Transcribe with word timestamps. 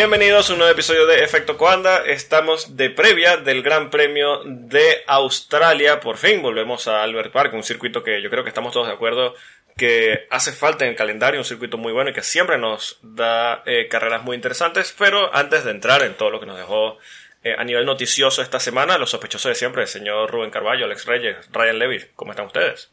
Bienvenidos 0.00 0.48
a 0.48 0.54
un 0.54 0.60
nuevo 0.60 0.72
episodio 0.72 1.06
de 1.06 1.22
Efecto 1.22 1.58
Coanda. 1.58 1.98
Estamos 2.06 2.74
de 2.74 2.88
previa 2.88 3.36
del 3.36 3.62
Gran 3.62 3.90
Premio 3.90 4.40
de 4.46 5.04
Australia. 5.06 6.00
Por 6.00 6.16
fin 6.16 6.40
volvemos 6.40 6.88
a 6.88 7.02
Albert 7.02 7.30
Park, 7.30 7.52
un 7.52 7.62
circuito 7.62 8.02
que 8.02 8.22
yo 8.22 8.30
creo 8.30 8.42
que 8.42 8.48
estamos 8.48 8.72
todos 8.72 8.86
de 8.86 8.94
acuerdo 8.94 9.34
que 9.76 10.26
hace 10.30 10.52
falta 10.52 10.86
en 10.86 10.92
el 10.92 10.96
calendario, 10.96 11.38
un 11.38 11.44
circuito 11.44 11.76
muy 11.76 11.92
bueno 11.92 12.08
y 12.08 12.12
que 12.14 12.22
siempre 12.22 12.56
nos 12.56 12.98
da 13.02 13.62
eh, 13.66 13.88
carreras 13.88 14.24
muy 14.24 14.36
interesantes. 14.36 14.94
Pero 14.98 15.34
antes 15.36 15.64
de 15.64 15.70
entrar 15.72 16.00
en 16.00 16.14
todo 16.14 16.30
lo 16.30 16.40
que 16.40 16.46
nos 16.46 16.56
dejó 16.56 16.96
eh, 17.44 17.54
a 17.58 17.62
nivel 17.64 17.84
noticioso 17.84 18.40
esta 18.40 18.58
semana, 18.58 18.96
los 18.96 19.10
sospechosos 19.10 19.50
de 19.50 19.54
siempre, 19.54 19.82
el 19.82 19.88
señor 19.88 20.30
Rubén 20.30 20.50
Carballo, 20.50 20.86
Alex 20.86 21.04
Reyes, 21.04 21.36
Ryan 21.52 21.78
Levy, 21.78 22.06
¿cómo 22.16 22.32
están 22.32 22.46
ustedes? 22.46 22.90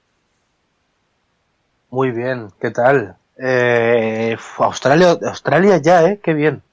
Muy 1.90 2.12
bien, 2.12 2.50
¿qué 2.60 2.70
tal? 2.72 3.16
Eh, 3.42 4.36
Australia, 4.58 5.18
Australia 5.26 5.78
ya, 5.82 6.04
¿eh? 6.04 6.20
Qué 6.22 6.34
bien 6.34 6.64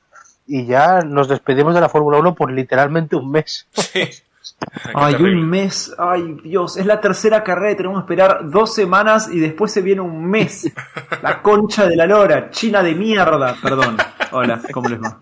y 0.47 0.67
ya 0.67 1.01
nos 1.01 1.29
despedimos 1.29 1.75
de 1.75 1.81
la 1.81 1.89
Fórmula 1.89 2.19
1 2.19 2.35
por 2.35 2.53
literalmente 2.53 3.17
un 3.17 3.31
mes. 3.31 3.67
Sí. 3.75 4.09
Ay, 4.95 5.15
un 5.15 5.49
mes, 5.49 5.95
ay 5.99 6.37
Dios, 6.43 6.77
es 6.77 6.85
la 6.87 7.01
tercera 7.01 7.43
carrera 7.43 7.77
tenemos 7.77 7.99
que 8.01 8.13
esperar 8.13 8.51
dos 8.51 8.75
semanas 8.75 9.29
y 9.33 9.41
después 9.41 9.73
se 9.73 9.81
viene 9.81 10.01
un 10.01 10.25
mes. 10.29 10.71
La 11.23 11.41
concha 11.41 11.87
de 11.87 11.97
la 11.97 12.07
lora, 12.07 12.51
China 12.51 12.83
de 12.83 12.95
mierda, 12.95 13.57
perdón. 13.63 13.97
Hola, 14.33 14.61
¿cómo 14.73 14.89
les 14.89 15.01
va? 15.01 15.19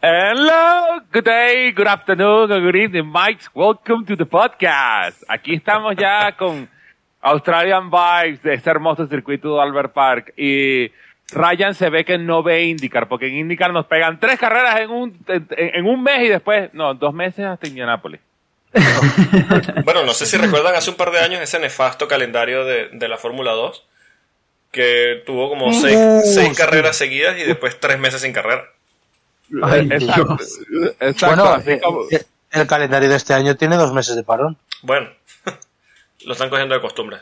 Hello, 0.00 1.00
good 1.12 1.24
day, 1.24 1.72
good 1.72 1.86
afternoon, 1.86 2.48
good 2.48 2.74
evening, 2.74 3.04
Mike. 3.04 3.44
Welcome 3.54 4.04
to 4.06 4.16
the 4.16 4.26
podcast. 4.26 5.22
Aquí 5.28 5.54
estamos 5.54 5.94
ya 5.96 6.36
con 6.36 6.68
Australian 7.20 7.88
Bikes 7.88 8.42
de 8.42 8.54
este 8.54 8.70
hermoso 8.70 9.06
circuito 9.06 9.54
de 9.54 9.62
Albert 9.62 9.92
Park 9.92 10.34
y 10.36 10.90
Ryan 11.30 11.74
se 11.74 11.88
ve 11.88 12.04
que 12.04 12.18
no 12.18 12.42
ve 12.42 12.64
IndyCar, 12.64 13.08
porque 13.08 13.28
en 13.28 13.36
IndyCar 13.36 13.72
nos 13.72 13.86
pegan 13.86 14.20
tres 14.20 14.38
carreras 14.38 14.80
en 14.80 14.90
un, 14.90 15.18
en, 15.28 15.86
un 15.86 16.02
mes 16.02 16.22
y 16.22 16.28
después, 16.28 16.70
no, 16.74 16.94
dos 16.94 17.14
meses 17.14 17.46
hasta 17.46 17.66
Indianápolis. 17.66 18.20
bueno, 19.84 20.04
no 20.04 20.12
sé 20.12 20.26
si 20.26 20.36
recuerdan 20.38 20.74
hace 20.74 20.90
un 20.90 20.96
par 20.96 21.10
de 21.10 21.20
años 21.20 21.40
ese 21.40 21.58
nefasto 21.58 22.08
calendario 22.08 22.64
de, 22.64 22.88
de 22.92 23.08
la 23.08 23.16
Fórmula 23.16 23.52
2, 23.52 23.84
que 24.70 25.22
tuvo 25.26 25.48
como 25.50 25.72
seis, 25.72 25.98
seis 26.34 26.56
carreras 26.56 26.96
seguidas 26.96 27.38
y 27.38 27.44
después 27.44 27.78
tres 27.78 27.98
meses 27.98 28.22
sin 28.22 28.32
carrera. 28.32 28.64
Ay, 29.62 29.86
exacto, 29.90 30.38
bueno, 31.26 31.58
eh, 31.66 31.80
eh, 32.10 32.24
el 32.52 32.66
calendario 32.66 33.08
de 33.08 33.16
este 33.16 33.34
año 33.34 33.54
tiene 33.56 33.76
dos 33.76 33.92
meses 33.92 34.16
de 34.16 34.22
parón. 34.22 34.56
Bueno, 34.80 35.10
lo 36.24 36.32
están 36.32 36.48
cogiendo 36.48 36.74
de 36.74 36.80
costumbre. 36.80 37.18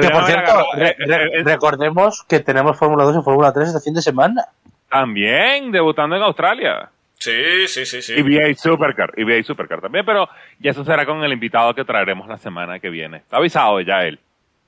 Que 0.00 0.10
por 0.10 0.24
cierto, 0.24 0.52
eh, 0.76 0.96
eh, 0.98 1.42
recordemos 1.44 2.24
que 2.28 2.40
tenemos 2.40 2.78
Fórmula 2.78 3.04
2 3.04 3.18
y 3.20 3.22
Fórmula 3.22 3.52
3 3.52 3.68
este 3.68 3.80
fin 3.80 3.94
de 3.94 4.02
semana. 4.02 4.44
También, 4.88 5.72
debutando 5.72 6.16
en 6.16 6.22
Australia. 6.22 6.90
Sí, 7.18 7.66
sí, 7.68 7.86
sí, 7.86 8.02
sí. 8.02 8.14
Y 8.16 8.22
VA 8.22 8.54
Supercar, 8.54 9.12
y 9.16 9.24
VA 9.24 9.42
Supercar 9.42 9.80
también, 9.80 10.04
pero 10.04 10.28
ya 10.58 10.72
eso 10.72 10.84
será 10.84 11.06
con 11.06 11.22
el 11.24 11.32
invitado 11.32 11.74
que 11.74 11.84
traeremos 11.84 12.28
la 12.28 12.36
semana 12.36 12.78
que 12.78 12.90
viene. 12.90 13.18
Está 13.18 13.38
avisado 13.38 13.80
ya 13.80 14.02
él. 14.02 14.18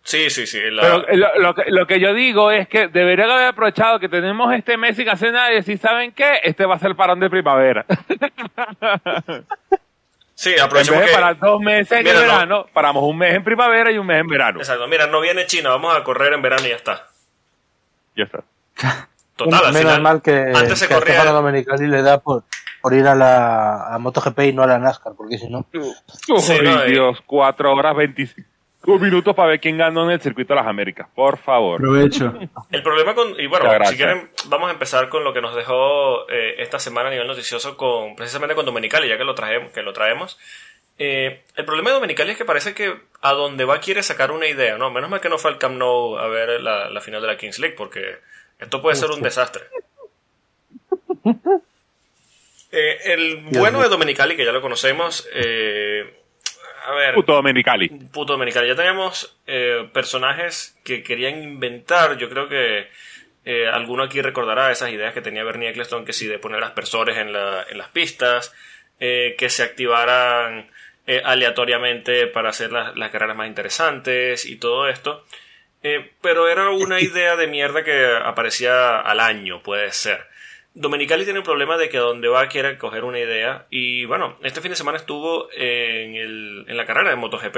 Sí, 0.02 0.30
sí, 0.30 0.46
sí. 0.46 0.60
Pero 0.60 1.04
lo, 1.36 1.54
que, 1.54 1.64
lo, 1.68 1.86
que, 1.86 1.98
yo 1.98 2.14
digo 2.14 2.52
es 2.52 2.68
que 2.68 2.86
deberían 2.86 3.28
haber 3.28 3.48
aprovechado 3.48 3.98
que 3.98 4.08
tenemos 4.08 4.54
este 4.54 4.76
mes 4.76 4.96
sin 4.96 5.08
hacer 5.08 5.32
nada 5.32 5.50
y 5.50 5.56
decir, 5.56 5.78
¿saben 5.78 6.12
qué? 6.12 6.38
Este 6.44 6.64
va 6.64 6.76
a 6.76 6.78
ser 6.78 6.90
el 6.90 6.96
parón 6.96 7.18
de 7.18 7.28
primavera. 7.28 7.84
Sí, 10.36 10.54
aprovechemos 10.58 11.02
que... 11.02 11.12
para 11.12 11.32
dos 11.32 11.60
meses 11.60 11.98
en 11.98 12.04
verano, 12.04 12.66
paramos 12.70 13.02
un 13.04 13.16
mes 13.16 13.34
en 13.34 13.42
primavera 13.42 13.90
y 13.90 13.96
un 13.96 14.06
mes 14.06 14.20
en 14.20 14.26
verano. 14.26 14.58
Exacto. 14.58 14.86
Mira, 14.86 15.06
no 15.06 15.22
viene 15.22 15.46
China, 15.46 15.70
vamos 15.70 15.96
a 15.96 16.04
correr 16.04 16.34
en 16.34 16.42
verano 16.42 16.62
y 16.66 16.68
ya 16.68 16.76
está. 16.76 17.06
Ya 18.14 18.24
está. 18.24 18.44
Total, 19.36 19.66
al 19.66 19.72
Menos 19.72 20.00
mal 20.00 20.20
que, 20.20 20.52
antes 20.54 20.78
se 20.78 20.88
que 20.88 20.94
corría... 20.94 21.22
a 21.22 21.32
Domenicali 21.32 21.86
le 21.86 22.02
da 22.02 22.20
por, 22.20 22.44
por 22.82 22.92
ir 22.92 23.06
a 23.06 23.14
la 23.14 23.94
a 23.94 23.98
MotoGP 23.98 24.40
y 24.40 24.52
no 24.52 24.62
a 24.62 24.66
la 24.66 24.78
NASCAR, 24.78 25.14
porque 25.16 25.38
si 25.38 25.48
no... 25.48 25.66
sí, 26.38 26.58
no, 26.62 26.82
Dios, 26.82 27.18
cuatro 27.26 27.72
horas 27.72 27.96
veinticinco 28.86 28.98
minutos 28.98 29.34
para 29.34 29.50
ver 29.50 29.60
quién 29.60 29.76
ganó 29.76 30.04
en 30.04 30.12
el 30.12 30.20
circuito 30.20 30.54
de 30.54 30.60
las 30.60 30.68
Américas, 30.68 31.08
por 31.14 31.38
favor. 31.38 31.76
Aprovecho. 31.80 32.32
El 32.70 32.82
problema 32.82 33.14
con. 33.14 33.38
Y 33.38 33.46
bueno, 33.46 33.70
si 33.86 33.96
quieren, 33.96 34.30
vamos 34.46 34.68
a 34.68 34.72
empezar 34.72 35.08
con 35.08 35.24
lo 35.24 35.32
que 35.32 35.40
nos 35.40 35.54
dejó 35.54 36.28
eh, 36.30 36.56
esta 36.58 36.78
semana 36.78 37.08
a 37.08 37.12
nivel 37.12 37.26
noticioso, 37.26 37.76
con 37.76 38.16
precisamente 38.16 38.54
con 38.54 38.64
Domenicali, 38.64 39.08
ya 39.08 39.18
que 39.18 39.24
lo 39.24 39.34
traemos. 39.34 39.72
Que 39.72 39.82
lo 39.82 39.92
traemos. 39.92 40.38
Eh, 40.98 41.42
el 41.56 41.64
problema 41.64 41.90
de 41.90 41.94
Domenicali 41.94 42.32
es 42.32 42.38
que 42.38 42.44
parece 42.44 42.74
que 42.74 42.96
a 43.20 43.32
donde 43.32 43.64
va 43.64 43.80
quiere 43.80 44.02
sacar 44.02 44.30
una 44.30 44.46
idea, 44.46 44.78
¿no? 44.78 44.90
Menos 44.90 45.10
mal 45.10 45.20
que 45.20 45.28
no 45.28 45.38
fue 45.38 45.50
al 45.50 45.58
Camp 45.58 45.76
Nou 45.76 46.18
a 46.18 46.26
ver 46.28 46.60
la, 46.60 47.00
final 47.00 47.20
de 47.20 47.26
la 47.26 47.36
Kings 47.36 47.58
League, 47.58 47.76
porque 47.76 48.18
esto 48.58 48.80
puede 48.80 48.96
ser 48.96 49.10
un 49.10 49.22
desastre. 49.22 49.64
Eh, 52.72 53.12
el 53.12 53.36
bueno 53.52 53.80
de 53.80 53.88
Domenicali, 53.88 54.36
que 54.36 54.44
ya 54.44 54.52
lo 54.52 54.60
conocemos, 54.60 55.26
eh, 55.32 56.25
a 56.86 56.94
ver. 56.94 57.14
Puto 57.14 57.34
Domenicali. 57.34 57.88
Puto 57.88 58.34
Domenicali. 58.34 58.68
Ya 58.68 58.76
teníamos 58.76 59.36
eh, 59.46 59.88
personajes 59.92 60.78
que 60.84 61.02
querían 61.02 61.42
inventar. 61.42 62.16
Yo 62.16 62.28
creo 62.28 62.48
que 62.48 62.88
eh, 63.44 63.66
alguno 63.66 64.04
aquí 64.04 64.22
recordará 64.22 64.70
esas 64.70 64.90
ideas 64.90 65.12
que 65.12 65.20
tenía 65.20 65.44
Bernie 65.44 65.68
Eccleston, 65.68 66.04
que 66.04 66.12
si 66.12 66.26
de 66.26 66.38
poner 66.38 66.62
aspersores 66.62 67.18
en, 67.18 67.32
la, 67.32 67.66
en 67.68 67.78
las 67.78 67.88
pistas, 67.88 68.54
eh, 69.00 69.34
que 69.36 69.50
se 69.50 69.62
activaran 69.62 70.70
aleatoriamente 71.24 72.26
para 72.26 72.48
hacer 72.48 72.72
las, 72.72 72.96
las, 72.96 73.12
carreras 73.12 73.36
más 73.36 73.46
interesantes 73.46 74.44
y 74.44 74.56
todo 74.56 74.88
esto. 74.88 75.24
pero 76.20 76.48
era 76.48 76.70
una 76.70 77.00
idea 77.00 77.36
de 77.36 77.46
mierda 77.46 77.84
que 77.84 78.06
aparecía 78.24 78.98
al 78.98 79.20
año, 79.20 79.62
puede 79.62 79.92
ser. 79.92 80.26
Domenicali 80.76 81.24
tiene 81.24 81.38
el 81.38 81.44
problema 81.44 81.78
de 81.78 81.88
que 81.88 81.96
donde 81.96 82.28
va 82.28 82.48
quiere 82.48 82.76
coger 82.76 83.04
una 83.04 83.18
idea. 83.18 83.66
Y 83.70 84.04
bueno, 84.04 84.36
este 84.42 84.60
fin 84.60 84.70
de 84.70 84.76
semana 84.76 84.98
estuvo 84.98 85.48
en, 85.52 86.14
el, 86.14 86.66
en 86.68 86.76
la 86.76 86.84
carrera 86.84 87.08
de 87.08 87.16
MotoGP. 87.16 87.56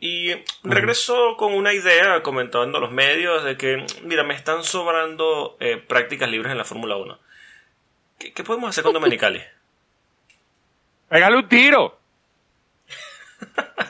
Y 0.00 0.32
regresó 0.64 1.36
con 1.36 1.54
una 1.54 1.72
idea 1.72 2.24
comentando 2.24 2.78
a 2.78 2.80
los 2.80 2.90
medios 2.90 3.44
de 3.44 3.56
que, 3.56 3.86
mira, 4.02 4.24
me 4.24 4.34
están 4.34 4.64
sobrando 4.64 5.56
eh, 5.60 5.76
prácticas 5.76 6.28
libres 6.28 6.50
en 6.50 6.58
la 6.58 6.64
Fórmula 6.64 6.96
1. 6.96 7.18
¿Qué, 8.18 8.32
¿Qué, 8.32 8.42
podemos 8.42 8.68
hacer 8.68 8.82
con 8.82 8.92
Domenicali? 8.92 9.40
Pégale 11.08 11.36
un 11.36 11.48
tiro. 11.48 12.00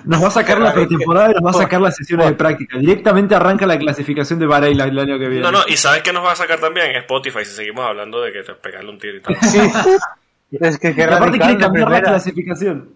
Nos 0.05 0.23
va 0.23 0.29
a 0.29 0.31
sacar 0.31 0.61
la 0.61 0.75
pretemporada 0.75 1.31
y 1.31 1.35
nos 1.35 1.45
va 1.45 1.51
a 1.51 1.63
sacar 1.63 1.81
las 1.81 1.97
sesiones 1.97 2.27
de 2.27 2.35
práctica. 2.35 2.79
Directamente 2.79 3.35
arranca 3.35 3.67
la 3.67 3.79
clasificación 3.79 4.39
de 4.39 4.47
Bahrein 4.47 4.81
el 4.81 4.99
año 4.99 5.19
que 5.19 5.29
viene. 5.29 5.41
No, 5.41 5.51
no, 5.51 5.61
y 5.67 5.77
¿sabes 5.77 6.03
qué 6.03 6.13
nos 6.13 6.25
va 6.25 6.33
a 6.33 6.37
sacar 6.37 6.61
también? 6.61 6.95
Spotify, 6.97 7.45
si 7.45 7.53
seguimos 7.53 7.87
hablando 7.87 8.21
de 8.21 8.33
que 8.33 8.43
te 8.43 8.55
pegarle 8.55 8.91
un 8.91 8.99
tiro 8.99 9.17
y 9.17 9.21
tal. 9.21 9.37
Sí. 9.41 9.59
es 10.61 10.79
que 10.79 10.95
qué 10.95 11.05
aparte 11.05 11.39
quiere 11.39 11.59
cambiar 11.59 11.91
la 11.91 12.03
clasificación. 12.03 12.91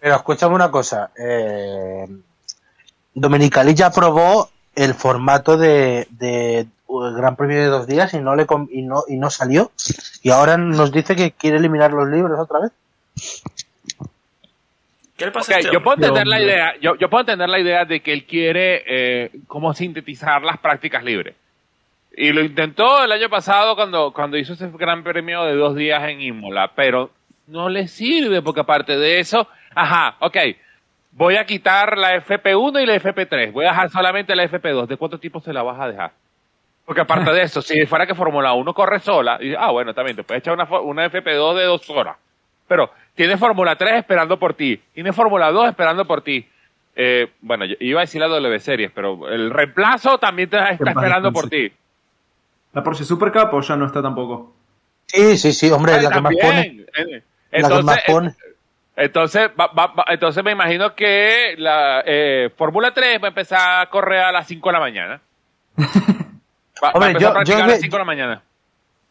Pero 0.00 0.14
escúchame 0.14 0.54
una 0.54 0.70
cosa. 0.70 1.10
Eh, 1.18 2.06
Domenicali 3.14 3.74
ya 3.74 3.90
probó 3.90 4.50
el 4.76 4.94
formato 4.94 5.56
de, 5.56 6.06
de 6.10 6.68
Gran 6.88 7.36
Premio 7.36 7.58
de 7.58 7.66
dos 7.66 7.86
días 7.86 8.14
y 8.14 8.20
no, 8.20 8.36
le, 8.36 8.46
y, 8.70 8.82
no, 8.82 9.02
y 9.08 9.16
no 9.16 9.28
salió. 9.30 9.72
Y 10.22 10.30
ahora 10.30 10.56
nos 10.56 10.92
dice 10.92 11.16
que 11.16 11.32
quiere 11.32 11.58
eliminar 11.58 11.92
los 11.92 12.08
libros 12.08 12.38
otra 12.38 12.60
vez. 12.60 12.72
¿Qué 15.18 15.24
le 15.24 15.32
pasa 15.32 15.58
este 15.58 15.72
yo 15.72 15.82
puedo 15.82 15.96
entender 15.96 16.28
la 16.28 16.40
idea, 16.40 16.74
yo, 16.80 16.94
yo, 16.94 17.10
puedo 17.10 17.22
entender 17.22 17.48
la 17.48 17.58
idea 17.58 17.84
de 17.84 18.00
que 18.00 18.12
él 18.12 18.24
quiere 18.24 18.84
eh, 18.86 19.30
como 19.48 19.74
sintetizar 19.74 20.42
las 20.42 20.58
prácticas 20.58 21.02
libres. 21.02 21.34
Y 22.16 22.30
lo 22.30 22.40
intentó 22.40 23.02
el 23.02 23.10
año 23.10 23.28
pasado 23.28 23.74
cuando, 23.74 24.12
cuando 24.12 24.38
hizo 24.38 24.52
ese 24.52 24.70
gran 24.70 25.02
premio 25.02 25.42
de 25.42 25.56
dos 25.56 25.74
días 25.74 26.08
en 26.08 26.20
Imola, 26.20 26.70
pero 26.72 27.10
no 27.48 27.68
le 27.68 27.88
sirve 27.88 28.42
porque 28.42 28.60
aparte 28.60 28.96
de 28.96 29.18
eso, 29.18 29.48
ajá, 29.74 30.14
ok, 30.20 30.36
voy 31.10 31.34
a 31.34 31.44
quitar 31.44 31.98
la 31.98 32.16
FP1 32.24 32.80
y 32.80 32.86
la 32.86 32.94
FP3, 32.94 33.50
voy 33.50 33.64
a 33.64 33.70
dejar 33.70 33.90
solamente 33.90 34.36
la 34.36 34.44
FP2, 34.44 34.86
¿de 34.86 34.96
cuánto 34.96 35.18
tiempo 35.18 35.40
se 35.40 35.52
la 35.52 35.64
vas 35.64 35.80
a 35.80 35.88
dejar? 35.88 36.12
Porque 36.84 37.00
aparte 37.00 37.32
de 37.32 37.42
eso, 37.42 37.60
si 37.60 37.86
fuera 37.86 38.06
que 38.06 38.14
Fórmula 38.14 38.52
1 38.52 38.72
corre 38.72 39.00
sola, 39.00 39.38
y, 39.40 39.52
ah, 39.52 39.72
bueno, 39.72 39.92
también 39.94 40.16
te 40.16 40.22
puedes 40.22 40.42
echar 40.42 40.54
una, 40.54 40.64
una 40.80 41.10
FP2 41.10 41.56
de 41.56 41.64
dos 41.64 41.90
horas. 41.90 42.16
Pero 42.68 42.90
tiene 43.14 43.36
Fórmula 43.36 43.76
3 43.76 43.94
esperando 43.96 44.38
por 44.38 44.54
ti. 44.54 44.80
Tiene 44.94 45.12
Fórmula 45.12 45.50
2 45.50 45.70
esperando 45.70 46.06
por 46.06 46.22
ti. 46.22 46.46
Eh, 46.94 47.32
bueno, 47.40 47.64
iba 47.80 48.00
a 48.00 48.02
decir 48.02 48.20
la 48.20 48.28
W 48.28 48.58
Series, 48.60 48.90
pero 48.92 49.28
el 49.28 49.50
reemplazo 49.50 50.18
también 50.18 50.50
te 50.50 50.56
está 50.56 50.90
esperando 50.90 51.32
por 51.32 51.48
ti. 51.48 51.72
¿La 52.72 52.82
Porsche 52.82 53.04
Super 53.04 53.32
Cup 53.32 53.54
o 53.54 53.60
ya 53.60 53.76
no 53.76 53.86
está 53.86 54.02
tampoco? 54.02 54.54
Sí, 55.06 55.38
sí, 55.38 55.52
sí, 55.52 55.70
hombre, 55.70 56.00
la 56.02 56.10
que 56.10 56.20
más 56.20 56.34
pone. 56.40 56.84
Entonces, 57.50 58.04
Entonces, 58.94 59.50
entonces 60.08 60.44
me 60.44 60.52
imagino 60.52 60.94
que 60.94 61.54
la 61.56 62.02
eh, 62.04 62.50
Fórmula 62.56 62.92
3 62.92 63.22
va 63.22 63.26
a 63.26 63.28
empezar 63.28 63.80
a 63.80 63.90
correr 63.90 64.20
a 64.20 64.32
las 64.32 64.46
5 64.46 64.68
de 64.68 64.72
la 64.72 64.80
mañana. 64.80 65.20
Va, 66.84 66.90
hombre, 66.92 67.16
yo, 67.18 67.36
a 67.36 67.42
yo 67.42 67.56
a 67.56 67.66
las 67.66 67.80
5 67.80 67.96
de 67.96 67.98
la 67.98 68.04
mañana. 68.04 68.42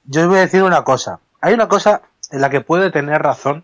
Yo 0.05 0.21
os 0.21 0.27
voy 0.27 0.37
a 0.37 0.41
decir 0.41 0.63
una 0.63 0.83
cosa. 0.83 1.19
Hay 1.41 1.53
una 1.53 1.67
cosa 1.67 2.01
en 2.31 2.41
la 2.41 2.49
que 2.49 2.61
puede 2.61 2.91
tener 2.91 3.21
razón 3.21 3.63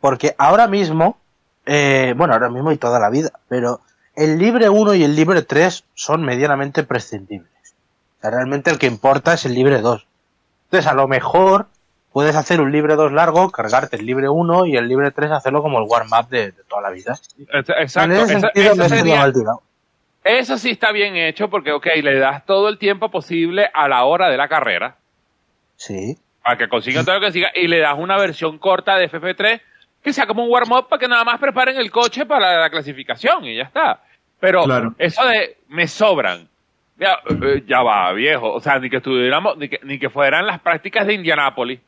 porque 0.00 0.34
ahora 0.38 0.66
mismo, 0.66 1.18
eh, 1.64 2.14
bueno, 2.16 2.34
ahora 2.34 2.48
mismo 2.48 2.72
y 2.72 2.76
toda 2.76 3.00
la 3.00 3.10
vida, 3.10 3.30
pero 3.48 3.80
el 4.14 4.38
libre 4.38 4.68
1 4.68 4.94
y 4.94 5.04
el 5.04 5.16
libre 5.16 5.42
3 5.42 5.84
son 5.94 6.22
medianamente 6.22 6.84
prescindibles. 6.84 7.50
realmente 8.22 8.70
el 8.70 8.78
que 8.78 8.86
importa 8.86 9.34
es 9.34 9.46
el 9.46 9.54
libre 9.54 9.80
2. 9.80 10.06
Entonces, 10.64 10.90
a 10.90 10.94
lo 10.94 11.06
mejor 11.06 11.66
puedes 12.12 12.34
hacer 12.34 12.60
un 12.60 12.72
libre 12.72 12.96
2 12.96 13.12
largo, 13.12 13.50
cargarte 13.50 13.96
el 13.96 14.06
libre 14.06 14.28
1 14.28 14.66
y 14.66 14.76
el 14.76 14.88
libre 14.88 15.10
3 15.10 15.30
hacerlo 15.30 15.62
como 15.62 15.78
el 15.78 15.86
warm-up 15.88 16.28
de, 16.28 16.52
toda 16.68 16.82
la 16.82 16.90
vida. 16.90 17.18
Exacto. 17.52 18.14
eso, 18.14 19.62
eso, 20.24 20.58
sí 20.58 20.70
está 20.70 20.92
bien 20.92 21.14
hecho 21.16 21.48
porque, 21.48 21.72
ok, 21.72 21.86
le 22.02 22.18
das 22.18 22.44
todo 22.46 22.68
el 22.68 22.78
tiempo 22.78 23.10
posible 23.10 23.68
a 23.72 23.88
la 23.88 24.04
hora 24.04 24.28
de 24.28 24.36
la 24.36 24.48
carrera. 24.48 24.96
Sí. 25.76 26.18
Para 26.46 26.58
que 26.58 26.68
consigan 26.68 27.04
todo 27.04 27.16
lo 27.16 27.26
que 27.26 27.32
siga 27.32 27.50
y 27.56 27.66
le 27.66 27.80
das 27.80 27.96
una 27.98 28.16
versión 28.16 28.58
corta 28.58 28.96
de 28.96 29.10
FF3 29.10 29.60
que 30.00 30.12
sea 30.12 30.28
como 30.28 30.44
un 30.44 30.50
warm-up 30.52 30.88
para 30.88 31.00
que 31.00 31.08
nada 31.08 31.24
más 31.24 31.40
preparen 31.40 31.76
el 31.76 31.90
coche 31.90 32.24
para 32.24 32.60
la 32.60 32.70
clasificación 32.70 33.44
y 33.46 33.56
ya 33.56 33.64
está. 33.64 34.00
Pero 34.38 34.64
eso 34.96 35.26
de 35.26 35.56
me 35.66 35.88
sobran, 35.88 36.48
ya, 36.96 37.18
eh, 37.28 37.64
ya, 37.66 37.82
va, 37.82 38.12
viejo. 38.12 38.52
O 38.52 38.60
sea, 38.60 38.78
ni 38.78 38.88
que 38.88 38.98
estuviéramos, 38.98 39.56
ni 39.56 39.68
que, 39.68 39.80
ni 39.82 39.98
que 39.98 40.08
fueran 40.08 40.46
las 40.46 40.60
prácticas 40.60 41.08
de 41.08 41.14
Indianápolis. 41.14 41.80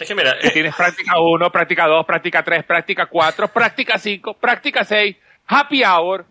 Es 0.00 0.08
que 0.08 0.14
mira, 0.16 0.34
eh, 0.42 0.50
tienes 0.50 0.74
práctica 0.74 1.20
1, 1.20 1.52
práctica 1.52 1.86
2, 1.86 2.04
práctica 2.04 2.42
3, 2.42 2.64
práctica 2.64 3.06
4, 3.06 3.46
práctica 3.46 3.96
5, 3.96 4.34
práctica 4.34 4.82
6, 4.82 5.16
happy 5.46 5.84
hour, 5.84 6.24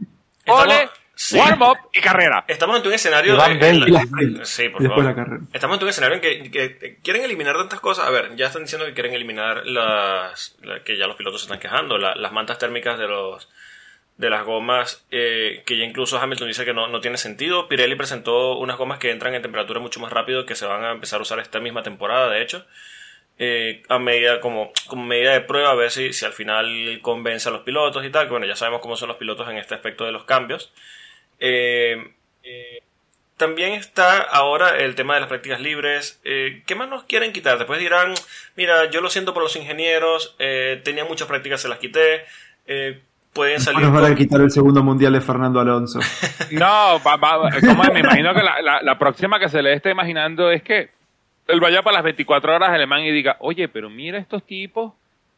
ole, 0.47 0.89
warm 1.33 1.61
up 1.61 1.77
y 1.93 2.01
carrera. 2.01 2.45
Estamos 2.47 2.75
ante 2.75 2.87
un 2.87 2.93
escenario 2.93 3.35
de, 3.35 4.41
sí, 4.43 4.69
por 4.69 4.83
favor. 4.87 5.41
Estamos 5.53 5.75
ante 5.75 5.85
un 5.85 5.89
escenario 5.89 6.15
en 6.21 6.51
que, 6.51 6.99
quieren 7.03 7.23
eliminar 7.23 7.55
tantas 7.57 7.79
cosas. 7.79 8.07
A 8.07 8.09
ver, 8.09 8.35
ya 8.35 8.47
están 8.47 8.63
diciendo 8.63 8.85
que 8.85 8.93
quieren 8.93 9.13
eliminar 9.13 9.65
las, 9.65 10.57
que 10.85 10.97
ya 10.97 11.07
los 11.07 11.15
pilotos 11.15 11.41
se 11.41 11.45
están 11.45 11.59
quejando, 11.59 11.97
las 11.97 12.31
mantas 12.31 12.57
térmicas 12.57 12.97
de 12.97 13.07
los 13.07 13.49
de 14.17 14.29
las 14.29 14.43
gomas 14.43 15.05
eh, 15.11 15.63
que 15.65 15.77
ya 15.77 15.85
incluso 15.85 16.19
Hamilton 16.19 16.49
dice 16.49 16.65
que 16.65 16.73
no, 16.73 16.87
no, 16.89 16.99
tiene 16.99 17.15
sentido. 17.15 17.69
Pirelli 17.69 17.95
presentó 17.95 18.57
unas 18.57 18.77
gomas 18.77 18.99
que 18.99 19.11
entran 19.11 19.33
en 19.33 19.41
temperatura 19.41 19.79
mucho 19.79 20.01
más 20.01 20.11
rápido 20.11 20.45
que 20.45 20.55
se 20.55 20.65
van 20.65 20.83
a 20.83 20.91
empezar 20.91 21.19
a 21.19 21.21
usar 21.21 21.39
esta 21.39 21.61
misma 21.61 21.83
temporada, 21.83 22.29
de 22.29 22.41
hecho. 22.41 22.65
Eh, 23.41 23.83
a 23.87 23.97
medida 23.97 24.41
como, 24.41 24.73
como 24.87 25.05
medida 25.05 25.31
de 25.31 25.39
prueba 25.39 25.71
a 25.71 25.75
ver 25.75 25.89
si, 25.91 26.11
si 26.11 26.25
al 26.25 26.33
final 26.33 26.99
convence 27.01 27.47
a 27.47 27.53
los 27.53 27.61
pilotos 27.61 28.03
y 28.03 28.09
tal, 28.09 28.25
que 28.25 28.31
bueno, 28.31 28.45
ya 28.45 28.57
sabemos 28.57 28.81
cómo 28.81 28.97
son 28.97 29.07
los 29.07 29.15
pilotos 29.15 29.47
en 29.47 29.55
este 29.55 29.75
aspecto 29.75 30.03
de 30.03 30.11
los 30.11 30.25
cambios. 30.25 30.73
Eh, 31.39 32.13
eh, 32.43 32.83
también 33.37 33.73
está 33.73 34.17
ahora 34.17 34.77
el 34.77 34.95
tema 34.95 35.13
de 35.13 35.21
las 35.21 35.29
prácticas 35.29 35.61
libres. 35.61 36.19
¿Qué 36.23 36.75
más 36.75 36.89
nos 36.89 37.03
quieren 37.03 37.31
quitar? 37.31 37.57
Después 37.57 37.79
dirán, 37.79 38.13
mira, 38.57 38.89
yo 38.89 38.99
lo 38.99 39.09
siento 39.09 39.33
por 39.33 39.43
los 39.43 39.55
ingenieros, 39.55 40.35
tenía 40.83 41.05
muchas 41.05 41.27
prácticas, 41.27 41.61
se 41.61 41.69
las 41.69 41.79
quité. 41.79 42.25
pueden 43.31 43.61
salir. 43.61 43.81
Nos 43.81 43.93
van 43.93 44.11
a 44.11 44.15
quitar 44.15 44.41
el 44.41 44.51
segundo 44.51 44.83
mundial 44.83 45.13
de 45.13 45.21
Fernando 45.21 45.61
Alonso. 45.61 45.99
no, 46.51 47.01
como 47.01 47.83
me 47.93 48.01
imagino 48.01 48.33
que 48.33 48.43
la, 48.43 48.61
la, 48.61 48.81
la 48.81 48.99
próxima 48.99 49.39
que 49.39 49.47
se 49.47 49.61
le 49.61 49.73
esté 49.73 49.91
imaginando 49.91 50.51
es 50.51 50.61
que 50.61 50.89
él 51.47 51.59
vaya 51.59 51.81
para 51.81 51.95
las 51.95 52.03
24 52.03 52.55
horas 52.55 52.69
alemán 52.69 53.03
y 53.03 53.11
diga, 53.11 53.37
oye, 53.39 53.67
pero 53.67 53.89
mira 53.89 54.19
estos 54.19 54.43
tipos 54.43 54.93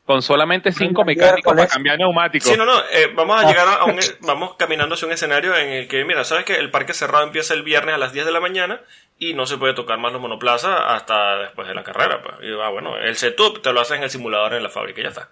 con 0.05 0.21
solamente 0.21 0.71
cinco 0.71 1.05
mecánicos 1.05 1.53
para 1.53 1.67
cambiar 1.67 1.97
neumáticos. 1.97 2.49
Sí, 2.49 2.57
no, 2.57 2.65
no, 2.65 2.79
eh, 2.91 3.11
vamos 3.15 3.43
a 3.43 3.47
llegar 3.47 3.67
a 3.67 3.85
un, 3.85 3.99
vamos 4.21 4.55
caminando 4.57 4.95
hacia 4.95 5.07
un 5.07 5.13
escenario 5.13 5.55
en 5.55 5.69
el 5.69 5.87
que, 5.87 6.03
mira, 6.05 6.23
sabes 6.23 6.45
que 6.45 6.55
el 6.55 6.71
parque 6.71 6.93
cerrado 6.93 7.23
empieza 7.23 7.53
el 7.53 7.63
viernes 7.63 7.95
a 7.95 7.97
las 7.97 8.11
10 8.11 8.25
de 8.25 8.31
la 8.31 8.39
mañana 8.39 8.81
y 9.19 9.33
no 9.33 9.45
se 9.45 9.57
puede 9.57 9.73
tocar 9.73 9.99
más 9.99 10.11
los 10.11 10.21
monoplazas 10.21 10.79
hasta 10.87 11.37
después 11.37 11.67
de 11.67 11.75
la 11.75 11.83
carrera. 11.83 12.21
Pues. 12.21 12.35
Y, 12.41 12.51
ah, 12.59 12.69
bueno, 12.69 12.97
el 12.97 13.15
setup 13.15 13.61
te 13.61 13.71
lo 13.71 13.81
haces 13.81 13.97
en 13.97 14.03
el 14.03 14.09
simulador 14.09 14.55
en 14.55 14.63
la 14.63 14.69
fábrica 14.69 15.01
y 15.01 15.03
ya 15.03 15.09
está. 15.09 15.29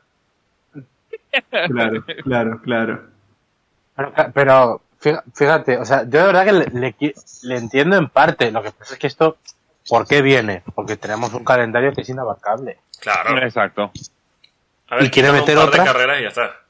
Claro, 1.68 2.04
claro, 2.24 2.62
claro. 2.62 3.04
Pero, 4.34 4.82
fíjate, 5.34 5.78
o 5.78 5.86
sea, 5.86 6.04
yo 6.04 6.20
de 6.20 6.26
verdad 6.26 6.46
que 6.46 6.52
le, 6.54 6.96
le 7.44 7.58
entiendo 7.58 7.98
en 7.98 8.08
parte. 8.10 8.52
Lo 8.52 8.64
que 8.64 8.72
pasa 8.72 8.94
es 8.94 9.00
que 9.00 9.08
esto 9.08 9.38
¿Por 9.90 10.08
qué 10.08 10.22
viene? 10.22 10.62
Porque 10.76 10.98
tenemos 10.98 11.34
un 11.34 11.44
calendario 11.44 11.92
que 11.94 12.02
es 12.02 12.10
inabarcable. 12.10 12.78
Claro. 13.00 13.38
Exacto. 13.40 13.92
A 14.90 14.96
ver, 14.96 15.06
y 15.06 15.10
quiere 15.10 15.32
meter 15.32 15.58
un 15.58 15.70
par 15.70 15.80
de 15.80 15.86
carreras 15.86 16.20
y 16.20 16.24
ya 16.24 16.28
está. 16.30 16.62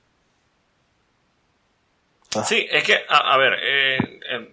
Ah. 2.35 2.43
Sí, 2.43 2.67
es 2.69 2.83
que, 2.83 3.05
a, 3.07 3.37
ver, 3.37 3.57
eh, 3.61 3.97
eh, 4.29 4.49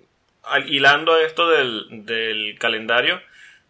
hilando 0.66 1.18
esto 1.18 1.48
del, 1.48 2.56
calendario, 2.58 3.20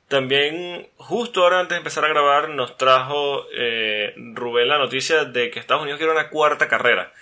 también 0.09 0.89
justo 0.97 1.43
ahora 1.43 1.61
antes 1.61 1.75
de 1.75 1.79
empezar 1.79 2.05
a 2.05 2.09
grabar 2.09 2.51
nos 2.51 2.77
trajo 2.77 3.47
eh, 3.53 4.15
Rubén 4.17 4.69
la 4.69 4.79
noticia 4.79 5.25
de 5.25 5.51
que 5.51 5.59
Estados 5.59 5.83
Unidos 5.83 5.99
quiere 5.99 6.13
una 6.13 6.29
cuarta 6.29 6.69
carrera. 6.69 7.13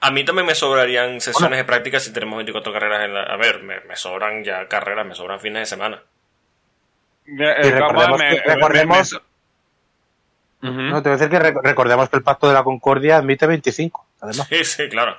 A 0.01 0.11
mí 0.11 0.25
también 0.25 0.47
me 0.47 0.55
sobrarían 0.55 1.21
sesiones 1.21 1.59
de 1.59 1.65
práctica 1.65 1.99
si 1.99 2.13
tenemos 2.13 2.37
24 2.37 2.73
carreras 2.73 3.07
en 3.07 3.15
la... 3.15 3.23
A 3.23 3.37
ver, 3.37 3.63
me, 3.63 3.97
sobran 3.97 4.45
ya 4.45 4.69
carreras, 4.69 5.07
me 5.07 5.15
sobran 5.15 5.41
fines 5.41 5.61
de 5.61 5.67
semana. 5.67 6.03
recordemos, 7.27 9.21
No, 10.61 11.03
te 11.03 11.09
voy 11.09 11.17
a 11.17 11.19
decir 11.19 11.31
que 11.31 11.39
recordemos 11.39 12.11
que 12.11 12.17
el 12.17 12.23
Pacto 12.23 12.49
de 12.49 12.55
la 12.55 12.65
Concordia 12.65 13.17
admite 13.17 13.47
25, 13.47 14.07
además. 14.21 14.47
Sí, 14.49 14.65
sí, 14.65 14.89
claro. 14.91 15.17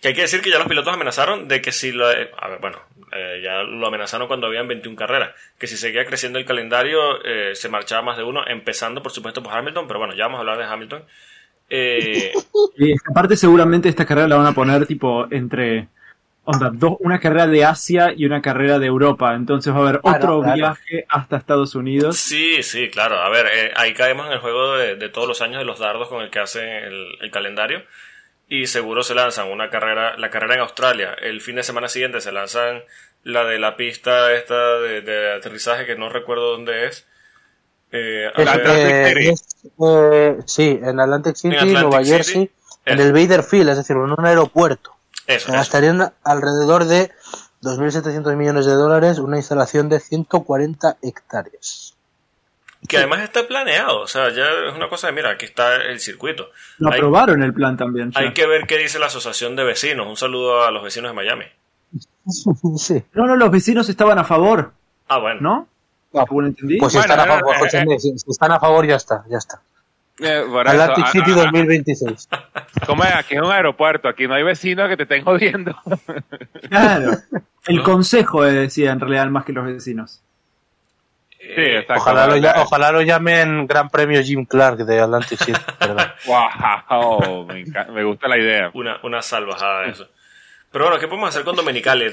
Que 0.00 0.08
hay 0.08 0.14
que 0.14 0.22
decir 0.22 0.42
que 0.42 0.50
ya 0.50 0.58
los 0.58 0.68
pilotos 0.68 0.92
amenazaron 0.92 1.48
de 1.48 1.60
que 1.60 1.72
si 1.72 1.90
lo. 1.90 2.06
A 2.06 2.48
ver, 2.48 2.58
bueno, 2.60 2.78
eh, 3.12 3.40
ya 3.42 3.62
lo 3.62 3.86
amenazaron 3.86 4.28
cuando 4.28 4.46
habían 4.46 4.68
21 4.68 4.96
carreras. 4.96 5.34
Que 5.58 5.66
si 5.66 5.76
seguía 5.76 6.04
creciendo 6.04 6.38
el 6.38 6.44
calendario, 6.44 7.22
eh, 7.24 7.54
se 7.54 7.68
marchaba 7.68 8.02
más 8.02 8.16
de 8.16 8.24
uno, 8.24 8.42
empezando 8.46 9.02
por 9.02 9.12
supuesto 9.12 9.42
por 9.42 9.52
Hamilton, 9.52 9.86
pero 9.86 9.98
bueno, 9.98 10.14
ya 10.14 10.24
vamos 10.24 10.38
a 10.38 10.40
hablar 10.40 10.58
de 10.58 10.64
Hamilton. 10.64 11.04
Eh... 11.70 12.32
Y 12.76 12.94
aparte, 13.10 13.36
seguramente 13.36 13.88
esta 13.88 14.06
carrera 14.06 14.28
la 14.28 14.36
van 14.36 14.46
a 14.46 14.52
poner 14.52 14.86
tipo 14.86 15.26
entre. 15.30 15.88
Onda, 16.44 16.70
dos, 16.72 16.96
una 17.00 17.20
carrera 17.20 17.46
de 17.46 17.64
Asia 17.64 18.14
y 18.16 18.24
una 18.24 18.40
carrera 18.40 18.78
de 18.78 18.86
Europa. 18.86 19.34
Entonces 19.34 19.72
va 19.72 19.78
a 19.78 19.80
haber 19.80 20.00
otro 20.02 20.40
viaje 20.40 21.04
hasta 21.08 21.36
Estados 21.36 21.74
Unidos. 21.74 22.16
Sí, 22.16 22.62
sí, 22.62 22.88
claro. 22.88 23.16
A 23.18 23.28
ver, 23.28 23.46
eh, 23.52 23.72
ahí 23.76 23.92
caemos 23.92 24.26
en 24.26 24.32
el 24.32 24.38
juego 24.38 24.76
de, 24.76 25.08
todos 25.10 25.28
los 25.28 25.42
años 25.42 25.58
de 25.58 25.66
los 25.66 25.78
dardos 25.78 26.08
con 26.08 26.22
el 26.22 26.30
que 26.30 26.38
hacen 26.38 26.64
el 27.20 27.30
calendario 27.30 27.82
y 28.48 28.66
seguro 28.66 29.02
se 29.02 29.14
lanzan 29.14 29.48
una 29.48 29.68
carrera, 29.70 30.16
la 30.16 30.30
carrera 30.30 30.54
en 30.54 30.60
Australia. 30.60 31.14
El 31.20 31.40
fin 31.40 31.56
de 31.56 31.62
semana 31.62 31.88
siguiente 31.88 32.20
se 32.20 32.32
lanzan 32.32 32.82
la 33.22 33.44
de 33.44 33.58
la 33.58 33.76
pista 33.76 34.32
esta 34.32 34.78
de, 34.78 35.34
aterrizaje 35.36 35.84
que 35.86 35.96
no 35.96 36.08
recuerdo 36.08 36.52
dónde 36.52 36.86
es. 36.86 37.06
Eh, 37.90 38.30
eh, 38.36 39.34
eh, 39.80 40.38
sí, 40.46 40.78
en 40.82 41.00
Atlantic 41.00 41.36
City, 41.36 41.72
Nueva 41.72 42.04
Jersey, 42.04 42.50
en 42.84 43.00
el 43.00 43.12
Bader 43.12 43.42
Field, 43.42 43.70
es 43.70 43.78
decir, 43.78 43.96
en 43.96 44.12
un 44.12 44.26
aeropuerto. 44.26 44.94
Eso, 45.26 45.52
gastarían 45.52 46.12
alrededor 46.22 46.86
de 46.86 47.10
2.700 47.62 48.34
millones 48.36 48.66
de 48.66 48.72
dólares 48.72 49.18
una 49.18 49.36
instalación 49.36 49.88
de 49.90 50.00
140 50.00 50.96
hectáreas. 51.02 51.97
Que 52.86 52.98
además 52.98 53.20
está 53.20 53.46
planeado, 53.46 54.00
o 54.00 54.06
sea, 54.06 54.30
ya 54.30 54.44
es 54.68 54.74
una 54.74 54.88
cosa 54.88 55.08
de, 55.08 55.12
mira, 55.12 55.30
aquí 55.30 55.46
está 55.46 55.76
el 55.76 55.98
circuito. 55.98 56.50
Lo 56.78 56.90
aprobaron 56.90 57.42
el 57.42 57.52
plan 57.52 57.76
también. 57.76 58.12
Hay 58.14 58.32
que 58.32 58.46
ver 58.46 58.66
qué 58.66 58.78
dice 58.78 58.98
la 58.98 59.06
Asociación 59.06 59.56
de 59.56 59.64
Vecinos. 59.64 60.06
Un 60.06 60.16
saludo 60.16 60.64
a 60.64 60.70
los 60.70 60.82
vecinos 60.82 61.10
de 61.10 61.14
Miami. 61.14 61.44
Sí. 62.76 63.02
No, 63.14 63.26
no, 63.26 63.36
los 63.36 63.50
vecinos 63.50 63.88
estaban 63.88 64.18
a 64.18 64.24
favor. 64.24 64.72
Ah, 65.08 65.18
bueno. 65.18 65.40
¿No? 65.40 65.68
Ah, 66.14 66.26
pues 66.26 66.54
si, 66.58 66.98
están, 66.98 67.20
a 67.20 67.26
favor, 67.26 67.56
eh, 67.56 67.84
eh, 67.90 67.98
si 67.98 68.30
están 68.30 68.52
a 68.52 68.60
favor, 68.60 68.86
ya 68.86 68.96
está, 68.96 69.24
ya 69.28 69.38
está. 69.38 69.60
Eh, 70.20 70.44
Atlantic 70.66 71.04
ah, 71.06 71.12
City 71.12 71.30
2026. 71.32 72.28
¿Cómo 72.86 73.04
es? 73.04 73.14
Aquí 73.14 73.36
es 73.36 73.42
un 73.42 73.50
aeropuerto, 73.50 74.08
aquí 74.08 74.26
no 74.26 74.34
hay 74.34 74.42
vecinos 74.42 74.88
que 74.88 74.96
te 74.96 75.02
estén 75.04 75.24
jodiendo. 75.24 75.76
Claro. 76.68 77.12
El 77.66 77.82
consejo 77.82 78.42
decía 78.42 78.92
en 78.92 79.00
realidad 79.00 79.26
más 79.28 79.44
que 79.44 79.52
los 79.52 79.66
vecinos. 79.66 80.22
Eh, 81.50 81.86
ojalá, 81.88 82.26
lo, 82.26 82.62
ojalá, 82.62 82.92
lo, 82.92 83.00
llamen 83.00 83.66
Gran 83.66 83.88
Premio 83.88 84.22
Jim 84.22 84.44
Clark 84.44 84.78
de 84.78 85.00
Atlantic 85.00 85.38
City. 85.38 85.60
wow, 86.26 87.46
me, 87.46 88.04
gusta 88.04 88.28
la 88.28 88.38
idea. 88.38 88.70
Una, 88.74 89.00
una 89.02 89.22
salvajada 89.22 89.82
de 89.82 89.90
eso. 89.90 90.08
Pero 90.70 90.84
bueno, 90.84 91.00
¿qué 91.00 91.08
podemos 91.08 91.30
hacer 91.30 91.44
con 91.44 91.56
Domenicali? 91.56 92.04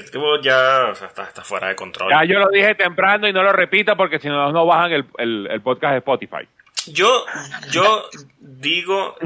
ya 0.42 0.90
está, 0.90 1.24
está, 1.24 1.42
fuera 1.42 1.68
de 1.68 1.76
control. 1.76 2.10
Ya 2.10 2.24
yo 2.24 2.38
lo 2.38 2.48
dije 2.48 2.74
temprano 2.74 3.28
y 3.28 3.32
no 3.32 3.42
lo 3.42 3.52
repito 3.52 3.94
porque 3.96 4.18
si 4.18 4.28
no, 4.28 4.50
no 4.50 4.64
bajan 4.64 4.92
el, 4.92 5.46
el, 5.50 5.60
podcast 5.60 5.92
de 5.92 5.98
Spotify. 5.98 6.48
Yo, 6.86 7.26
yo 7.70 8.08
digo 8.38 9.16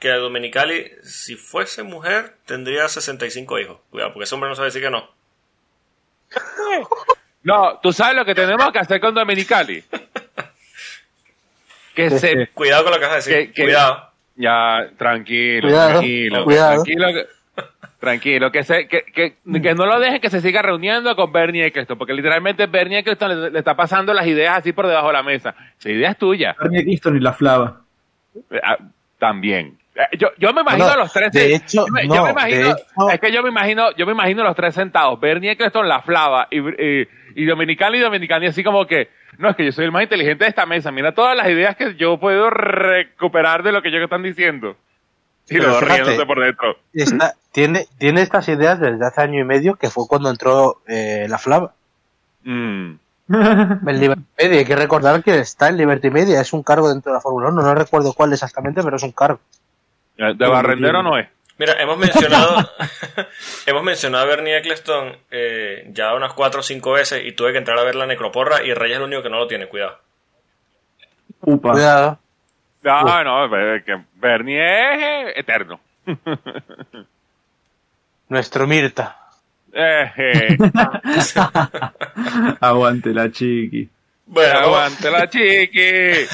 que 0.00 0.10
a 0.10 0.16
Domenicali, 0.16 0.90
si 1.02 1.36
fuese 1.36 1.84
mujer, 1.84 2.34
tendría 2.44 2.88
65 2.88 3.60
hijos. 3.60 3.78
Cuidado, 3.90 4.12
porque 4.12 4.24
ese 4.24 4.34
hombre 4.34 4.50
no 4.50 4.56
sabe 4.56 4.66
decir 4.66 4.82
que 4.82 4.90
no. 4.90 5.08
No, 7.44 7.78
tú 7.82 7.92
sabes 7.92 8.16
lo 8.16 8.24
que 8.24 8.34
tenemos 8.34 8.70
que 8.72 8.78
hacer 8.78 9.00
con 9.00 9.14
Dominicali. 9.14 9.82
Que 11.94 12.10
se, 12.10 12.46
cuidado 12.54 12.84
con 12.84 12.92
lo 12.92 12.98
que 12.98 13.04
vas 13.04 13.12
a 13.12 13.16
decir. 13.16 13.52
cuidado. 13.54 14.10
Ya, 14.36 14.88
tranquilo, 14.96 15.68
tranquilo, 15.68 16.44
tranquilo. 16.44 17.22
Tranquilo, 17.98 18.50
que, 18.50 18.64
se, 18.64 18.88
que, 18.88 19.04
que, 19.04 19.36
que, 19.62 19.74
no 19.76 19.86
lo 19.86 20.00
dejen 20.00 20.20
que 20.20 20.28
se 20.28 20.40
siga 20.40 20.60
reuniendo 20.60 21.14
con 21.14 21.30
Bernie 21.30 21.66
Eccleston, 21.66 21.96
porque 21.96 22.12
literalmente 22.12 22.66
Bernie 22.66 22.98
Eccleston 22.98 23.42
le, 23.42 23.50
le, 23.50 23.58
está 23.60 23.76
pasando 23.76 24.12
las 24.12 24.26
ideas 24.26 24.58
así 24.58 24.72
por 24.72 24.88
debajo 24.88 25.06
de 25.06 25.12
la 25.12 25.22
mesa. 25.22 25.54
Esa 25.78 25.90
idea 25.90 26.10
es 26.10 26.18
tuya. 26.18 26.56
Bernie 26.58 26.80
Eccleston 26.80 27.16
y 27.16 27.20
la 27.20 27.32
Flava. 27.32 27.82
Ah, 28.64 28.78
también. 29.20 29.78
Eh, 30.10 30.16
yo, 30.18 30.28
yo 30.38 30.52
me 30.52 30.62
imagino 30.62 30.88
No, 30.88 30.96
los 30.96 31.12
tres. 31.12 31.32
de 31.32 31.54
hecho, 31.54 31.86
yo 31.86 31.92
no, 32.06 32.14
yo 32.14 32.24
me 32.24 32.30
imagino, 32.30 32.60
de 32.66 32.70
hecho- 32.70 33.10
es 33.10 33.20
que 33.20 33.32
yo 33.32 33.42
me 33.42 33.48
imagino, 33.50 33.92
yo 33.96 34.06
me 34.06 34.12
imagino 34.12 34.42
los 34.42 34.56
tres 34.56 34.74
sentados, 34.74 35.20
Bernie 35.20 35.52
Eccleston, 35.52 35.88
la 35.88 36.02
Flava 36.02 36.48
y, 36.50 36.58
y, 36.58 37.08
y 37.36 37.44
Dominicani 37.44 37.98
y 37.98 38.00
Dominicani 38.00 38.46
así 38.46 38.64
como 38.64 38.86
que, 38.86 39.10
no, 39.38 39.50
es 39.50 39.56
que 39.56 39.64
yo 39.64 39.72
soy 39.72 39.84
el 39.86 39.92
más 39.92 40.02
inteligente 40.02 40.44
de 40.44 40.50
esta 40.50 40.66
mesa, 40.66 40.90
mira 40.90 41.14
todas 41.14 41.36
las 41.36 41.48
ideas 41.48 41.76
que 41.76 41.94
yo 41.96 42.18
puedo 42.18 42.50
recuperar 42.50 43.62
de 43.62 43.72
lo 43.72 43.82
que 43.82 43.88
ellos 43.88 44.02
están 44.02 44.22
diciendo. 44.22 44.76
Y 45.48 45.58
riéndose 45.58 46.24
por 46.24 46.40
dentro. 46.42 46.76
Tiene, 47.50 47.86
tiene 47.98 48.22
estas 48.22 48.48
ideas 48.48 48.80
desde 48.80 49.04
hace 49.04 49.20
año 49.20 49.40
y 49.40 49.44
medio, 49.44 49.74
que 49.74 49.90
fue 49.90 50.06
cuando 50.08 50.30
entró 50.30 50.82
eh, 50.86 51.26
la 51.28 51.36
Flava. 51.38 51.74
Mm. 52.44 52.92
En 53.28 54.00
Liberty 54.00 54.22
Media. 54.38 54.58
Hay 54.58 54.64
que 54.64 54.76
recordar 54.76 55.22
que 55.22 55.38
está 55.38 55.68
en 55.68 55.76
Liberty 55.76 56.10
Media, 56.10 56.40
es 56.40 56.52
un 56.52 56.62
cargo 56.62 56.88
dentro 56.88 57.12
de 57.12 57.16
la 57.16 57.20
Fórmula 57.20 57.48
1. 57.48 57.62
No 57.62 57.74
recuerdo 57.74 58.12
cuál 58.12 58.32
exactamente, 58.32 58.82
pero 58.82 58.96
es 58.96 59.02
un 59.02 59.12
cargo. 59.12 59.40
De 60.34 60.46
barrendero 60.46 61.02
no 61.02 61.18
es. 61.18 61.28
Mira, 61.58 61.74
hemos 61.80 61.98
mencionado, 61.98 62.70
hemos 63.66 63.82
mencionado 63.82 64.24
a 64.24 64.26
Bernie 64.26 64.56
Eccleston 64.56 65.16
eh, 65.30 65.86
ya 65.90 66.14
unas 66.14 66.32
cuatro 66.32 66.60
o 66.60 66.62
cinco 66.62 66.92
veces 66.92 67.22
y 67.24 67.32
tuve 67.32 67.52
que 67.52 67.58
entrar 67.58 67.78
a 67.78 67.84
ver 67.84 67.94
la 67.94 68.06
necroporra 68.06 68.64
y 68.64 68.72
Reyes 68.72 68.96
es 68.96 68.98
el 68.98 69.04
único 69.04 69.22
que 69.22 69.30
no 69.30 69.38
lo 69.38 69.46
tiene, 69.46 69.66
cuidado. 69.66 69.98
Upa. 71.40 71.72
Cuidado. 71.72 72.18
No, 72.82 73.22
no, 73.22 73.56
eh, 73.56 73.82
que 73.84 73.96
Bernie 74.14 74.58
es 74.58 75.02
eh, 75.02 75.32
eterno. 75.36 75.78
Nuestro 78.28 78.66
Mirta. 78.66 79.18
Eh, 79.72 80.12
eh. 80.16 80.56
Aguante 82.60 83.14
la 83.14 83.30
chiqui. 83.30 83.88
Bueno, 84.26 84.58
Aguante 84.58 85.10
la 85.10 85.28
chiqui. 85.28 86.26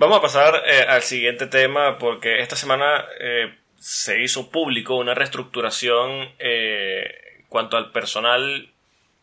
Vamos 0.00 0.18
a 0.18 0.22
pasar 0.22 0.62
eh, 0.66 0.84
al 0.88 1.02
siguiente 1.02 1.46
tema 1.46 1.98
porque 1.98 2.40
esta 2.40 2.56
semana 2.56 3.04
eh, 3.20 3.54
se 3.78 4.22
hizo 4.22 4.50
público 4.50 4.96
una 4.96 5.14
reestructuración 5.14 6.30
eh, 6.38 7.44
cuanto 7.48 7.76
al 7.76 7.92
personal 7.92 8.70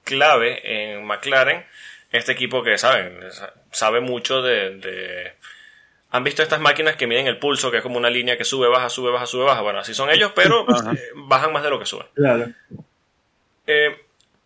clave 0.04 0.94
en 0.94 1.06
McLaren. 1.06 1.66
Este 2.12 2.32
equipo 2.32 2.64
que 2.64 2.78
saben, 2.78 3.20
sabe 3.72 4.00
mucho 4.00 4.42
de, 4.42 4.78
de- 4.78 5.34
¿Han 6.12 6.24
visto 6.24 6.42
estas 6.42 6.62
máquinas 6.62 6.96
que 6.96 7.06
miden 7.06 7.28
el 7.28 7.38
pulso, 7.38 7.70
que 7.70 7.78
es 7.78 7.84
como 7.84 7.98
una 7.98 8.10
línea 8.10 8.38
que 8.38 8.46
sube, 8.46 8.70
baja, 8.70 8.90
sube, 8.90 9.12
baja, 9.12 9.26
sube, 9.26 9.44
baja? 9.44 9.60
Bueno, 9.62 9.80
así 9.80 9.94
son 9.94 10.10
ellos, 10.10 10.32
pero 10.34 10.66
bajan 11.16 11.52
más 11.52 11.64
de 11.64 11.70
lo 11.70 11.80
que 11.80 11.86
suben. 11.86 12.08
Claro. 12.16 12.48
Eh, 13.66 13.98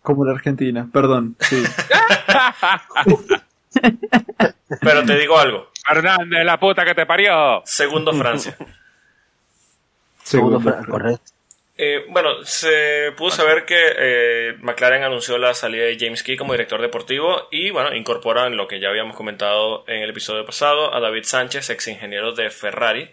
Como 0.02 0.26
la 0.26 0.32
Argentina, 0.32 0.88
perdón. 0.92 1.36
Sí. 1.40 1.64
pero 4.82 5.06
te 5.06 5.18
digo 5.18 5.38
algo. 5.38 5.71
Hernández, 5.90 6.44
la 6.46 6.60
puta 6.60 6.86
que 6.86 6.94
te 6.96 7.06
parió. 7.06 7.62
Segundo 7.66 8.14
Francia. 8.14 8.56
Segundo, 10.24 10.60
Segundo. 10.60 10.62
Fra- 10.62 10.86
correcto. 10.90 11.32
Eh, 11.78 12.06
bueno, 12.10 12.44
se 12.44 13.12
pudo 13.18 13.32
saber 13.32 13.66
que 13.66 13.76
eh, 13.98 14.56
McLaren 14.60 15.04
anunció 15.04 15.38
la 15.40 15.54
salida 15.56 15.86
de 15.86 15.98
James 16.00 16.22
Key 16.22 16.38
como 16.38 16.54
director 16.54 16.80
deportivo 16.80 17.48
y 17.50 17.72
bueno, 17.72 17.96
incorporan 17.96 18.56
lo 18.56 18.68
que 18.68 18.80
ya 18.80 18.90
habíamos 18.90 19.16
comentado 19.16 19.84
en 19.88 20.04
el 20.04 20.10
episodio 20.12 20.46
pasado 20.46 20.94
a 20.94 21.00
David 21.00 21.24
Sánchez, 21.24 21.70
ex 21.72 21.88
ingeniero 21.88 22.34
de 22.34 22.52
Ferrari. 22.52 23.10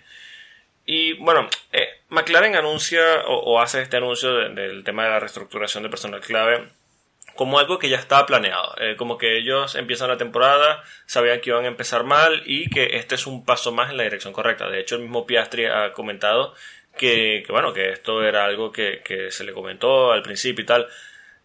Y 0.84 1.14
bueno, 1.14 1.48
eh, 1.72 1.88
McLaren 2.10 2.56
anuncia 2.56 3.00
o, 3.26 3.36
o 3.38 3.60
hace 3.60 3.80
este 3.80 3.96
anuncio 3.96 4.34
de- 4.34 4.48
del 4.50 4.84
tema 4.84 5.04
de 5.04 5.10
la 5.10 5.20
reestructuración 5.20 5.82
de 5.84 5.88
personal 5.88 6.20
clave 6.20 6.68
como 7.38 7.60
algo 7.60 7.78
que 7.78 7.88
ya 7.88 7.98
estaba 7.98 8.26
planeado. 8.26 8.74
Eh, 8.80 8.96
como 8.96 9.16
que 9.16 9.38
ellos 9.38 9.76
empiezan 9.76 10.08
la 10.08 10.18
temporada, 10.18 10.82
sabían 11.06 11.40
que 11.40 11.50
iban 11.50 11.66
a 11.66 11.68
empezar 11.68 12.02
mal 12.02 12.42
y 12.44 12.68
que 12.68 12.96
este 12.96 13.14
es 13.14 13.28
un 13.28 13.44
paso 13.44 13.70
más 13.70 13.90
en 13.90 13.96
la 13.96 14.02
dirección 14.02 14.32
correcta. 14.32 14.68
De 14.68 14.80
hecho, 14.80 14.96
el 14.96 15.02
mismo 15.02 15.24
Piastri 15.24 15.66
ha 15.66 15.92
comentado 15.92 16.52
que, 16.96 17.44
que, 17.46 17.52
bueno, 17.52 17.72
que 17.72 17.90
esto 17.90 18.24
era 18.24 18.44
algo 18.44 18.72
que, 18.72 19.02
que 19.04 19.30
se 19.30 19.44
le 19.44 19.52
comentó 19.52 20.10
al 20.10 20.22
principio 20.22 20.64
y 20.64 20.66
tal, 20.66 20.88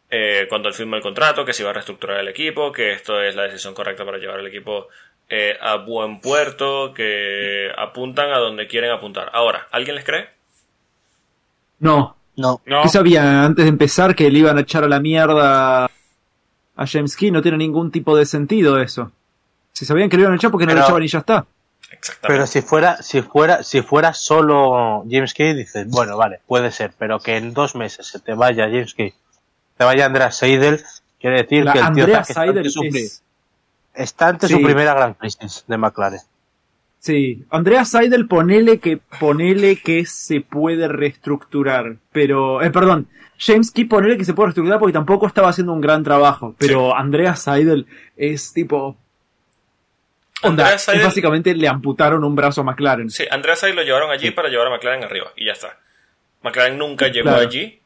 eh, 0.09 0.47
cuando 0.49 0.67
él 0.67 0.73
firmó 0.73 0.95
el 0.95 1.03
contrato, 1.03 1.45
que 1.45 1.53
se 1.53 1.61
iba 1.61 1.69
a 1.69 1.73
reestructurar 1.73 2.19
el 2.19 2.27
equipo, 2.27 2.71
que 2.71 2.93
esto 2.93 3.21
es 3.21 3.35
la 3.35 3.43
decisión 3.43 3.75
correcta 3.75 4.03
para 4.03 4.17
llevar 4.17 4.39
el 4.39 4.47
equipo 4.47 4.87
eh, 5.29 5.55
a 5.61 5.75
buen 5.75 6.21
puerto, 6.21 6.91
que 6.95 7.71
apuntan 7.77 8.31
a 8.31 8.39
donde 8.39 8.65
quieren 8.65 8.89
apuntar. 8.89 9.29
Ahora, 9.31 9.67
¿alguien 9.69 9.95
les 9.95 10.05
cree? 10.05 10.29
No. 11.77 12.17
No. 12.35 12.61
No, 12.65 12.81
¿Qué 12.83 12.89
sabía 12.89 13.45
antes 13.45 13.65
de 13.65 13.69
empezar 13.69 14.15
que 14.15 14.29
le 14.31 14.39
iban 14.39 14.57
a 14.57 14.61
echar 14.61 14.83
a 14.83 14.87
la 14.87 14.99
mierda 14.99 15.85
a 15.85 16.87
James 16.87 17.15
Key? 17.15 17.31
No 17.31 17.41
tiene 17.41 17.57
ningún 17.57 17.91
tipo 17.91 18.15
de 18.17 18.25
sentido 18.25 18.79
eso. 18.81 19.11
Si 19.71 19.85
sabían 19.85 20.09
que 20.09 20.17
le 20.17 20.21
iban 20.23 20.33
a 20.33 20.35
echar, 20.37 20.51
porque 20.51 20.65
no 20.65 20.69
Pero- 20.71 20.79
le 20.81 20.85
echaban 20.85 21.03
y 21.03 21.07
ya 21.07 21.19
está? 21.19 21.45
Exactamente. 21.91 22.27
Pero 22.33 22.47
si 22.47 22.61
fuera, 22.61 23.01
si 23.03 23.21
fuera, 23.21 23.63
si 23.63 23.81
fuera 23.83 24.13
solo 24.13 25.03
James 25.09 25.33
Key, 25.33 25.53
dices, 25.53 25.87
bueno, 25.89 26.17
vale, 26.17 26.39
puede 26.47 26.71
ser, 26.71 26.93
pero 26.97 27.19
que 27.19 27.37
en 27.37 27.53
dos 27.53 27.75
meses 27.75 28.07
se 28.07 28.19
te 28.19 28.33
vaya 28.33 28.65
James 28.65 28.93
Key, 28.95 29.13
te 29.77 29.83
vaya 29.83 30.07
Andreas 30.07 30.35
Seidel, 30.35 30.81
quiere 31.21 31.43
decir 31.43 31.63
La 31.63 31.73
que 31.73 31.79
el 31.79 31.85
tío 31.93 32.03
Andrea 32.03 32.19
está, 32.21 32.25
que 32.25 32.31
está 32.31 32.41
ante 32.41 32.53
Seidel 32.53 32.71
su, 32.71 32.79
pri- 32.81 33.03
es... 33.03 33.23
está 33.93 34.27
ante 34.29 34.47
Sí. 34.47 34.53
su 34.55 34.61
primera 34.63 34.93
gran 34.95 35.13
crisis 35.13 35.63
de 35.67 35.77
McLaren. 35.77 36.19
Sí, 37.05 37.43
Andrea 37.49 37.83
Seidel 37.83 38.29
ponele 38.29 38.79
que 38.79 38.95
ponele 39.19 39.75
que 39.75 40.05
se 40.05 40.39
puede 40.39 40.87
reestructurar, 40.87 41.97
pero 42.13 42.61
eh, 42.61 42.71
perdón, 42.71 43.09
James 43.37 43.71
Key 43.71 43.83
ponele 43.83 44.15
que 44.17 44.23
se 44.23 44.33
puede 44.33 44.47
reestructurar 44.47 44.79
porque 44.79 44.93
tampoco 44.93 45.27
estaba 45.27 45.49
haciendo 45.49 45.73
un 45.73 45.81
gran 45.81 46.01
trabajo, 46.01 46.55
pero 46.57 46.95
Andrea 46.95 47.35
Seidel 47.35 47.87
es 48.15 48.53
tipo 48.53 48.95
onda, 50.43 50.63
Andrea 50.63 50.75
es 50.75 50.81
Seidel- 50.87 51.03
básicamente 51.03 51.53
le 51.53 51.67
amputaron 51.67 52.23
un 52.23 52.35
brazo 52.37 52.61
a 52.61 52.63
McLaren. 52.63 53.09
Sí, 53.09 53.25
Andreas 53.29 53.59
Seidel 53.59 53.75
lo 53.75 53.83
llevaron 53.83 54.09
allí 54.09 54.31
para 54.31 54.47
llevar 54.47 54.67
a 54.67 54.69
McLaren 54.69 55.03
arriba 55.03 55.33
y 55.35 55.47
ya 55.47 55.51
está. 55.51 55.77
McLaren 56.41 56.77
nunca 56.77 57.09
llegó 57.09 57.31
Claro. 57.31 57.41
allí, 57.41 57.81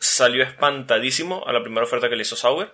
salió 0.00 0.42
espantadísimo 0.42 1.44
a 1.46 1.52
la 1.52 1.62
primera 1.62 1.84
oferta 1.84 2.08
que 2.08 2.16
le 2.16 2.22
hizo 2.22 2.34
Sauber 2.34 2.72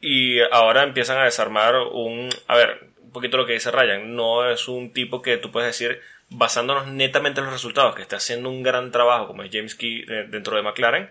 y 0.00 0.38
ahora 0.52 0.84
empiezan 0.84 1.18
a 1.18 1.24
desarmar 1.24 1.74
un... 1.92 2.28
A 2.46 2.54
ver, 2.54 2.89
un 3.10 3.12
poquito 3.12 3.36
lo 3.36 3.44
que 3.44 3.54
dice 3.54 3.72
Ryan, 3.72 4.14
no 4.14 4.48
es 4.48 4.68
un 4.68 4.92
tipo 4.92 5.20
que 5.20 5.36
tú 5.36 5.50
puedes 5.50 5.76
decir 5.76 6.00
basándonos 6.28 6.86
netamente 6.86 7.40
en 7.40 7.46
los 7.46 7.52
resultados, 7.52 7.96
que 7.96 8.02
está 8.02 8.16
haciendo 8.16 8.48
un 8.48 8.62
gran 8.62 8.92
trabajo 8.92 9.26
como 9.26 9.42
es 9.42 9.50
James 9.52 9.74
Key 9.74 10.04
eh, 10.08 10.26
dentro 10.28 10.54
de 10.54 10.62
McLaren. 10.62 11.10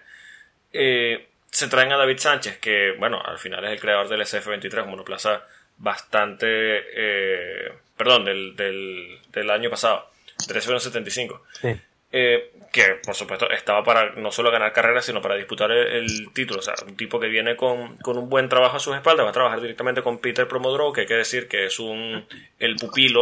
Eh, 0.72 1.28
se 1.52 1.68
traen 1.68 1.92
a 1.92 1.98
David 1.98 2.20
Sánchez, 2.20 2.58
que 2.60 2.94
bueno, 2.98 3.22
al 3.22 3.38
final 3.38 3.66
es 3.66 3.72
el 3.72 3.82
creador 3.82 4.08
del 4.08 4.22
SF23, 4.22 4.86
monoplaza 4.86 5.44
bastante, 5.78 6.48
eh, 6.48 7.74
perdón, 7.98 8.24
del, 8.24 8.56
del, 8.56 9.20
del 9.34 9.50
año 9.50 9.70
pasado, 9.70 10.10
del 10.48 10.56
SF75. 10.56 11.42
Sí. 11.62 11.82
Eh, 12.14 12.54
que 12.72 13.00
por 13.04 13.16
supuesto 13.16 13.50
estaba 13.50 13.84
para 13.84 14.12
no 14.12 14.32
solo 14.32 14.52
ganar 14.52 14.74
carreras, 14.74 15.06
sino 15.06 15.22
para 15.22 15.36
disputar 15.36 15.72
el, 15.72 16.32
título. 16.34 16.60
O 16.60 16.64
sea, 16.64 16.76
un 16.86 16.96
tipo 16.96 17.20
que 17.20 17.28
viene 17.28 17.56
con, 17.56 17.98
con 17.98 18.18
un 18.18 18.30
buen 18.30 18.50
trabajo 18.50 18.78
a 18.78 18.80
sus 18.80 18.96
espaldas, 18.96 19.26
va 19.26 19.30
a 19.30 19.34
trabajar 19.34 19.62
directamente 19.62 20.02
con 20.02 20.20
Peter 20.20 20.48
Promodrow, 20.48 20.94
que 20.94 21.02
hay 21.02 21.08
que 21.08 21.16
decir 21.16 21.48
que 21.48 21.66
es 21.66 21.80
un 21.80 22.26
el 22.60 22.76
pupilo 22.76 23.22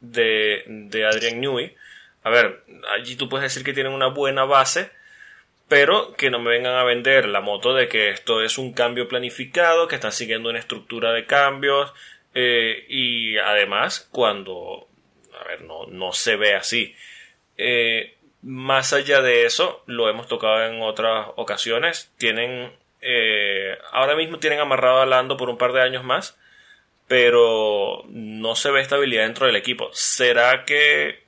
de, 0.00 0.64
de 0.66 1.06
Adrian 1.06 1.40
Newey. 1.40 1.74
A 2.22 2.30
ver, 2.30 2.62
allí 2.94 3.16
tú 3.16 3.28
puedes 3.28 3.44
decir 3.44 3.64
que 3.64 3.74
tienen 3.74 3.92
una 3.92 4.08
buena 4.08 4.44
base, 4.44 4.90
pero 5.68 6.14
que 6.14 6.30
no 6.30 6.38
me 6.38 6.50
vengan 6.50 6.76
a 6.76 6.84
vender 6.84 7.26
la 7.26 7.40
moto 7.40 7.74
de 7.74 7.88
que 7.88 8.10
esto 8.10 8.42
es 8.42 8.58
un 8.58 8.72
cambio 8.72 9.08
planificado, 9.08 9.88
que 9.88 9.94
están 9.94 10.12
siguiendo 10.12 10.50
una 10.50 10.58
estructura 10.58 11.12
de 11.12 11.26
cambios, 11.26 11.92
eh, 12.34 12.84
y 12.88 13.36
además 13.38 14.08
cuando, 14.10 14.88
a 15.38 15.48
ver, 15.48 15.62
no, 15.62 15.86
no 15.86 16.12
se 16.12 16.36
ve 16.36 16.54
así. 16.54 16.94
Eh, 17.56 18.13
más 18.44 18.92
allá 18.92 19.22
de 19.22 19.46
eso, 19.46 19.82
lo 19.86 20.08
hemos 20.10 20.28
tocado 20.28 20.64
en 20.66 20.82
otras 20.82 21.28
ocasiones, 21.36 22.12
tienen, 22.18 22.72
eh, 23.00 23.78
ahora 23.90 24.16
mismo 24.16 24.38
tienen 24.38 24.60
amarrado 24.60 25.00
a 25.00 25.06
Lando 25.06 25.38
por 25.38 25.48
un 25.48 25.56
par 25.56 25.72
de 25.72 25.80
años 25.80 26.04
más, 26.04 26.38
pero 27.08 28.04
no 28.08 28.54
se 28.54 28.70
ve 28.70 28.82
estabilidad 28.82 29.24
dentro 29.24 29.46
del 29.46 29.56
equipo. 29.56 29.88
¿Será 29.94 30.64
que 30.66 31.24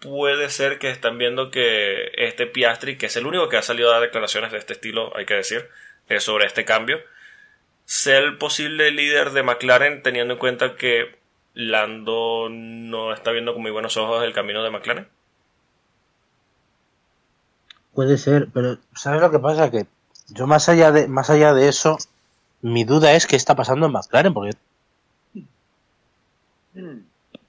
puede 0.00 0.48
ser 0.48 0.78
que 0.78 0.90
están 0.90 1.18
viendo 1.18 1.50
que 1.50 2.10
este 2.14 2.46
Piastri, 2.46 2.96
que 2.96 3.06
es 3.06 3.16
el 3.16 3.26
único 3.26 3.50
que 3.50 3.58
ha 3.58 3.62
salido 3.62 3.90
a 3.90 3.94
dar 3.94 4.02
declaraciones 4.02 4.50
de 4.50 4.58
este 4.58 4.72
estilo, 4.72 5.12
hay 5.16 5.26
que 5.26 5.34
decir, 5.34 5.68
eh, 6.08 6.20
sobre 6.20 6.46
este 6.46 6.64
cambio, 6.64 7.02
sea 7.84 8.18
el 8.18 8.38
posible 8.38 8.90
líder 8.92 9.32
de 9.32 9.42
McLaren 9.42 10.02
teniendo 10.02 10.34
en 10.34 10.40
cuenta 10.40 10.76
que 10.76 11.16
Lando 11.52 12.48
no 12.50 13.12
está 13.12 13.30
viendo 13.30 13.52
con 13.52 13.62
muy 13.62 13.72
buenos 13.72 13.98
ojos 13.98 14.24
el 14.24 14.32
camino 14.32 14.62
de 14.62 14.70
McLaren? 14.70 15.19
Puede 17.94 18.18
ser, 18.18 18.48
pero 18.52 18.78
¿sabes 18.94 19.20
lo 19.20 19.30
que 19.30 19.38
pasa? 19.38 19.70
Que 19.70 19.86
yo 20.28 20.46
más 20.46 20.68
allá 20.68 20.92
de, 20.92 21.08
más 21.08 21.30
allá 21.30 21.52
de 21.54 21.68
eso, 21.68 21.98
mi 22.62 22.84
duda 22.84 23.12
es 23.12 23.26
qué 23.26 23.36
está 23.36 23.54
pasando 23.54 23.86
en 23.86 23.92
McLaren, 23.92 24.32
porque 24.32 24.56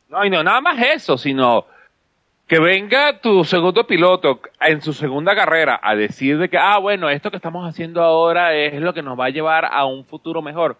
No, 0.09 0.25
y 0.25 0.29
no 0.29 0.43
nada 0.43 0.61
más 0.61 0.77
eso, 0.81 1.17
sino 1.17 1.65
que 2.47 2.59
venga 2.59 3.21
tu 3.21 3.45
segundo 3.45 3.87
piloto 3.87 4.41
en 4.59 4.81
su 4.81 4.91
segunda 4.91 5.33
carrera 5.35 5.79
a 5.81 5.95
decir 5.95 6.37
de 6.37 6.49
que, 6.49 6.57
ah, 6.57 6.79
bueno, 6.79 7.09
esto 7.09 7.31
que 7.31 7.37
estamos 7.37 7.65
haciendo 7.65 8.03
ahora 8.03 8.53
es 8.53 8.81
lo 8.81 8.93
que 8.93 9.01
nos 9.01 9.17
va 9.17 9.27
a 9.27 9.29
llevar 9.29 9.63
a 9.63 9.85
un 9.85 10.03
futuro 10.03 10.41
mejor. 10.41 10.77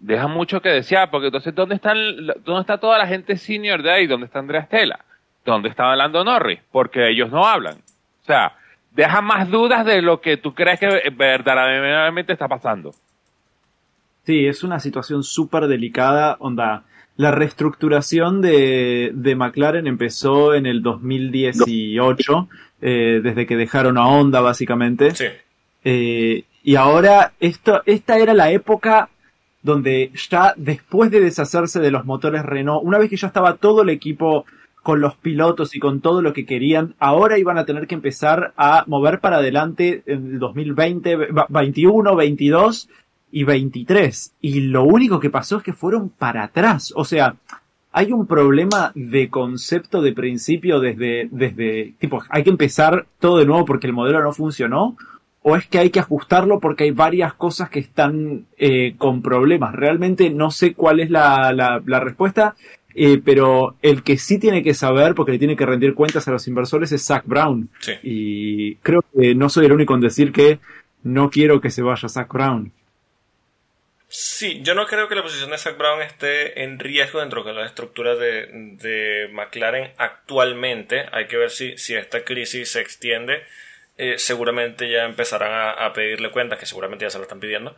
Deja 0.00 0.26
mucho 0.26 0.60
que 0.60 0.68
desear, 0.68 1.08
porque 1.10 1.26
entonces, 1.26 1.54
¿dónde, 1.54 1.76
están, 1.76 1.96
dónde 2.44 2.60
está 2.60 2.78
toda 2.78 2.98
la 2.98 3.06
gente 3.06 3.36
senior 3.36 3.82
de 3.82 3.92
ahí? 3.92 4.06
¿Dónde 4.08 4.26
está 4.26 4.40
Andrea 4.40 4.64
Stella? 4.64 4.98
¿Dónde 5.44 5.68
está 5.68 5.90
hablando 5.90 6.24
Norris? 6.24 6.60
Porque 6.72 7.08
ellos 7.08 7.30
no 7.30 7.46
hablan. 7.46 7.76
O 7.76 8.24
sea, 8.26 8.56
deja 8.96 9.20
más 9.20 9.50
dudas 9.50 9.84
de 9.84 10.02
lo 10.02 10.20
que 10.20 10.38
tú 10.38 10.54
crees 10.54 10.80
que 10.80 10.88
verdaderamente 11.16 12.32
está 12.32 12.48
pasando. 12.48 12.94
Sí, 14.24 14.46
es 14.46 14.64
una 14.64 14.80
situación 14.80 15.22
súper 15.22 15.68
delicada, 15.68 16.36
onda 16.40 16.84
la 17.16 17.30
reestructuración 17.30 18.42
de, 18.42 19.10
de 19.14 19.36
McLaren 19.36 19.86
empezó 19.86 20.54
en 20.54 20.66
el 20.66 20.82
2018, 20.82 22.48
eh, 22.82 23.20
desde 23.22 23.46
que 23.46 23.56
dejaron 23.56 23.96
a 23.96 24.06
Honda 24.06 24.40
básicamente. 24.40 25.14
Sí. 25.14 25.26
Eh, 25.84 26.44
y 26.62 26.76
ahora 26.76 27.32
esto, 27.40 27.82
esta 27.86 28.18
era 28.18 28.34
la 28.34 28.50
época 28.50 29.08
donde 29.62 30.10
ya 30.30 30.52
después 30.56 31.10
de 31.10 31.20
deshacerse 31.20 31.80
de 31.80 31.90
los 31.90 32.04
motores 32.04 32.44
Renault, 32.44 32.84
una 32.84 32.98
vez 32.98 33.08
que 33.08 33.16
ya 33.16 33.28
estaba 33.28 33.54
todo 33.54 33.82
el 33.82 33.88
equipo 33.88 34.44
con 34.86 35.00
los 35.00 35.16
pilotos 35.16 35.74
y 35.74 35.80
con 35.80 36.00
todo 36.00 36.22
lo 36.22 36.32
que 36.32 36.46
querían, 36.46 36.94
ahora 37.00 37.38
iban 37.38 37.58
a 37.58 37.64
tener 37.64 37.88
que 37.88 37.96
empezar 37.96 38.52
a 38.56 38.84
mover 38.86 39.18
para 39.18 39.38
adelante 39.38 40.04
en 40.06 40.34
el 40.34 40.38
2020, 40.38 41.18
21, 41.48 42.14
22 42.14 42.88
y 43.32 43.42
23. 43.42 44.34
Y 44.40 44.60
lo 44.60 44.84
único 44.84 45.18
que 45.18 45.28
pasó 45.28 45.56
es 45.56 45.64
que 45.64 45.72
fueron 45.72 46.08
para 46.08 46.44
atrás. 46.44 46.92
O 46.94 47.04
sea, 47.04 47.34
hay 47.90 48.12
un 48.12 48.28
problema 48.28 48.92
de 48.94 49.28
concepto 49.28 50.02
de 50.02 50.12
principio 50.12 50.78
desde, 50.78 51.28
desde, 51.32 51.94
tipo, 51.98 52.22
hay 52.28 52.44
que 52.44 52.50
empezar 52.50 53.06
todo 53.18 53.38
de 53.38 53.46
nuevo 53.46 53.64
porque 53.64 53.88
el 53.88 53.92
modelo 53.92 54.22
no 54.22 54.30
funcionó. 54.30 54.96
O 55.42 55.56
es 55.56 55.66
que 55.66 55.80
hay 55.80 55.90
que 55.90 55.98
ajustarlo 55.98 56.60
porque 56.60 56.84
hay 56.84 56.92
varias 56.92 57.34
cosas 57.34 57.70
que 57.70 57.80
están 57.80 58.46
eh, 58.56 58.94
con 58.98 59.20
problemas. 59.20 59.74
Realmente 59.74 60.30
no 60.30 60.52
sé 60.52 60.74
cuál 60.74 61.00
es 61.00 61.10
la, 61.10 61.52
la, 61.52 62.00
respuesta. 62.00 62.54
Eh, 62.98 63.20
pero 63.22 63.76
el 63.82 64.02
que 64.02 64.16
sí 64.16 64.38
tiene 64.38 64.62
que 64.62 64.72
saber, 64.72 65.14
porque 65.14 65.32
le 65.32 65.38
tiene 65.38 65.54
que 65.54 65.66
rendir 65.66 65.94
cuentas 65.94 66.26
a 66.26 66.30
los 66.32 66.48
inversores, 66.48 66.90
es 66.92 67.04
Zach 67.04 67.24
Brown. 67.26 67.68
Y 68.02 68.76
creo 68.76 69.04
que 69.14 69.34
no 69.34 69.50
soy 69.50 69.66
el 69.66 69.72
único 69.72 69.94
en 69.94 70.00
decir 70.00 70.32
que 70.32 70.58
no 71.02 71.28
quiero 71.28 71.60
que 71.60 71.70
se 71.70 71.82
vaya 71.82 72.08
Zach 72.08 72.32
Brown. 72.32 72.72
Sí, 74.08 74.60
yo 74.62 74.74
no 74.74 74.86
creo 74.86 75.08
que 75.08 75.14
la 75.14 75.22
posición 75.22 75.50
de 75.50 75.58
Zach 75.58 75.76
Brown 75.76 76.00
esté 76.00 76.62
en 76.62 76.78
riesgo 76.78 77.20
dentro 77.20 77.44
de 77.44 77.52
la 77.52 77.66
estructura 77.66 78.14
de, 78.14 78.46
de 78.80 79.28
McLaren 79.32 79.92
actualmente. 79.98 81.06
Hay 81.12 81.26
que 81.26 81.36
ver 81.36 81.50
si, 81.50 81.76
si 81.76 81.94
esta 81.94 82.24
crisis 82.24 82.70
se 82.70 82.80
extiende. 82.80 83.42
Eh, 83.98 84.18
seguramente 84.18 84.90
ya 84.90 85.04
empezarán 85.04 85.74
a, 85.78 85.92
pedirle 85.92 86.30
cuentas, 86.30 86.58
que 86.58 86.66
seguramente 86.66 87.04
ya 87.04 87.10
se 87.10 87.18
lo 87.18 87.24
están 87.24 87.40
pidiendo. 87.40 87.76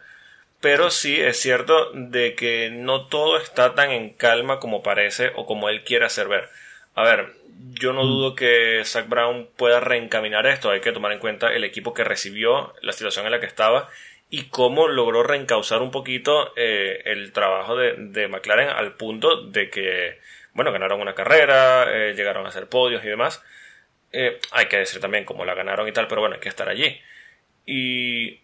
Pero 0.61 0.91
sí 0.91 1.21
es 1.21 1.41
cierto 1.41 1.93
de 1.93 2.35
que 2.35 2.71
no 2.71 3.07
todo 3.07 3.39
está 3.39 3.75
tan 3.75 3.91
en 3.91 4.11
calma 4.11 4.59
como 4.59 4.83
parece 4.83 5.31
o 5.37 5.47
como 5.47 5.69
él 5.69 5.85
quiere 5.85 6.05
hacer 6.05 6.27
ver. 6.29 6.49
A 6.95 7.05
ver, 7.05 7.35
yo 7.81 7.93
no 7.93 8.05
mm. 8.05 8.09
dudo 8.09 8.35
que 8.35 8.83
Zach 8.85 9.09
Brown 9.09 9.49
pueda 9.57 9.81
reencaminar 9.81 10.47
esto. 10.47 10.71
Hay 10.71 10.81
que 10.81 10.93
tomar 10.93 11.13
en 11.13 11.21
cuenta 11.21 11.53
el 11.53 11.65
equipo 11.65 11.95
que 11.95 12.05
recibió, 12.05 12.75
la 12.83 12.93
situación 12.93 13.27
en 13.27 13.33
la 13.33 13.41
que 13.41 13.47
estaba 13.47 13.89
y 14.31 14.45
cómo 14.49 14.89
logró 14.89 15.23
reencauzar 15.23 15.81
un 15.81 15.91
poquito 15.91 16.53
eh, 16.57 17.03
el 17.07 17.33
trabajo 17.33 17.77
de, 17.77 17.95
de, 17.97 18.29
McLaren 18.29 18.69
al 18.69 18.95
punto 18.95 19.43
de 19.43 19.71
que, 19.71 20.19
bueno, 20.53 20.71
ganaron 20.73 21.01
una 21.01 21.15
carrera, 21.15 21.87
eh, 21.89 22.15
llegaron 22.15 22.45
a 22.45 22.51
hacer 22.51 22.69
podios 22.69 23.05
y 23.05 23.09
demás. 23.09 23.43
Eh, 24.13 24.39
hay 24.53 24.67
que 24.67 24.79
decir 24.79 25.01
también 25.01 25.25
cómo 25.25 25.45
la 25.45 25.55
ganaron 25.55 25.89
y 25.89 25.93
tal, 25.93 26.09
pero 26.09 26.21
bueno, 26.21 26.35
hay 26.35 26.41
que 26.41 26.49
estar 26.49 26.69
allí. 26.69 27.01
Y 27.67 28.41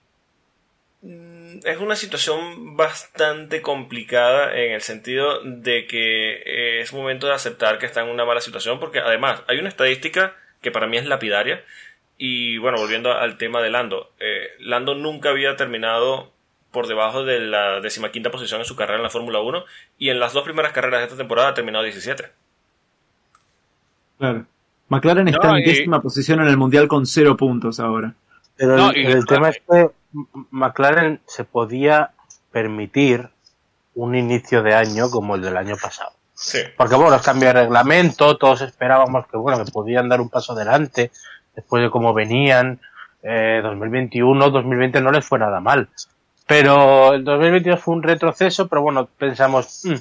es 1.65 1.79
una 1.79 1.97
situación 1.97 2.77
bastante 2.77 3.63
complicada 3.63 4.55
en 4.57 4.73
el 4.73 4.81
sentido 4.83 5.41
de 5.45 5.87
que 5.87 6.81
es 6.81 6.93
momento 6.93 7.27
de 7.27 7.35
aceptar 7.35 7.79
que 7.79 7.87
está 7.87 8.03
en 8.03 8.09
una 8.09 8.25
mala 8.25 8.41
situación 8.41 8.81
porque 8.81 8.99
además 9.01 9.43
hay 9.49 9.59
una 9.59 9.69
estadística 9.69 10.35
que 10.61 10.71
para 10.71 10.87
mí 10.87 10.97
es 10.97 11.07
lapidaria 11.07 11.65
y 12.19 12.59
bueno, 12.59 12.79
volviendo 12.79 13.13
al 13.13 13.39
tema 13.39 13.61
de 13.61 13.71
Lando, 13.71 14.13
eh, 14.21 14.49
Lando 14.61 14.95
nunca 14.95 15.31
había 15.31 15.57
terminado 15.57 16.33
por 16.71 16.87
debajo 16.89 17.25
de 17.25 17.41
la 17.41 17.81
decimaquinta 17.81 18.31
posición 18.31 18.61
en 18.61 18.67
su 18.67 18.77
carrera 18.77 18.97
en 18.97 19.05
la 19.05 19.11
Fórmula 19.11 19.41
1 19.41 19.65
y 19.99 20.11
en 20.11 20.21
las 20.21 20.33
dos 20.33 20.45
primeras 20.45 20.73
carreras 20.73 21.01
de 21.01 21.05
esta 21.05 21.17
temporada 21.17 21.49
ha 21.49 21.55
terminado 21.55 21.85
17. 21.85 22.25
Claro. 24.19 24.47
McLaren 24.89 25.29
está 25.29 25.57
en 25.57 25.65
décima 25.65 26.03
posición 26.03 26.41
en 26.41 26.49
el 26.49 26.57
Mundial 26.57 26.89
con 26.89 27.07
cero 27.07 27.37
puntos 27.37 27.81
ahora. 27.81 28.15
Pero 28.57 28.91
el, 28.93 29.25
tema 29.27 29.49
es 29.49 29.61
que 29.69 29.89
McLaren 30.51 31.21
se 31.27 31.45
podía 31.45 32.13
permitir 32.53 33.31
un 33.95 34.15
inicio 34.15 34.63
de 34.63 34.75
año 34.75 35.11
como 35.11 35.35
el 35.35 35.43
del 35.43 35.57
año 35.57 35.77
pasado. 35.77 36.13
Sí. 36.35 36.59
Porque 36.77 36.95
bueno, 36.95 37.11
los 37.11 37.23
cambios 37.23 37.55
de 37.55 37.63
reglamento, 37.63 38.37
todos 38.37 38.61
esperábamos 38.61 39.27
que 39.29 39.37
bueno, 39.37 39.65
que 39.65 39.71
podían 39.71 40.09
dar 40.09 40.21
un 40.21 40.29
paso 40.29 40.53
adelante, 40.53 41.11
después 41.55 41.83
de 41.83 41.91
cómo 41.91 42.13
venían, 42.13 42.81
eh, 43.23 43.61
2021, 43.63 44.51
2020 44.51 45.01
no 45.01 45.11
les 45.11 45.25
fue 45.25 45.39
nada 45.39 45.61
mal. 45.61 45.89
Pero 46.47 47.15
el 47.15 47.25
2022 47.25 47.81
fue 47.81 47.95
un 47.95 48.03
retroceso, 48.03 48.69
pero 48.69 48.83
bueno, 48.83 49.07
pensamos, 49.07 49.83
mm, 49.85 49.95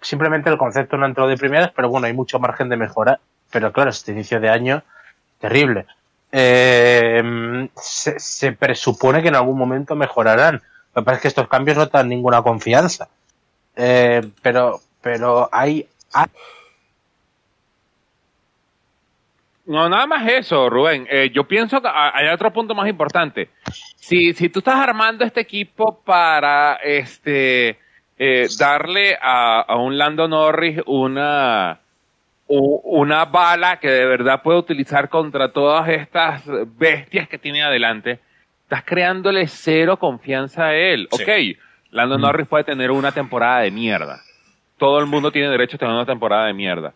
simplemente 0.00 0.48
el 0.48 0.56
concepto 0.56 0.96
no 0.96 1.06
entró 1.06 1.28
de 1.28 1.36
primeras, 1.36 1.72
pero 1.74 1.90
bueno, 1.90 2.06
hay 2.06 2.14
mucho 2.14 2.38
margen 2.38 2.68
de 2.68 2.76
mejora. 2.76 3.20
Pero 3.50 3.72
claro, 3.72 3.90
este 3.90 4.12
inicio 4.12 4.40
de 4.40 4.48
año, 4.48 4.82
terrible. 5.38 5.86
Eh, 6.30 7.68
se, 7.80 8.52
presupone 8.52 9.22
que 9.22 9.28
en 9.28 9.36
algún 9.36 9.58
momento 9.58 9.94
mejorarán. 9.94 10.62
Lo 10.94 11.02
que 11.02 11.04
pasa 11.04 11.16
es 11.16 11.22
que 11.22 11.28
estos 11.28 11.48
cambios 11.48 11.76
no 11.76 11.86
dan 11.86 12.08
ninguna 12.08 12.42
confianza. 12.42 13.08
Eh, 13.76 14.22
pero, 14.42 14.80
pero 15.00 15.48
hay, 15.52 15.86
hay 16.12 16.26
No, 19.68 19.86
nada 19.86 20.06
más 20.06 20.26
eso, 20.26 20.70
Rubén. 20.70 21.06
Eh, 21.10 21.30
yo 21.30 21.44
pienso 21.44 21.82
que 21.82 21.88
hay 21.92 22.28
otro 22.28 22.50
punto 22.54 22.74
más 22.74 22.88
importante. 22.88 23.50
Si, 23.96 24.32
si 24.32 24.48
tú 24.48 24.60
estás 24.60 24.76
armando 24.76 25.26
este 25.26 25.40
equipo 25.42 26.00
para 26.06 26.76
este 26.76 27.78
eh, 28.18 28.48
darle 28.58 29.18
a, 29.20 29.60
a, 29.60 29.76
un 29.76 29.98
Lando 29.98 30.26
Norris 30.26 30.80
una, 30.86 31.80
una 32.48 33.26
bala 33.26 33.78
que 33.78 33.90
de 33.90 34.06
verdad 34.06 34.42
puede 34.42 34.58
utilizar 34.58 35.08
contra 35.08 35.52
todas 35.52 35.88
estas 35.88 36.42
bestias 36.78 37.28
que 37.28 37.38
tiene 37.38 37.62
adelante, 37.62 38.20
estás 38.62 38.84
creándole 38.84 39.46
cero 39.46 39.98
confianza 39.98 40.66
a 40.66 40.74
él. 40.74 41.08
Ok, 41.10 41.58
Lando 41.90 42.18
mm. 42.18 42.20
Norris 42.20 42.48
puede 42.48 42.64
tener 42.64 42.90
una 42.90 43.12
temporada 43.12 43.60
de 43.60 43.70
mierda. 43.70 44.20
Todo 44.78 44.98
el 45.00 45.06
mundo 45.06 45.30
tiene 45.30 45.48
derecho 45.48 45.76
a 45.76 45.78
tener 45.78 45.94
una 45.94 46.06
temporada 46.06 46.46
de 46.46 46.54
mierda 46.54 46.94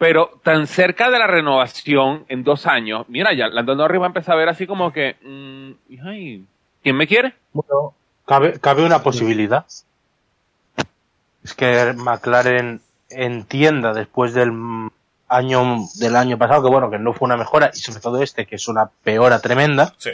pero 0.00 0.40
tan 0.42 0.66
cerca 0.66 1.10
de 1.10 1.18
la 1.18 1.26
renovación 1.26 2.24
en 2.28 2.42
dos 2.42 2.66
años, 2.66 3.06
mira, 3.10 3.34
ya 3.34 3.48
Lando 3.48 3.74
Norris 3.74 4.00
va 4.00 4.06
a 4.06 4.06
empezar 4.06 4.34
a 4.34 4.38
ver 4.38 4.48
así 4.48 4.66
como 4.66 4.94
que, 4.94 5.16
mm, 5.20 5.72
¿quién 6.82 6.96
me 6.96 7.06
quiere? 7.06 7.34
Bueno, 7.52 7.92
cabe, 8.24 8.58
cabe 8.60 8.82
una 8.82 9.02
posibilidad. 9.02 9.66
Es 11.44 11.52
que 11.54 11.92
McLaren 11.98 12.80
entienda 13.10 13.92
después 13.92 14.34
del 14.34 14.52
año 15.28 15.78
del 15.98 16.16
año 16.16 16.38
pasado 16.38 16.62
que 16.62 16.70
bueno 16.70 16.90
que 16.90 16.98
no 16.98 17.12
fue 17.12 17.26
una 17.26 17.36
mejora 17.36 17.70
y 17.74 17.78
sobre 17.78 18.00
todo 18.00 18.22
este 18.22 18.46
que 18.46 18.56
es 18.56 18.68
una 18.68 18.90
peora 19.04 19.40
tremenda 19.40 19.94
sí. 19.98 20.10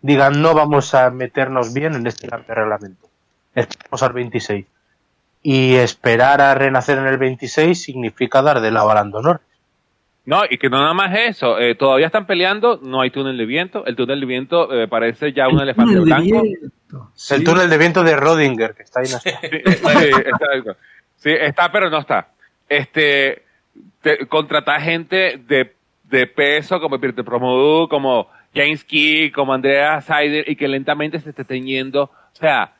digan 0.00 0.40
no 0.40 0.54
vamos 0.54 0.94
a 0.94 1.10
meternos 1.10 1.74
bien 1.74 1.94
en 1.94 2.06
este 2.06 2.28
cambio 2.28 2.48
de 2.48 2.54
reglamento 2.54 3.08
esperamos 3.54 4.02
al 4.02 4.12
26 4.12 4.66
y 5.44 5.74
esperar 5.74 6.40
a 6.40 6.54
renacer 6.54 6.98
en 6.98 7.06
el 7.06 7.18
26 7.18 7.80
significa 7.80 8.40
dar 8.40 8.62
de 8.62 8.70
lado 8.70 8.90
al 8.90 9.14
honor. 9.14 9.42
No, 10.24 10.40
y 10.48 10.56
que 10.56 10.70
no 10.70 10.78
nada 10.78 10.94
más 10.94 11.14
eso, 11.14 11.58
eh, 11.58 11.74
todavía 11.74 12.06
están 12.06 12.26
peleando, 12.26 12.80
no 12.82 13.02
hay 13.02 13.10
túnel 13.10 13.36
de 13.36 13.44
viento, 13.44 13.84
el 13.84 13.94
túnel 13.94 14.20
de 14.20 14.26
viento 14.26 14.72
eh, 14.72 14.88
parece 14.88 15.34
ya 15.34 15.46
un 15.48 15.60
elefante 15.60 16.00
blanco. 16.00 16.42
El 17.30 17.44
túnel 17.44 17.68
de 17.68 17.76
viento 17.76 18.02
de 18.02 18.16
Rodinger, 18.16 18.74
que 18.74 18.84
está 18.84 19.00
ahí. 19.00 19.06
Está. 19.06 19.30
Está, 19.30 20.76
sí, 21.16 21.30
está, 21.30 21.70
pero 21.70 21.90
no 21.90 21.98
está. 21.98 22.28
Este, 22.68 23.42
contratar 24.28 24.80
gente 24.80 25.38
de, 25.46 25.74
de 26.04 26.26
peso 26.26 26.80
como 26.80 26.98
Peter 26.98 27.24
Promodu, 27.24 27.88
como 27.88 28.28
James 28.54 28.84
Key, 28.84 29.30
como 29.30 29.52
Andrea 29.52 30.00
Sider, 30.00 30.48
y 30.48 30.56
que 30.56 30.68
lentamente 30.68 31.20
se 31.20 31.30
esté 31.30 31.44
teñiendo. 31.44 32.04
O 32.04 32.36
sea, 32.36 32.72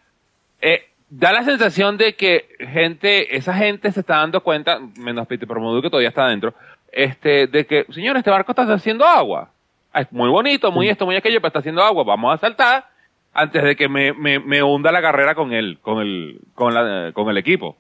eh, 0.61 0.89
da 1.11 1.33
la 1.33 1.43
sensación 1.43 1.97
de 1.97 2.15
que 2.15 2.49
gente, 2.59 3.37
esa 3.37 3.55
gente 3.55 3.91
se 3.93 4.01
está 4.01 4.17
dando 4.19 4.43
cuenta, 4.43 4.81
menos 4.99 5.27
Peter 5.27 5.49
Promodu 5.49 5.83
que 5.83 5.91
todavía 5.91 6.09
está 6.09 6.27
adentro, 6.27 6.55
este, 6.91 7.47
de 7.47 7.67
que, 7.67 7.87
señor, 7.91 8.17
este 8.17 8.31
barco 8.31 8.53
está 8.53 8.63
haciendo 8.73 9.05
agua. 9.05 9.51
Es 9.95 10.11
muy 10.13 10.29
bonito, 10.29 10.73
muy 10.73 10.89
esto, 10.89 11.07
muy 11.07 11.17
aquello, 11.17 11.41
pero 11.41 11.49
está 11.49 11.59
haciendo 11.61 11.83
agua. 11.83 12.05
Vamos 12.05 12.35
a 12.35 12.39
saltar 12.39 12.87
antes 13.33 13.63
de 13.63 13.77
que 13.77 13.89
me, 13.89 14.13
me, 14.13 14.39
me 14.39 14.63
hunda 14.63 14.91
la 14.93 15.03
carrera 15.03 15.35
con 15.35 15.53
él, 15.53 15.79
con 15.83 16.01
el, 16.01 16.41
con 16.55 16.75
la, 16.75 17.13
con 17.13 17.29
el 17.29 17.37
equipo. 17.37 17.77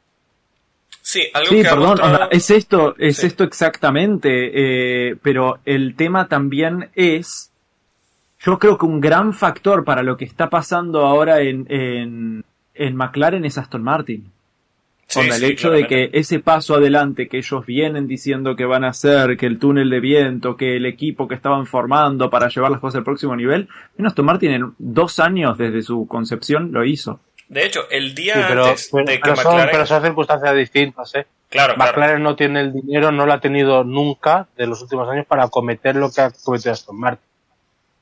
Sí, 1.06 1.20
algo 1.34 1.50
Sí, 1.50 1.60
que 1.60 1.68
ha 1.68 1.70
perdón, 1.72 1.88
mostrado- 1.98 2.28
es 2.30 2.50
esto, 2.50 2.94
es 2.98 3.18
Sí. 3.18 3.26
esto 3.26 3.44
exactamente, 3.44 5.10
eh, 5.10 5.16
pero 5.22 5.58
el 5.66 5.96
tema 5.96 6.28
también 6.28 6.88
es, 6.94 7.50
yo 8.42 8.58
creo 8.58 8.78
que 8.78 8.86
un 8.86 9.02
gran 9.02 9.34
factor 9.34 9.84
para 9.84 10.02
lo 10.02 10.16
que 10.16 10.24
está 10.24 10.48
pasando 10.48 11.04
ahora 11.04 11.42
en, 11.42 11.66
en, 11.68 12.44
en 12.74 12.96
McLaren 12.96 13.44
es 13.44 13.58
Aston 13.58 13.82
Martin. 13.82 14.30
Sí, 15.06 15.20
Onda, 15.20 15.36
el 15.36 15.44
hecho 15.44 15.70
de 15.70 15.86
que 15.86 16.08
ese 16.14 16.40
paso 16.40 16.74
adelante 16.76 17.28
que 17.28 17.36
ellos 17.36 17.66
vienen 17.66 18.06
diciendo 18.08 18.56
que 18.56 18.64
van 18.64 18.84
a 18.84 18.88
hacer, 18.88 19.36
que 19.36 19.44
el 19.44 19.58
túnel 19.58 19.90
de 19.90 20.00
viento, 20.00 20.56
que 20.56 20.76
el 20.76 20.86
equipo 20.86 21.28
que 21.28 21.34
estaban 21.34 21.66
formando 21.66 22.30
para 22.30 22.48
llevar 22.48 22.70
las 22.70 22.80
cosas 22.80 23.00
al 23.00 23.04
próximo 23.04 23.36
nivel, 23.36 23.68
Aston 24.02 24.24
Martin 24.24 24.50
en 24.52 24.72
dos 24.78 25.20
años 25.20 25.58
desde 25.58 25.82
su 25.82 26.06
concepción 26.08 26.72
lo 26.72 26.82
hizo. 26.86 27.20
De 27.54 27.66
hecho, 27.66 27.88
el 27.90 28.14
día 28.14 28.34
Sí, 28.34 28.40
pero, 28.48 28.64
antes 28.66 28.88
pero- 28.92 29.04
de 29.04 29.14
que 29.14 29.20
pero 29.22 29.36
son, 29.36 29.44
McLaren... 29.46 29.70
pero 29.72 29.86
son 29.86 30.02
circunstancias 30.02 30.56
distintas, 30.56 31.14
¿eh? 31.14 31.26
Claro, 31.48 31.74
claro. 31.76 31.92
McLaren 31.92 32.22
no 32.22 32.34
tiene 32.34 32.60
el 32.62 32.72
dinero, 32.72 33.12
no 33.12 33.26
lo 33.26 33.32
ha 33.32 33.40
tenido 33.40 33.84
nunca 33.84 34.48
de 34.56 34.66
los 34.66 34.82
últimos 34.82 35.08
años 35.08 35.24
para 35.26 35.46
cometer 35.48 35.94
lo 35.94 36.10
que 36.10 36.20
ha 36.20 36.32
cometido 36.44 36.72
Aston 36.72 36.98
Martin. 36.98 37.24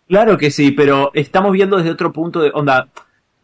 Claro 0.08 0.38
que 0.38 0.50
sí, 0.50 0.70
pero 0.70 1.10
estamos 1.14 1.52
viendo 1.52 1.76
desde 1.76 1.90
otro 1.90 2.12
punto 2.12 2.40
de 2.40 2.50
onda. 2.54 2.88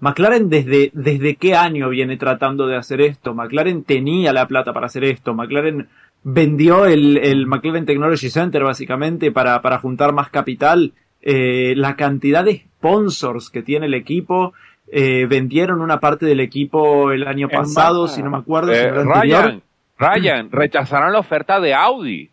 McLaren 0.00 0.48
desde, 0.48 0.90
desde 0.94 1.36
qué 1.36 1.54
año 1.54 1.88
viene 1.90 2.16
tratando 2.16 2.66
de 2.66 2.76
hacer 2.76 3.00
esto. 3.02 3.34
McLaren 3.34 3.84
tenía 3.84 4.32
la 4.32 4.46
plata 4.48 4.72
para 4.72 4.86
hacer 4.86 5.04
esto. 5.04 5.34
McLaren 5.34 5.88
vendió 6.22 6.86
el, 6.86 7.18
el 7.18 7.46
McLaren 7.46 7.84
Technology 7.84 8.30
Center 8.30 8.64
básicamente 8.64 9.30
para, 9.30 9.60
para 9.60 9.78
juntar 9.78 10.12
más 10.12 10.30
capital. 10.30 10.92
Eh, 11.20 11.74
la 11.76 11.96
cantidad 11.96 12.44
de 12.44 12.64
sponsors 12.78 13.50
que 13.50 13.62
tiene 13.62 13.86
el 13.86 13.94
equipo. 13.94 14.54
Eh, 14.92 15.26
vendieron 15.28 15.80
una 15.80 16.00
parte 16.00 16.26
del 16.26 16.40
equipo 16.40 17.10
el 17.12 17.26
año 17.26 17.48
Es 17.50 17.56
pasado, 17.56 18.02
más, 18.06 18.14
si 18.14 18.22
no 18.22 18.30
me 18.30 18.38
acuerdo. 18.38 18.72
si 18.72 18.78
Eh, 18.78 18.90
no 18.90 19.00
el 19.02 19.08
anterior. 19.12 19.42
Ryan, 19.44 19.62
Ryan, 19.98 20.50
rechazaron 20.52 21.12
la 21.12 21.18
oferta 21.18 21.60
de 21.60 21.74
Audi. 21.74 22.30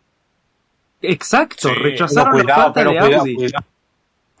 Exacto, 1.02 1.68
Sí. 1.68 1.74
rechazaron 1.74 2.36
la 2.38 2.42
oferta 2.42 2.72
pero 2.72 2.90
de 2.92 2.98
cuidado, 2.98 3.20
Audi. 3.20 3.34
cuidado. 3.36 3.64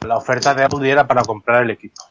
La 0.06 0.16
oferta 0.16 0.54
de 0.54 0.64
Audi 0.64 0.90
era 0.90 1.06
para 1.06 1.22
comprar 1.22 1.62
el 1.64 1.70
equipo. 1.70 2.02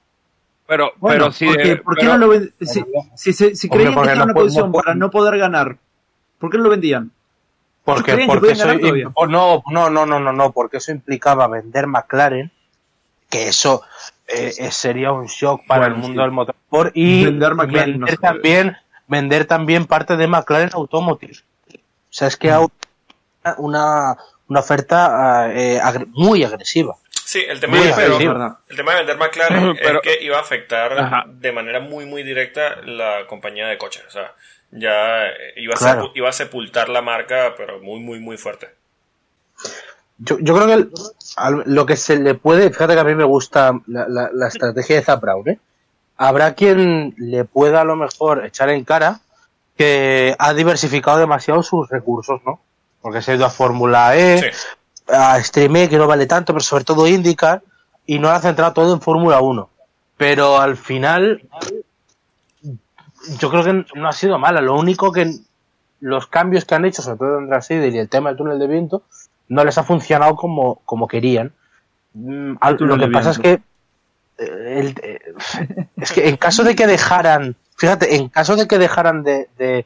Pero, 0.68 0.92
Bueno, 0.98 1.26
pero 1.26 1.32
sí. 1.32 1.46
¿por 1.46 1.58
qué, 1.58 1.72
eh, 1.72 1.76
por 1.78 1.96
qué 1.96 2.06
pero- 2.08 2.18
no 2.18 2.28
lo 2.28 2.34
si, 2.62 2.84
si, 3.16 3.34
se- 3.34 3.56
si 3.56 3.68
Hombre, 3.68 3.78
creían 3.78 3.92
que 3.94 3.96
porque 3.96 4.16
no 4.16 4.24
una 4.26 4.34
posición 4.34 4.66
no 4.68 4.72
para 4.72 4.96
no 4.96 5.12
poder 5.12 5.38
ganar, 5.38 5.78
¿por 6.40 6.50
qué 6.50 6.58
no 6.58 6.64
lo 6.64 6.70
vendían? 6.72 7.12
Porque, 7.84 8.24
porque 8.26 8.52
eso, 8.54 8.68
oh, 9.14 9.28
no, 9.28 9.64
no, 9.70 9.92
no, 9.92 10.06
no, 10.08 10.20
no, 10.20 10.34
no, 10.34 10.52
porque 10.52 10.78
eso 10.78 10.92
implicaba 10.92 11.48
vender 11.48 11.86
McLaren, 11.86 12.52
que 13.36 13.48
eso 13.50 13.84
eh, 14.28 14.54
eh, 14.58 14.72
sería 14.72 15.12
un 15.12 15.26
shock 15.28 15.62
para 15.68 15.82
Bueno, 15.82 15.96
el 15.96 16.02
mundo 16.02 16.22
sí. 16.22 16.26
del 16.26 16.32
motorsport 16.32 16.92
y 16.96 17.26
Vender 17.26 17.54
McLaren 17.56 17.92
vender 17.92 18.00
no 18.00 18.08
se 18.08 18.18
puede. 18.18 18.34
también, 18.34 18.78
vender 19.08 19.46
también 19.46 19.86
parte 19.86 20.16
de 20.18 20.28
McLaren 20.28 20.70
Automotive. 20.74 21.38
O 21.74 21.78
sea, 22.10 22.28
es 22.30 22.38
que 22.38 22.50
Mm. 22.52 22.68
una, 23.58 24.16
una 24.48 24.60
oferta 24.60 25.52
eh, 25.54 25.80
agre- 25.82 26.08
muy 26.14 26.44
agresiva. 26.44 26.96
Sí, 27.12 27.44
el 27.48 27.60
tema, 27.60 27.78
de, 27.80 27.92
pero, 27.96 28.18
el 28.70 28.78
tema 28.78 28.92
de 28.94 28.98
vender 29.00 29.18
McLaren 29.18 29.76
Pero- 29.82 30.02
es 30.02 30.18
que 30.18 30.24
iba 30.24 30.38
a 30.38 30.42
afectar 30.42 30.98
Ajá. 30.98 31.24
de 31.28 31.52
manera 31.52 31.80
muy 31.80 32.06
muy 32.06 32.24
directa 32.24 32.78
la 32.86 33.26
compañía 33.28 33.68
de 33.68 33.78
coches. 33.78 34.04
O 34.08 34.12
sea, 34.12 34.34
ya 34.72 35.24
iba 35.58 35.74
a, 35.74 35.78
Claro. 35.78 36.06
sepu- 36.06 36.12
iba 36.16 36.30
a 36.30 36.34
sepultar 36.34 36.90
la 36.90 37.02
marca, 37.02 37.54
pero 37.58 37.80
muy 37.82 38.00
muy 38.00 38.20
muy 38.20 38.38
fuerte. 38.38 38.70
Yo, 40.18 40.38
yo 40.40 40.56
creo 40.56 40.68
que 40.68 40.74
el- 40.74 40.92
al- 41.36 41.64
lo 41.66 41.86
que 41.86 41.98
se 41.98 42.18
le 42.18 42.36
puede, 42.36 42.70
fíjate 42.72 42.94
que 42.94 43.00
a 43.00 43.04
mí 43.06 43.16
me 43.16 43.24
gusta 43.24 43.74
la, 43.88 44.08
la- 44.08 44.30
la 44.34 44.48
estrategia 44.48 44.96
de 44.98 45.02
Zap 45.04 45.22
Brown, 45.22 45.48
¿eh? 45.50 45.60
Habrá 46.18 46.54
quien 46.54 47.14
le 47.18 47.44
pueda 47.46 47.82
a 47.82 47.84
lo 47.86 47.96
mejor 47.96 48.46
echar 48.46 48.70
en 48.70 48.84
cara 48.86 49.20
que 49.78 50.36
ha 50.40 50.54
diversificado 50.54 51.18
demasiado 51.18 51.62
sus 51.62 51.90
recursos, 51.90 52.40
¿no? 52.46 52.62
Porque 53.02 53.22
se 53.22 53.32
ha 53.32 53.36
ido 53.36 53.46
a 53.46 53.50
Fórmula 53.50 54.16
E, 54.16 54.38
Sí. 54.40 54.46
a 55.10 55.44
Stream 55.44 55.76
E, 55.76 55.90
que 55.90 55.98
no 55.98 56.08
vale 56.08 56.26
tanto, 56.26 56.54
pero 56.54 56.64
sobre 56.64 56.86
todo 56.86 57.06
IndyCar, 57.08 57.62
y 58.06 58.20
no 58.20 58.30
ha 58.30 58.40
centrado 58.40 58.72
todo 58.74 58.94
en 58.94 59.02
Fórmula 59.02 59.42
1. 59.42 59.70
Pero 60.18 60.60
al 60.62 60.78
final, 60.78 61.42
yo 63.40 63.50
creo 63.50 63.64
que 63.64 63.86
no 63.96 64.08
ha 64.08 64.14
sido 64.14 64.38
mala. 64.40 64.62
Lo 64.62 64.76
único 64.78 65.12
que 65.12 65.30
los 66.00 66.28
cambios 66.28 66.66
que 66.66 66.76
han 66.76 66.86
hecho, 66.86 67.02
sobre 67.02 67.18
todo 67.18 67.40
en 67.40 67.50
Brasil 67.50 67.84
y 67.94 67.98
el 67.98 68.10
tema 68.10 68.30
del 68.30 68.38
túnel 68.38 68.60
de 68.60 68.68
viento, 68.68 69.04
no 69.48 69.64
les 69.64 69.78
ha 69.78 69.84
funcionado 69.84 70.36
como, 70.36 70.82
como 70.86 71.08
querían. 71.08 71.54
Mm, 72.14 72.56
al- 72.62 72.78
lo 72.80 72.98
que 72.98 73.08
pasa 73.08 73.32
es 73.32 73.40
que 73.40 73.52
eh, 74.38 74.80
el- 74.80 74.96
eh, 75.04 75.20
es 75.98 76.12
que 76.12 76.28
en 76.30 76.38
caso 76.38 76.64
de 76.64 76.76
que 76.76 76.88
dejaran, 76.88 77.56
fíjate, 77.78 78.16
en 78.16 78.30
caso 78.30 78.56
de 78.56 78.68
que 78.68 78.78
dejaran 78.78 79.24
de, 79.24 79.50
de- 79.58 79.86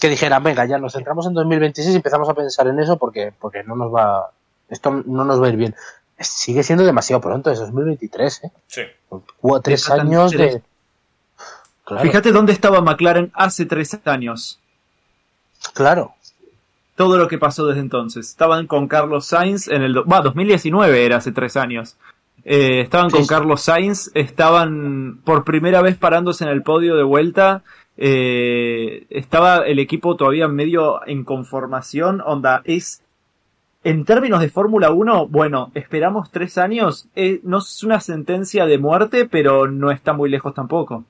que 0.00 0.08
dijeran, 0.08 0.42
venga, 0.42 0.64
ya 0.66 0.78
nos 0.78 0.92
centramos 0.94 1.26
en 1.26 1.34
2026 1.34 1.94
y 1.94 1.96
empezamos 1.96 2.28
a 2.28 2.34
pensar 2.34 2.66
en 2.66 2.78
eso 2.80 2.96
porque, 2.96 3.32
porque 3.38 3.62
no 3.64 3.76
nos 3.76 3.94
va, 3.94 4.30
esto 4.68 4.90
no 5.06 5.24
nos 5.24 5.40
va 5.40 5.46
a 5.46 5.50
ir 5.50 5.56
bien. 5.56 5.74
Sigue 6.18 6.62
siendo 6.62 6.84
demasiado 6.84 7.20
pronto, 7.20 7.50
es 7.50 7.58
2023, 7.60 8.44
¿eh? 8.44 8.50
Sí. 8.66 8.82
Cu- 9.08 9.60
Tres 9.60 9.88
años 9.90 10.32
tres. 10.32 10.54
de... 10.54 10.62
Claro, 11.84 12.02
Fíjate 12.02 12.32
dónde 12.32 12.52
estaba 12.52 12.80
McLaren 12.80 13.30
hace 13.34 13.64
tres 13.66 13.96
años. 14.06 14.58
claro. 15.72 16.14
Todo 16.96 17.18
lo 17.18 17.28
que 17.28 17.38
pasó 17.38 17.66
desde 17.66 17.80
entonces. 17.80 18.28
Estaban 18.28 18.66
con 18.66 18.88
Carlos 18.88 19.26
Sainz 19.26 19.68
en 19.68 19.82
el... 19.82 19.96
Va, 20.10 20.22
2019 20.22 21.04
era 21.04 21.18
hace 21.18 21.30
tres 21.30 21.56
años. 21.56 21.96
Eh, 22.44 22.80
estaban 22.80 23.10
Sí, 23.10 23.16
con. 23.18 23.26
Carlos 23.26 23.60
Sainz, 23.62 24.10
estaban 24.14 25.20
por 25.24 25.44
primera 25.44 25.82
vez 25.82 25.96
parándose 25.96 26.44
en 26.44 26.50
el 26.50 26.62
podio 26.62 26.96
de 26.96 27.02
vuelta. 27.02 27.62
eh, 27.98 29.06
estaba 29.10 29.58
el 29.66 29.78
equipo 29.78 30.16
todavía 30.16 30.48
medio 30.48 31.06
en 31.06 31.24
conformación. 31.24 32.22
Onda, 32.24 32.62
es. 32.64 33.02
En 33.84 34.04
términos 34.04 34.40
de 34.40 34.48
Fórmula 34.48 34.90
1, 34.90 35.28
bueno, 35.28 35.70
esperamos 35.74 36.30
tres 36.32 36.58
años. 36.58 37.08
eh, 37.14 37.40
no 37.44 37.58
es 37.58 37.84
una 37.84 38.00
sentencia 38.00 38.66
de 38.66 38.78
muerte, 38.78 39.26
pero 39.26 39.68
no 39.68 39.90
está 39.92 40.12
muy 40.12 40.28
lejos 40.30 40.54
tampoco. 40.54 41.04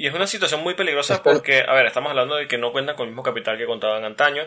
Y 0.00 0.06
es 0.06 0.14
una 0.14 0.26
situación 0.26 0.62
muy 0.62 0.72
peligrosa 0.72 1.22
porque, 1.22 1.60
a 1.60 1.74
ver, 1.74 1.84
estamos 1.84 2.08
hablando 2.08 2.36
de 2.36 2.48
que 2.48 2.56
no 2.56 2.72
cuentan 2.72 2.96
con 2.96 3.04
el 3.04 3.10
mismo 3.10 3.22
capital 3.22 3.58
que 3.58 3.66
contaban 3.66 4.02
antaño. 4.02 4.44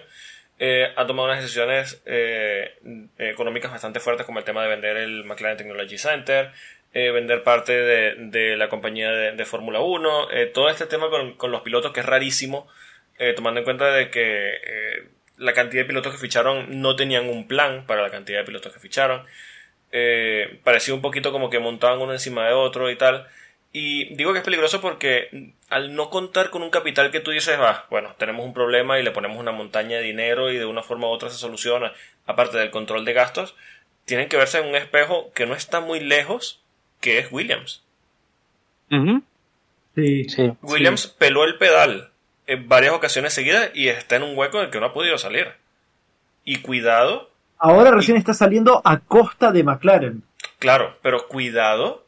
Eh, 0.58 0.92
ha 0.96 1.06
tomado 1.06 1.28
unas 1.28 1.44
decisiones 1.44 2.02
eh, 2.08 2.74
económicas 3.20 3.70
bastante 3.70 4.00
fuertes 4.00 4.26
como 4.26 4.39
el 4.39 4.46
tema 4.46 4.63
de 4.63 4.70
vender 4.70 4.98
el 4.98 5.24
McLaren 5.26 5.56
Technology 5.56 6.00
Center, 6.00 6.50
eh, 6.96 7.12
vender 7.12 7.44
parte 7.44 7.72
de, 7.72 8.16
de 8.16 8.58
la 8.58 8.68
compañía 8.68 9.12
de, 9.12 9.34
de 9.34 9.46
Fórmula 9.46 9.80
1, 9.80 10.32
eh, 10.32 10.48
todo 10.48 10.70
este 10.70 10.88
tema 10.88 11.12
con, 11.12 11.36
con 11.36 11.52
los 11.52 11.62
pilotos 11.62 11.92
que 11.92 12.00
es 12.00 12.06
rarísimo, 12.08 12.68
tomando 13.36 13.60
en 13.60 13.63
cuenta 13.63 13.94
de 13.94 14.10
que 14.10 15.06
la 15.38 15.54
cantidad 15.54 15.84
de 15.84 15.88
pilotos 15.88 16.13
que 16.13 16.18
ficharon 16.18 16.82
no 16.82 16.96
tenían 16.96 17.30
un 17.30 17.48
plan 17.48 17.86
para 17.86 18.02
la 18.02 18.10
cantidad 18.10 18.39
de 18.39 18.46
pilotos 18.46 18.74
que 18.74 18.80
ficharon. 18.80 19.24
Parecía 20.63 20.96
un 20.96 21.02
poquito 21.04 21.32
como 21.32 21.52
que 21.52 21.60
montaban 21.60 22.00
uno 22.00 22.12
encima 22.12 22.48
de 22.48 22.54
otro 22.54 22.89
y 22.89 22.96
tal. 22.96 23.28
Y 23.76 24.14
digo 24.16 24.32
que 24.34 24.40
es 24.40 24.46
peligroso 24.46 24.82
porque 24.82 25.54
al 25.70 25.96
no 25.96 26.12
contar 26.12 26.52
con 26.52 26.62
un 26.62 26.70
capital 26.70 27.10
que 27.10 27.20
tú 27.20 27.32
dices, 27.32 27.60
va, 27.60 27.88
bueno, 27.90 28.14
tenemos 28.20 28.46
un 28.46 28.54
problema 28.54 29.00
y 29.00 29.04
le 29.04 29.10
ponemos 29.10 29.40
una 29.40 29.52
montaña 29.52 29.98
de 29.98 30.04
dinero 30.04 30.52
y 30.52 30.58
de 30.58 30.66
una 30.66 30.84
forma 30.84 31.08
u 31.08 31.10
otra 31.10 31.32
se 31.32 31.38
soluciona, 31.38 31.92
aparte 32.28 32.60
del 32.60 32.70
control 32.70 33.04
de 33.04 33.14
gastos, 33.14 33.56
tienen 34.06 34.30
que 34.30 34.38
verse 34.38 34.60
en 34.60 34.68
un 34.68 34.76
espejo 34.76 35.32
que 35.34 35.48
no 35.48 35.56
está 35.56 35.80
muy 35.80 36.00
lejos, 36.00 36.62
que 37.02 37.18
es 37.18 37.32
Williams. 37.32 37.82
Sí. 39.96 40.30
Sí. 40.30 40.54
Williams 40.62 41.08
peló 41.08 41.44
el 41.44 41.58
pedal 41.58 42.12
en 42.46 42.70
varias 42.70 42.94
ocasiones 42.94 43.34
seguidas 43.34 43.72
y 43.74 43.88
está 43.88 44.18
en 44.18 44.24
un 44.24 44.38
hueco 44.38 44.60
en 44.60 44.66
el 44.66 44.70
que 44.70 44.80
no 44.80 44.86
ha 44.86 44.94
podido 44.94 45.18
salir. 45.18 45.48
Y 46.46 46.58
cuidado, 46.62 47.32
Ahora 47.58 47.92
recién 47.92 48.18
está 48.18 48.34
saliendo 48.34 48.82
a 48.84 49.00
costa 49.00 49.52
de 49.52 49.64
McLaren. 49.64 50.22
claro, 50.60 50.98
pero 51.02 51.28
cuidado 51.28 52.03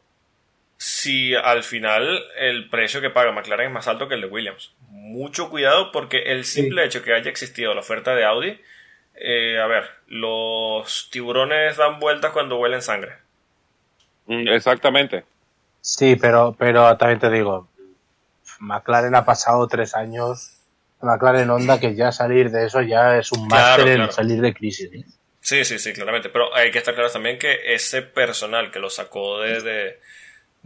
si 0.77 1.35
al 1.35 1.63
final 1.63 2.23
el 2.37 2.69
precio 2.69 3.01
que 3.01 3.09
paga 3.09 3.31
McLaren 3.31 3.67
es 3.67 3.73
más 3.73 3.87
alto 3.87 4.07
que 4.07 4.15
el 4.15 4.21
de 4.21 4.27
Williams. 4.27 4.73
Mucho 4.89 5.49
cuidado 5.49 5.91
porque 5.91 6.23
el 6.31 6.45
simple 6.45 6.83
hecho 6.83 7.01
que 7.03 7.13
haya 7.13 7.29
existido 7.29 7.73
la 7.73 7.79
oferta 7.81 8.15
de 8.15 8.25
Audi, 8.25 8.59
eh, 9.15 9.59
a 9.59 9.67
ver, 9.67 9.85
los 10.07 11.09
tiburones 11.11 11.77
dan 11.77 11.99
vueltas 11.99 12.31
cuando 12.31 12.57
huelen 12.57 12.81
sangre. 12.81 13.13
Mm, 14.25 14.47
Exactamente. 14.49 15.23
Sí, 15.81 16.15
pero, 16.15 16.55
pero 16.57 16.97
también 16.97 17.19
te 17.19 17.29
digo, 17.29 17.69
McLaren 18.59 19.15
ha 19.15 19.23
pasado 19.23 19.67
tres 19.67 19.95
años, 19.95 20.57
McLaren 21.01 21.49
Honda, 21.49 21.79
que 21.79 21.95
ya 21.95 22.11
salir 22.11 22.49
de 22.49 22.65
eso 22.65 22.81
ya 22.81 23.17
es 23.17 23.31
un 23.31 23.47
Claro, 23.47 23.65
máster 23.67 23.87
en 23.89 23.95
claro. 23.97 24.11
salir 24.11 24.41
de 24.41 24.53
crisis. 24.53 24.89
¿eh? 24.93 25.05
Sí, 25.41 25.63
sí, 25.63 25.77
sí, 25.77 25.93
claramente. 25.93 26.29
Pero 26.29 26.53
hay 26.55 26.71
que 26.71 26.79
estar 26.79 26.95
claro 26.95 27.11
también 27.11 27.37
que 27.37 27.75
ese 27.75 28.01
personal 28.01 28.71
que 28.71 28.79
lo 28.79 28.89
sacó 28.89 29.39
de, 29.41 29.99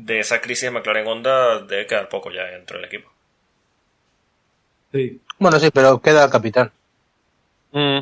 de 0.05 0.19
esa 0.19 0.41
crisis 0.41 0.63
de 0.65 0.71
McLaren 0.71 1.07
Honda 1.07 1.59
debe 1.59 1.85
quedar 1.87 2.09
poco 2.09 2.31
ya 2.31 2.43
dentro 2.45 2.77
del 2.77 2.85
equipo. 2.85 3.09
Sí. 4.91 5.19
Bueno, 5.37 5.59
sí, 5.59 5.69
pero 5.73 6.01
queda 6.01 6.25
el 6.25 6.31
capitán. 6.31 6.71
Mm. 7.71 7.99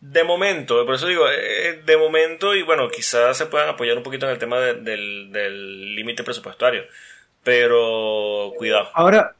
De 0.00 0.24
momento, 0.24 0.84
por 0.84 0.94
eso 0.94 1.06
digo, 1.06 1.24
eh, 1.30 1.82
de 1.84 1.96
momento, 1.96 2.54
y 2.54 2.62
bueno, 2.62 2.88
quizás 2.90 3.36
se 3.36 3.46
puedan 3.46 3.68
apoyar 3.70 3.96
un 3.96 4.02
poquito 4.02 4.26
en 4.26 4.32
el 4.32 4.38
tema 4.38 4.58
de- 4.60 4.74
del 4.74 5.32
del 5.32 5.94
límite 5.94 6.22
presupuestario. 6.22 6.82
Pero 7.42 8.52
cuidado. 8.58 8.88
Ahora, 8.92 9.34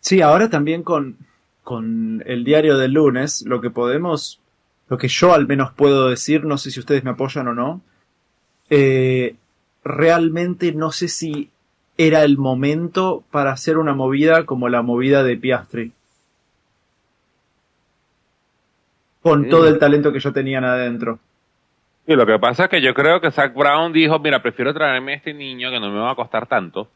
sí, 0.00 0.20
ahora 0.20 0.50
también 0.50 0.82
con, 0.82 1.16
con 1.64 2.22
el 2.26 2.44
diario 2.44 2.76
del 2.76 2.92
lunes, 2.92 3.42
lo 3.46 3.60
que 3.60 3.70
podemos, 3.70 4.40
lo 4.88 4.98
que 4.98 5.08
yo 5.08 5.32
al 5.32 5.46
menos 5.46 5.72
puedo 5.72 6.08
decir, 6.10 6.44
no 6.44 6.58
sé 6.58 6.70
si 6.70 6.80
ustedes 6.80 7.04
me 7.04 7.10
apoyan 7.12 7.48
o 7.48 7.54
no, 7.54 7.80
eh, 8.68 9.34
realmente 9.88 10.72
no 10.72 10.92
sé 10.92 11.08
si 11.08 11.50
era 11.96 12.22
el 12.22 12.38
momento 12.38 13.24
para 13.30 13.50
hacer 13.50 13.76
una 13.76 13.92
movida 13.92 14.44
como 14.44 14.68
la 14.68 14.82
movida 14.82 15.24
de 15.24 15.36
Piastri. 15.36 15.92
Con 19.20 19.48
todo 19.48 19.68
el 19.68 19.78
talento 19.78 20.12
que 20.12 20.20
yo 20.20 20.32
tenían 20.32 20.64
adentro. 20.64 21.18
Y 22.06 22.14
lo 22.14 22.24
que 22.24 22.38
pasa 22.38 22.64
es 22.64 22.70
que 22.70 22.80
yo 22.80 22.94
creo 22.94 23.20
que 23.20 23.30
Zach 23.30 23.52
Brown 23.52 23.92
dijo, 23.92 24.18
mira, 24.20 24.40
prefiero 24.40 24.72
traerme 24.72 25.12
a 25.12 25.16
este 25.16 25.34
niño 25.34 25.70
que 25.70 25.80
no 25.80 25.90
me 25.90 25.98
va 25.98 26.12
a 26.12 26.14
costar 26.14 26.46
tanto, 26.46 26.88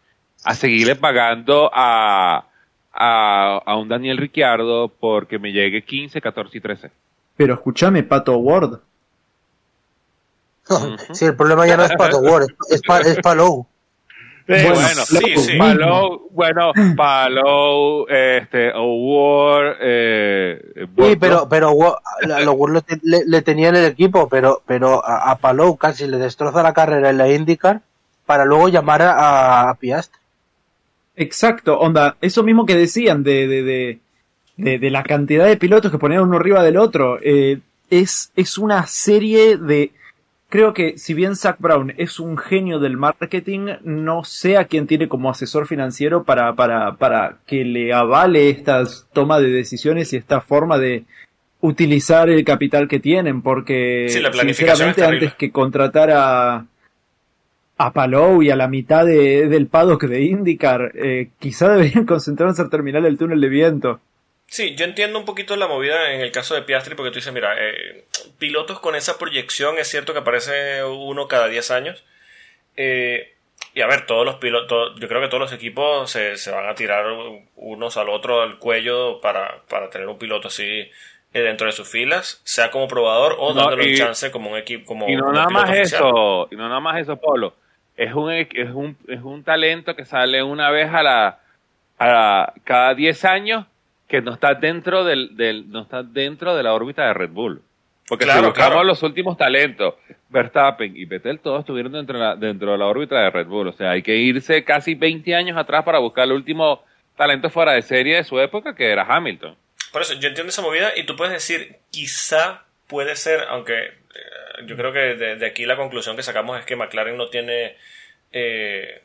a 0.45 0.55
seguirle 0.55 0.97
pagando 0.97 1.71
a, 1.75 2.47
a, 2.93 3.77
un 3.77 3.89
Daniel 3.89 4.17
Ricciardo 4.17 4.89
porque 4.89 5.39
me 5.39 5.53
llegue 5.53 5.83
15, 5.83 6.21
14 6.21 6.57
y 6.57 6.61
13. 6.61 6.91
Pero 7.37 7.55
escúchame, 7.55 8.05
Pato 8.05 8.37
Ward. 8.37 8.79
Sí, 11.13 11.25
el 11.25 11.37
problema 11.37 11.67
ya 11.67 11.77
no 11.77 11.85
es 11.85 11.93
Pato 11.97 12.19
Ward, 12.19 12.47
es, 12.71 12.81
es, 13.07 13.19
Palou. 13.21 13.67
bueno, 14.47 15.05
sí, 15.05 15.37
sí. 15.37 15.59
Palou, 15.59 16.29
bueno, 16.31 16.73
Palou, 16.97 18.07
este, 18.09 18.71
Award, 18.73 19.77
eh, 19.81 20.87
Sí, 20.97 21.17
pero, 21.19 21.49
pero 21.49 21.69
Award 21.69 22.85
le, 23.03 23.25
le, 23.27 23.43
tenía 23.43 23.69
en 23.69 23.77
el 23.77 23.85
equipo, 23.87 24.29
pero, 24.29 24.63
pero 24.67 25.03
a, 25.05 25.37
Palou 25.39 25.77
casi 25.77 26.07
le 26.07 26.19
destroza 26.19 26.63
la 26.63 26.73
carrera 26.75 27.11
en 27.11 27.19
la 27.19 27.29
IndyCar 27.29 27.81
para 28.27 28.45
luego 28.45 28.69
llamar 28.69 29.03
a, 29.03 29.71
a 29.71 29.75
Piastri. 29.75 30.23
Exacto, 31.17 31.79
onda, 31.79 32.17
eso 32.21 32.43
mismo 32.43 32.65
que 32.65 32.75
decían 32.75 33.23
de, 33.23 33.47
de, 33.47 34.01
de, 34.57 34.79
de, 34.79 34.91
la 34.91 35.03
cantidad 35.03 35.47
de 35.47 35.57
pilotos 35.57 35.91
que 35.91 35.99
ponían 35.99 36.23
uno 36.23 36.37
arriba 36.37 36.63
del 36.63 36.79
otro. 36.79 37.19
Eh, 37.23 37.61
es, 37.91 38.33
es 38.37 38.59
una 38.59 38.87
serie 38.87 39.59
de... 39.59 39.93
Creo 40.53 40.75
que 40.75 40.99
si 40.99 41.15
bien 41.15 41.35
Zach 41.35 41.57
Brown 41.61 41.95
es 41.97 42.21
un 42.21 42.37
genio 42.37 42.79
del 42.79 42.99
marketing, 42.99 43.69
no 43.85 44.23
sé 44.23 44.59
a 44.59 44.67
quién 44.67 44.87
tiene 44.87 45.09
como 45.09 45.31
asesor 45.31 45.67
financiero 45.67 46.25
para, 46.25 46.55
para, 46.55 46.97
para 46.97 47.39
que 47.47 47.65
le 47.65 47.95
avale 47.95 48.51
esta 48.51 48.85
toma 49.15 49.41
de 49.41 49.49
decisiones 49.49 50.13
y 50.13 50.19
esta 50.19 50.43
forma 50.43 50.77
de 50.77 51.05
utilizar 51.63 52.29
el 52.29 52.45
capital 52.45 52.87
que 52.87 53.01
tienen, 53.01 53.41
porque 53.41 54.09
sinceramente 54.11 55.03
antes 55.03 55.33
que 55.37 55.51
contratar 55.51 56.11
a, 56.11 56.67
a 57.79 57.93
Palou 57.95 58.43
y 58.43 58.51
a 58.51 58.57
la 58.57 58.69
mitad 58.69 59.07
de, 59.07 59.49
del 59.49 59.69
paddock 59.69 60.05
de 60.05 60.23
IndyCar, 60.23 60.93
eh, 60.97 61.31
quizá 61.39 61.71
deberían 61.73 62.05
concentrarse 62.05 62.61
en 62.61 62.69
terminar 62.69 63.07
el 63.07 63.17
túnel 63.17 63.41
de 63.41 63.49
viento. 63.49 64.01
Sí, 64.53 64.75
yo 64.75 64.85
entiendo 64.85 65.19
un 65.19 65.25
poquito 65.25 65.57
la 65.57 65.67
movida 65.67 66.13
en 66.13 66.21
el 66.21 66.31
caso 66.31 66.55
de 66.55 66.61
Piastri 66.61 66.95
porque 66.95 67.11
tú 67.11 67.15
dices, 67.15 67.33
mira, 67.33 67.55
eh, 67.59 68.05
pilotos 68.39 68.81
con 68.81 68.95
esa 68.95 69.17
proyección 69.17 69.79
es 69.79 69.89
cierto 69.89 70.13
que 70.13 70.19
aparece 70.19 70.85
uno 70.85 71.27
cada 71.27 71.49
10 71.49 71.71
años. 71.71 72.05
Eh, 72.77 73.33
y 73.73 73.81
a 73.81 73.87
ver, 73.87 74.05
todos 74.05 74.27
los 74.27 74.35
pilotos, 74.35 75.01
yo 75.01 75.09
creo 75.09 75.23
que 75.23 75.29
todos 75.29 75.41
los 75.41 75.55
equipos 75.55 76.11
se, 76.11 76.37
se 76.37 76.51
van 76.51 76.69
a 76.69 76.75
tirar 76.75 77.07
unos 77.57 77.97
al 77.97 78.11
otro 78.11 78.43
al 78.43 78.59
cuello 78.59 79.23
para, 79.23 79.63
para 79.71 79.89
tener 79.89 80.07
un 80.07 80.19
piloto 80.19 80.49
así 80.49 80.91
dentro 81.33 81.67
de 81.67 81.73
sus 81.73 81.89
filas, 81.89 82.43
sea 82.45 82.71
como 82.71 82.89
probador 82.89 83.37
o 83.39 83.55
dándole 83.55 83.89
un 83.89 83.97
chance 83.97 84.31
como 84.31 84.51
un 84.51 84.59
equipo. 84.59 84.85
Como, 84.85 85.09
y 85.09 85.17
no 85.17 85.33
nada 85.33 85.49
más 85.49 85.71
eso, 85.75 86.49
y 86.51 86.57
no 86.57 86.69
nada 86.69 86.81
más 86.81 87.01
eso, 87.01 87.17
Polo 87.17 87.55
es 87.97 88.13
un, 88.13 88.31
es 88.33 88.71
un, 88.75 88.99
es 89.09 89.23
un 89.23 89.45
talento 89.45 89.97
que 89.97 90.05
sale 90.05 90.43
una 90.43 90.71
vez 90.71 90.93
a 90.93 91.03
la, 91.03 91.39
a 91.99 92.53
cada 92.65 92.95
10 92.95 93.25
años 93.25 93.67
que 94.13 94.21
no 94.21 94.35
está 94.35 94.53
dentro 94.53 95.05
del, 95.05 95.35
del, 95.39 95.71
no 95.71 95.81
está 95.81 96.03
dentro 96.03 96.55
de 96.55 96.63
la 96.63 96.75
órbita 96.75 97.07
de 97.07 97.15
Red 97.15 97.31
Bull. 97.31 97.63
Porque 98.07 98.27
si 98.27 98.41
buscamos 98.41 98.85
los 98.85 99.03
últimos 99.03 99.39
talentos, 99.39 99.95
Verstappen 100.29 100.95
y 100.95 101.07
Vettel 101.07 101.41
todos 101.41 101.61
estuvieron 101.61 101.93
dentro 101.93 102.19
de, 102.19 102.23
la, 102.23 102.37
dentro 102.37 102.73
de 102.73 102.77
la 102.77 102.85
órbita 102.85 103.19
de 103.19 103.31
Red 103.31 103.47
Bull. 103.47 103.69
O 103.69 103.73
sea, 103.73 103.93
hay 103.93 104.03
que 104.03 104.15
irse 104.15 104.65
casi 104.65 104.95
20 104.95 105.35
años 105.35 105.57
atrás 105.57 105.83
para 105.83 105.99
buscar 105.99 106.27
el 106.27 106.33
último 106.33 106.85
talento 107.17 107.49
fuera 107.49 107.73
de 107.73 107.81
serie 107.81 108.17
de 108.17 108.25
su 108.25 108.39
época, 108.39 108.75
que 108.75 108.91
era 108.91 109.07
Hamilton. 109.09 109.57
Por 109.93 110.03
eso, 110.03 110.13
yo 110.13 110.29
entiendo 110.29 110.51
esa 110.51 110.61
movida 110.61 110.93
y 110.95 111.05
tú 111.05 111.17
puedes 111.17 111.33
decir, 111.33 111.77
quizá 111.91 112.65
puede 112.89 113.17
ser, 113.17 113.47
aunque 113.49 113.79
eh, 113.79 113.93
yo 114.67 114.77
creo 114.77 114.93
que 114.93 115.15
de, 115.15 115.47
aquí 115.47 115.65
la 115.65 115.77
conclusión 115.77 116.17
que 116.17 116.23
sacamos 116.23 116.61
es 116.61 116.67
que 116.67 116.77
McLaren 116.77 117.17
no 117.17 117.31
tiene 117.31 117.77
eh, 118.33 119.01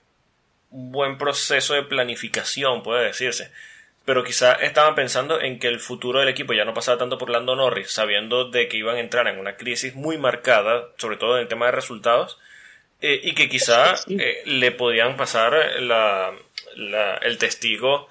un 0.69 0.91
buen 0.91 1.17
proceso 1.17 1.75
de 1.75 1.83
planificación, 1.83 2.83
puede 2.83 3.05
decirse. 3.05 3.53
Pero 4.07 4.23
quizá 4.23 4.53
estaban 4.53 4.95
pensando 4.95 5.41
en 5.41 5.59
que 5.59 5.67
el 5.67 5.81
futuro 5.81 6.21
del 6.21 6.29
equipo 6.29 6.53
ya 6.53 6.63
no 6.63 6.73
pasaba 6.73 6.97
tanto 6.97 7.17
por 7.17 7.29
Lando 7.29 7.57
Norris, 7.57 7.91
sabiendo 7.91 8.49
de 8.49 8.69
que 8.69 8.77
iban 8.77 8.95
a 8.95 9.01
entrar 9.01 9.27
en 9.27 9.37
una 9.37 9.57
crisis 9.57 9.95
muy 9.95 10.17
marcada, 10.17 10.91
sobre 10.95 11.17
todo 11.17 11.35
en 11.35 11.41
el 11.41 11.49
tema 11.49 11.65
de 11.65 11.73
resultados, 11.73 12.39
eh, 13.01 13.19
y 13.21 13.33
que 13.33 13.49
quizá 13.49 13.95
eh, 14.07 14.43
le 14.45 14.71
podían 14.71 15.17
pasar 15.17 15.81
la, 15.81 16.33
el 17.21 17.37
testigo 17.37 18.07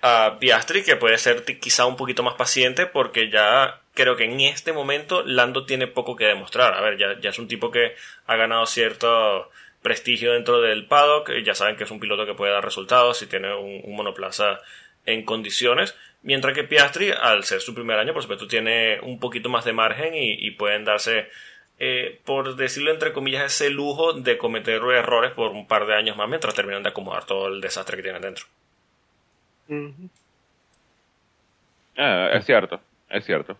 a 0.00 0.38
Piastri, 0.40 0.82
que 0.82 0.96
puede 0.96 1.18
ser 1.18 1.44
quizá 1.44 1.84
un 1.84 1.96
poquito 1.96 2.22
más 2.22 2.36
paciente, 2.36 2.86
porque 2.86 3.28
ya 3.28 3.82
creo 3.92 4.16
que 4.16 4.24
en 4.24 4.40
este 4.40 4.72
momento 4.72 5.24
Lando 5.26 5.66
tiene 5.66 5.88
poco 5.88 6.16
que 6.16 6.24
demostrar. 6.24 6.72
A 6.72 6.80
ver, 6.80 6.96
ya, 6.96 7.20
ya 7.20 7.28
es 7.28 7.38
un 7.38 7.48
tipo 7.48 7.70
que 7.70 7.96
ha 8.26 8.36
ganado 8.36 8.64
cierto 8.64 9.50
prestigio 9.84 10.32
dentro 10.32 10.62
del 10.62 10.86
paddock, 10.86 11.30
ya 11.44 11.54
saben 11.54 11.76
que 11.76 11.84
es 11.84 11.90
un 11.90 12.00
piloto 12.00 12.24
que 12.24 12.32
puede 12.32 12.52
dar 12.52 12.64
resultados 12.64 13.18
si 13.18 13.26
tiene 13.26 13.54
un, 13.54 13.94
monoplaza 13.94 14.62
en 15.06 15.24
condiciones, 15.24 15.94
mientras 16.22 16.54
que 16.54 16.64
Piastri, 16.64 17.10
al 17.10 17.44
ser 17.44 17.60
su 17.60 17.74
primer 17.74 17.98
año, 17.98 18.12
por 18.12 18.22
supuesto, 18.22 18.46
tiene 18.46 19.00
un 19.00 19.18
poquito 19.18 19.48
más 19.48 19.64
de 19.64 19.72
margen 19.72 20.12
y, 20.14 20.50
pueden 20.52 20.84
darse, 20.84 21.28
eh, 21.78 22.20
por 22.24 22.56
decirlo 22.56 22.90
entre 22.90 23.12
comillas, 23.12 23.44
ese 23.44 23.70
lujo 23.70 24.14
de 24.14 24.38
cometer 24.38 24.82
errores 24.82 25.32
por 25.32 25.52
un 25.52 25.66
par 25.66 25.86
de 25.86 25.94
años 25.94 26.16
más 26.16 26.28
mientras 26.28 26.54
terminan 26.54 26.82
de 26.82 26.90
acomodar 26.90 27.24
todo 27.24 27.48
el 27.48 27.60
desastre 27.60 27.96
que 27.96 28.02
tienen 28.02 28.22
dentro. 28.22 28.46
Ah, 31.96 32.30
es 32.32 32.44
cierto, 32.44 32.80
es 33.08 33.24
cierto. 33.24 33.56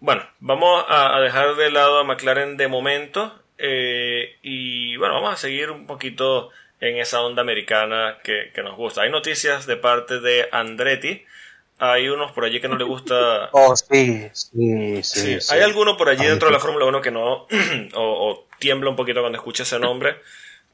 Bueno, 0.00 0.22
vamos 0.40 0.84
a 0.88 1.18
dejar 1.20 1.54
de 1.56 1.70
lado 1.70 1.98
a 1.98 2.04
McLaren 2.04 2.58
de 2.58 2.68
momento 2.68 3.40
eh, 3.58 4.36
y 4.42 4.96
bueno, 4.96 5.14
vamos 5.14 5.34
a 5.34 5.36
seguir 5.36 5.70
un 5.70 5.86
poquito 5.86 6.50
en 6.84 6.98
esa 6.98 7.22
onda 7.22 7.40
americana 7.40 8.18
que, 8.22 8.50
nos 8.62 8.76
gusta. 8.76 9.02
Hay 9.02 9.10
noticias 9.10 9.66
de 9.66 9.76
parte 9.76 10.20
de 10.20 10.48
Andretti. 10.52 11.24
Hay 11.78 12.08
unos 12.08 12.32
por 12.32 12.44
allí 12.44 12.60
que 12.60 12.68
no 12.68 12.76
le 12.76 12.84
gusta. 12.84 13.48
Oh, 13.52 13.74
sí, 13.74 14.28
sí, 14.32 15.02
sí. 15.02 15.38
Hay 15.50 15.62
alguno 15.62 15.96
por 15.96 16.08
allí 16.08 16.26
dentro 16.26 16.48
de 16.48 16.52
la 16.52 16.60
Fórmula 16.60 16.84
1 16.84 17.00
que 17.00 17.10
no. 17.10 17.46
o, 17.94 18.46
tiembla 18.58 18.90
un 18.90 18.96
poquito 18.96 19.20
cuando 19.20 19.38
escucha 19.38 19.62
ese 19.62 19.78
nombre. 19.78 20.16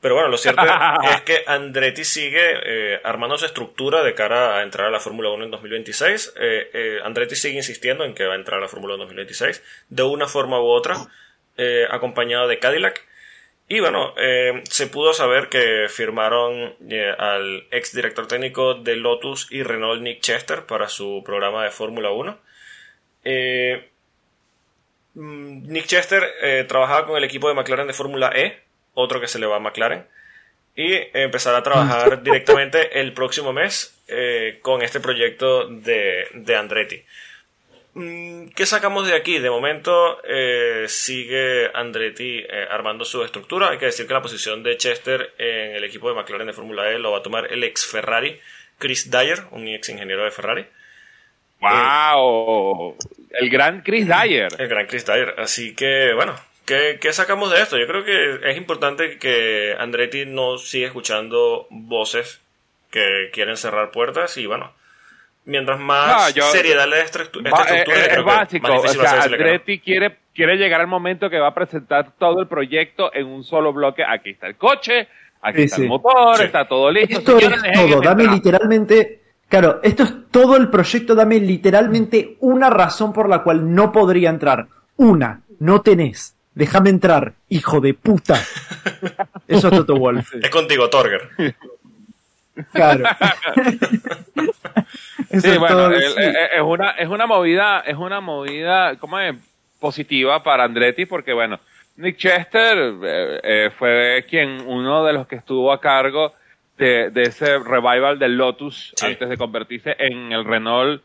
Pero 0.01 0.15
bueno, 0.15 0.29
lo 0.29 0.37
cierto 0.37 0.63
es 1.15 1.21
que 1.23 1.45
Andretti 1.47 2.05
sigue 2.05 2.41
eh, 2.65 3.01
armando 3.05 3.39
su 3.39 3.47
estructura 3.47 4.03
de 4.03 4.15
cara 4.15 4.59
a 4.59 4.63
entrar 4.63 4.89
a 4.89 4.91
la 4.91 4.99
Fórmula 4.99 5.31
1 5.31 5.45
en 5.45 5.51
2026. 5.53 6.35
Eh, 6.41 6.99
Andretti 7.05 7.37
sigue 7.37 7.57
insistiendo 7.57 8.05
en 8.05 8.15
que 8.15 8.25
va 8.25 8.33
a 8.33 8.37
entrar 8.37 8.59
a 8.59 8.63
la 8.63 8.69
Fórmula 8.69 8.95
1 8.95 9.05
en 9.05 9.09
2026 9.09 9.63
de 9.91 10.03
una 10.03 10.27
forma 10.27 10.61
u 10.61 10.67
otra. 10.67 10.97
Eh, 11.57 11.87
acompañado 11.91 12.49
de 12.49 12.59
Cadillac. 12.59 13.05
Y 13.73 13.79
bueno, 13.79 14.15
eh, 14.17 14.65
se 14.69 14.89
pudo 14.89 15.15
saber 15.15 15.49
que 15.49 15.87
firmaron 15.89 16.75
eh, 16.91 17.15
al 17.17 17.69
ex 17.71 17.95
director 17.95 18.27
técnico 18.27 18.75
de 18.75 18.97
Lotus 18.97 19.47
y 19.49 19.63
Renault 19.63 20.03
Nick 20.03 20.21
Chester 20.23 20.67
para 20.67 20.89
su 20.89 21.23
programa 21.25 21.63
de 21.63 21.71
Fórmula 21.71 22.11
1. 22.11 22.37
Mm, 25.15 25.73
Nick 25.73 25.87
Chester 25.87 26.67
trabajaba 26.67 27.07
con 27.07 27.17
el 27.17 27.23
equipo 27.23 27.47
de 27.47 27.55
McLaren 27.55 27.87
de 27.87 27.93
Fórmula 27.93 28.33
E, 28.35 28.59
otro 28.95 29.21
que 29.21 29.29
se 29.29 29.39
le 29.39 29.47
va 29.47 29.57
a 29.57 29.61
McLaren, 29.61 30.05
y 30.75 30.93
empezará 31.13 31.59
a 31.59 31.63
trabajar 31.63 32.23
directamente 32.25 32.99
el 32.99 33.13
próximo 33.13 33.53
mes 33.53 33.97
con 34.63 34.83
este 34.83 34.99
proyecto 34.99 35.69
de, 35.69 36.27
de 36.35 36.57
Andretti. 36.57 37.05
Mm, 37.95 38.49
¿Qué 38.55 38.67
sacamos 38.67 39.07
de 39.07 39.15
aquí? 39.15 39.39
De 39.39 39.51
momento 39.51 40.21
eh, 40.25 40.85
sigue 40.89 41.71
Andretti 41.75 42.39
eh, 42.39 42.67
armando 42.71 43.05
su 43.05 43.25
estructura. 43.25 43.71
Hay 43.71 43.79
que 43.79 43.87
decir 43.87 44.07
que 44.07 44.15
la 44.15 44.23
posición 44.23 44.63
de 44.63 44.77
Chester 44.77 45.35
en 45.39 45.77
el 45.77 45.85
equipo 45.85 46.09
de 46.09 46.15
McLaren 46.15 46.47
de 46.47 46.53
Fórmula 46.53 46.91
E 46.91 46.99
lo 46.99 47.13
va 47.13 47.19
a 47.19 47.23
tomar 47.23 47.53
el 47.53 47.65
ex 47.65 47.87
Ferrari, 47.87 48.39
Chris 48.79 49.11
Dyer, 49.11 49.43
un 49.51 49.67
ex 49.67 49.89
ingeniero 49.89 50.25
de 50.25 50.31
Ferrari. 50.31 50.67
¡Wow! 51.61 52.97
el 53.33 53.51
gran 53.51 53.83
Chris 53.83 54.07
Dyer. 54.07 54.49
El 54.59 54.69
gran 54.69 54.87
Chris 54.87 55.05
Dyer. 55.05 55.35
Así 55.39 55.75
que, 55.75 56.13
bueno, 56.15 56.35
¿qué, 56.65 56.99
¿qué, 57.01 57.13
sacamos 57.13 57.51
de 57.51 57.61
esto? 57.61 57.77
Yo 57.77 57.87
creo 57.87 58.05
que 58.05 58.51
es 58.51 58.57
importante 58.57 59.19
que 59.19 59.75
Andretti 59.79 60.27
no 60.27 60.59
siga 60.59 60.87
escuchando 60.87 61.67
voces 61.71 62.41
que 62.91 63.31
quieren 63.33 63.57
cerrar 63.57 63.91
puertas 63.91 64.37
y, 64.39 64.47
bueno, 64.47 64.73
mientras 65.45 65.81
más 65.81 66.33
seriedad 66.33 66.89
le 66.89 67.01
esta 67.03 67.23
estructura, 67.23 67.51
es, 67.51 68.25
básico. 68.25 68.73
O 68.73 68.89
sea, 68.89 69.23
Andretti 69.23 69.81
quiere, 69.81 70.19
quiere 70.35 70.57
llegar 70.57 70.81
al 70.81 70.87
momento 70.87 71.29
que 71.29 71.39
va 71.39 71.49
a 71.49 71.55
presentar 71.55 72.13
todo 72.19 72.41
el 72.41 72.49
proyecto 72.49 73.13
en 73.15 73.27
un 73.27 73.45
solo 73.45 73.73
bloque. 73.73 74.05
Aquí 74.05 74.31
está 74.31 74.47
el 74.47 74.57
coche, 74.57 75.09
aquí 75.43 75.63
está 75.63 75.83
el 75.83 75.89
motor, 75.89 76.43
está 76.43 76.67
todo 76.67 76.91
listo. 76.91 77.19
Esto 77.19 77.39
es 77.39 77.73
todo. 77.75 78.01
Dame 78.01 78.27
literalmente, 78.27 79.21
Claro, 79.49 79.81
esto 79.83 80.05
es 80.05 80.15
todo 80.31 80.57
el 80.57 80.69
proyecto. 80.71 81.17
Dame 81.17 81.41
literalmente 81.41 82.37
una 82.39 82.71
razón 82.71 83.13
por 83.13 83.29
la 83.29 83.43
cual 83.43 83.75
no 83.75 83.91
podría 83.91 84.31
entrar. 84.31 84.69
Una, 84.97 85.43
no 85.59 85.83
tenés. 85.83 86.37
Déjame 86.55 86.91
entrar, 86.91 87.35
hijo 87.49 87.81
de 87.81 87.95
puta. 87.95 88.35
Eso 89.49 89.69
es 89.69 89.75
Toto 89.75 89.97
Wolf. 89.97 90.35
Es 90.41 90.51
contigo, 90.51 90.89
Torger. 90.89 91.31
Claro. 92.73 93.05
sí, 95.31 95.59
bueno, 95.59 95.91
es, 95.93 96.61
una, 96.63 96.91
es 96.91 97.09
una 97.09 97.27
movida, 97.27 97.81
es 97.81 97.97
una 97.97 98.21
movida, 98.21 98.97
¿cómo 98.97 99.19
es? 99.19 99.37
Positiva 99.79 100.43
para 100.43 100.65
Andretti 100.65 101.07
porque, 101.07 101.33
bueno, 101.33 101.59
Nick 101.97 102.17
Chester 102.17 102.77
eh, 103.03 103.41
eh, 103.43 103.71
fue 103.79 104.27
quien, 104.29 104.61
uno 104.67 105.05
de 105.05 105.15
los 105.15 105.27
que 105.27 105.37
estuvo 105.37 105.73
a 105.73 105.81
cargo 105.81 106.33
de, 106.77 107.11
ese 107.15 107.59
revival 107.59 108.19
del 108.19 108.37
Lotus 108.37 108.95
antes 109.03 109.29
de 109.29 109.37
convertirse 109.37 109.95
en 109.99 110.33
el 110.33 110.45
Renault 110.45 111.03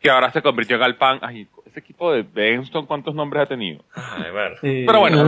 que 0.00 0.10
ahora 0.10 0.30
se 0.32 0.42
convirtió 0.42 0.76
en 0.76 0.82
Alpan. 0.82 1.20
Ay, 1.22 1.46
ese 1.64 1.80
equipo 1.80 2.12
de 2.12 2.22
Benston, 2.22 2.86
¿cuántos 2.86 3.14
nombres 3.14 3.44
ha 3.44 3.46
tenido? 3.46 3.84
Ay, 3.94 4.30
bueno. 4.32 4.56
Pero 4.60 4.98
bueno, 4.98 5.24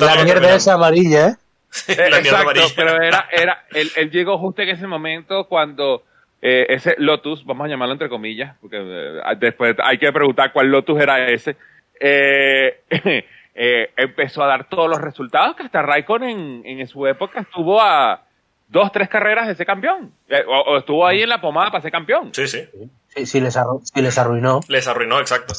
la 0.00 0.24
mierda 0.24 0.54
es 0.54 0.68
amarilla, 0.68 1.28
¿eh? 1.28 1.36
Exacto, 1.88 2.62
pero 2.74 3.00
era, 3.00 3.28
era, 3.30 3.64
él, 3.70 3.90
él, 3.94 4.10
llegó 4.10 4.38
justo 4.38 4.62
en 4.62 4.70
ese 4.70 4.86
momento 4.88 5.46
cuando 5.46 6.02
eh, 6.42 6.66
ese 6.68 6.96
Lotus, 6.98 7.44
vamos 7.44 7.66
a 7.66 7.68
llamarlo 7.68 7.92
entre 7.92 8.08
comillas, 8.08 8.56
porque 8.60 8.78
eh, 8.80 9.36
después 9.38 9.76
hay 9.82 9.98
que 9.98 10.12
preguntar 10.12 10.52
cuál 10.52 10.66
Lotus 10.68 11.00
era 11.00 11.28
ese, 11.28 11.56
eh, 12.00 12.80
eh, 13.54 13.90
empezó 13.96 14.42
a 14.42 14.46
dar 14.46 14.68
todos 14.68 14.88
los 14.88 15.00
resultados 15.00 15.54
que 15.54 15.62
hasta 15.62 15.82
Raikkonen 15.82 16.62
en, 16.64 16.80
en 16.80 16.86
su 16.88 17.06
época 17.06 17.40
estuvo 17.40 17.80
a 17.80 18.24
dos, 18.66 18.90
tres 18.90 19.08
carreras 19.08 19.46
de 19.46 19.54
ser 19.54 19.66
campeón, 19.66 20.12
o, 20.46 20.78
estuvo 20.78 21.06
ahí 21.06 21.22
en 21.22 21.28
la 21.28 21.40
pomada 21.40 21.70
para 21.70 21.82
ser 21.82 21.92
campeón. 21.92 22.34
Sí, 22.34 22.48
sí. 22.48 22.68
Sí, 23.08 23.26
sí 23.26 23.40
les, 23.40 23.58
les 23.94 24.18
arruinó. 24.18 24.60
Les 24.68 24.86
arruinó, 24.86 25.20
exacto. 25.20 25.54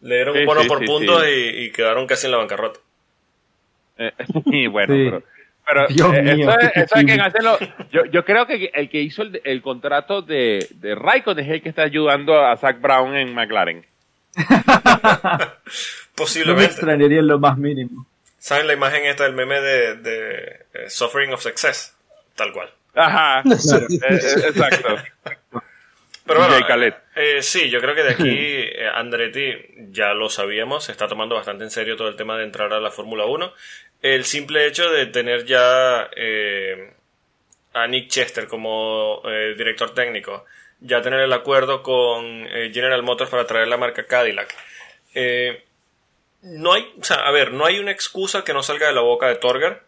Le 0.00 0.16
dieron 0.16 0.36
un 0.36 0.46
bono 0.46 0.62
por 0.66 0.84
puntos 0.84 1.24
y, 1.26 1.64
y, 1.64 1.70
quedaron 1.70 2.06
casi 2.06 2.26
en 2.26 2.32
la 2.32 2.38
bancarrota. 2.38 2.80
Eh, 3.98 4.12
y 4.46 4.66
bueno, 4.66 5.22
pero, 5.66 5.86
pero 5.88 6.12
eh, 6.14 6.46
eso, 6.74 6.96
es, 6.96 7.04
quien 7.04 7.20
hace 7.20 7.42
lo, 7.42 7.58
yo, 7.90 8.04
yo, 8.06 8.24
creo 8.24 8.46
que 8.46 8.70
el 8.74 8.88
que 8.88 9.00
hizo 9.00 9.22
el, 9.22 9.40
el 9.44 9.62
contrato 9.62 10.22
de, 10.22 10.66
de 10.76 10.94
Raikkonen 10.94 11.44
es 11.44 11.50
el 11.50 11.62
que 11.62 11.68
está 11.68 11.82
ayudando 11.82 12.44
a 12.44 12.56
Zach 12.56 12.80
Brown 12.80 13.14
en 13.16 13.34
McLaren. 13.34 13.84
Posiblemente. 16.14 16.44
No 16.46 16.54
me 16.56 16.64
extrañaría 16.64 17.18
en 17.18 17.26
lo 17.26 17.38
más 17.38 17.58
mínimo. 17.58 18.06
¿Saben 18.38 18.66
la 18.66 18.72
imagen 18.72 19.04
esta 19.04 19.24
del 19.24 19.34
meme 19.34 19.60
de, 19.60 19.96
de 19.96 20.66
eh, 20.74 20.90
Suffering 20.90 21.32
of 21.32 21.42
Success? 21.42 21.94
Tal 22.34 22.52
cual. 22.52 22.70
Ajá, 22.94 23.42
claro, 23.42 23.86
exacto. 23.88 24.96
Pero 26.24 26.40
bueno, 26.40 26.66
eh, 27.16 27.42
sí, 27.42 27.68
yo 27.68 27.80
creo 27.80 27.94
que 27.94 28.02
de 28.02 28.10
aquí 28.10 28.28
eh, 28.28 28.88
Andretti 28.94 29.54
ya 29.90 30.12
lo 30.14 30.28
sabíamos, 30.28 30.84
se 30.84 30.92
está 30.92 31.08
tomando 31.08 31.34
bastante 31.34 31.64
en 31.64 31.70
serio 31.70 31.96
todo 31.96 32.08
el 32.08 32.16
tema 32.16 32.36
de 32.36 32.44
entrar 32.44 32.72
a 32.72 32.80
la 32.80 32.90
Fórmula 32.90 33.26
1. 33.26 33.52
El 34.02 34.24
simple 34.24 34.66
hecho 34.66 34.90
de 34.90 35.06
tener 35.06 35.44
ya 35.44 36.10
eh, 36.16 36.92
a 37.72 37.86
Nick 37.86 38.08
Chester 38.08 38.48
como 38.48 39.22
director 39.56 39.94
técnico, 39.94 40.44
ya 40.80 41.00
tener 41.00 41.20
el 41.20 41.32
acuerdo 41.32 41.82
con 41.82 42.46
General 42.72 43.02
Motors 43.02 43.30
para 43.30 43.46
traer 43.46 43.68
la 43.68 43.76
marca 43.76 44.06
Cadillac. 44.06 44.54
no 46.42 46.72
hay, 46.72 46.92
o 47.00 47.04
sea, 47.04 47.18
a 47.18 47.30
ver, 47.30 47.52
no 47.52 47.64
hay 47.64 47.78
una 47.78 47.92
excusa 47.92 48.42
que 48.42 48.52
no 48.52 48.64
salga 48.64 48.88
de 48.88 48.92
la 48.92 49.02
boca 49.02 49.28
de 49.28 49.36
Torger 49.36 49.82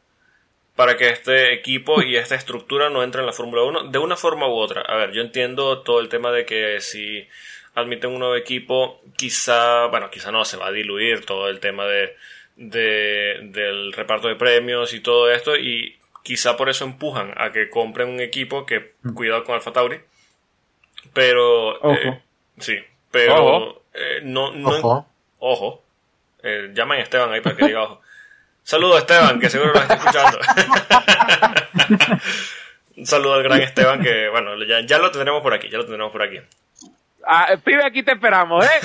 para 0.76 0.96
que 0.96 1.08
este 1.08 1.52
equipo 1.52 2.02
y 2.02 2.16
esta 2.16 2.34
estructura 2.34 2.90
no 2.90 3.02
entre 3.02 3.20
en 3.20 3.26
la 3.26 3.32
Fórmula 3.32 3.62
1 3.62 3.90
de 3.90 3.98
una 3.98 4.16
forma 4.16 4.48
u 4.48 4.54
otra. 4.54 4.82
A 4.82 4.96
ver, 4.96 5.12
yo 5.12 5.22
entiendo 5.22 5.82
todo 5.82 6.00
el 6.00 6.08
tema 6.08 6.32
de 6.32 6.44
que 6.44 6.80
si 6.80 7.26
admiten 7.74 8.10
un 8.10 8.18
nuevo 8.20 8.36
equipo, 8.36 9.00
quizá, 9.16 9.86
bueno, 9.86 10.10
quizá 10.10 10.32
no, 10.32 10.44
se 10.44 10.56
va 10.56 10.68
a 10.68 10.72
diluir 10.72 11.24
todo 11.24 11.48
el 11.48 11.60
tema 11.60 11.86
de, 11.86 12.16
del 12.56 13.92
reparto 13.92 14.28
de 14.28 14.36
premios 14.36 14.94
y 14.94 15.00
todo 15.00 15.30
esto 15.30 15.56
y 15.56 15.98
quizá 16.22 16.56
por 16.56 16.68
eso 16.68 16.84
empujan 16.84 17.34
a 17.36 17.52
que 17.52 17.68
compren 17.68 18.08
un 18.08 18.20
equipo 18.20 18.64
que, 18.64 18.94
mm. 19.02 19.14
cuidado 19.14 19.44
con 19.44 19.54
Alfa 19.54 19.72
Tauri, 19.72 20.00
pero, 21.12 21.92
eh, 21.92 22.22
sí, 22.58 22.78
pero 23.10 23.82
eh, 23.92 24.20
no, 24.22 24.52
no, 24.52 25.06
ojo, 25.38 25.82
eh, 26.42 26.70
llaman 26.74 26.98
a 26.98 27.02
Esteban 27.02 27.32
ahí 27.32 27.40
para 27.40 27.56
que 27.56 27.66
diga 27.66 27.82
ojo. 27.82 28.00
Saludo 28.62 28.96
a 28.96 29.00
Esteban, 29.00 29.38
que 29.38 29.50
seguro 29.50 29.74
lo 29.74 29.80
está 29.80 29.94
escuchando. 29.94 30.38
Un 32.96 33.06
saludo 33.06 33.34
al 33.34 33.42
gran 33.42 33.60
Esteban, 33.60 34.00
que 34.00 34.28
bueno, 34.30 34.56
ya, 34.64 34.98
lo 34.98 35.10
tendremos 35.10 35.42
por 35.42 35.52
aquí, 35.52 35.68
ya 35.68 35.76
lo 35.76 35.84
tendremos 35.84 36.10
por 36.10 36.22
aquí. 36.22 36.40
Ah, 37.26 37.56
pibe, 37.62 37.84
aquí 37.84 38.02
te 38.02 38.12
esperamos, 38.12 38.64
¿eh? 38.64 38.68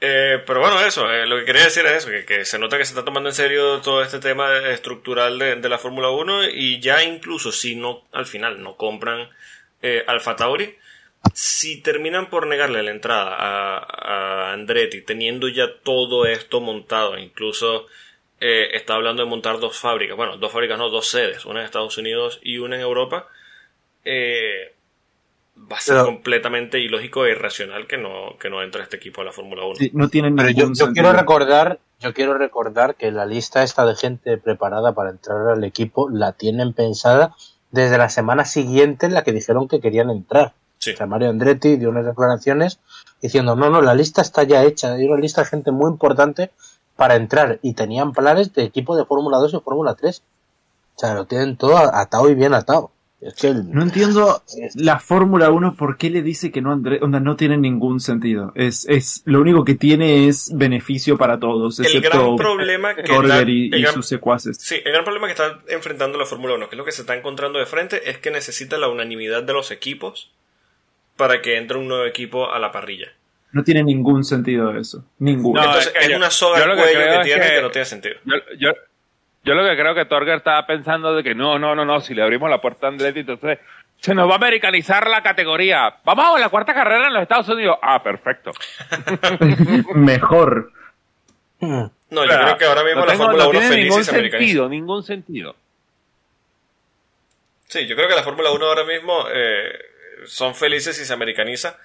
eh 0.00 0.42
pero 0.46 0.60
bueno, 0.60 0.80
eso, 0.80 1.10
eh, 1.10 1.26
lo 1.26 1.38
que 1.38 1.44
quería 1.44 1.64
decir 1.64 1.84
es 1.86 2.04
eso, 2.04 2.08
que, 2.26 2.44
se 2.44 2.58
nota 2.58 2.78
que 2.78 2.84
se 2.84 2.92
está 2.92 3.04
tomando 3.04 3.28
en 3.28 3.34
serio 3.34 3.80
todo 3.80 4.02
este 4.02 4.18
tema 4.18 4.56
estructural 4.68 5.38
de, 5.38 5.68
la 5.68 5.78
Fórmula 5.78 6.10
1 6.10 6.50
y 6.50 6.80
ya 6.80 7.02
incluso 7.02 7.52
si 7.52 7.76
no, 7.76 8.06
al 8.12 8.26
final 8.26 8.62
no 8.62 8.76
compran 8.76 9.28
eh, 9.82 10.04
Alfa 10.06 10.36
Tauri, 10.36 10.76
si 11.34 11.80
terminan 11.82 12.30
por 12.30 12.46
negarle 12.46 12.82
la 12.82 12.90
entrada 12.90 13.36
a, 13.38 14.52
Andretti, 14.52 15.02
teniendo 15.02 15.48
ya 15.48 15.74
todo 15.82 16.26
esto 16.26 16.60
montado, 16.60 17.18
incluso 17.18 17.86
eh, 18.40 18.70
está 18.72 18.94
hablando 18.94 19.22
de 19.22 19.28
montar 19.28 19.58
dos 19.58 19.78
fábricas, 19.78 20.16
bueno, 20.16 20.36
dos 20.36 20.52
fábricas 20.52 20.78
no, 20.78 20.90
dos 20.90 21.08
sedes, 21.08 21.44
una 21.44 21.60
en 21.60 21.66
Estados 21.66 21.98
Unidos 21.98 22.40
y 22.42 22.58
una 22.58 22.76
en 22.76 22.82
Europa, 22.82 23.28
eh, 24.04 24.74
va 25.70 25.76
a 25.76 25.80
ser 25.80 26.04
completamente 26.04 26.80
ilógico 26.80 27.26
e 27.26 27.32
irracional 27.32 27.86
que 27.86 27.98
no, 27.98 28.36
que 28.38 28.50
no 28.50 28.62
entre 28.62 28.82
este 28.82 28.96
equipo 28.96 29.20
a 29.20 29.24
la 29.24 29.32
Fórmula 29.32 29.64
1. 29.64 29.74
no 29.92 30.08
tienen 30.08 30.36
Pero 30.36 30.50
yo, 30.50 30.72
yo 30.72 30.92
quiero 30.92 31.12
recordar, 31.12 31.80
yo 32.00 32.14
quiero 32.14 32.36
recordar 32.36 32.94
que 32.94 33.10
la 33.10 33.26
lista 33.26 33.62
esta 33.62 33.84
de 33.84 33.96
gente 33.96 34.38
preparada 34.38 34.92
para 34.92 35.10
entrar 35.10 35.48
al 35.48 35.64
equipo 35.64 36.08
la 36.08 36.32
tienen 36.32 36.72
pensada 36.72 37.34
desde 37.70 37.98
la 37.98 38.08
semana 38.08 38.44
siguiente 38.44 39.06
en 39.06 39.14
la 39.14 39.24
que 39.24 39.32
dijeron 39.32 39.68
que 39.68 39.80
querían 39.80 40.10
entrar. 40.10 40.54
Sí. 40.78 40.92
O 40.92 40.96
sea, 40.96 41.06
Mario 41.06 41.30
Andretti 41.30 41.76
dio 41.76 41.90
unas 41.90 42.06
declaraciones 42.06 42.78
diciendo, 43.20 43.56
no, 43.56 43.68
no, 43.68 43.82
la 43.82 43.94
lista 43.94 44.22
está 44.22 44.44
ya 44.44 44.62
hecha, 44.64 44.94
hay 44.94 45.06
una 45.06 45.20
lista 45.20 45.42
de 45.42 45.48
gente 45.48 45.70
muy 45.70 45.90
importante 45.90 46.50
para 46.96 47.16
entrar 47.16 47.58
y 47.62 47.74
tenían 47.74 48.12
planes 48.12 48.52
de 48.54 48.64
equipo 48.64 48.96
de 48.96 49.04
Fórmula 49.04 49.38
2 49.38 49.54
y 49.54 49.60
Fórmula 49.60 49.94
3. 49.94 50.22
O 50.96 50.98
sea, 50.98 51.14
lo 51.14 51.26
tienen 51.26 51.56
todo 51.56 51.76
atado 51.76 52.28
y 52.28 52.34
bien 52.34 52.54
atado. 52.54 52.90
Es 53.20 53.34
que 53.34 53.52
No 53.52 53.82
entiendo 53.82 54.42
la 54.76 55.00
Fórmula 55.00 55.50
1 55.50 55.74
por 55.74 55.96
qué 55.96 56.08
le 56.08 56.22
dice 56.22 56.52
que 56.52 56.62
no 56.62 56.72
André, 56.72 57.00
onda, 57.02 57.18
no 57.18 57.34
tiene 57.34 57.56
ningún 57.56 57.98
sentido. 57.98 58.52
Es, 58.54 58.86
es, 58.88 59.22
lo 59.24 59.40
único 59.40 59.64
que 59.64 59.74
tiene 59.74 60.28
es 60.28 60.52
beneficio 60.54 61.18
para 61.18 61.40
todos, 61.40 61.80
el 61.80 62.00
gran 62.00 62.36
problema 62.36 62.94
que 62.94 63.02
y, 63.48 63.86
sus 63.86 64.06
secuaces. 64.06 64.58
Sí, 64.60 64.76
el 64.84 64.92
gran 64.92 65.04
problema 65.04 65.26
que 65.26 65.32
está 65.32 65.58
enfrentando 65.68 66.16
la 66.16 66.26
Fórmula 66.26 66.54
1, 66.54 66.68
que 66.68 66.76
es 66.76 66.78
lo 66.78 66.84
que 66.84 66.92
se 66.92 67.02
está 67.02 67.16
encontrando 67.16 67.58
de 67.58 67.66
frente, 67.66 68.08
es 68.08 68.18
que 68.18 68.30
necesita 68.30 68.78
la 68.78 68.88
unanimidad 68.88 69.42
de 69.42 69.52
los 69.52 69.72
equipos 69.72 70.30
para 71.16 71.42
que 71.42 71.56
entre 71.56 71.76
un 71.78 71.88
nuevo 71.88 72.04
equipo 72.04 72.52
a 72.52 72.60
la 72.60 72.70
parrilla. 72.70 73.08
No 73.50 73.64
tiene 73.64 73.82
ningún 73.82 74.22
sentido 74.24 74.76
eso. 74.76 75.04
Ninguno. 75.18 75.60
Entonces 75.60 75.92
es, 76.00 76.14
una 76.14 76.30
soga 76.30 76.64
cuello 76.66 76.82
que, 76.82 77.24
tiene 77.24 77.46
que, 77.48 77.62
no 77.62 77.70
tiene 77.70 77.84
sentido. 77.86 78.14
Yo, 78.24 78.34
yo, 78.58 78.70
lo 79.44 79.64
que 79.64 79.76
creo 79.76 79.94
que 79.94 80.04
Torger 80.04 80.38
estaba 80.38 80.66
pensando 80.66 81.14
de 81.14 81.22
que 81.22 81.34
no, 81.34 81.58
no, 81.58 81.74
no, 81.74 81.84
no, 81.84 82.00
si 82.00 82.14
le 82.14 82.22
abrimos 82.22 82.50
la 82.50 82.60
puerta 82.60 82.86
a 82.86 82.90
Andretti, 82.90 83.20
entonces 83.20 83.58
se 84.00 84.14
nos 84.14 84.28
va 84.28 84.34
a 84.34 84.36
americanizar 84.36 85.08
la 85.08 85.22
categoría. 85.22 85.96
Vamos 86.04 86.36
a 86.36 86.38
la 86.38 86.48
cuarta 86.48 86.74
carrera 86.74 87.08
en 87.08 87.14
los 87.14 87.22
Estados 87.22 87.48
Unidos. 87.48 87.78
Ah, 87.82 88.02
perfecto. 88.02 88.52
Mejor. 89.94 90.72
No, 91.60 91.90
yo 92.10 92.26
creo 92.26 92.56
que 92.56 92.64
ahora 92.64 92.84
mismo 92.84 93.04
la 93.04 93.14
Fórmula 93.14 93.48
1 93.48 93.60
feliz 93.60 93.84
ningún 93.84 94.04
sentido, 94.04 94.68
ningún 94.68 95.02
sentido. 95.02 95.56
Sí, 97.66 97.86
yo 97.86 97.96
creo 97.96 98.08
que 98.08 98.14
la 98.14 98.22
Fórmula 98.22 98.50
1 98.50 98.64
ahora 98.64 98.84
mismo 98.84 99.26
eh, 99.32 99.78
son 100.24 100.54
felices 100.54 100.96
si 100.96 101.04
se 101.04 101.12
americaniza, 101.12 101.76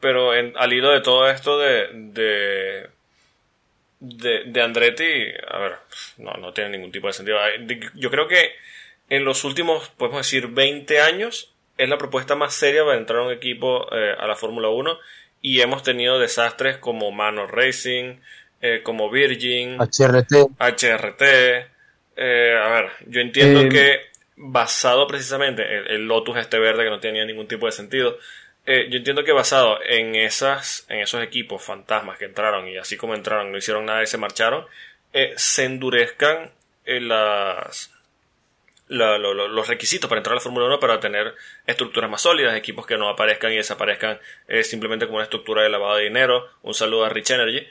pero 0.00 0.30
al 0.30 0.72
hilo 0.72 0.90
de 0.90 1.00
todo 1.00 1.28
esto 1.28 1.58
de, 1.58 1.88
de, 1.92 2.88
de, 4.00 4.62
Andretti, 4.62 5.04
a 5.48 5.58
ver, 5.58 5.72
no, 6.18 6.32
no 6.34 6.52
tiene 6.52 6.70
ningún 6.70 6.92
tipo 6.92 7.06
de 7.06 7.12
sentido. 7.12 7.38
Yo 7.94 8.10
creo 8.10 8.28
que 8.28 8.52
en 9.08 9.24
los 9.24 9.44
últimos, 9.44 9.88
podemos 9.90 10.20
decir, 10.20 10.48
20 10.48 11.00
años, 11.00 11.52
es 11.78 11.88
la 11.88 11.98
propuesta 11.98 12.34
más 12.34 12.54
seria 12.54 12.84
para 12.84 12.98
entrar 12.98 13.20
a 13.20 13.24
un 13.24 13.32
equipo 13.32 13.86
eh, 13.94 14.14
a 14.18 14.26
la 14.26 14.36
Fórmula 14.36 14.68
1 14.68 14.98
y 15.42 15.60
hemos 15.60 15.82
tenido 15.82 16.18
desastres 16.18 16.78
como 16.78 17.12
Mano 17.12 17.46
Racing, 17.46 18.16
eh, 18.62 18.80
como 18.82 19.10
Virgin, 19.10 19.78
HRT. 19.78 20.32
HRT. 20.58 21.22
Eh, 22.16 22.58
a 22.58 22.68
ver, 22.70 22.90
yo 23.06 23.20
entiendo 23.20 23.68
que 23.68 24.00
basado 24.36 25.06
precisamente 25.06 25.62
en 25.62 25.86
el 25.88 26.08
Lotus 26.08 26.36
este 26.38 26.58
verde 26.58 26.84
que 26.84 26.90
no 26.90 27.00
tenía 27.00 27.24
ningún 27.24 27.46
tipo 27.46 27.66
de 27.66 27.72
sentido. 27.72 28.18
Eh, 28.66 28.88
yo 28.90 28.98
entiendo 28.98 29.24
que 29.24 29.32
basado 29.32 29.78
en 29.84 30.16
esas, 30.16 30.84
en 30.88 30.98
esos 30.98 31.22
equipos 31.22 31.62
fantasmas 31.62 32.18
que 32.18 32.24
entraron 32.24 32.68
y 32.68 32.76
así 32.76 32.96
como 32.96 33.14
entraron 33.14 33.52
no 33.52 33.58
hicieron 33.58 33.86
nada 33.86 34.02
y 34.02 34.06
se 34.06 34.18
marcharon, 34.18 34.66
eh, 35.12 35.34
se 35.36 35.64
endurezcan 35.64 36.50
eh, 36.84 37.00
las, 37.00 37.90
los 38.88 39.68
requisitos 39.68 40.08
para 40.08 40.20
entrar 40.20 40.32
a 40.32 40.36
la 40.36 40.40
Fórmula 40.40 40.66
1 40.66 40.80
para 40.80 41.00
tener 41.00 41.34
estructuras 41.66 42.08
más 42.08 42.22
sólidas, 42.22 42.54
equipos 42.54 42.86
que 42.86 42.96
no 42.96 43.08
aparezcan 43.08 43.52
y 43.52 43.56
desaparezcan 43.56 44.20
eh, 44.46 44.62
simplemente 44.62 45.06
como 45.06 45.16
una 45.16 45.24
estructura 45.24 45.62
de 45.62 45.68
lavado 45.68 45.96
de 45.96 46.04
dinero. 46.04 46.48
Un 46.62 46.74
saludo 46.74 47.04
a 47.04 47.08
Rich 47.08 47.30
Energy. 47.30 47.66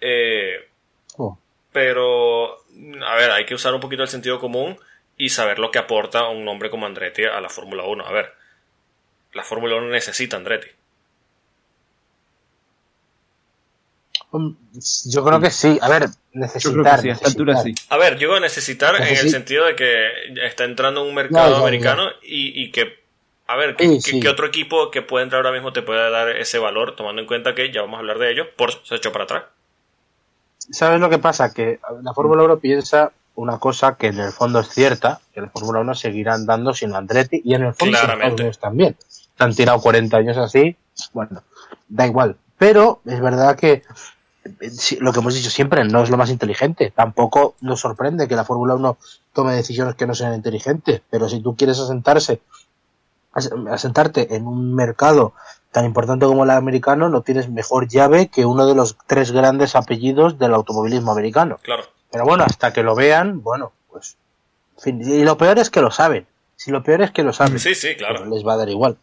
Eh, 0.00 0.68
oh. 1.16 1.38
Pero, 1.72 2.58
a 3.04 3.16
ver, 3.16 3.32
hay 3.32 3.44
que 3.46 3.54
usar 3.54 3.74
un 3.74 3.80
poquito 3.80 4.02
el 4.02 4.08
sentido 4.08 4.38
común 4.38 4.78
y 5.16 5.30
saber 5.30 5.58
lo 5.58 5.72
que 5.72 5.78
aporta 5.78 6.28
un 6.28 6.44
nombre 6.44 6.70
como 6.70 6.86
Andretti 6.86 7.24
a 7.24 7.40
la 7.40 7.48
Fórmula 7.48 7.84
1. 7.84 8.06
A 8.06 8.12
ver, 8.12 8.32
la 9.34 9.44
Fórmula 9.44 9.76
1 9.76 9.88
necesita 9.88 10.36
Andretti. 10.36 10.68
Yo 15.06 15.24
creo 15.24 15.40
que 15.40 15.50
sí. 15.50 15.78
A 15.80 15.88
ver, 15.88 16.08
necesitar. 16.32 17.00
Sí, 17.00 17.08
a 17.08 17.12
esta 17.12 17.28
altura 17.28 17.56
sí. 17.62 17.74
A 17.88 17.96
ver, 17.96 18.18
yo 18.18 18.38
necesitar 18.40 18.96
en 18.96 19.02
el 19.02 19.30
sentido 19.30 19.66
de 19.66 19.76
que 19.76 20.08
está 20.44 20.64
entrando 20.64 21.04
un 21.04 21.14
mercado 21.14 21.56
americano 21.56 22.08
Y, 22.22 22.70
que, 22.72 23.04
a 23.46 23.56
ver, 23.56 23.76
¿qué, 23.76 24.28
otro 24.28 24.46
equipo 24.46 24.90
que 24.90 25.02
puede 25.02 25.24
entrar 25.24 25.44
ahora 25.44 25.52
mismo 25.52 25.72
te 25.72 25.82
puede 25.82 26.10
dar 26.10 26.30
ese 26.30 26.58
valor, 26.58 26.96
tomando 26.96 27.20
en 27.22 27.28
cuenta 27.28 27.54
que 27.54 27.72
ya 27.72 27.82
vamos 27.82 27.96
a 27.96 28.00
hablar 28.00 28.18
de 28.18 28.32
ello, 28.32 28.46
por 28.56 28.72
se 28.84 28.94
ha 28.94 28.96
hecho 28.96 29.12
para 29.12 29.24
atrás? 29.24 29.44
¿Sabes 30.58 31.00
lo 31.00 31.10
que 31.10 31.18
pasa? 31.18 31.52
Que 31.52 31.78
la 32.02 32.14
Fórmula 32.14 32.42
1 32.42 32.58
piensa 32.58 33.12
una 33.36 33.58
cosa 33.58 33.96
que 33.96 34.08
en 34.08 34.18
el 34.18 34.32
fondo 34.32 34.60
es 34.60 34.68
cierta, 34.68 35.20
que 35.32 35.42
la 35.42 35.50
Fórmula 35.50 35.80
1 35.80 35.94
seguirá 35.94 36.34
andando 36.34 36.72
sin 36.72 36.94
Andretti 36.94 37.42
y 37.44 37.54
en 37.54 37.64
el 37.64 37.74
fondo 37.74 37.98
también. 38.60 38.96
Se 39.36 39.44
han 39.44 39.54
tirado 39.54 39.80
40 39.80 40.16
años 40.16 40.36
así, 40.36 40.76
bueno, 41.12 41.42
da 41.88 42.06
igual. 42.06 42.36
Pero 42.58 43.00
es 43.04 43.20
verdad 43.20 43.56
que 43.56 43.82
lo 45.00 45.12
que 45.12 45.20
hemos 45.20 45.34
dicho 45.34 45.50
siempre, 45.50 45.84
no 45.84 46.02
es 46.02 46.10
lo 46.10 46.16
más 46.16 46.30
inteligente. 46.30 46.92
Tampoco 46.94 47.54
nos 47.60 47.80
sorprende 47.80 48.28
que 48.28 48.36
la 48.36 48.44
Fórmula 48.44 48.74
1 48.74 48.96
tome 49.32 49.54
decisiones 49.54 49.94
que 49.94 50.06
no 50.06 50.14
sean 50.14 50.34
inteligentes, 50.34 51.02
pero 51.10 51.28
si 51.28 51.40
tú 51.40 51.56
quieres 51.56 51.78
asentarse, 51.78 52.40
asentarte 53.32 54.36
en 54.36 54.46
un 54.46 54.74
mercado 54.74 55.32
tan 55.72 55.84
importante 55.84 56.26
como 56.26 56.44
el 56.44 56.50
americano, 56.50 57.08
no 57.08 57.22
tienes 57.22 57.48
mejor 57.48 57.88
llave 57.88 58.28
que 58.28 58.44
uno 58.44 58.66
de 58.66 58.76
los 58.76 58.96
tres 59.06 59.32
grandes 59.32 59.74
apellidos 59.74 60.38
del 60.38 60.54
automovilismo 60.54 61.10
americano. 61.10 61.58
Claro. 61.62 61.84
Pero 62.12 62.24
bueno, 62.24 62.44
hasta 62.46 62.72
que 62.72 62.84
lo 62.84 62.94
vean, 62.94 63.42
bueno, 63.42 63.72
pues. 63.90 64.16
Y 64.86 65.24
lo 65.24 65.36
peor 65.36 65.58
es 65.58 65.70
que 65.70 65.80
lo 65.80 65.90
saben. 65.90 66.26
Si 66.54 66.70
lo 66.70 66.84
peor 66.84 67.02
es 67.02 67.10
que 67.10 67.24
lo 67.24 67.32
saben. 67.32 67.58
Sí, 67.58 67.74
sí, 67.74 67.96
claro. 67.96 68.20
Pues 68.20 68.30
les 68.30 68.46
va 68.46 68.52
a 68.52 68.58
dar 68.58 68.68
igual. 68.68 68.96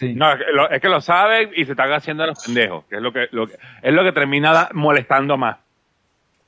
No, 0.00 0.32
es 0.32 0.80
que, 0.80 0.88
lo, 0.88 1.00
saben 1.00 1.50
y 1.54 1.64
se 1.64 1.72
están 1.72 1.92
haciendo 1.92 2.26
los 2.26 2.44
pendejos, 2.44 2.84
que 2.86 2.96
es 2.96 3.02
lo 3.02 3.12
que, 3.12 3.24
es 3.24 3.92
lo 3.92 4.04
que 4.04 4.12
termina 4.12 4.68
molestando 4.72 5.36
más. 5.36 5.58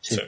Sí. 0.01 0.21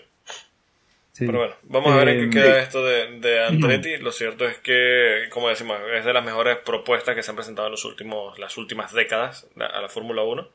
Pero 1.19 1.39
bueno, 1.39 1.55
vamos 1.65 1.93
a 1.93 1.97
ver 1.97 2.09
en 2.09 2.31
qué 2.31 2.39
eh, 2.39 2.43
queda 2.43 2.59
esto 2.61 2.85
de, 2.85 3.19
de 3.21 3.45
Andretti. 3.45 3.99
Lo 3.99 4.13
cierto 4.13 4.47
es 4.47 4.59
que, 4.59 5.27
como 5.31 5.49
decimos, 5.49 5.79
es 5.95 6.05
de 6.05 6.13
las 6.13 6.25
mejores 6.25 6.59
propuestas 6.59 7.15
que 7.15 7.23
se 7.23 7.31
han 7.31 7.37
presentado 7.37 7.69
en 7.69 7.73
los 7.73 7.85
últimos, 7.85 8.39
las 8.39 8.57
últimas 8.57 8.93
décadas 8.93 9.47
a 9.57 9.81
la 9.81 9.89
Fórmula 9.89 10.23
1. 10.23 10.49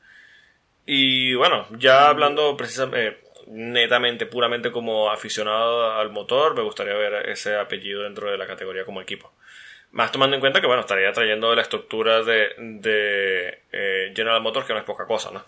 Y 0.85 1.35
bueno, 1.35 1.67
ya 1.77 2.09
hablando 2.09 2.57
precisamente, 2.57 3.19
netamente, 3.47 4.25
puramente 4.25 4.71
como 4.71 5.11
aficionado 5.11 5.93
al 5.93 6.11
motor, 6.11 6.55
me 6.55 6.63
gustaría 6.63 6.95
ver 6.95 7.29
ese 7.29 7.55
apellido 7.55 8.03
dentro 8.03 8.31
de 8.31 8.37
la 8.37 8.47
categoría 8.47 8.83
como 8.83 9.01
equipo. 9.01 9.31
Más 9.91 10.11
tomando 10.11 10.35
en 10.35 10.41
cuenta 10.41 10.61
que, 10.61 10.67
bueno, 10.67 10.81
estaría 10.81 11.11
trayendo 11.13 11.55
la 11.55 11.61
estructura 11.61 12.23
de, 12.23 12.49
de 12.57 13.61
eh, 13.71 14.13
General 14.15 14.41
Motors, 14.41 14.65
que 14.65 14.73
no 14.73 14.79
es 14.79 14.85
poca 14.85 15.05
cosa, 15.05 15.31
¿no? 15.31 15.43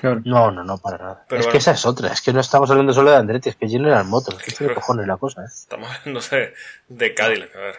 No, 0.00 0.52
no, 0.52 0.62
no, 0.62 0.78
para 0.78 0.98
nada. 0.98 1.26
es 1.30 1.48
que 1.48 1.56
esa 1.56 1.72
es 1.72 1.84
otra, 1.84 2.12
es 2.12 2.22
que 2.22 2.32
no 2.32 2.38
estamos 2.38 2.70
hablando 2.70 2.92
solo 2.92 3.10
de 3.10 3.16
Andretti, 3.16 3.48
es 3.48 3.56
que 3.56 3.68
General 3.68 4.04
Motors, 4.04 4.40
¿qué 4.42 4.52
claro. 4.52 4.76
cojones 4.76 5.08
la 5.08 5.16
cosa? 5.16 5.42
Eh? 5.42 5.46
Estamos 5.48 5.90
hablando 5.90 6.20
de, 6.20 6.54
de 6.88 7.14
Cadillac, 7.14 7.56
a 7.56 7.58
ver. 7.58 7.76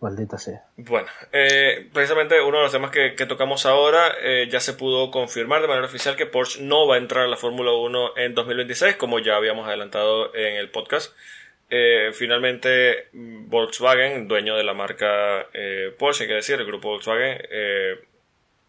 Maldita 0.00 0.38
sea. 0.38 0.64
Bueno, 0.76 1.08
eh, 1.32 1.88
precisamente 1.92 2.40
uno 2.40 2.58
de 2.58 2.64
los 2.64 2.72
temas 2.72 2.90
que, 2.90 3.12
tocamos 3.26 3.64
ahora 3.64 4.12
eh, 4.20 4.48
ya 4.50 4.60
se 4.60 4.74
pudo 4.74 5.10
confirmar 5.10 5.62
de 5.62 5.68
manera 5.68 5.86
oficial 5.86 6.16
que 6.16 6.26
Porsche 6.26 6.62
no 6.62 6.86
va 6.86 6.96
a 6.96 6.98
entrar 6.98 7.24
a 7.24 7.28
la 7.28 7.36
Fórmula 7.36 7.72
1 7.72 8.16
en 8.16 8.34
2026, 8.34 8.96
como 8.96 9.20
ya 9.20 9.36
habíamos 9.36 9.66
adelantado 9.66 10.34
en 10.34 10.56
el 10.56 10.68
podcast. 10.70 11.14
Eh, 11.68 12.12
finalmente, 12.14 13.08
Volkswagen, 13.12 14.28
dueño 14.28 14.56
de 14.56 14.62
la 14.62 14.74
marca 14.74 15.48
eh, 15.52 15.92
Porsche, 15.98 16.24
hay 16.24 16.28
que 16.28 16.34
decir, 16.34 16.60
el 16.60 16.66
grupo 16.66 16.90
Volkswagen, 16.90 17.38
eh, 17.50 17.96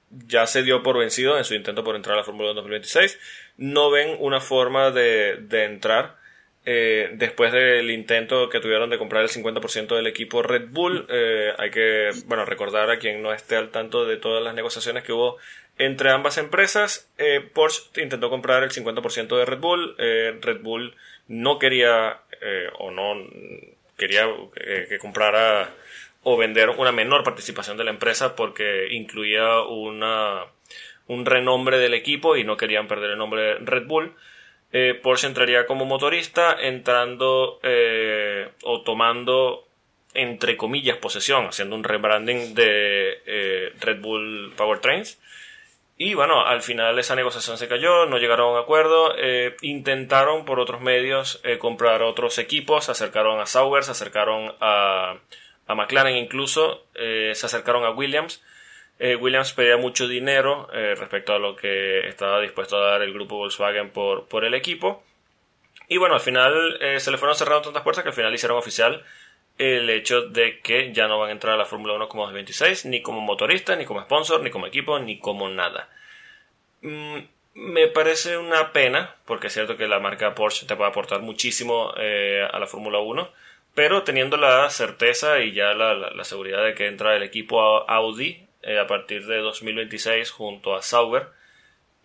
ya 0.09 0.47
se 0.47 0.63
dio 0.63 0.81
por 0.81 0.97
vencido 0.97 1.37
en 1.37 1.43
su 1.43 1.53
intento 1.53 1.83
por 1.83 1.95
entrar 1.95 2.15
a 2.15 2.17
la 2.17 2.23
Fórmula 2.23 2.51
1 2.51 2.55
2026. 2.55 3.19
No 3.57 3.91
ven 3.91 4.17
una 4.19 4.39
forma 4.41 4.91
de, 4.91 5.45
entrar 5.51 6.15
después 6.63 7.53
del 7.53 7.89
intento 7.91 8.49
que 8.49 8.59
tuvieron 8.59 8.89
de 8.89 8.97
comprar 8.97 9.23
el 9.23 9.29
50% 9.29 9.95
del 9.95 10.07
equipo 10.07 10.43
Red 10.43 10.69
Bull. 10.69 11.07
hay 11.57 11.71
que 11.71 12.11
bueno, 12.25 12.45
recordar 12.45 12.89
a 12.89 12.99
quien 12.99 13.21
no 13.21 13.33
esté 13.33 13.55
al 13.55 13.69
tanto 13.69 14.05
de 14.05 14.17
todas 14.17 14.43
las 14.43 14.53
negociaciones 14.53 15.03
que 15.03 15.13
hubo 15.13 15.37
entre 15.77 16.09
ambas 16.09 16.37
empresas. 16.37 17.09
Porsche 17.53 18.01
intentó 18.01 18.29
comprar 18.29 18.63
el 18.63 18.71
50% 18.71 19.37
de 19.37 19.45
Red 19.45 19.59
Bull. 19.59 19.95
Red 19.97 20.61
Bull 20.61 20.95
no 21.27 21.59
quería 21.59 22.21
eh, 22.41 22.69
o 22.79 22.91
no 22.91 23.15
quería 23.97 24.27
eh, 24.55 24.85
que 24.89 24.97
comprara 24.99 25.73
o 26.23 26.37
vender 26.37 26.69
una 26.69 26.91
menor 26.91 27.23
participación 27.23 27.77
de 27.77 27.83
la 27.83 27.91
empresa 27.91 28.35
porque 28.35 28.87
incluía 28.91 29.61
una, 29.61 30.45
un 31.07 31.25
renombre 31.25 31.77
del 31.77 31.93
equipo 31.93 32.35
y 32.35 32.43
no 32.43 32.57
querían 32.57 32.87
perder 32.87 33.11
el 33.11 33.17
nombre 33.17 33.55
Red 33.59 33.85
Bull. 33.85 34.13
Eh, 34.73 34.99
Porsche 35.01 35.27
entraría 35.27 35.65
como 35.65 35.85
motorista 35.85 36.55
entrando 36.59 37.59
o 38.63 38.81
tomando 38.81 39.65
entre 40.13 40.57
comillas 40.57 40.97
posesión, 40.97 41.45
haciendo 41.45 41.75
un 41.75 41.83
rebranding 41.83 42.55
de 42.55 43.71
Red 43.79 44.01
Bull 44.01 44.53
Powertrains 44.57 45.19
y 45.99 46.13
bueno, 46.13 46.45
al 46.45 46.61
final 46.61 46.99
esa 46.99 47.15
negociación 47.15 47.57
se 47.57 47.67
cayó, 47.67 48.05
no 48.05 48.19
llegaron 48.19 48.49
a 48.49 48.51
un 48.51 48.59
acuerdo, 48.59 49.15
eh, 49.17 49.55
intentaron 49.61 50.45
por 50.45 50.59
otros 50.59 50.79
medios 50.79 51.41
eh, 51.43 51.57
comprar 51.57 52.03
otros 52.03 52.37
equipos, 52.37 52.85
se 52.85 52.91
acercaron 52.91 53.39
a 53.39 53.47
Sauber, 53.47 53.83
se 53.83 53.91
acercaron 53.91 54.53
a, 54.59 55.17
a 55.65 55.75
McLaren 55.75 56.15
incluso, 56.15 56.85
eh, 56.93 57.31
se 57.33 57.47
acercaron 57.47 57.83
a 57.83 57.91
Williams. 57.91 58.43
Williams 58.99 59.53
pedía 59.53 59.77
mucho 59.77 60.07
dinero 60.07 60.67
respecto 60.71 61.31
a 61.31 61.37
lo 61.37 61.55
que 61.55 62.07
estaba 62.07 62.41
dispuesto 62.41 62.77
a 62.77 62.93
dar 62.93 63.03
el 63.03 63.13
grupo 63.13 63.37
Volkswagen 63.37 63.91
por, 63.91 64.27
por 64.27 64.43
el 64.43 64.55
equipo. 64.55 65.03
Y 65.87 65.97
bueno, 65.97 66.15
al 66.15 66.19
final 66.19 66.79
se 66.97 67.11
le 67.11 67.19
fueron 67.19 67.37
cerrando 67.37 67.61
tantas 67.61 67.83
puertas 67.83 68.03
que 68.03 68.09
al 68.09 68.15
final 68.15 68.33
hicieron 68.33 68.57
oficial 68.57 69.05
el 69.57 69.89
hecho 69.89 70.21
de 70.21 70.59
que 70.59 70.93
ya 70.93 71.07
no 71.07 71.19
van 71.19 71.29
a 71.29 71.33
entrar 71.33 71.55
a 71.55 71.57
la 71.57 71.65
Fórmula 71.65 71.93
1 71.93 72.09
como 72.09 72.23
2026, 72.23 72.85
ni 72.85 73.01
como 73.01 73.21
motorista, 73.21 73.75
ni 73.75 73.85
como 73.85 74.01
sponsor, 74.01 74.41
ni 74.41 74.49
como 74.49 74.67
equipo, 74.67 74.99
ni 74.99 75.19
como 75.19 75.49
nada. 75.49 75.89
Mm, 76.81 77.19
me 77.55 77.87
parece 77.87 78.37
una 78.37 78.71
pena, 78.71 79.15
porque 79.25 79.47
es 79.47 79.53
cierto 79.53 79.77
que 79.77 79.87
la 79.87 79.99
marca 79.99 80.35
Porsche 80.35 80.67
te 80.67 80.75
puede 80.75 80.89
aportar 80.89 81.21
muchísimo 81.21 81.91
eh, 81.97 82.47
a 82.51 82.59
la 82.59 82.67
Fórmula 82.67 82.99
1, 82.99 83.29
pero 83.73 84.03
teniendo 84.03 84.37
la 84.37 84.69
certeza 84.69 85.39
y 85.41 85.53
ya 85.53 85.73
la, 85.73 86.23
seguridad 86.23 86.63
de 86.63 86.75
que 86.75 86.87
entra 86.87 87.15
el 87.15 87.23
equipo 87.23 87.89
Audi 87.89 88.45
eh, 88.61 88.79
a 88.79 88.87
partir 88.87 89.25
de 89.25 89.37
2026 89.37 90.31
junto 90.31 90.75
a 90.75 90.81
Sauber, 90.83 91.29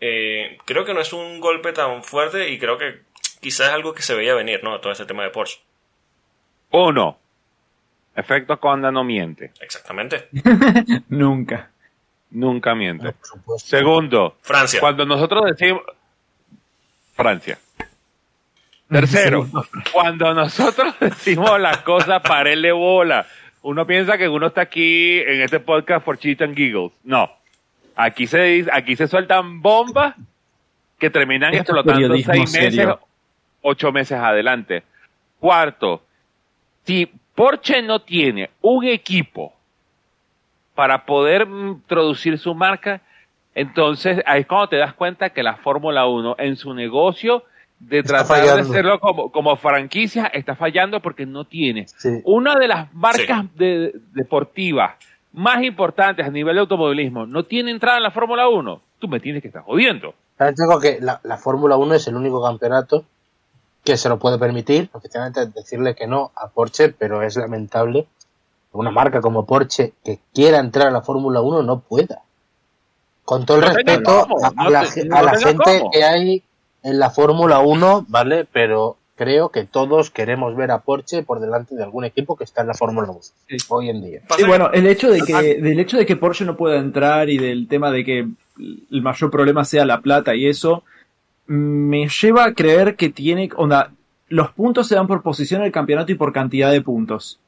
eh, 0.01 0.59
creo 0.65 0.85
que 0.85 0.95
no 0.95 1.01
es 1.01 1.13
un 1.13 1.41
golpe 1.41 1.73
tan 1.73 2.03
fuerte 2.03 2.49
y 2.49 2.59
creo 2.59 2.79
que 2.79 3.01
quizás 3.41 3.69
es 3.69 3.75
algo 3.75 3.95
que 3.95 4.03
se 4.03 4.15
veía 4.15 4.35
venir, 4.35 4.65
¿no? 4.65 4.81
Todo 4.81 4.93
ese 4.93 5.07
tema 5.07 5.23
de 5.23 5.31
Porsche. 5.31 5.61
Uno, 6.71 7.19
Efecto 8.15 8.59
Conda 8.61 8.91
no 8.91 9.05
miente. 9.05 9.53
Exactamente. 9.61 10.29
Nunca. 11.09 11.71
Nunca 12.31 12.75
miente. 12.75 13.15
Segundo, 13.59 14.37
Francia. 14.43 14.81
Cuando 14.81 15.05
nosotros 15.05 15.45
decimos 15.47 15.83
Francia. 17.15 17.59
Tercero, 18.89 19.49
cuando 19.93 20.35
nosotros 20.35 20.95
decimos 21.01 21.59
las 21.59 21.79
cosas 21.79 22.23
de 22.23 22.73
bola, 22.73 23.27
uno 23.63 23.87
piensa 23.87 24.19
que 24.19 24.29
uno 24.29 24.49
está 24.49 24.63
aquí 24.63 25.19
en 25.21 25.41
este 25.41 25.61
podcast 25.61 26.05
por 26.05 26.19
cheat 26.19 26.43
and 26.43 26.55
giggles. 26.55 26.93
No. 27.05 27.31
Aquí 27.97 28.27
se 28.27 28.67
aquí 28.73 28.97
se 28.97 29.09
sueltan 29.09 29.63
bombas 29.63 30.15
que 30.99 31.11
terminan 31.11 31.55
explotando 31.55 32.17
seis 32.17 32.53
meses, 32.53 32.89
ocho 33.63 33.93
meses 33.93 34.19
adelante. 34.19 34.83
Cuarto, 35.39 36.03
si 36.85 37.11
Porsche 37.35 37.83
no 37.83 38.01
tiene 38.01 38.51
un 38.61 38.85
equipo 38.85 39.53
para 40.75 41.05
poder 41.05 41.47
introducir 41.49 42.39
su 42.39 42.55
marca, 42.55 43.01
entonces 43.55 44.23
ahí 44.27 44.43
es 44.43 44.47
cuando 44.47 44.69
te 44.69 44.77
das 44.77 44.95
cuenta 44.95 45.31
que 45.31 45.43
la 45.43 45.57
Fórmula 45.57 46.07
1 46.07 46.37
en 46.39 46.57
su 46.57 46.75
negocio 46.75 47.45
de 47.79 48.03
tratar 48.03 48.43
de 48.43 48.51
hacerlo 48.51 49.01
como, 49.01 49.57
franquicia 49.57 50.27
está 50.27 50.55
fallando 50.55 51.01
porque 51.01 51.27
no 51.27 51.45
tiene 51.45 51.87
una 52.25 52.55
de 52.55 52.69
las 52.69 52.95
marcas 52.95 53.45
deportivas 53.57 54.93
más 55.33 55.63
importantes 55.63 56.27
a 56.27 56.31
nivel 56.31 56.55
de 56.55 56.61
automovilismo 56.61 57.27
no 57.27 57.45
tiene 57.45 57.71
entrada 57.71 57.97
en 57.97 58.03
la 58.03 58.11
Fórmula 58.11 58.49
1. 58.49 58.81
Tú 58.99 59.09
me 59.09 59.19
tienes 59.19 59.43
que 59.43 59.49
estar 59.49 59.63
jodiendo. 59.63 60.15
Que 60.81 60.99
la, 61.01 61.21
la 61.23 61.37
Fórmula 61.39 61.77
1 61.77 61.95
es 61.95 62.07
el 62.07 62.17
único 62.17 62.43
campeonato 62.43 63.05
que 63.85 63.97
se 63.97 64.09
lo 64.09 64.19
puede 64.19 64.39
permitir, 64.39 64.89
oficialmente 64.93 65.47
decirle 65.47 65.95
que 65.95 66.07
no 66.07 66.31
a 66.37 66.49
Porsche, 66.49 66.91
pero 66.91 67.23
es 67.23 67.37
lamentable 67.37 68.07
una 68.73 68.91
marca 68.91 69.21
como 69.21 69.45
Porsche 69.45 69.93
que 70.05 70.19
quiera 70.35 70.59
entrar 70.59 70.89
a 70.89 70.91
la 70.91 71.03
Fórmula 71.03 71.41
1 71.41 71.63
no 71.63 71.81
pueda. 71.81 72.23
Con 73.25 73.47
todo 73.47 73.59
el 73.59 73.65
respeto 73.65 74.27
a, 74.57 74.71
la, 74.71 74.85
gente 74.85 75.83
que 75.93 76.05
hay 76.05 76.43
en 76.83 76.99
la 76.99 77.11
Fórmula 77.11 77.61
1, 77.61 78.07
¿vale? 78.09 78.47
Pero 78.51 78.97
creo 79.15 79.51
que 79.51 79.65
todos 79.65 80.11
queremos 80.11 80.57
ver 80.57 80.71
a 80.71 80.81
Porsche 80.81 81.23
por 81.23 81.39
delante 81.39 81.77
de 81.77 81.85
algún 81.85 82.05
equipo 82.05 82.37
que 82.37 82.45
está 82.45 82.63
en 82.63 82.69
la 82.69 82.75
Fórmula 82.75 83.11
1 83.11 83.21
hoy 83.69 83.91
en 83.91 84.03
día. 84.03 84.21
Sí, 84.37 84.45
bueno, 84.45 84.71
el 84.73 84.87
hecho 84.87 85.11
de 85.11 85.21
que 85.21 85.61
del 85.61 85.79
hecho 85.79 85.99
de 85.99 86.07
que 86.07 86.17
Porsche 86.17 86.45
no 86.45 86.57
pueda 86.57 86.79
entrar 86.79 87.31
y 87.31 87.39
del 87.39 87.69
tema 87.69 87.91
de 87.91 88.05
que 88.05 88.29
el 88.59 89.03
mayor 89.03 89.31
problema 89.31 89.65
sea 89.65 89.85
la 89.85 90.01
plata 90.01 90.35
y 90.35 90.47
eso 90.47 90.83
me 91.47 92.09
lleva 92.09 92.45
a 92.45 92.55
creer 92.55 92.97
que 92.97 93.11
tiene 93.11 93.51
onda 93.57 93.93
los 94.29 94.51
puntos 94.53 94.89
se 94.89 94.95
dan 94.95 95.07
por 95.07 95.23
posición 95.23 95.61
en 95.61 95.67
el 95.67 95.73
campeonato 95.73 96.13
y 96.13 96.15
por 96.15 96.33
cantidad 96.33 96.71
de 96.71 96.81
puntos 96.81 97.41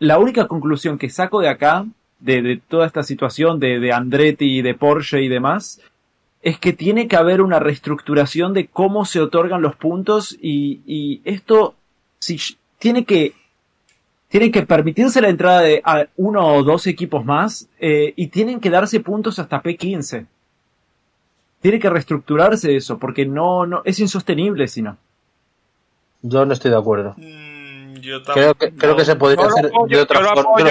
la 0.00 0.18
única 0.18 0.48
conclusión 0.48 0.98
que 0.98 1.10
saco 1.10 1.40
de 1.40 1.48
acá, 1.48 1.86
de, 2.18 2.60
toda 2.68 2.86
esta 2.86 3.02
situación 3.02 3.60
de, 3.60 3.78
de 3.78 3.92
Andretti, 3.92 4.62
de 4.62 4.74
Porsche 4.74 5.22
y 5.22 5.28
demás, 5.28 5.80
es 6.42 6.58
que 6.58 6.72
tiene 6.72 7.06
que 7.06 7.16
haber 7.16 7.42
una 7.42 7.58
reestructuración 7.58 8.54
de 8.54 8.66
cómo 8.66 9.04
se 9.04 9.20
otorgan 9.20 9.60
los 9.60 9.76
puntos 9.76 10.36
y, 10.40 11.20
esto 11.24 11.74
si, 12.18 12.38
tiene 12.78 13.04
que 13.04 13.34
tiene 14.28 14.52
que 14.52 14.62
permitirse 14.62 15.20
la 15.20 15.28
entrada 15.28 15.60
de 15.60 15.82
uno 16.16 16.46
o 16.46 16.62
dos 16.62 16.86
equipos 16.86 17.24
más 17.24 17.68
eh, 17.80 18.12
y 18.14 18.28
tienen 18.28 18.60
que 18.60 18.70
darse 18.70 19.00
puntos 19.00 19.40
hasta 19.40 19.60
P15. 19.60 20.26
Tiene 21.60 21.78
que 21.78 21.90
reestructurarse 21.90 22.74
eso 22.74 22.98
porque 22.98 23.26
no, 23.26 23.66
no 23.66 23.82
es 23.84 23.98
insostenible 24.00 24.66
si 24.68 24.82
no. 24.82 24.96
Yo 26.22 26.44
no 26.44 26.52
estoy 26.52 26.70
de 26.70 26.76
acuerdo. 26.76 27.14
Mm, 27.16 27.94
creo, 28.32 28.54
que, 28.54 28.72
creo 28.74 28.96
que 28.96 29.04
se 29.04 29.16
podría 29.16 29.46
hacer 29.46 29.70
de 29.88 30.00
otra 30.00 30.20
forma. 30.20 30.70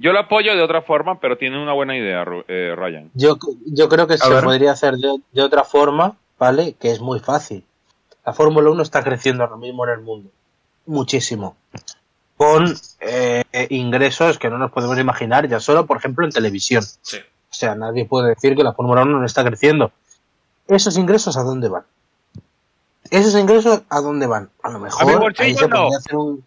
Yo 0.00 0.12
lo 0.12 0.20
apoyo 0.20 0.56
de 0.56 0.62
otra 0.62 0.80
forma, 0.80 1.20
pero 1.20 1.36
tiene 1.36 1.62
una 1.62 1.74
buena 1.74 1.94
idea, 1.94 2.24
eh, 2.48 2.74
Ryan. 2.74 3.10
Yo, 3.12 3.36
yo 3.66 3.86
creo 3.90 4.06
que 4.06 4.16
se 4.16 4.30
podría 4.40 4.72
hacer 4.72 4.94
de, 4.96 5.42
otra 5.42 5.62
forma, 5.62 6.16
¿vale? 6.38 6.74
Que 6.80 6.90
es 6.90 7.00
muy 7.00 7.20
fácil. 7.20 7.64
La 8.24 8.32
Fórmula 8.32 8.70
1 8.70 8.82
está 8.82 9.04
creciendo 9.04 9.44
ahora 9.44 9.56
mismo 9.56 9.84
en 9.86 9.90
el 9.92 10.00
mundo. 10.00 10.30
Muchísimo. 10.86 11.58
Con 12.38 12.74
eh, 13.00 13.44
ingresos 13.68 14.38
que 14.38 14.48
no 14.48 14.56
nos 14.56 14.72
podemos 14.72 14.98
imaginar, 14.98 15.46
ya 15.46 15.60
solo, 15.60 15.84
por 15.84 15.98
ejemplo, 15.98 16.24
en 16.24 16.32
televisión. 16.32 16.82
O 17.50 17.54
sea, 17.54 17.74
nadie 17.74 18.04
puede 18.04 18.28
decir 18.28 18.54
que 18.54 18.62
la 18.62 18.72
Fórmula 18.72 19.02
1 19.02 19.18
no 19.18 19.26
está 19.26 19.44
creciendo. 19.44 19.92
¿Esos 20.68 20.96
ingresos 20.96 21.36
a 21.36 21.42
dónde 21.42 21.68
van? 21.68 21.82
¿Esos 23.10 23.34
ingresos 23.34 23.82
a 23.88 24.00
dónde 24.00 24.26
van? 24.26 24.50
A 24.62 24.70
lo 24.70 24.78
mejor 24.78 25.34
ahí 25.38 25.54
se 25.54 25.68
podría 25.68 25.98
hacer 25.98 26.16
un... 26.16 26.44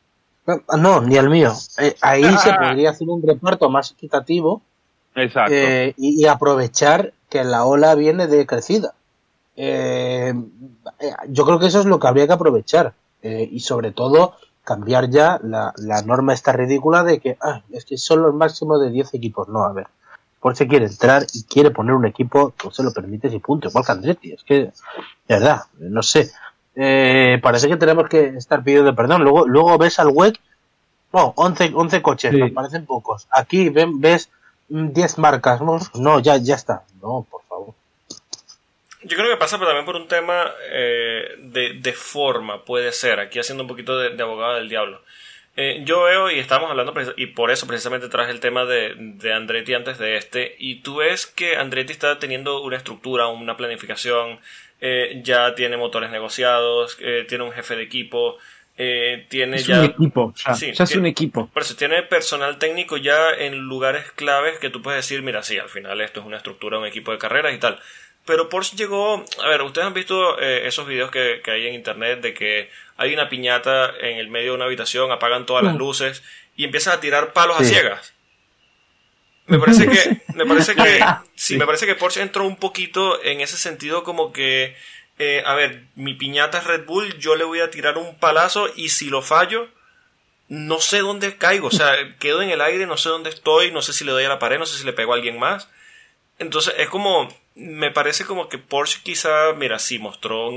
No, 0.77 1.01
ni 1.01 1.17
al 1.17 1.29
mío. 1.29 1.53
Eh, 1.77 1.95
ahí 2.01 2.23
se 2.37 2.53
podría 2.53 2.91
hacer 2.91 3.07
un 3.07 3.21
reparto 3.21 3.69
más 3.69 3.91
equitativo 3.91 4.61
Exacto. 5.15 5.53
Eh, 5.53 5.93
y, 5.97 6.25
aprovechar 6.25 7.13
que 7.29 7.43
la 7.43 7.65
ola 7.65 7.95
viene 7.95 8.27
de 8.27 8.45
crecida. 8.45 8.93
Eh, 9.55 10.33
yo 11.27 11.45
creo 11.45 11.59
que 11.59 11.67
eso 11.67 11.79
es 11.79 11.85
lo 11.85 11.99
que 11.99 12.07
habría 12.07 12.27
que 12.27 12.33
aprovechar. 12.33 12.93
y 13.21 13.59
sobre 13.59 13.91
todo 13.91 14.35
cambiar 14.63 15.09
ya 15.09 15.39
la, 15.43 15.73
norma 16.05 16.33
esta 16.33 16.51
ridícula 16.51 17.03
de 17.03 17.19
que 17.19 17.37
ah, 17.41 17.61
es 17.71 17.85
que 17.85 17.97
solo 17.97 18.27
el 18.27 18.33
máximo 18.33 18.79
de 18.79 18.89
10 18.89 19.13
equipos. 19.13 19.47
No, 19.49 19.63
a 19.63 19.73
ver. 19.73 19.87
Por 20.43 20.55
si 20.55 20.67
quiere 20.67 20.85
entrar 20.85 21.25
y 21.33 21.43
quiere 21.45 21.71
poner 21.71 21.95
un 21.95 22.05
equipo, 22.05 22.53
pues 22.55 22.75
se 22.75 22.83
lo 22.83 22.93
permite 22.93 23.29
y 23.29 23.39
punto. 23.39 23.69
Igual 23.69 23.85
que 23.85 23.91
Andretti. 23.93 24.33
Es 24.33 24.43
que, 24.43 24.55
de 24.55 24.71
verdad, 25.27 25.63
no 25.79 26.03
sé 26.03 26.29
eh, 26.75 27.39
parece 27.41 27.67
que 27.67 27.77
tenemos 27.77 28.09
que 28.09 28.25
estar 28.37 28.63
pidiendo 28.63 28.95
perdón. 28.95 29.23
Luego, 29.23 29.47
luego 29.47 29.77
ves 29.77 29.99
al 29.99 30.07
WEC, 30.07 30.39
no, 31.11 31.33
11, 31.35 31.71
11 31.73 32.01
coches, 32.01 32.33
nos 32.33 32.51
parecen 32.51 32.85
pocos. 32.85 33.27
Aquí 33.31 33.69
ven, 33.69 34.01
ves 34.01 34.29
10 34.69 35.17
marcas, 35.19 35.61
no, 35.93 36.19
ya, 36.19 36.37
ya 36.37 36.55
está. 36.55 36.83
No, 37.01 37.25
por 37.29 37.43
favor. 37.43 37.73
Yo 39.03 39.17
creo 39.17 39.29
que 39.29 39.37
pasa 39.37 39.59
también 39.59 39.85
por 39.85 39.95
un 39.95 40.07
tema 40.07 40.45
eh, 40.71 41.35
de, 41.39 41.93
forma, 41.93 42.63
puede 42.63 42.91
ser, 42.91 43.19
aquí 43.19 43.37
haciendo 43.37 43.63
un 43.63 43.67
poquito 43.69 43.97
de, 43.97 44.21
abogado 44.21 44.55
del 44.55 44.69
diablo. 44.69 45.01
Eh, 45.55 45.83
yo 45.85 46.03
veo 46.03 46.31
y 46.31 46.39
estamos 46.39 46.69
hablando, 46.69 46.93
y 47.15 47.27
por 47.27 47.51
eso 47.51 47.67
precisamente 47.67 48.09
traje 48.09 48.31
el 48.31 48.39
tema 48.39 48.65
de, 48.65 48.95
de 48.97 49.33
Andretti 49.33 49.75
antes 49.75 49.99
de 49.99 50.17
este, 50.17 50.55
y 50.57 50.81
tú 50.81 50.95
ves 50.95 51.27
que 51.27 51.57
Andretti 51.57 51.91
está 51.91 52.17
teniendo 52.17 52.61
una 52.63 52.77
estructura, 52.77 53.27
una 53.27 53.55
planificación, 53.55 54.39
eh, 54.85 55.21
ya 55.23 55.55
tiene 55.55 55.77
motores 55.77 56.11
negociados, 56.11 56.97
eh, 56.99 57.25
tiene 57.29 57.45
un 57.45 57.53
jefe 57.53 57.77
de 57.77 57.83
equipo, 57.83 58.37
eh, 58.77 59.25
tiene 59.29 59.55
es 59.55 59.65
ya... 59.65 59.79
un 59.79 59.85
equipo, 59.85 60.33
ya, 60.35 60.53
ya 60.55 60.83
es 60.83 60.95
un 60.97 61.05
equipo. 61.05 61.47
Por 61.47 61.61
eso 61.61 61.77
tiene 61.77 62.03
personal 62.03 62.57
técnico 62.57 62.97
ya 62.97 63.29
en 63.31 63.59
lugares 63.59 64.11
claves 64.11 64.59
que 64.59 64.69
tú 64.69 64.81
puedes 64.81 64.97
decir, 64.97 65.21
mira, 65.21 65.41
sí, 65.41 65.57
al 65.57 65.69
final 65.69 66.01
esto 66.01 66.19
es 66.19 66.25
una 66.25 66.35
estructura, 66.35 66.79
un 66.79 66.85
equipo 66.85 67.13
de 67.13 67.17
carreras 67.17 67.55
y 67.55 67.59
tal. 67.59 67.79
Pero 68.25 68.49
Porsche 68.49 68.75
llegó, 68.75 69.23
a 69.41 69.47
ver, 69.47 69.61
ustedes 69.61 69.87
han 69.87 69.93
visto 69.93 70.37
esos 70.37 70.85
videos 70.85 71.11
que, 71.11 71.41
hay 71.45 71.67
en 71.67 71.75
internet 71.75 72.19
de 72.19 72.33
que 72.33 72.69
hay 72.97 73.13
una 73.13 73.29
piñata 73.29 73.93
en 73.99 74.17
el 74.17 74.29
medio 74.29 74.51
de 74.51 74.55
una 74.55 74.65
habitación, 74.65 75.11
apagan 75.11 75.45
todas 75.45 75.63
las 75.63 75.75
mm. 75.75 75.77
luces 75.77 76.23
y 76.55 76.63
empiezan 76.63 76.97
a 76.97 76.99
tirar 76.99 77.33
palos 77.33 77.59
a 77.59 77.63
ciegas. 77.63 78.13
Me 79.47 79.59
parece 79.59 79.87
que, 79.87 80.21
me 80.35 80.45
parece 80.45 80.75
que, 80.75 81.03
sí, 81.35 81.57
me 81.57 81.65
parece 81.65 81.85
que 81.85 81.95
Porsche 81.95 82.21
entró 82.21 82.45
un 82.45 82.55
poquito 82.55 83.21
en 83.23 83.41
ese 83.41 83.57
sentido 83.57 84.03
como 84.03 84.31
que, 84.31 84.75
eh, 85.19 85.43
a 85.45 85.53
ver, 85.55 85.83
mi 85.95 86.13
piñata 86.13 86.59
es 86.59 86.63
Red 86.63 86.85
Bull, 86.85 87.17
yo 87.19 87.35
le 87.35 87.43
voy 87.43 87.59
a 87.59 87.69
tirar 87.69 87.97
un 87.97 88.17
palazo 88.17 88.67
y 88.75 88.89
si 88.89 89.09
lo 89.09 89.21
fallo, 89.21 89.67
no 90.47 90.79
sé 90.79 90.99
dónde 90.99 91.35
caigo, 91.37 91.67
o 91.67 91.71
sea, 91.71 91.93
quedo 92.19 92.41
en 92.41 92.51
el 92.51 92.61
aire, 92.61 92.85
no 92.85 92.97
sé 92.97 93.09
dónde 93.09 93.29
estoy, 93.29 93.71
no 93.71 93.81
sé 93.81 93.93
si 93.93 94.05
le 94.05 94.11
doy 94.11 94.23
a 94.23 94.29
la 94.29 94.39
pared, 94.39 94.59
no 94.59 94.65
sé 94.65 94.77
si 94.77 94.85
le 94.85 94.93
pego 94.93 95.13
a 95.13 95.15
alguien 95.15 95.39
más. 95.39 95.67
Entonces 96.39 96.73
es 96.77 96.89
como, 96.89 97.29
me 97.55 97.91
parece 97.91 98.25
como 98.25 98.49
que 98.49 98.57
Porsche 98.57 99.01
quizá, 99.03 99.53
mira, 99.53 99.79
sí 99.79 99.99
mostró, 99.99 100.49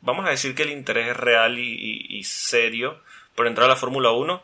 vamos 0.00 0.26
a 0.26 0.30
decir 0.30 0.54
que 0.54 0.64
el 0.64 0.70
interés 0.70 1.08
es 1.08 1.16
real 1.16 1.58
y, 1.58 2.06
y 2.08 2.24
serio 2.24 3.00
por 3.34 3.46
entrar 3.46 3.66
a 3.66 3.70
la 3.70 3.76
Fórmula 3.76 4.10
1, 4.10 4.42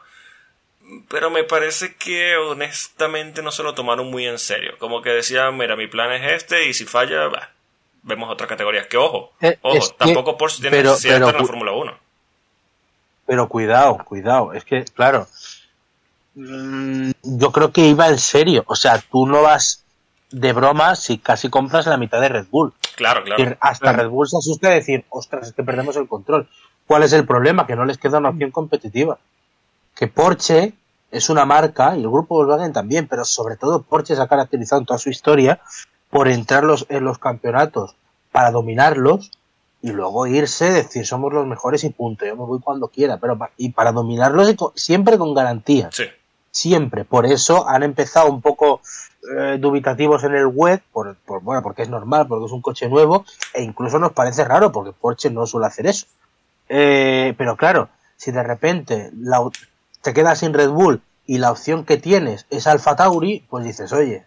pero 1.09 1.31
me 1.31 1.45
parece 1.45 1.95
que 1.97 2.37
honestamente 2.37 3.43
no 3.43 3.51
se 3.51 3.63
lo 3.63 3.75
tomaron 3.75 4.11
muy 4.11 4.27
en 4.27 4.39
serio. 4.39 4.73
Como 4.79 5.03
que 5.03 5.11
decían, 5.11 5.57
mira, 5.57 5.77
mi 5.77 5.87
plan 5.87 6.13
es 6.13 6.33
este 6.33 6.69
y 6.69 6.75
si 6.75 6.85
falla, 6.85 7.29
vemos 8.03 8.31
otra 8.31 8.47
categoría. 8.47 8.89
Que 8.89 8.97
ojo, 8.97 9.33
eh, 9.41 9.59
ojo, 9.63 9.95
tampoco 9.99 10.39
Porsche 10.39 10.63
tiene 10.63 10.83
necesidad 10.83 11.15
de 11.15 11.27
estar 11.27 11.35
en 11.35 11.41
la 11.41 11.47
Fórmula 11.47 11.73
1. 11.73 11.99
Pero 13.27 13.49
cuidado, 13.49 13.99
cuidado, 14.05 14.55
es 14.55 14.65
que, 14.65 14.85
claro, 14.85 15.29
mm, 16.35 17.11
yo 17.23 17.53
creo 17.53 17.71
que 17.73 17.83
iba 17.83 18.09
en 18.09 18.19
serio. 18.19 18.65
O 18.67 18.75
sea, 18.75 18.99
tú 18.99 19.27
no 19.27 19.43
vas 19.43 19.85
de 20.31 20.53
broma 20.53 20.95
si 20.97 21.19
casi 21.19 21.49
compras 21.49 21.87
la 21.87 21.97
mitad 21.97 22.21
de 22.21 22.29
Red 22.29 22.47
Bull. 22.51 22.73
Claro, 22.97 23.23
claro. 23.25 23.57
hasta 23.61 23.93
Red 23.93 24.09
Bull 24.09 24.29
se 24.29 24.39
asusta 24.39 24.69
de 24.69 24.77
decir, 24.77 25.05
ostras, 25.09 25.49
es 25.49 25.53
que 25.55 25.63
perdemos 25.63 25.97
el 25.97 26.09
control. 26.09 26.49
¿Cuál 26.87 27.03
es 27.03 27.13
el 27.13 27.27
problema? 27.27 27.67
Que 27.67 27.77
no 27.77 27.85
les 27.85 27.99
queda 27.99 28.19
una 28.19 28.31
opción 28.31 28.51
competitiva 28.51 29.19
que 29.99 30.07
Porsche 30.07 30.75
es 31.11 31.29
una 31.29 31.45
marca, 31.45 31.97
y 31.97 32.03
el 32.03 32.09
grupo 32.09 32.37
Volkswagen 32.37 32.73
también, 32.73 33.09
pero 33.09 33.25
sobre 33.25 33.57
todo 33.57 33.83
Porsche 33.83 34.15
se 34.15 34.23
ha 34.23 34.29
caracterizado 34.29 34.81
en 34.81 34.87
toda 34.87 34.99
su 34.99 35.11
historia 35.11 35.61
por 36.09 36.29
entrar 36.29 36.65
en 36.89 37.05
los 37.05 37.19
campeonatos 37.19 37.97
para 38.31 38.53
dominarlos 38.53 39.33
y 39.83 39.91
luego 39.91 40.29
irse, 40.29 40.71
decir 40.71 41.05
somos 41.05 41.33
los 41.33 41.47
mejores 41.47 41.83
y 41.83 41.91
punto, 41.91 42.25
yo 42.25 42.37
me 42.37 42.45
voy 42.45 42.61
cuando 42.61 42.89
quiera, 42.89 43.17
pero 43.17 43.37
y 43.57 43.71
para 43.71 43.91
dominarlos 43.91 44.55
siempre 44.77 45.19
con 45.19 45.35
garantías. 45.35 45.97
Sí. 45.97 46.05
Siempre. 46.51 47.05
Por 47.05 47.27
eso 47.27 47.69
han 47.69 47.83
empezado 47.83 48.31
un 48.31 48.41
poco 48.41 48.81
eh, 49.37 49.59
dubitativos 49.59 50.25
en 50.25 50.35
el 50.35 50.47
web, 50.47 50.81
por, 50.93 51.17
bueno, 51.43 51.63
porque 51.63 51.83
es 51.83 51.89
normal, 51.89 52.27
porque 52.29 52.47
es 52.47 52.53
un 52.53 52.63
coche 52.63 52.89
nuevo, 52.89 53.27
e 53.53 53.63
incluso 53.63 53.99
nos 53.99 54.13
parece 54.13 54.45
raro, 54.45 54.73
porque 54.73 54.93
Porsche 54.93 55.31
no 55.31 55.47
suele 55.47 55.67
hacer 55.67 55.87
eso. 55.87 56.07
Eh, 56.69 57.35
pero 57.37 57.57
claro, 57.57 57.89
si 58.17 58.31
de 58.31 58.43
repente 58.43 59.11
la, 59.21 59.41
te 60.03 60.15
quedas 60.15 60.39
sin 60.39 60.55
Red 60.55 60.71
Bull 60.71 61.03
y 61.27 61.39
la 61.39 61.51
opción 61.51 61.85
que 61.85 61.97
tienes 61.97 62.47
es 62.51 62.67
Alfa 62.67 62.97
Tauri, 62.97 63.45
pues 63.51 63.65
dices, 63.65 63.93
oye, 63.93 64.25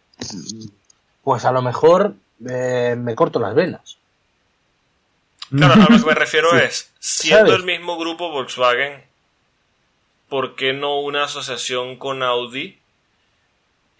pues 1.23 1.45
a 1.45 1.51
lo 1.51 1.61
mejor 1.61 2.13
eh, 2.47 2.95
me 2.97 3.15
corto 3.15 3.39
las 3.39 3.55
venas. 3.55 3.97
Claro, 5.49 5.73
a 5.73 5.77
lo 5.77 5.99
que 5.99 6.05
me 6.05 6.15
refiero 6.15 6.55
es, 6.57 6.91
siendo 6.99 7.55
el 7.55 7.63
mismo 7.63 7.97
grupo 7.97 8.29
Volkswagen, 8.31 9.03
¿por 10.29 10.55
qué 10.55 10.73
no 10.73 10.99
una 10.99 11.23
asociación 11.23 11.97
con 11.97 12.23
Audi 12.23 12.80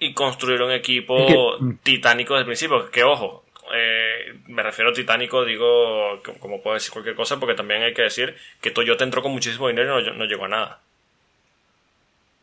y 0.02 0.14
construir 0.14 0.62
un 0.64 0.72
equipo 0.72 1.58
mm. 1.60 1.76
titánico 1.84 2.34
desde 2.34 2.42
el 2.42 2.48
principio? 2.48 2.90
Que 2.92 3.04
ojo, 3.04 3.46
eh, 3.74 4.34
me 4.48 4.64
refiero 4.64 4.90
a 4.90 4.94
titánico, 4.94 5.46
digo, 5.46 6.20
como 6.40 6.62
puedo 6.62 6.74
decir 6.74 6.92
cualquier 6.92 7.16
cosa, 7.16 7.40
porque 7.40 7.56
también 7.56 7.84
hay 7.84 7.94
que 7.94 8.02
decir 8.02 8.36
que 8.60 8.72
Toyota 8.72 9.04
entró 9.04 9.22
con 9.22 9.32
muchísimo 9.32 9.68
dinero 9.68 10.02
y 10.02 10.18
no 10.18 10.26
llegó 10.26 10.46
a 10.46 10.50
nada. 10.50 10.80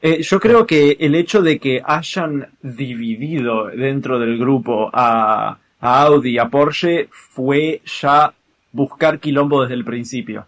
Eh, 0.01 0.23
yo 0.23 0.39
creo 0.39 0.65
que 0.65 0.97
el 1.01 1.17
hecho 1.17 1.43
de 1.43 1.59
que 1.59 1.83
hayan 1.85 2.49
dividido 2.63 3.67
dentro 3.67 4.21
del 4.21 4.39
grupo 4.39 4.89
a, 4.93 5.59
Audi 5.81 6.31
y 6.31 6.39
a 6.39 6.49
Porsche 6.49 7.09
fue 7.11 7.83
ya 7.85 8.33
buscar 8.71 9.19
quilombo 9.19 9.63
desde 9.63 9.75
el 9.75 9.85
principio. 9.85 10.47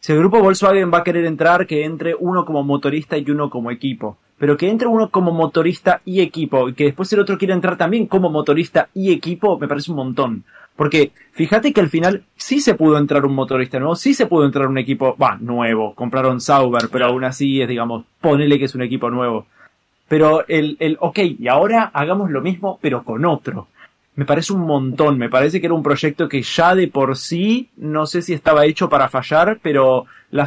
Si 0.00 0.12
el 0.12 0.18
grupo 0.18 0.40
Volkswagen 0.40 0.92
va 0.92 0.98
a 0.98 1.04
querer 1.04 1.26
entrar, 1.26 1.66
que 1.66 1.84
entre 1.84 2.14
uno 2.14 2.44
como 2.46 2.64
motorista 2.64 3.18
y 3.18 3.30
uno 3.30 3.50
como 3.50 3.70
equipo. 3.70 4.18
Pero 4.38 4.56
que 4.56 4.68
entre 4.68 4.88
uno 4.88 5.10
como 5.10 5.32
motorista 5.32 6.00
y 6.04 6.20
equipo, 6.20 6.68
y 6.68 6.74
que 6.74 6.84
después 6.84 7.12
el 7.12 7.20
otro 7.20 7.38
quiera 7.38 7.54
entrar 7.54 7.76
también 7.76 8.06
como 8.06 8.30
motorista 8.30 8.88
y 8.94 9.12
equipo, 9.12 9.58
me 9.58 9.68
parece 9.68 9.90
un 9.90 9.98
montón. 9.98 10.44
Porque 10.76 11.12
fíjate 11.32 11.72
que 11.72 11.80
al 11.80 11.90
final 11.90 12.24
sí 12.36 12.60
se 12.60 12.74
pudo 12.74 12.98
entrar 12.98 13.26
un 13.26 13.34
motorista 13.34 13.78
nuevo, 13.78 13.94
sí 13.94 14.14
se 14.14 14.26
pudo 14.26 14.46
entrar 14.46 14.66
un 14.66 14.78
equipo, 14.78 15.16
va, 15.16 15.36
nuevo, 15.36 15.94
compraron 15.94 16.40
Sauber, 16.40 16.88
pero 16.90 17.06
aún 17.06 17.24
así 17.24 17.60
es, 17.60 17.68
digamos, 17.68 18.04
ponele 18.20 18.58
que 18.58 18.64
es 18.64 18.74
un 18.74 18.82
equipo 18.82 19.10
nuevo. 19.10 19.46
Pero 20.08 20.44
el, 20.48 20.76
el, 20.80 20.96
ok, 21.00 21.18
y 21.38 21.48
ahora 21.48 21.90
hagamos 21.92 22.30
lo 22.30 22.40
mismo, 22.40 22.78
pero 22.82 23.02
con 23.04 23.24
otro. 23.24 23.68
Me 24.14 24.26
parece 24.26 24.52
un 24.52 24.66
montón, 24.66 25.18
me 25.18 25.30
parece 25.30 25.60
que 25.60 25.66
era 25.66 25.74
un 25.74 25.82
proyecto 25.82 26.28
que 26.28 26.42
ya 26.42 26.74
de 26.74 26.88
por 26.88 27.16
sí, 27.16 27.70
no 27.76 28.04
sé 28.06 28.20
si 28.20 28.34
estaba 28.34 28.66
hecho 28.66 28.90
para 28.90 29.08
fallar, 29.08 29.58
pero 29.62 30.06
la, 30.30 30.46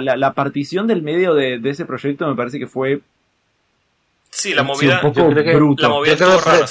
la, 0.00 0.16
la, 0.16 0.32
partición 0.32 0.86
del 0.86 1.02
medio 1.02 1.34
de, 1.34 1.58
de 1.58 1.70
ese 1.70 1.84
proyecto 1.84 2.26
me 2.26 2.36
parece 2.36 2.58
que 2.58 2.66
fue 2.66 3.02
Sí, 4.34 4.54
la 4.54 4.62
movida, 4.62 5.00
un 5.04 5.12
poco 5.12 5.30
la 5.30 5.88
movida 5.90 6.16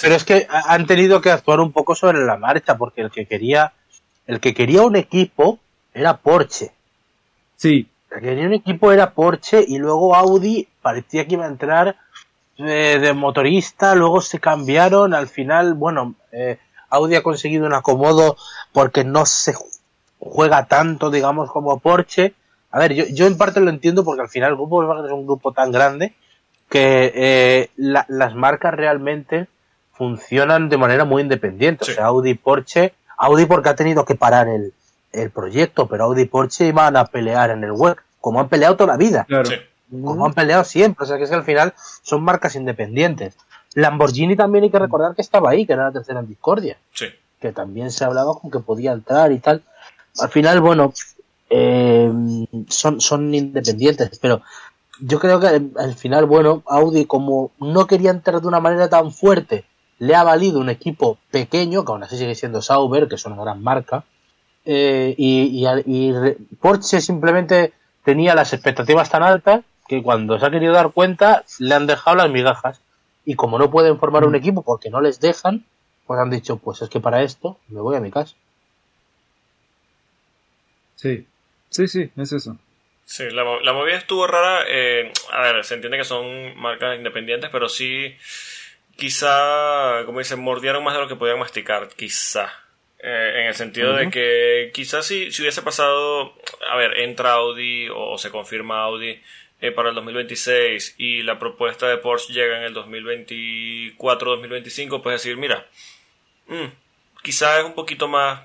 pero, 0.02 0.16
es 0.16 0.24
que 0.26 0.48
han 0.50 0.88
tenido 0.88 1.22
que 1.22 1.30
actuar 1.30 1.60
un 1.60 1.72
poco 1.72 1.94
sobre 1.94 2.26
la 2.26 2.36
marcha 2.36 2.76
porque 2.76 3.02
el 3.02 3.12
que 3.12 3.28
quería 3.28 3.72
el 4.26 4.40
que 4.40 4.56
quería 4.56 4.82
un 4.82 4.96
equipo 4.96 5.60
era 5.94 6.18
Porsche. 6.18 6.72
Sí. 7.56 7.88
El 8.10 8.20
que 8.20 8.26
quería 8.30 8.48
un 8.48 8.54
equipo 8.54 8.92
era 8.92 9.12
Porsche 9.12 9.64
y 9.66 9.78
luego 9.78 10.16
Audi 10.16 10.68
parecía 10.82 11.28
que 11.28 11.36
iba 11.36 11.46
a 11.46 11.50
entrar 11.50 11.98
eh, 12.58 12.98
de, 13.00 13.14
motorista, 13.14 13.94
luego 13.94 14.22
se 14.22 14.40
cambiaron, 14.40 15.14
al 15.14 15.28
final, 15.28 15.76
bueno, 15.76 16.16
eh, 16.32 16.58
Audi 16.90 17.16
ha 17.16 17.24
conseguido 17.24 17.68
un 17.68 17.76
acomodo 17.76 18.38
porque 18.74 19.04
no 19.04 19.28
se 19.28 19.54
juega 20.20 20.66
tanto, 20.66 21.12
digamos, 21.12 21.52
como 21.52 21.80
Porsche. 21.80 22.34
A 22.72 22.80
ver, 22.80 22.94
yo, 22.94 23.06
yo 23.12 23.28
en 23.28 23.38
parte 23.38 23.60
lo 23.60 23.70
entiendo 23.70 24.04
porque 24.04 24.24
al 24.24 24.30
final 24.30 24.50
el 24.50 24.56
grupo 24.56 24.78
Volkswagen 24.78 25.06
es 25.06 25.12
un 25.12 25.28
grupo 25.28 25.52
tan 25.52 25.72
grande 25.72 26.16
que 26.72 27.12
eh, 27.14 27.70
las 27.76 28.34
marcas 28.34 28.74
realmente 28.74 29.48
funcionan 29.92 30.70
de 30.70 30.78
manera 30.78 31.04
muy 31.04 31.22
independiente. 31.22 31.84
O 31.84 31.94
sea, 31.94 32.06
Audi 32.06 32.34
Porsche, 32.34 32.94
Audi 33.18 33.46
porque 33.46 33.70
ha 33.70 33.76
tenido 33.76 34.06
que 34.06 34.16
parar 34.16 34.48
el, 34.48 34.74
el 35.12 35.30
proyecto, 35.32 35.88
pero 35.88 36.06
Audi 36.06 36.22
y 36.22 36.26
Porsche 36.26 36.68
iban 36.68 36.96
a 36.96 37.06
pelear 37.06 37.52
en 37.52 37.66
el 37.66 37.74
web, 37.74 37.98
como 38.22 38.40
han 38.40 38.48
peleado 38.48 38.78
toda 38.78 38.94
la 38.94 38.98
vida. 38.98 39.28
Como 39.92 40.26
han 40.26 40.34
peleado 40.34 40.64
siempre. 40.64 41.04
O 41.04 41.08
sea, 41.08 41.18
que 41.18 41.24
es 41.24 41.30
que 41.30 41.36
al 41.36 41.44
final 41.44 41.74
son 42.02 42.24
marcas 42.24 42.56
independientes. 42.56 43.36
Lamborghini 43.74 44.38
también 44.38 44.64
hay 44.64 44.72
que 44.72 44.80
recordar 44.80 45.14
que 45.14 45.22
estaba 45.22 45.50
ahí, 45.50 45.66
que 45.66 45.74
era 45.74 45.86
la 45.86 45.92
tercera 45.92 46.22
en 46.22 46.28
discordia. 46.28 46.78
Que 47.42 47.52
también 47.52 47.92
se 47.92 48.06
hablaba 48.06 48.34
con 48.40 48.50
que 48.50 48.60
podía 48.60 48.94
entrar 48.94 49.34
y 49.34 49.40
tal. 49.40 49.62
Al 50.20 50.30
final, 50.30 50.62
bueno, 50.62 50.94
eh, 51.50 52.10
son, 52.70 53.02
son 53.02 53.36
independientes, 53.36 54.18
pero 54.20 54.42
yo 55.02 55.20
creo 55.20 55.40
que 55.40 55.48
al 55.48 55.96
final, 55.96 56.26
bueno, 56.26 56.64
Audi 56.68 57.06
como 57.06 57.52
no 57.60 57.88
quería 57.88 58.12
entrar 58.12 58.42
de 58.42 58.48
una 58.48 58.60
manera 58.60 58.90
tan 58.90 59.12
fuerte, 59.12 59.66
le 60.00 60.16
ha 60.16 60.24
valido 60.24 60.60
un 60.60 60.70
equipo 60.70 61.18
pequeño, 61.32 61.84
que 61.84 61.92
aún 61.92 62.04
así 62.04 62.18
sigue 62.18 62.36
siendo 62.36 62.62
Sauber, 62.62 63.08
que 63.08 63.16
es 63.16 63.26
una 63.26 63.42
gran 63.42 63.62
marca, 63.62 64.06
eh, 64.66 65.16
y, 65.18 65.66
Porsche 66.60 67.02
simplemente 67.02 67.74
tenía 68.04 68.36
las 68.36 68.54
expectativas 68.54 69.10
tan 69.10 69.24
altas 69.24 69.62
que 69.88 70.04
cuando 70.04 70.40
se 70.40 70.46
ha 70.46 70.52
querido 70.52 70.74
dar 70.74 70.92
cuenta 70.92 71.44
le 71.60 71.76
han 71.76 71.88
dejado 71.88 72.18
las 72.18 72.32
migajas. 72.32 72.82
Y 73.26 73.36
como 73.36 73.60
no 73.60 73.70
pueden 73.70 74.00
formar 74.00 74.26
un 74.26 74.32
mm. 74.32 74.36
equipo 74.36 74.62
porque 74.64 74.90
no 74.90 75.02
les 75.02 75.20
dejan, 75.20 75.66
pues 76.08 76.20
han 76.20 76.30
dicho, 76.30 76.58
pues 76.58 76.82
es 76.82 76.90
que 76.90 77.00
para 77.00 77.22
esto 77.22 77.58
me 77.68 77.82
voy 77.82 77.96
a 77.96 78.00
mi 78.00 78.12
casa. 78.12 78.36
Sí, 80.96 81.28
sí, 81.70 81.88
sí, 81.88 82.12
es 82.16 82.32
eso. 82.32 82.58
Sí, 83.12 83.30
la, 83.30 83.44
la 83.62 83.74
movida 83.74 83.98
estuvo 83.98 84.26
rara. 84.26 84.64
Eh, 84.70 85.12
a 85.34 85.42
ver, 85.42 85.66
se 85.66 85.74
entiende 85.74 85.98
que 85.98 86.06
son 86.06 86.58
marcas 86.58 86.96
independientes, 86.96 87.50
pero 87.50 87.68
sí, 87.68 88.16
quizá, 88.96 90.04
como 90.06 90.20
dicen, 90.20 90.40
mordieron 90.40 90.82
más 90.82 90.94
de 90.94 91.02
lo 91.02 91.10
que 91.10 91.18
podían 91.18 91.38
masticar, 91.38 91.90
quizá. 91.90 92.54
Eh, 93.00 93.42
en 93.42 93.48
el 93.48 93.54
sentido 93.54 93.98
de 93.98 94.10
que 94.10 94.72
quizás 94.74 95.06
si, 95.06 95.30
si 95.34 95.42
hubiese 95.42 95.62
pasado, 95.62 96.34
a 96.70 96.78
ver, 96.78 97.00
entra 97.00 97.34
Audi 97.34 97.90
o, 97.94 98.18
se 98.18 98.32
confirma 98.32 98.84
Audi 98.84 99.22
eh, 99.60 99.72
para 99.72 99.90
el 99.90 99.96
2026 99.96 100.96
y 100.98 101.24
la 101.24 101.38
propuesta 101.38 101.90
de 101.90 101.98
Porsche 101.98 102.32
llega 102.32 102.60
en 102.60 102.64
el 102.64 102.74
2024-2025, 102.76 105.04
pues 105.04 105.22
decir, 105.22 105.36
mira, 105.36 105.68
mm, 106.48 106.68
quizá 107.24 107.60
es 107.60 107.66
un 107.66 107.74
poquito 107.74 108.08
más 108.08 108.44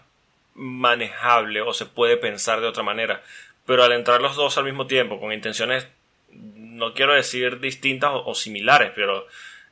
manejable 0.55 1.61
o 1.61 1.73
se 1.73 1.87
puede 1.87 2.17
pensar 2.17 2.61
de 2.61 2.67
otra 2.67 2.83
manera 2.83 3.23
pero 3.67 3.83
al 3.83 3.93
entrar 3.93 4.23
los 4.23 4.37
dos 4.37 4.57
al 4.57 4.65
mismo 4.65 4.87
tiempo, 4.87 5.21
con 5.21 5.33
intenciones, 5.33 5.89
no 6.31 6.95
quiero 6.95 7.15
decir 7.15 7.61
distintas 7.61 8.13
o, 8.15 8.35
similares, 8.35 8.93
pero 8.95 9.27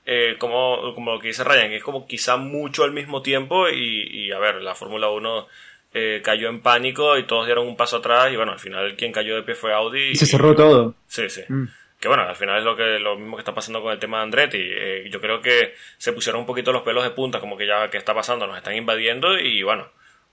eh, 0.04 0.36
como, 0.38 0.94
como 0.94 1.12
lo 1.12 1.20
que 1.20 1.28
dice 1.28 1.44
Ryan, 1.44 1.72
es 1.72 1.82
como 1.82 2.06
quizá 2.06 2.36
mucho 2.36 2.82
al 2.82 2.92
mismo 2.92 3.22
tiempo 3.22 3.68
y, 3.68 4.30
a 4.32 4.38
ver, 4.38 4.56
la 4.56 4.74
Fórmula 4.74 5.08
1 5.08 5.46
eh, 5.94 6.20
cayó 6.24 6.48
en 6.48 6.60
pánico 6.60 7.16
y 7.16 7.22
todos 7.22 7.46
dieron 7.46 7.68
un 7.68 7.76
paso 7.76 7.98
atrás 7.98 8.32
y 8.32 8.36
bueno, 8.36 8.52
al 8.52 8.58
final 8.58 8.96
quien 8.96 9.12
cayó 9.12 9.36
de 9.36 9.42
pie 9.42 9.54
fue 9.54 9.72
Audi. 9.72 10.10
Y, 10.10 10.16
se 10.16 10.26
cerró 10.26 10.54
todo. 10.54 10.94
Sí, 11.06 11.28
sí. 11.30 11.42
Mm. 11.48 11.68
Que 12.00 12.08
bueno, 12.08 12.24
al 12.24 12.36
final 12.36 12.58
es 12.58 12.64
lo 12.64 12.76
que 12.76 12.98
lo 12.98 13.16
mismo 13.16 13.36
que 13.36 13.42
está 13.42 13.54
pasando 13.54 13.80
con 13.80 13.92
el 13.92 13.98
tema 13.98 14.18
de 14.18 14.22
Andretti. 14.24 14.60
Eh, 14.60 15.08
yo 15.10 15.20
creo 15.20 15.40
que 15.40 15.74
se 15.96 16.12
pusieron 16.12 16.40
un 16.40 16.46
poquito 16.46 16.72
los 16.72 16.82
pelos 16.82 17.04
de 17.04 17.10
punta, 17.10 17.38
como 17.38 17.56
que 17.56 17.66
ya 17.66 17.88
que 17.88 17.96
está 17.96 18.12
pasando, 18.12 18.46
nos 18.46 18.56
están 18.56 18.74
invadiendo 18.74 19.38
y 19.38 19.62
bueno, 19.62 19.88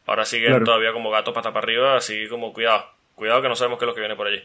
ahora 0.07 0.25
siguen 0.25 0.63
todavía 0.63 0.91
como 0.91 1.11
gatos 1.11 1.33
pata 1.33 1.53
para 1.53 1.63
arriba, 1.63 1.95
así 1.95 2.27
como 2.27 2.51
cuidado 2.51 3.00
Cuidado 3.21 3.43
que 3.43 3.49
no 3.49 3.55
sabemos 3.55 3.77
qué 3.77 3.85
es 3.85 3.87
lo 3.87 3.93
que 3.93 3.99
viene 3.99 4.15
por 4.15 4.25
allí. 4.25 4.43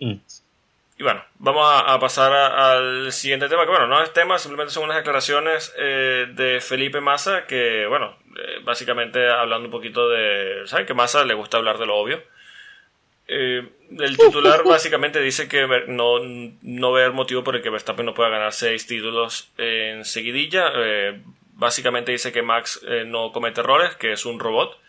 Mm. 0.00 0.16
Y 0.98 1.02
bueno, 1.02 1.24
vamos 1.38 1.64
a, 1.66 1.98
pasar 1.98 2.30
al 2.30 3.10
siguiente 3.10 3.48
tema, 3.48 3.64
que 3.64 3.70
bueno, 3.70 3.86
no 3.86 4.02
es 4.02 4.12
tema, 4.12 4.36
simplemente 4.36 4.74
son 4.74 4.84
unas 4.84 4.98
declaraciones 4.98 5.74
eh, 5.78 6.26
de 6.30 6.60
Felipe 6.60 7.00
Massa, 7.00 7.46
que 7.46 7.86
bueno, 7.86 8.18
eh, 8.36 8.60
básicamente 8.62 9.30
hablando 9.30 9.68
un 9.68 9.72
poquito 9.72 10.10
de, 10.10 10.60
¿saben 10.66 10.84
que 10.84 10.92
Massa 10.92 11.24
le 11.24 11.32
gusta 11.32 11.56
hablar 11.56 11.78
de 11.78 11.86
lo 11.86 11.96
obvio? 11.96 12.22
Eh, 13.26 13.66
el 13.98 14.18
titular 14.18 14.64
básicamente 14.68 15.20
dice 15.20 15.48
que 15.48 15.66
no, 15.88 16.18
no 16.18 16.92
ve 16.92 17.06
el 17.06 17.14
motivo 17.14 17.42
por 17.42 17.56
el 17.56 17.62
que 17.62 17.70
Verstappen 17.70 18.04
no 18.04 18.12
pueda 18.12 18.28
ganar 18.28 18.52
seis 18.52 18.86
títulos 18.86 19.50
en 19.56 20.04
seguidilla. 20.04 20.70
básicamente 21.54 22.12
dice 22.12 22.30
que 22.30 22.42
Max 22.42 22.82
no 23.06 23.32
comete 23.32 23.62
errores, 23.62 23.96
que 23.96 24.12
es 24.12 24.26
un 24.26 24.38
robot 24.38 24.81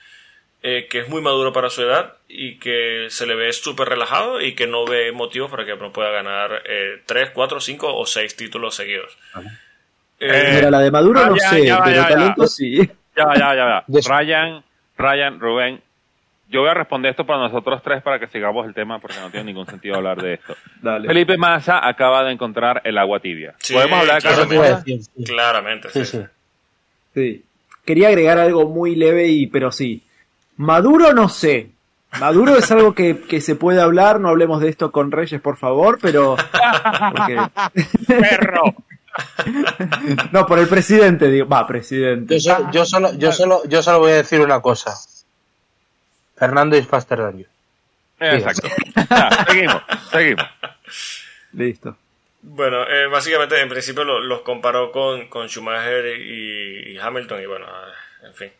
eh, 0.66 0.88
que 0.89 0.99
es 0.99 1.09
muy 1.09 1.22
maduro 1.22 1.51
para 1.51 1.70
su 1.70 1.82
edad 1.82 2.14
y 2.30 2.57
que 2.57 3.07
se 3.09 3.28
le 3.28 3.36
ve 3.36 3.51
súper 3.51 3.89
relajado 3.89 4.39
y 4.39 4.55
que 4.55 4.66
no 4.66 4.86
ve 4.86 5.11
motivos 5.11 5.51
para 5.51 5.66
que 5.66 5.76
no 5.76 5.91
pueda 5.91 6.09
ganar 6.09 6.64
eh, 6.66 7.01
3, 7.05 7.32
4, 7.32 7.59
5 7.59 7.93
o 7.93 8.05
6 8.05 8.36
títulos 8.38 8.74
seguidos. 8.74 9.18
Eh, 10.22 10.51
Mira, 10.55 10.72
la 10.72 10.80
de 10.80 10.89
Maduro 10.89 11.26
no 11.26 11.36
sé, 11.36 11.70
pero 11.84 12.07
talento 12.07 12.47
sí. 12.47 12.78
Ya, 13.16 13.26
ya, 13.36 13.55
ya, 13.55 13.84
ya. 13.88 13.99
Ryan, 14.09 14.64
Ryan, 14.97 15.39
Rubén, 15.39 15.82
yo 16.47 16.61
voy 16.61 16.70
a 16.70 16.76
responder 16.76 17.11
esto 17.11 17.26
para 17.26 17.39
nosotros 17.39 17.82
tres 17.84 18.01
para 18.01 18.18
que 18.18 18.28
sigamos 18.28 18.66
el 18.66 18.74
tema 18.74 18.99
porque 18.99 19.20
no 19.20 19.30
tiene 19.32 19.47
ningún 19.47 19.66
sentido 19.66 19.95
hablar 19.95 20.22
de 20.22 20.36
esto. 20.36 20.55
Felipe 20.82 21.36
Massa 21.36 21.86
acaba 21.86 22.24
de 22.24 22.32
encontrar 22.32 22.82
el 22.86 22.97
agua 22.97 23.20
tibia. 23.20 23.53
¿Podemos 23.70 23.99
hablar 23.99 24.22
claramente? 24.22 24.99
Claramente, 25.26 25.89
sí. 25.89 26.05
Sí, 26.05 26.22
sí. 27.14 27.43
Quería 27.84 28.07
agregar 28.07 28.38
algo 28.38 28.70
muy 28.70 28.95
leve 28.95 29.28
y 29.28 29.47
pero 29.47 29.70
sí. 29.72 30.03
Maduro 30.58 31.14
no 31.14 31.30
sé. 31.30 31.70
Maduro 32.20 32.56
es 32.58 32.70
algo 32.72 32.93
que, 32.93 33.41
se 33.41 33.56
puede 33.56 33.82
hablar, 33.82 34.20
no 34.20 34.30
hablemos 34.30 34.62
de 34.62 34.70
esto 34.70 34.91
con 34.91 35.12
Reyes, 35.12 35.41
por 35.41 35.58
favor, 35.58 35.97
pero... 36.01 36.36
Perro. 38.08 38.76
no, 40.32 40.45
por 40.45 40.60
el 40.60 40.68
presidente, 40.68 41.28
digo. 41.30 41.47
Va, 41.47 41.66
presidente. 41.66 42.39
Yo, 42.39 42.86
solo, 42.86 43.14
yo, 43.18 43.32
solo, 43.32 43.62
yo 43.68 43.82
solo 43.82 43.99
voy 43.99 44.12
a 44.12 44.16
decir 44.16 44.41
una 44.41 44.62
cosa. 44.62 44.93
Fernando 46.36 46.76
es 46.76 46.88
faster 46.88 47.18
than 47.18 47.39
you. 47.39 47.45
Exacto. 48.20 48.70
seguimos, 49.47 49.82
seguimos. 50.12 50.45
Listo. 51.54 51.97
Bueno, 52.41 52.88
eh, 52.88 53.08
básicamente 53.08 53.60
en 53.60 53.70
principio 53.70 54.04
los 54.04 54.41
comparó 54.41 54.91
con, 54.91 55.28
con 55.30 55.47
Schumacher 55.47 56.20
y 56.20 56.97
Hamilton 56.97 57.41
y 57.41 57.45
bueno, 57.45 57.66
en 58.24 58.34
fin. 58.34 58.51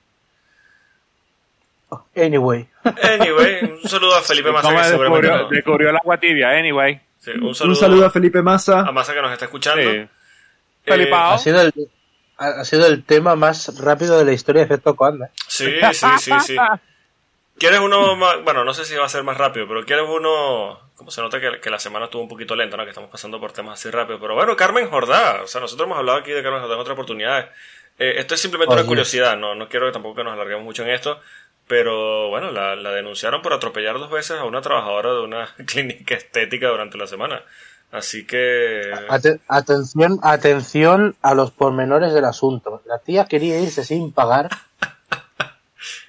Anyway. 2.15 2.67
Anyway, 2.83 3.79
un 3.83 3.89
saludo 3.89 4.15
a 4.15 4.21
Felipe 4.21 4.51
Massa. 4.51 4.69
Que 4.69 4.97
descubrió, 4.97 5.47
descubrió 5.49 5.89
el 5.89 5.95
agua 5.95 6.17
tibia, 6.17 6.51
anyway. 6.51 6.99
un, 7.41 7.55
saludo 7.55 8.05
a 8.05 8.09
Felipe 8.09 8.41
Massa. 8.41 8.81
A 8.81 8.91
Massa 8.91 9.13
que 9.13 9.21
nos 9.21 9.31
está 9.31 9.45
escuchando. 9.45 9.81
Eh, 9.81 10.09
ha, 10.85 11.37
sido 11.37 11.61
el, 11.61 11.73
ha 12.37 12.65
sido 12.65 12.87
el 12.87 13.03
tema 13.03 13.35
más 13.35 13.79
rápido 13.79 14.17
de 14.17 14.25
la 14.25 14.33
historia 14.33 14.61
de 14.61 14.65
Efecto 14.65 14.95
Coanda. 14.95 15.29
Sí, 15.47 15.73
sí, 15.93 16.07
sí, 16.19 16.31
sí. 16.45 16.55
¿Quieres 17.57 17.79
uno 17.79 18.15
más? 18.15 18.43
Bueno, 18.43 18.65
no 18.65 18.73
sé 18.73 18.83
si 18.83 18.95
va 18.95 19.05
a 19.05 19.09
ser 19.09 19.23
más 19.23 19.37
rápido, 19.37 19.67
pero 19.67 19.85
¿quieres 19.85 20.05
uno? 20.09 20.79
Como 20.95 21.11
se 21.11 21.21
nota 21.21 21.39
que, 21.39 21.59
que, 21.61 21.69
la 21.69 21.79
semana 21.79 22.05
estuvo 22.05 22.21
un 22.21 22.27
poquito 22.27 22.55
lenta, 22.55 22.75
¿no? 22.75 22.83
Que 22.83 22.89
estamos 22.89 23.09
pasando 23.09 23.39
por 23.39 23.51
temas 23.51 23.79
así 23.79 23.89
rápido. 23.89 24.19
Pero 24.19 24.35
bueno, 24.35 24.55
Carmen 24.55 24.89
Jordá. 24.89 25.41
O 25.43 25.47
sea, 25.47 25.61
nosotros 25.61 25.85
hemos 25.85 25.97
hablado 25.97 26.19
aquí 26.19 26.31
de 26.31 26.41
Carmen 26.41 26.61
Jordá 26.61 26.75
en 26.75 26.81
otras 26.81 26.93
oportunidades. 26.93 27.45
Eh, 27.99 28.15
esto 28.17 28.33
es 28.33 28.41
simplemente 28.41 28.73
una 28.73 28.85
curiosidad, 28.85 29.37
no, 29.37 29.53
no 29.53 29.69
quiero 29.69 29.91
tampoco 29.91 30.15
que 30.15 30.23
nos 30.23 30.33
alarguemos 30.33 30.63
mucho 30.63 30.83
en 30.83 30.89
esto. 30.89 31.19
Pero 31.68 32.30
bueno, 32.30 32.51
la, 32.51 32.76
denunciaron 32.76 33.41
por 33.41 33.53
atropellar 33.53 33.97
dos 33.97 34.11
veces 34.11 34.39
a 34.39 34.45
una 34.45 34.61
trabajadora 34.61 35.14
de 35.14 35.22
una 35.22 35.47
clínica 35.66 36.16
estética 36.16 36.70
durante 36.70 36.97
la 36.97 37.07
semana. 37.07 37.41
Así 37.91 38.26
que... 38.26 38.91
atención, 39.47 40.20
atención 40.24 41.16
a 41.22 41.36
los 41.36 41.51
pormenores 41.51 42.14
del 42.14 42.26
asunto. 42.26 42.82
La 42.86 42.97
tía 42.97 43.26
quería 43.26 43.59
irse 43.59 43.84
sin 43.84 44.11
pagar, 44.11 44.49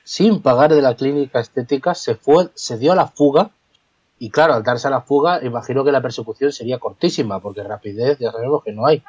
sin 0.02 0.40
pagar 0.40 0.72
de 0.72 0.80
la 0.80 0.94
clínica 0.96 1.40
estética, 1.40 1.94
se 1.94 2.14
fue, 2.14 2.48
se 2.54 2.78
dio 2.78 2.92
a 2.92 2.96
la 2.96 3.08
fuga 3.08 3.50
y 4.18 4.30
claro, 4.30 4.54
al 4.54 4.62
darse 4.62 4.86
a 4.86 4.90
la 4.90 5.02
fuga, 5.02 5.44
imagino 5.44 5.84
que 5.84 5.92
la 5.92 6.00
persecución 6.00 6.52
sería 6.52 6.78
cortísima, 6.78 7.40
porque 7.40 7.62
rapidez 7.62 8.18
ya 8.18 8.32
sabemos 8.32 8.62
que 8.64 8.72
no 8.72 8.86
hay. 8.86 9.02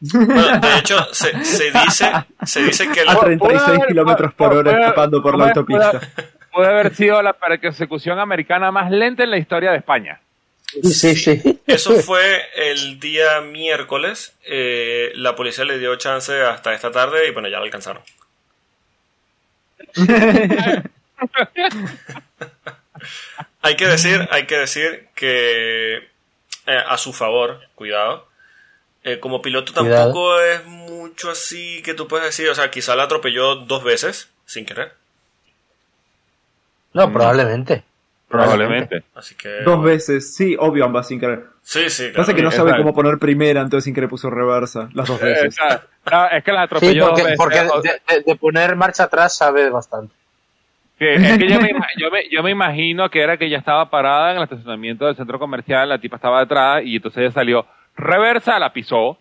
Bueno, 0.00 0.60
de 0.60 0.78
hecho, 0.78 0.96
se, 1.12 1.32
dice, 1.32 2.12
se 2.44 2.62
dice 2.62 2.88
que... 2.90 3.00
A 3.06 3.18
36 3.18 3.86
kilómetros 3.88 4.32
por 4.34 4.54
hora 4.54 4.72
escapando 4.72 5.22
por 5.22 5.36
la 5.36 5.46
autopista. 5.48 6.00
Puede 6.52 6.68
haber 6.68 6.94
sido 6.94 7.20
la 7.22 7.32
persecución 7.32 8.18
americana 8.18 8.70
más 8.70 8.90
lenta 8.90 9.24
en 9.24 9.30
la 9.30 9.38
historia 9.38 9.70
de 9.72 9.78
España. 9.78 10.20
Sí, 10.82 11.16
sí. 11.16 11.60
Eso 11.66 11.94
fue 12.02 12.42
el 12.54 13.00
día 13.00 13.40
miércoles. 13.40 14.36
Eh, 14.44 15.12
la 15.14 15.34
policía 15.34 15.64
le 15.64 15.78
dio 15.78 15.96
chance 15.96 16.42
hasta 16.42 16.74
esta 16.74 16.90
tarde 16.92 17.26
y 17.28 17.32
bueno, 17.32 17.48
ya 17.48 17.58
lo 17.58 17.64
alcanzaron. 17.64 18.02
hay 23.62 23.76
que 23.76 23.86
decir, 23.86 24.28
hay 24.30 24.46
que 24.46 24.56
decir 24.56 25.08
que 25.14 25.96
eh, 25.96 26.82
a 26.86 26.98
su 26.98 27.12
favor, 27.12 27.60
cuidado, 27.74 28.27
eh, 29.08 29.20
como 29.20 29.40
piloto 29.40 29.72
tampoco 29.72 30.40
es 30.40 30.64
mucho 30.66 31.30
así 31.30 31.82
que 31.82 31.94
tú 31.94 32.06
puedes 32.06 32.26
decir, 32.26 32.48
o 32.48 32.54
sea, 32.54 32.70
quizá 32.70 32.94
la 32.94 33.04
atropelló 33.04 33.56
dos 33.56 33.82
veces 33.82 34.30
sin 34.44 34.66
querer. 34.66 34.92
No, 36.92 37.12
probablemente. 37.12 37.84
Probablemente. 38.28 39.04
Así 39.14 39.34
que, 39.34 39.62
dos 39.64 39.82
veces, 39.82 40.34
sí, 40.34 40.54
obvio 40.58 40.84
ambas 40.84 41.08
sin 41.08 41.18
querer. 41.18 41.44
Sí, 41.62 41.88
sí. 41.88 42.08
Pasa 42.14 42.34
que 42.34 42.42
no 42.42 42.50
sabe 42.50 42.76
cómo 42.76 42.92
poner 42.94 43.18
primera, 43.18 43.62
entonces 43.62 43.84
sin 43.84 43.94
querer 43.94 44.10
puso 44.10 44.28
reversa 44.28 44.90
las 44.92 45.08
dos 45.08 45.20
veces. 45.20 45.56
es 46.32 46.44
que 46.44 46.52
la 46.52 46.62
atropelló. 46.62 47.16
Sí, 47.16 47.22
porque, 47.36 47.66
de, 48.26 48.36
poner 48.36 48.76
marcha 48.76 49.04
atrás 49.04 49.34
sabe 49.34 49.70
bastante. 49.70 50.14
es 50.98 51.38
que 51.38 51.48
yo 51.96 52.10
me, 52.10 52.28
yo, 52.30 52.42
me, 52.42 52.50
imagino 52.50 53.08
que 53.08 53.22
era 53.22 53.38
que 53.38 53.46
ella 53.46 53.58
estaba 53.58 53.88
parada 53.88 54.32
en 54.32 54.36
el 54.38 54.42
estacionamiento 54.42 55.06
del 55.06 55.16
centro 55.16 55.38
comercial, 55.38 55.88
la 55.88 55.98
tipa 55.98 56.16
estaba 56.16 56.40
detrás 56.40 56.82
y 56.84 56.96
entonces 56.96 57.22
ella 57.22 57.32
salió 57.32 57.66
reversa, 57.98 58.58
la 58.58 58.72
pisó 58.72 59.18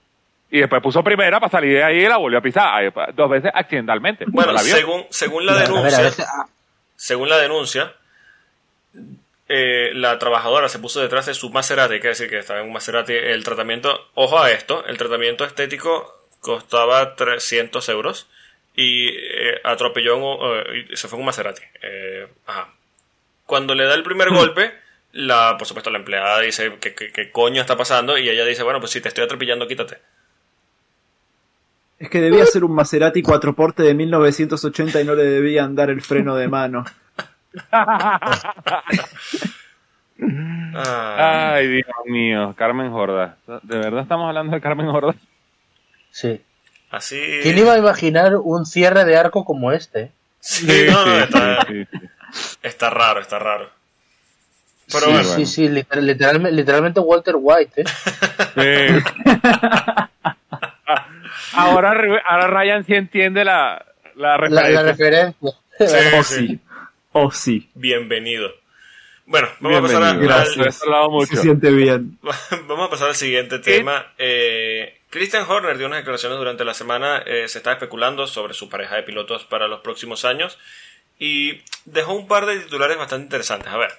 y 0.49 0.59
después 0.59 0.82
puso 0.82 1.03
primera 1.03 1.39
para 1.39 1.51
salir 1.51 1.73
de 1.73 1.84
ahí 1.84 1.97
y 1.97 2.07
la 2.07 2.17
volvió 2.17 2.39
a 2.39 2.41
pisar 2.41 2.93
dos 3.13 3.30
veces 3.30 3.51
accidentalmente. 3.53 4.25
Bueno, 4.28 4.57
según, 4.59 5.05
según 5.09 5.45
la 5.45 5.55
denuncia, 5.55 6.11
ah. 6.19 6.47
según 6.95 7.30
la 7.30 7.38
denuncia, 7.38 7.93
eh, 9.49 9.91
la 9.93 10.17
trabajadora 10.19 10.69
se 10.69 10.80
puso 10.80 11.01
detrás 11.01 11.25
de 11.25 11.34
su 11.34 11.49
Maserati, 11.49 11.99
que 11.99 12.09
decir 12.09 12.30
que 12.30 12.39
estaba 12.39 12.61
en 12.61 12.67
un 12.67 12.73
Maserati. 12.73 13.13
El 13.13 13.43
tratamiento, 13.43 14.09
ojo 14.13 14.39
a 14.39 14.51
esto, 14.51 14.86
el 14.86 14.97
tratamiento 14.97 15.43
estético 15.43 16.15
costaba 16.39 17.15
300 17.15 17.89
euros 17.89 18.28
y 18.75 19.09
eh, 19.09 19.59
atropelló, 19.63 20.63
eh, 20.63 20.88
se 20.93 21.07
fue 21.07 21.17
en 21.17 21.21
un 21.21 21.25
Maserati. 21.25 21.63
ajá. 22.45 22.73
Cuando 23.45 23.75
le 23.75 23.86
da 23.86 23.95
el 23.95 24.03
primer 24.03 24.32
hmm. 24.32 24.36
golpe, 24.36 24.73
la, 25.18 25.55
por 25.57 25.68
supuesto, 25.68 25.89
la 25.89 25.97
empleada 25.97 26.39
dice 26.41 26.78
que, 26.80 26.93
que, 26.93 27.32
coño 27.32 27.61
está 27.61 27.76
pasando 27.76 28.18
y 28.18 28.30
ella 28.30 28.45
dice, 28.45 28.61
bueno, 28.63 28.80
pues 28.80 28.91
si 28.91 29.01
te 29.01 29.07
estoy 29.07 29.24
atropellando, 29.24 29.68
quítate. 29.68 29.97
Es 31.97 32.09
que 32.09 32.22
debía 32.22 32.45
ser 32.45 32.63
un 32.63 32.76
Maserati 32.76 33.24
cuatro 33.24 33.53
porte 33.53 33.82
de 33.82 33.95
1980 33.95 35.01
y 35.01 35.03
no 35.03 35.15
le 35.15 35.24
debían 35.24 35.76
dar 35.76 35.89
el 35.89 36.01
freno 36.01 36.36
de 36.36 36.47
mano. 36.47 36.86
Ay, 40.76 41.68
Dios 41.68 41.88
mío, 42.05 42.53
Carmen 42.55 42.91
Jorda. 42.91 43.38
¿De 43.63 43.78
verdad 43.80 44.01
estamos 44.01 44.28
hablando 44.28 44.53
de 44.53 44.61
Carmen 44.61 44.91
Jorda? 44.91 45.15
Sí. 46.11 46.39
Así. 46.91 47.20
¿Quién 47.41 47.57
iba 47.57 47.74
a 47.74 47.80
imaginar 47.80 48.36
un 48.36 48.68
cierre 48.68 49.03
de 49.03 49.18
arco 49.18 49.43
como 49.43 49.72
este? 49.72 50.11
Sí, 50.39 50.68
está, 52.61 52.89
raro, 52.91 53.20
está 53.20 53.39
raro. 53.39 53.76
Sí, 54.88 55.46
sí, 55.46 55.46
sí, 55.46 55.70
literalmente, 55.70 57.00
Walter 57.00 57.36
White. 57.38 57.84
¿eh? 58.56 59.02
ahora, 61.54 61.94
ahora 62.28 62.48
Ryan 62.48 62.86
sí 62.86 62.94
entiende 62.96 63.46
la, 63.46 63.86
la 64.16 64.38
referencia. 64.38 65.52
La, 65.80 66.24
sí. 66.24 66.60
Oh, 67.12 67.32
sí. 67.32 67.70
Bienvenido. 67.74 68.52
Bueno, 69.26 69.50
vamos 69.60 69.80
a 69.80 69.82
pasar 69.82 70.04
a, 70.04 70.14
Gracias. 70.14 70.82
Se 71.30 71.36
siente 71.38 71.70
bien. 71.72 72.18
vamos 72.68 72.88
a 72.88 72.90
pasar 72.90 73.10
al 73.10 73.16
siguiente 73.16 73.60
tema. 73.60 74.14
Eh, 74.18 75.02
Christian 75.10 75.46
Horner 75.48 75.78
dio 75.78 75.88
unas 75.88 76.00
declaraciones 76.00 76.38
durante 76.38 76.64
la 76.64 76.74
semana. 76.74 77.24
Eh, 77.26 77.48
se 77.48 77.58
está 77.58 77.74
especulando 77.74 78.26
sobre 78.26 78.54
su 78.54 78.70
pareja 78.70 78.96
de 78.96 79.04
pilotos 79.04 79.44
para 79.44 79.68
los 79.68 79.82
próximos 79.82 80.24
años. 80.24 80.58
Y 81.20 81.62
dejó 81.86 82.14
un 82.14 82.28
par 82.28 82.46
de 82.46 82.60
titulares 82.60 82.98
bastante 82.98 83.26
interesantes. 83.26 83.72
A 83.72 83.78
ver, 83.78 83.92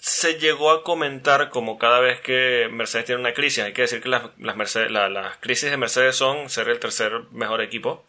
se 0.00 0.38
llegó 0.38 0.70
a 0.70 0.82
comentar 0.82 1.50
como 1.50 1.78
cada 1.78 2.00
vez 2.00 2.20
que 2.20 2.68
Mercedes 2.72 3.06
tiene 3.06 3.20
una 3.20 3.34
crisis. 3.34 3.64
Hay 3.64 3.72
que 3.72 3.82
decir 3.82 4.00
que 4.00 4.08
las, 4.08 4.22
las 4.38 5.36
crisis 5.38 5.70
de 5.70 5.76
Mercedes 5.76 6.16
son 6.16 6.48
ser 6.48 6.68
el 6.68 6.78
tercer 6.78 7.22
mejor 7.32 7.60
equipo. 7.60 8.04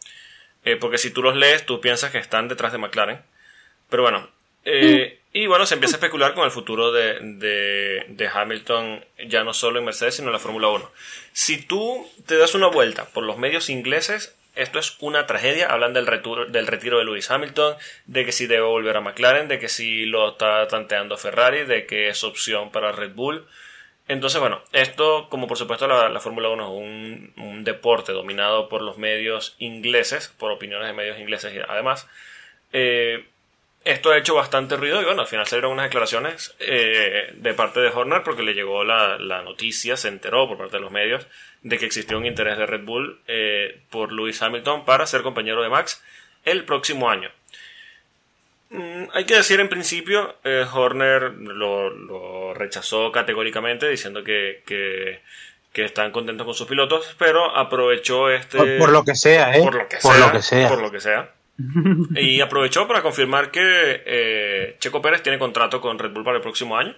Eh, 0.63 0.77
porque 0.77 0.97
si 0.97 1.11
tú 1.11 1.21
los 1.21 1.35
lees, 1.35 1.65
tú 1.65 1.81
piensas 1.81 2.11
que 2.11 2.17
están 2.17 2.47
detrás 2.47 2.71
de 2.71 2.77
McLaren. 2.77 3.21
Pero 3.89 4.03
bueno, 4.03 4.29
eh, 4.63 5.19
y 5.33 5.47
bueno, 5.47 5.65
se 5.65 5.73
empieza 5.73 5.95
a 5.95 5.99
especular 5.99 6.33
con 6.33 6.45
el 6.45 6.51
futuro 6.51 6.91
de, 6.91 7.19
de, 8.07 8.27
Hamilton, 8.27 9.03
ya 9.27 9.43
no 9.43 9.53
solo 9.53 9.79
en 9.79 9.85
Mercedes, 9.85 10.15
sino 10.15 10.27
en 10.27 10.33
la 10.33 10.39
Fórmula 10.39 10.69
1. 10.69 10.91
Si 11.33 11.61
tú 11.61 12.09
te 12.25 12.37
das 12.37 12.53
una 12.53 12.67
vuelta 12.67 13.05
por 13.05 13.23
los 13.23 13.37
medios 13.37 13.69
ingleses, 13.69 14.35
esto 14.55 14.79
es 14.79 14.97
una 14.99 15.25
tragedia. 15.25 15.67
Hablan 15.67 15.93
del 15.93 16.07
retiro, 16.07 16.45
del 16.45 16.67
retiro 16.67 16.97
de 16.97 17.05
Lewis 17.05 17.29
Hamilton, 17.31 17.75
de 18.05 18.25
que 18.25 18.31
si 18.31 18.47
debe 18.47 18.63
volver 18.63 18.97
a 18.97 19.01
McLaren, 19.01 19.47
de 19.47 19.59
que 19.59 19.69
si 19.69 20.05
lo 20.05 20.29
está 20.29 20.67
tanteando 20.67 21.17
Ferrari, 21.17 21.65
de 21.65 21.85
que 21.85 22.09
es 22.09 22.23
opción 22.23 22.71
para 22.71 22.91
Red 22.91 23.13
Bull. 23.13 23.47
Entonces, 24.07 24.41
bueno, 24.41 24.61
esto, 24.73 25.27
como 25.29 25.47
por 25.47 25.57
supuesto 25.57 25.87
la, 25.87 26.19
Fórmula 26.19 26.49
1 26.49 26.63
es 26.63 26.69
un, 26.69 27.33
un, 27.37 27.63
deporte 27.63 28.11
dominado 28.11 28.67
por 28.67 28.81
los 28.81 28.97
medios 28.97 29.55
ingleses, 29.59 30.27
por 30.37 30.51
opiniones 30.51 30.87
de 30.87 30.93
medios 30.93 31.19
ingleses 31.19 31.53
además, 31.69 32.09
eh, 32.73 33.25
esto 33.83 34.11
ha 34.11 34.17
hecho 34.17 34.35
bastante 34.35 34.77
ruido 34.77 35.01
y 35.01 35.05
bueno, 35.05 35.21
al 35.21 35.27
final 35.27 35.47
salieron 35.47 35.71
unas 35.71 35.85
declaraciones 35.85 36.55
eh, 36.59 37.31
de 37.33 37.53
parte 37.53 37.79
de 37.79 37.89
Horner 37.89 38.21
porque 38.23 38.43
le 38.43 38.53
llegó 38.53 38.83
la, 38.83 39.17
noticia, 39.43 39.97
se 39.97 40.07
enteró 40.07 40.47
por 40.47 40.57
parte 40.57 40.77
de 40.77 40.81
los 40.81 40.91
medios 40.91 41.25
de 41.63 41.77
que 41.77 41.85
existió 41.85 42.17
un 42.17 42.25
interés 42.25 42.57
de 42.57 42.65
Red 42.65 42.83
Bull 42.83 43.19
eh, 43.27 43.81
por 43.89 44.11
Lewis 44.11 44.41
Hamilton 44.41 44.85
para 44.85 45.07
ser 45.07 45.23
compañero 45.23 45.63
de 45.63 45.69
Max 45.69 46.03
el 46.45 46.63
próximo 46.63 47.09
año. 47.09 47.29
Mm, 48.69 49.05
hay 49.13 49.25
que 49.25 49.35
decir 49.35 49.59
en 49.59 49.69
principio, 49.69 50.35
eh, 50.43 50.65
Horner 50.71 51.33
lo, 51.33 52.53
rechazó 52.53 53.11
categóricamente 53.11 53.89
diciendo 53.89 54.23
que, 54.23 54.61
que, 54.65 55.21
están 55.83 56.11
contentos 56.11 56.45
con 56.45 56.53
sus 56.53 56.67
pilotos, 56.67 57.15
pero 57.17 57.57
aprovechó 57.57 58.29
este... 58.29 58.77
Por, 58.77 58.91
lo 58.91 59.03
que 59.03 59.15
sea, 59.15 59.55
¿eh? 59.55 59.59
Por 59.59 59.73
lo 59.73 59.87
que 59.87 59.99
sea. 59.99 60.69
Por 60.69 60.81
lo 60.81 60.91
que 60.91 60.99
sea 60.99 61.31
y 62.15 62.41
aprovechó 62.41 62.87
para 62.87 63.01
confirmar 63.01 63.51
que 63.51 64.03
eh, 64.05 64.75
Checo 64.79 65.01
Pérez 65.01 65.23
tiene 65.23 65.39
contrato 65.39 65.81
con 65.81 65.99
Red 65.99 66.11
Bull 66.11 66.23
para 66.23 66.37
el 66.37 66.43
próximo 66.43 66.77
año. 66.77 66.95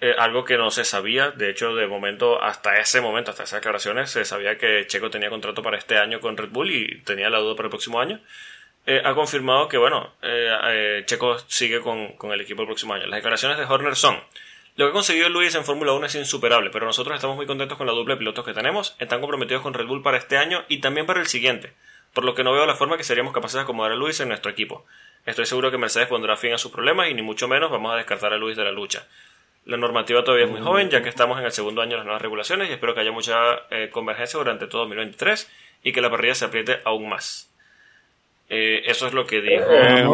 Eh, 0.00 0.14
algo 0.18 0.44
que 0.44 0.58
no 0.58 0.70
se 0.70 0.84
sabía, 0.84 1.30
de 1.30 1.50
hecho, 1.50 1.74
de 1.74 1.86
momento, 1.86 2.42
hasta 2.42 2.78
ese 2.78 3.00
momento, 3.00 3.30
hasta 3.30 3.44
esas 3.44 3.60
declaraciones, 3.60 4.10
se 4.10 4.26
sabía 4.26 4.58
que 4.58 4.86
Checo 4.86 5.08
tenía 5.08 5.30
contrato 5.30 5.62
para 5.62 5.78
este 5.78 5.96
año 5.96 6.20
con 6.20 6.36
Red 6.36 6.50
Bull 6.50 6.70
y 6.70 6.98
tenía 6.98 7.30
la 7.30 7.38
duda 7.38 7.56
para 7.56 7.66
el 7.66 7.70
próximo 7.70 7.98
año. 7.98 8.20
Eh, 8.84 9.00
ha 9.02 9.14
confirmado 9.14 9.68
que, 9.68 9.78
bueno, 9.78 10.12
Checo 11.06 11.38
sigue 11.48 11.80
con, 11.80 12.12
con, 12.12 12.30
el 12.32 12.40
equipo 12.40 12.62
el 12.62 12.68
próximo 12.68 12.92
año. 12.92 13.06
Las 13.06 13.18
declaraciones 13.18 13.56
de 13.56 13.64
Horner 13.64 13.96
son: 13.96 14.16
Lo 14.76 14.84
que 14.84 14.90
ha 14.90 14.92
conseguido 14.92 15.30
Luis 15.30 15.54
en 15.54 15.64
Fórmula 15.64 15.92
1 15.94 16.06
es 16.06 16.14
insuperable, 16.14 16.70
pero 16.70 16.84
nosotros 16.84 17.14
estamos 17.14 17.36
muy 17.36 17.46
contentos 17.46 17.78
con 17.78 17.86
la 17.86 17.94
dupla 17.94 18.14
de 18.14 18.18
pilotos 18.18 18.44
que 18.44 18.52
tenemos, 18.52 18.94
están 18.98 19.20
comprometidos 19.20 19.62
con 19.62 19.72
Red 19.72 19.86
Bull 19.86 20.02
para 20.02 20.18
este 20.18 20.36
año 20.36 20.64
y 20.68 20.78
también 20.78 21.06
para 21.06 21.20
el 21.20 21.26
siguiente 21.26 21.72
por 22.16 22.24
lo 22.24 22.34
que 22.34 22.42
no 22.42 22.54
veo 22.54 22.64
la 22.64 22.74
forma 22.74 22.96
que 22.96 23.04
seríamos 23.04 23.34
capaces 23.34 23.56
de 23.56 23.60
acomodar 23.60 23.92
a 23.92 23.94
Luis 23.94 24.18
en 24.20 24.28
nuestro 24.28 24.50
equipo. 24.50 24.86
Estoy 25.26 25.44
seguro 25.44 25.70
que 25.70 25.76
Mercedes 25.76 26.08
pondrá 26.08 26.34
fin 26.38 26.54
a 26.54 26.56
sus 26.56 26.72
problemas 26.72 27.10
y 27.10 27.14
ni 27.14 27.20
mucho 27.20 27.46
menos 27.46 27.70
vamos 27.70 27.92
a 27.92 27.96
descartar 27.96 28.32
a 28.32 28.38
Luis 28.38 28.56
de 28.56 28.64
la 28.64 28.72
lucha. 28.72 29.06
La 29.66 29.76
normativa 29.76 30.24
todavía 30.24 30.46
es 30.46 30.50
muy 30.50 30.62
joven, 30.62 30.88
ya 30.88 31.02
que 31.02 31.10
estamos 31.10 31.38
en 31.38 31.44
el 31.44 31.52
segundo 31.52 31.82
año 31.82 31.90
de 31.90 31.96
las 31.98 32.06
nuevas 32.06 32.22
regulaciones 32.22 32.70
y 32.70 32.72
espero 32.72 32.94
que 32.94 33.00
haya 33.00 33.12
mucha 33.12 33.34
eh, 33.70 33.90
convergencia 33.92 34.38
durante 34.38 34.66
todo 34.66 34.80
2023 34.84 35.78
y 35.82 35.92
que 35.92 36.00
la 36.00 36.08
parrilla 36.08 36.34
se 36.34 36.46
apriete 36.46 36.78
aún 36.86 37.06
más. 37.10 37.52
Eh, 38.48 38.84
eso 38.86 39.08
es 39.08 39.12
lo 39.12 39.26
que 39.26 39.42
dijo 39.42 39.66
eh, 39.68 40.06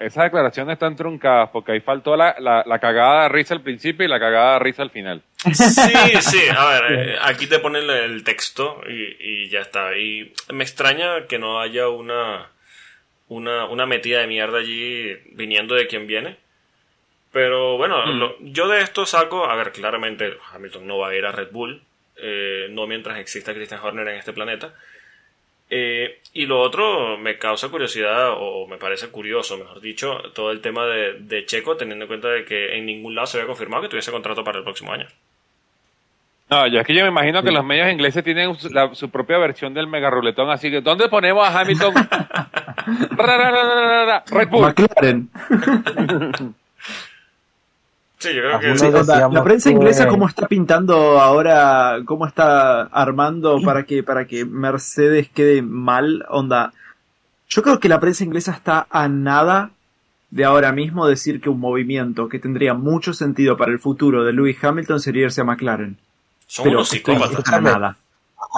Esas 0.00 0.24
declaraciones 0.24 0.72
están 0.72 0.96
truncadas 0.96 1.50
porque 1.50 1.70
ahí 1.70 1.80
faltó 1.80 2.16
la, 2.16 2.34
la, 2.40 2.78
cagada 2.80 3.24
de 3.24 3.28
risa 3.28 3.54
al 3.54 3.60
principio 3.60 4.04
y 4.04 4.08
la 4.08 4.18
cagada 4.18 4.54
de 4.54 4.58
risa 4.58 4.82
al 4.82 4.90
final. 4.90 5.22
Sí, 5.52 5.92
sí, 6.20 6.40
a 6.56 6.64
ver, 6.68 6.92
eh, 6.92 7.16
aquí 7.20 7.46
te 7.46 7.58
ponen 7.58 7.88
el 7.90 8.24
texto 8.24 8.80
y, 8.88 9.48
ya 9.48 9.60
está. 9.60 9.96
Y 9.96 10.32
me 10.52 10.64
extraña 10.64 11.26
que 11.26 11.38
no 11.38 11.60
haya 11.60 11.88
una 11.88 12.50
una, 13.28 13.64
una 13.66 13.86
metida 13.86 14.20
de 14.20 14.26
mierda 14.26 14.58
allí 14.58 15.14
viniendo 15.32 15.74
de 15.74 15.86
quien 15.86 16.06
viene. 16.06 16.36
Pero 17.32 17.76
bueno, 17.76 18.04
Mm. 18.06 18.52
yo 18.52 18.68
de 18.68 18.80
esto 18.80 19.06
saco, 19.06 19.44
a 19.46 19.56
ver, 19.56 19.72
claramente 19.72 20.36
Hamilton 20.52 20.86
no 20.86 20.98
va 20.98 21.08
a 21.08 21.16
ir 21.16 21.24
a 21.26 21.32
Red 21.32 21.50
Bull, 21.50 21.82
eh, 22.16 22.68
no 22.70 22.86
mientras 22.86 23.18
exista 23.18 23.52
Christian 23.54 23.80
Horner 23.82 24.06
en 24.08 24.16
este 24.18 24.32
planeta. 24.32 24.74
Eh, 25.70 26.20
y 26.34 26.46
lo 26.46 26.60
otro 26.60 27.16
me 27.18 27.38
causa 27.38 27.68
curiosidad, 27.70 28.34
o 28.36 28.66
me 28.68 28.76
parece 28.78 29.08
curioso, 29.08 29.56
mejor 29.58 29.80
dicho, 29.80 30.18
todo 30.34 30.52
el 30.52 30.60
tema 30.60 30.86
de, 30.86 31.14
de 31.20 31.46
Checo, 31.46 31.76
teniendo 31.76 32.04
en 32.04 32.08
cuenta 32.08 32.28
de 32.28 32.44
que 32.44 32.76
en 32.76 32.86
ningún 32.86 33.14
lado 33.14 33.26
se 33.26 33.38
había 33.38 33.48
confirmado 33.48 33.82
que 33.82 33.88
tuviese 33.88 34.12
contrato 34.12 34.44
para 34.44 34.58
el 34.58 34.64
próximo 34.64 34.92
año. 34.92 35.08
No, 36.50 36.66
yo 36.66 36.78
es 36.80 36.86
que 36.86 36.94
yo 36.94 37.02
me 37.02 37.08
imagino 37.08 37.42
que 37.42 37.50
los 37.50 37.64
medios 37.64 37.90
ingleses 37.90 38.22
tienen 38.22 38.54
su, 38.54 38.68
la- 38.70 38.94
su 38.94 39.08
propia 39.10 39.38
versión 39.38 39.72
del 39.74 39.86
mega 39.86 40.10
ruletón, 40.10 40.50
así 40.50 40.70
que 40.70 40.80
¿dónde 40.82 41.08
ponemos 41.08 41.46
a 41.48 41.60
Hamilton? 41.60 41.94
Ra, 41.94 42.06
ra, 43.16 43.36
ra, 43.36 43.50
ra, 43.50 43.74
ra, 43.74 44.04
ra, 44.04 44.24
Red 44.30 44.48
Bull. 44.50 44.60
McLaren. 44.62 45.28
Sí, 48.18 48.28
yo 48.34 48.40
creo 48.42 48.60
que 48.60 48.78
Sí, 48.78 48.86
la 49.32 49.42
prensa 49.44 49.70
inglesa 49.70 50.06
cómo 50.08 50.26
está 50.28 50.46
pintando 50.46 51.20
ahora, 51.20 51.98
cómo 52.04 52.26
está 52.26 52.82
armando 52.84 53.60
para 53.62 53.84
que 53.84 54.02
para 54.02 54.26
que 54.26 54.44
Mercedes 54.44 55.28
quede 55.28 55.60
mal, 55.62 56.24
onda. 56.28 56.72
Yo 57.48 57.62
creo 57.62 57.80
que 57.80 57.88
la 57.88 58.00
prensa 58.00 58.24
inglesa 58.24 58.52
está 58.52 58.86
a 58.90 59.08
nada 59.08 59.70
de 60.30 60.44
ahora 60.44 60.72
mismo 60.72 61.06
decir 61.06 61.40
que 61.40 61.50
un 61.50 61.60
movimiento 61.60 62.28
que 62.28 62.38
tendría 62.38 62.72
mucho 62.74 63.12
sentido 63.12 63.56
para 63.56 63.72
el 63.72 63.78
futuro 63.78 64.24
de 64.24 64.32
Lewis 64.32 64.62
Hamilton 64.62 65.00
sería 65.00 65.24
irse 65.24 65.42
a 65.42 65.44
McLaren. 65.44 65.96
Son 66.46 66.64
Pero 66.64 66.76
unos 66.78 66.88
psicópatas. 66.88 67.52
a 67.52 67.60
nada. 67.60 67.96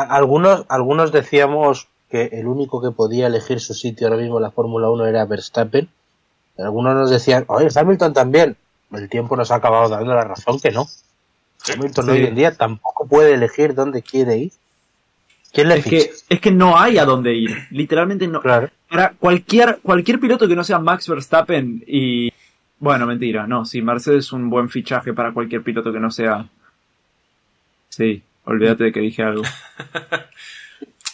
Algunos, 0.09 0.65
algunos 0.69 1.13
decíamos 1.13 1.89
que 2.11 2.25
el 2.33 2.47
único 2.47 2.83
que 2.83 2.91
podía 2.91 3.27
elegir 3.29 3.61
su 3.61 3.75
sitio 3.75 4.07
ahora 4.09 4.21
mismo 4.21 4.37
en 4.39 4.43
la 4.43 4.51
Fórmula 4.51 4.91
1 4.91 5.07
era 5.07 5.25
Verstappen. 5.25 5.89
Algunos 6.59 6.95
nos 6.95 7.11
decían, 7.11 7.45
oye, 7.49 7.69
Hamilton 7.75 8.13
también. 8.13 8.57
El 8.93 9.09
tiempo 9.09 9.37
nos 9.37 9.51
ha 9.51 9.57
acabado 9.57 9.89
dando 9.89 10.15
la 10.15 10.25
razón 10.25 10.61
que 10.61 10.71
no. 10.71 10.87
Hamilton 11.69 12.05
Sí. 12.05 12.11
hoy 12.11 12.25
en 12.27 12.35
día 12.35 12.55
tampoco 12.55 13.07
puede 13.09 13.35
elegir 13.35 13.75
dónde 13.75 14.03
quiere 14.03 14.37
ir. 14.39 14.53
¿Quién 15.53 15.69
le 15.69 15.79
Es 15.79 15.85
que, 15.85 16.01
ficha? 16.01 16.15
es 16.29 16.41
que 16.41 16.51
no 16.51 16.79
hay 16.79 16.99
a 16.99 17.05
dónde 17.05 17.35
ir. 17.35 17.57
Literalmente 17.71 18.29
no. 18.29 18.41
Claro. 18.41 18.69
Para 18.89 19.11
cualquier, 19.15 19.79
cualquier 19.83 20.21
piloto 20.21 20.47
que 20.47 20.55
no 20.55 20.63
sea 20.65 20.79
Max 20.79 21.09
Verstappen 21.09 21.83
y. 21.87 22.31
Bueno, 22.79 23.07
mentira, 23.07 23.47
no. 23.47 23.65
Sí, 23.65 23.81
Mercedes 23.83 24.27
es 24.27 24.33
un 24.33 24.51
buen 24.51 24.69
fichaje 24.69 25.13
para 25.15 25.33
cualquier 25.33 25.63
piloto 25.63 25.93
que 25.93 25.99
no 26.01 26.11
sea. 26.11 26.47
Sí, 27.97 28.23
olvídate 28.45 28.85
de 28.85 28.93
que 28.93 29.01
dije 29.01 29.23
algo. 29.23 29.43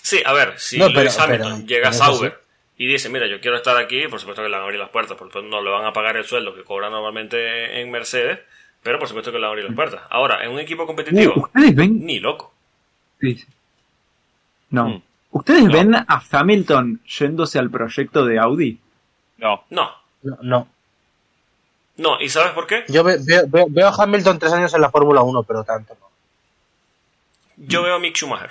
Sí, 0.05 0.21
a 0.27 0.33
ver, 0.33 0.59
si 0.59 0.79
No, 0.79 0.87
pero- 0.89 1.01
Lewis 1.03 1.19
Hamilton 1.19 1.53
pero- 1.59 1.67
llega 1.67 1.89
a 1.91 1.93
Sauber 1.93 2.41
y 2.77 2.87
dice, 2.89 3.09
mira, 3.09 3.29
yo 3.29 3.41
quiero 3.41 3.57
estar 3.57 3.77
aquí, 3.77 4.09
por 4.09 4.19
supuesto 4.19 4.43
que 4.43 4.49
le 4.49 4.55
van 4.57 4.63
a 4.63 4.65
abrir 4.65 4.81
las 4.81 4.91
puertas, 4.91 5.17
por 5.17 5.29
supuesto 5.29 5.49
no 5.49 5.63
le 5.63 5.71
van 5.71 5.85
a 5.87 5.93
pagar 5.93 6.17
el 6.17 6.25
sueldo 6.25 6.53
que 6.55 6.65
cobra 6.65 6.91
normalmente 6.91 7.81
en 7.81 7.89
Mercedes, 7.91 8.41
pero 8.83 8.99
por 8.99 9.07
supuesto 9.07 9.31
que 9.31 9.39
le 9.39 9.43
van 9.43 9.51
a 9.51 9.53
abrir 9.53 9.65
las 9.67 9.75
puertas. 9.77 10.01
Ahora, 10.11 10.45
en 10.45 10.51
un 10.51 10.59
equipo 10.59 10.87
competitivo, 10.87 11.35
Uh, 11.37 11.41
¿Ustedes 11.45 11.75
ven? 11.77 12.05
ni 12.05 12.19
loco. 12.19 12.53
Sí. 13.21 13.43
No. 14.71 14.89
Mm. 14.89 15.03
¿Ustedes 15.31 15.65
No. 15.65 15.73
ven 15.73 15.95
a 15.95 16.23
Hamilton 16.33 17.01
yéndose 17.07 17.59
al 17.61 17.71
proyecto 17.71 18.27
de 18.27 18.39
Audi? 18.41 18.81
No. 19.39 19.65
No, 19.71 19.89
No, 20.25 20.39
no. 20.43 20.69
no, 21.99 22.21
¿y 22.21 22.29
sabes 22.29 22.51
por 22.53 22.67
qué? 22.67 22.85
Yo 22.89 23.05
ve- 23.05 23.19
veo, 23.25 23.45
veo- 23.47 23.67
veo 23.71 23.89
a 23.89 23.95
Hamilton 24.03 24.39
tres 24.41 24.53
años 24.53 24.75
en 24.75 24.81
la 24.81 24.91
Fórmula 24.91 25.23
1, 25.23 25.43
pero 25.45 25.63
tanto 25.63 25.95
no. 26.01 26.11
Yo 27.57 27.83
veo 27.83 27.95
a 27.95 27.99
Mick 27.99 28.17
Schumacher. 28.17 28.51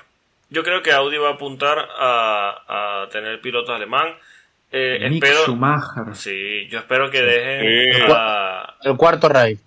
Yo 0.49 0.64
creo 0.64 0.82
que 0.82 0.91
Audi 0.91 1.18
va 1.18 1.30
a 1.30 1.34
apuntar 1.34 1.78
a, 1.80 3.04
a 3.04 3.10
tener 3.10 3.39
pilotos 3.41 3.74
alemán. 3.76 4.10
Eh, 4.72 5.08
Mick 5.10 5.24
espero, 5.24 5.43
Schumacher. 5.45 6.16
sí, 6.16 6.68
yo 6.70 6.80
espero 6.80 7.10
que 7.12 7.22
dejen 7.22 7.93
Sí. 7.93 8.02
a, 8.14 8.76
El 8.84 8.95
cuarto 8.97 9.28
Ray. 9.30 9.58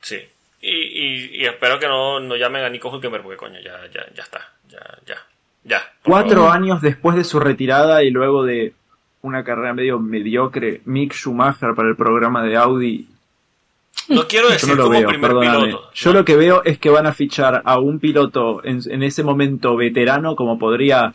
Sí. 0.00 0.18
Y, 0.60 0.70
y, 0.70 1.36
y 1.42 1.46
espero 1.46 1.78
que 1.78 1.86
no, 1.86 2.20
no 2.20 2.36
llamen 2.36 2.64
a 2.64 2.68
Nico 2.70 2.90
Hülkenberg 2.90 3.22
porque 3.22 3.36
coño, 3.36 3.60
ya, 3.60 3.86
ya, 3.92 4.04
ya 4.14 4.22
está. 4.22 4.40
Ya, 4.68 4.80
ya. 5.06 5.16
Ya. 5.64 5.82
Cuatro 6.04 6.42
favor. 6.42 6.56
años 6.56 6.80
después 6.82 7.16
de 7.16 7.24
su 7.24 7.40
retirada 7.40 8.02
y 8.02 8.10
luego 8.10 8.44
de 8.44 8.72
una 9.22 9.42
carrera 9.42 9.74
medio 9.74 9.98
mediocre, 9.98 10.80
Mick 10.84 11.12
Schumacher 11.12 11.74
para 11.74 11.88
el 11.88 11.96
programa 11.96 12.42
de 12.44 12.56
Audi 12.56 13.08
No 14.08 14.26
quiero 14.28 14.46
Yo 14.48 14.52
decir 14.54 14.68
no 14.70 14.74
lo 14.76 14.84
como 14.84 14.98
veo, 14.98 15.08
primer 15.08 15.30
perdóname. 15.30 15.66
piloto. 15.66 15.90
Yo 15.94 16.12
No. 16.12 16.18
lo 16.18 16.24
que 16.24 16.36
veo 16.36 16.62
es 16.64 16.78
que 16.78 16.90
van 16.90 17.06
a 17.06 17.12
fichar 17.12 17.62
a 17.64 17.78
un 17.78 17.98
piloto 17.98 18.64
en, 18.64 18.80
en 18.90 19.02
ese 19.02 19.22
momento 19.22 19.76
veterano, 19.76 20.36
como 20.36 20.58
podría 20.58 21.14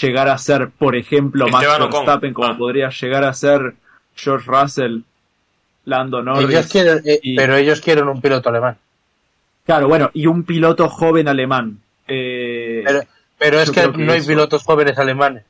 llegar 0.00 0.28
a 0.28 0.38
ser, 0.38 0.70
por 0.70 0.94
ejemplo, 0.96 1.48
Max 1.48 1.66
Ocon. 1.66 1.90
Verstappen, 1.90 2.32
como 2.34 2.48
Ah. 2.48 2.56
podría 2.58 2.90
llegar 2.90 3.24
a 3.24 3.32
ser 3.34 3.74
George 4.14 4.46
Russell, 4.50 4.98
Lando 5.84 6.22
Norris. 6.22 6.48
Ellos 6.50 6.68
quieren, 6.70 7.00
eh, 7.04 7.18
y- 7.22 7.36
Pero 7.36 7.56
ellos 7.56 7.80
quieren 7.80 8.06
un 8.08 8.20
piloto 8.20 8.48
alemán. 8.50 8.76
Claro, 9.66 9.88
bueno, 9.88 10.10
y 10.14 10.26
un 10.26 10.44
piloto 10.44 10.88
joven 10.88 11.28
alemán. 11.28 11.78
Eh, 12.06 12.82
Pero, 12.84 13.00
pero 13.38 13.60
es 13.60 13.70
que, 13.70 13.86
no 13.88 14.12
hay 14.12 14.20
pilotos 14.22 14.62
jóvenes 14.64 14.98
alemanes. 14.98 15.44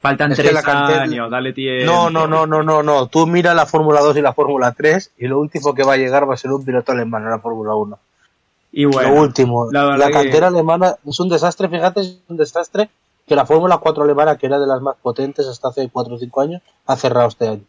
Faltan 0.00 0.32
es 0.32 0.38
tres 0.38 0.52
la 0.52 0.62
cantidad- 0.62 1.00
años, 1.00 1.30
dale 1.30 1.52
tiempo. 1.52 1.92
No, 1.92 2.10
no, 2.10 2.26
no, 2.26 2.46
no, 2.46 2.62
no, 2.62 2.82
no. 2.82 3.06
Tú 3.08 3.26
mira 3.26 3.54
la 3.54 3.66
Fórmula 3.66 4.00
2 4.00 4.16
y 4.16 4.22
la 4.22 4.32
Fórmula 4.32 4.72
3 4.72 5.12
y 5.18 5.26
lo 5.28 5.38
último 5.38 5.74
que 5.74 5.82
va 5.84 5.92
a 5.92 5.96
llegar 5.96 6.28
va 6.28 6.34
a 6.34 6.38
ser 6.38 6.50
un 6.52 6.64
piloto 6.64 6.92
alemán 6.92 7.22
en 7.24 7.30
la 7.30 7.38
Fórmula 7.38 7.74
1. 7.74 7.98
Y 8.72 8.84
bueno, 8.86 9.10
lo 9.14 9.20
último. 9.22 9.70
la 9.70 9.82
La, 9.82 9.90
verdad 9.90 10.06
que- 10.06 10.12
cantera 10.12 10.46
alemana 10.48 10.96
es 11.06 11.20
un 11.20 11.28
desastre, 11.28 11.68
fíjate, 11.68 12.00
es 12.00 12.18
un 12.28 12.36
desastre 12.36 12.88
que 13.26 13.36
la 13.36 13.44
Fórmula 13.46 13.78
4 13.78 14.02
alemana, 14.04 14.36
que 14.38 14.46
era 14.46 14.58
de 14.58 14.66
las 14.66 14.80
más 14.80 14.96
potentes 15.00 15.46
hasta 15.46 15.68
hace 15.68 15.88
4 15.88 16.14
o 16.14 16.18
5 16.18 16.40
años, 16.40 16.62
ha 16.86 16.96
cerrado 16.96 17.28
este 17.28 17.48
año. 17.48 17.62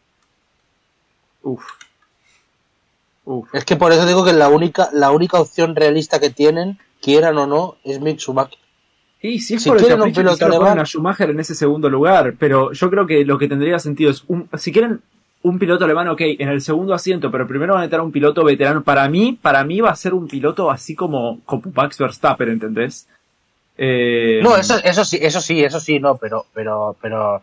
uf. 1.43 1.63
Uf. 3.25 3.53
Es 3.53 3.65
que 3.65 3.75
por 3.75 3.91
eso 3.91 4.05
digo 4.05 4.23
que 4.25 4.33
la 4.33 4.49
única, 4.49 4.89
la 4.93 5.11
única 5.11 5.39
opción 5.39 5.75
realista 5.75 6.19
que 6.19 6.29
tienen, 6.31 6.79
quieran 7.01 7.37
o 7.37 7.45
no, 7.45 7.75
es 7.83 7.99
Mick 7.99 8.19
Schumacher. 8.19 8.57
Y 9.23 9.39
si 9.39 9.55
es 9.55 9.63
Si 9.63 9.69
por 9.69 9.77
el 9.77 9.83
quieren 9.83 10.01
un 10.01 10.09
capricho, 10.11 10.21
piloto 10.35 10.45
alemán- 10.45 10.79
a 10.79 10.85
Schumacher 10.85 11.29
en 11.29 11.39
ese 11.39 11.53
segundo 11.55 11.89
lugar, 11.89 12.33
pero 12.39 12.71
yo 12.71 12.89
creo 12.89 13.05
que 13.05 13.23
lo 13.23 13.37
que 13.37 13.47
tendría 13.47 13.77
sentido 13.79 14.09
es, 14.11 14.23
un, 14.27 14.49
si 14.57 14.71
quieren 14.71 15.01
un 15.43 15.59
piloto 15.59 15.85
alemán, 15.85 16.07
ok, 16.07 16.21
en 16.21 16.49
el 16.49 16.61
segundo 16.61 16.93
asiento, 16.93 17.29
pero 17.31 17.47
primero 17.47 17.73
van 17.75 17.91
a 17.91 17.97
a 17.97 18.01
un 18.01 18.11
piloto 18.11 18.43
veterano. 18.43 18.83
Para 18.83 19.07
mí, 19.09 19.37
para 19.41 19.63
mí 19.63 19.79
va 19.81 19.91
a 19.91 19.95
ser 19.95 20.13
un 20.13 20.27
piloto 20.27 20.69
así 20.71 20.95
como, 20.95 21.39
como 21.45 21.63
Max 21.75 21.97
Verstappen, 21.97 22.49
¿entendés? 22.49 23.07
Eh, 23.77 24.39
No, 24.43 24.55
eso, 24.57 24.75
eso 24.83 25.05
sí, 25.05 25.17
eso 25.21 25.41
sí, 25.41 25.63
eso 25.63 25.79
sí, 25.79 25.99
no, 25.99 26.17
pero, 26.17 26.45
pero, 26.53 26.95
pero, 27.01 27.41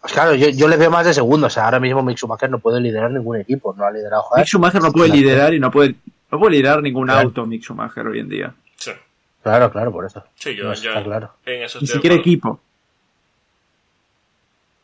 pues 0.00 0.12
claro, 0.12 0.34
yo, 0.34 0.48
yo 0.50 0.68
le 0.68 0.76
veo 0.76 0.90
más 0.90 1.06
de 1.06 1.14
segundo, 1.14 1.46
o 1.46 1.50
sea, 1.50 1.64
ahora 1.64 1.80
mismo 1.80 2.02
Mick 2.02 2.16
Schumacher 2.18 2.50
no 2.50 2.58
puede 2.60 2.80
liderar 2.80 3.10
ningún 3.10 3.36
equipo, 3.38 3.74
no 3.76 3.84
ha 3.84 3.90
liderado, 3.90 4.22
joder. 4.22 4.42
Mick 4.42 4.48
Schumacher 4.48 4.82
no 4.82 4.92
puede 4.92 5.10
liderar 5.10 5.52
y 5.54 5.58
no 5.60 5.70
puede, 5.70 5.94
no 6.30 6.38
puede 6.38 6.52
liderar 6.56 6.82
ningún 6.82 7.06
Claro. 7.06 7.28
auto, 7.28 7.46
Mick 7.46 7.62
Schumacher, 7.62 8.06
hoy 8.06 8.20
en 8.20 8.28
día. 8.28 8.54
Sí. 8.76 8.90
Claro, 9.42 9.70
claro, 9.72 9.90
por 9.92 10.04
eso. 10.04 10.24
Sí, 10.34 10.54
yo, 10.54 10.64
No, 10.64 10.74
yo 10.74 10.90
está 10.90 11.02
claro. 11.02 11.32
en 11.46 11.62
eso 11.62 11.78
Ni 11.80 11.86
siquiera 11.86 12.14
acuerdo. 12.16 12.30
equipo. 12.30 12.60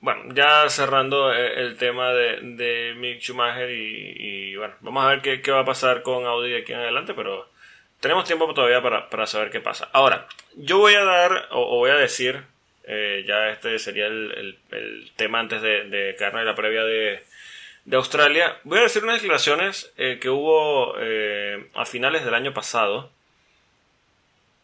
Bueno, 0.00 0.34
ya 0.34 0.68
cerrando 0.68 1.32
eh, 1.32 1.60
el 1.60 1.76
tema 1.76 2.12
de, 2.12 2.38
de 2.42 2.94
Mick 2.96 3.20
Schumacher 3.20 3.70
y, 3.70 4.14
y, 4.52 4.56
bueno, 4.56 4.74
vamos 4.80 5.04
a 5.04 5.08
ver 5.08 5.20
qué, 5.22 5.40
qué 5.42 5.50
va 5.50 5.60
a 5.60 5.64
pasar 5.64 6.02
con 6.02 6.26
Audi 6.26 6.50
de 6.50 6.58
aquí 6.58 6.72
en 6.72 6.78
adelante, 6.80 7.12
pero 7.14 7.48
tenemos 8.00 8.24
tiempo 8.24 8.52
todavía 8.54 8.82
para, 8.82 9.08
para 9.10 9.26
saber 9.26 9.50
qué 9.50 9.60
pasa. 9.60 9.88
Ahora, 9.92 10.26
yo 10.54 10.78
voy 10.78 10.94
a 10.94 11.02
dar 11.04 11.48
o, 11.50 11.76
o 11.76 11.78
voy 11.78 11.90
a 11.90 11.96
decir, 11.96 12.42
eh, 12.84 13.24
ya 13.26 13.48
este 13.48 13.78
sería 13.78 14.06
el, 14.06 14.32
el- 14.32 14.58
el 14.78 15.10
tema 15.16 15.40
antes 15.40 15.60
de, 15.62 15.84
de 15.88 16.10
en 16.10 16.44
la 16.46 16.54
previa 16.54 16.84
de, 16.84 17.24
de 17.84 17.96
Australia, 17.96 18.58
voy 18.64 18.78
a 18.78 18.82
decir 18.82 19.02
unas 19.02 19.16
declaraciones 19.20 19.92
eh, 19.96 20.18
que 20.20 20.28
hubo 20.30 20.94
eh, 21.00 21.68
a 21.74 21.84
finales 21.84 22.24
del 22.24 22.34
año 22.34 22.52
pasado 22.52 23.10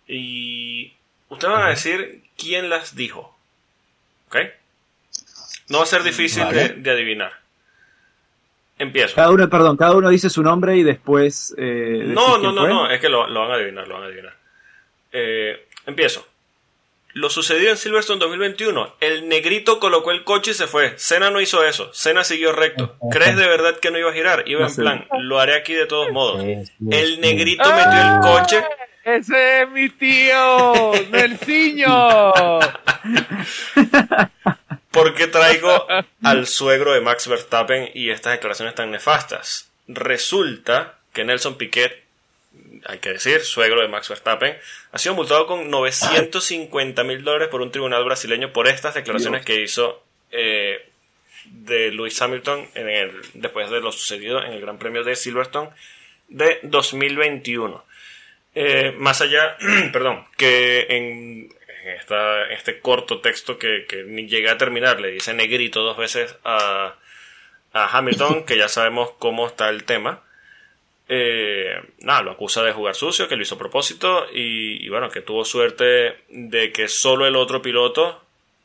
y 0.07 0.93
ustedes 1.29 1.53
van 1.55 1.63
a 1.65 1.69
decir 1.71 2.23
quién 2.37 2.69
las 2.71 2.95
dijo. 2.97 3.37
¿Ok? 4.29 4.37
No 5.69 5.79
va 5.79 5.85
a 5.85 5.87
ser 5.87 6.03
difícil 6.03 6.45
Vale. 6.45 6.57
de, 6.57 6.69
de 6.75 6.91
adivinar. 6.91 7.33
Empiezo. 8.79 9.15
Cada 9.15 9.31
uno, 9.31 9.49
perdón, 9.49 9.77
cada 9.77 9.95
uno 9.95 10.09
dice 10.11 10.29
su 10.29 10.43
nombre 10.43 10.77
y 10.77 10.83
después. 10.83 11.55
Eh, 11.57 12.03
No, 12.07 12.39
no, 12.39 12.53
no, 12.53 12.63
fue. 12.63 12.69
no, 12.71 12.91
es 12.91 13.01
que 13.01 13.09
lo, 13.09 13.27
lo 13.29 13.41
van 13.41 13.53
a 13.53 13.55
adivinar, 13.55 13.87
lo 13.87 13.95
van 13.95 14.05
a 14.05 14.07
adivinar. 14.07 14.35
Eh, 15.13 15.67
empiezo. 15.87 16.27
Lo 17.15 17.29
sucedido 17.29 17.71
en 17.71 17.77
Silverstone 17.77 18.19
2021. 18.19 18.95
El 19.01 19.29
negrito 19.29 19.79
colocó 19.79 20.11
el 20.13 20.25
coche 20.25 20.53
y 20.53 20.55
se 20.55 20.67
fue. 20.67 20.99
Senna 20.99 21.31
no 21.31 21.43
hizo 21.43 21.63
eso. 21.63 21.93
Senna 21.93 22.25
siguió 22.25 22.53
recto. 22.53 22.97
¿Crees 23.11 23.37
de 23.37 23.47
verdad 23.47 23.79
que 23.79 23.91
no 23.91 23.99
iba 23.99 24.11
a 24.11 24.15
girar? 24.15 24.45
Iba 24.49 24.61
No 24.63 24.67
en 24.69 24.73
sé. 24.73 24.81
plan, 24.81 25.07
lo 25.21 25.39
haré 25.39 25.55
aquí 25.55 25.75
de 25.75 25.85
todos 25.87 26.11
modos. 26.11 26.43
Sí, 26.43 26.55
sí, 26.65 26.73
El 26.91 27.21
negrito 27.21 27.65
metió 27.71 28.01
el 28.15 28.21
coche. 28.21 28.65
Ese 29.05 29.63
es 29.63 29.71
mi 29.71 29.89
tío, 29.91 30.93
Nelsiño. 31.11 32.13
porque 34.93 35.27
traigo 35.27 35.87
al 36.23 36.47
suegro 36.47 36.93
de 36.93 37.01
Max 37.01 37.27
Verstappen 37.27 37.91
y 37.95 38.11
estas 38.11 38.35
declaraciones 38.35 38.75
tan 38.75 38.91
nefastas? 38.91 39.71
Resulta 39.89 40.99
que 41.13 41.25
Nelson 41.25 41.57
Piquet, 41.57 42.05
hay 42.85 42.99
que 42.99 43.15
decir, 43.15 43.41
suegro 43.41 43.81
de 43.81 43.89
Max 43.89 44.09
Verstappen, 44.09 44.57
ha 44.93 44.99
sido 44.99 45.15
multado 45.15 45.47
con 45.47 45.71
950 45.71 47.03
mil 47.05 47.25
dólares 47.25 47.49
por 47.49 47.63
un 47.63 47.73
tribunal 47.73 48.05
brasileño 48.05 48.53
por 48.53 48.69
estas 48.69 48.95
declaraciones 48.95 49.45
que 49.45 49.63
hizo 49.63 50.05
eh, 50.31 50.89
de 51.47 51.91
Lewis 51.91 52.21
Hamilton 52.21 52.69
en 52.75 52.89
el, 52.89 53.21
después 53.35 53.71
de 53.71 53.81
lo 53.81 53.91
sucedido 53.91 54.45
en 54.45 54.53
el 54.53 54.61
Gran 54.61 54.79
Premio 54.79 55.03
de 55.03 55.17
Silverstone 55.17 55.71
de 56.29 56.61
2021. 56.63 57.85
Eh, 58.55 58.95
más 58.97 59.21
allá, 59.21 59.57
perdón, 59.93 60.27
que 60.37 60.87
en, 60.89 61.55
este 62.51 62.81
corto 62.81 63.21
texto 63.21 63.59
que, 63.59 63.87
ni 64.07 64.29
llegué 64.29 64.51
a 64.51 64.59
terminar, 64.59 65.01
le 65.01 65.11
dice 65.11 65.35
negrito 65.35 65.83
dos 65.83 65.97
veces 65.97 66.37
a, 66.45 66.95
a 67.73 67.99
Hamilton, 67.99 68.45
que 68.45 68.57
ya 68.57 68.69
sabemos 68.69 69.11
cómo 69.19 69.47
está 69.47 69.69
el 69.69 69.85
tema. 69.85 70.23
Eh, 71.15 71.79
nada, 71.99 72.23
lo 72.23 72.31
acusa 72.31 72.63
de 72.63 72.73
jugar 72.73 72.95
sucio, 72.95 73.29
que 73.29 73.37
lo 73.37 73.43
hizo 73.43 73.57
a 73.57 73.59
propósito 73.59 74.27
y, 74.33 74.89
bueno, 74.89 75.11
que 75.11 75.21
tuvo 75.21 75.45
suerte 75.45 76.17
de 76.29 76.73
que 76.73 76.89
solo 76.89 77.27
el 77.27 77.37
otro 77.37 77.61
piloto, 77.61 78.23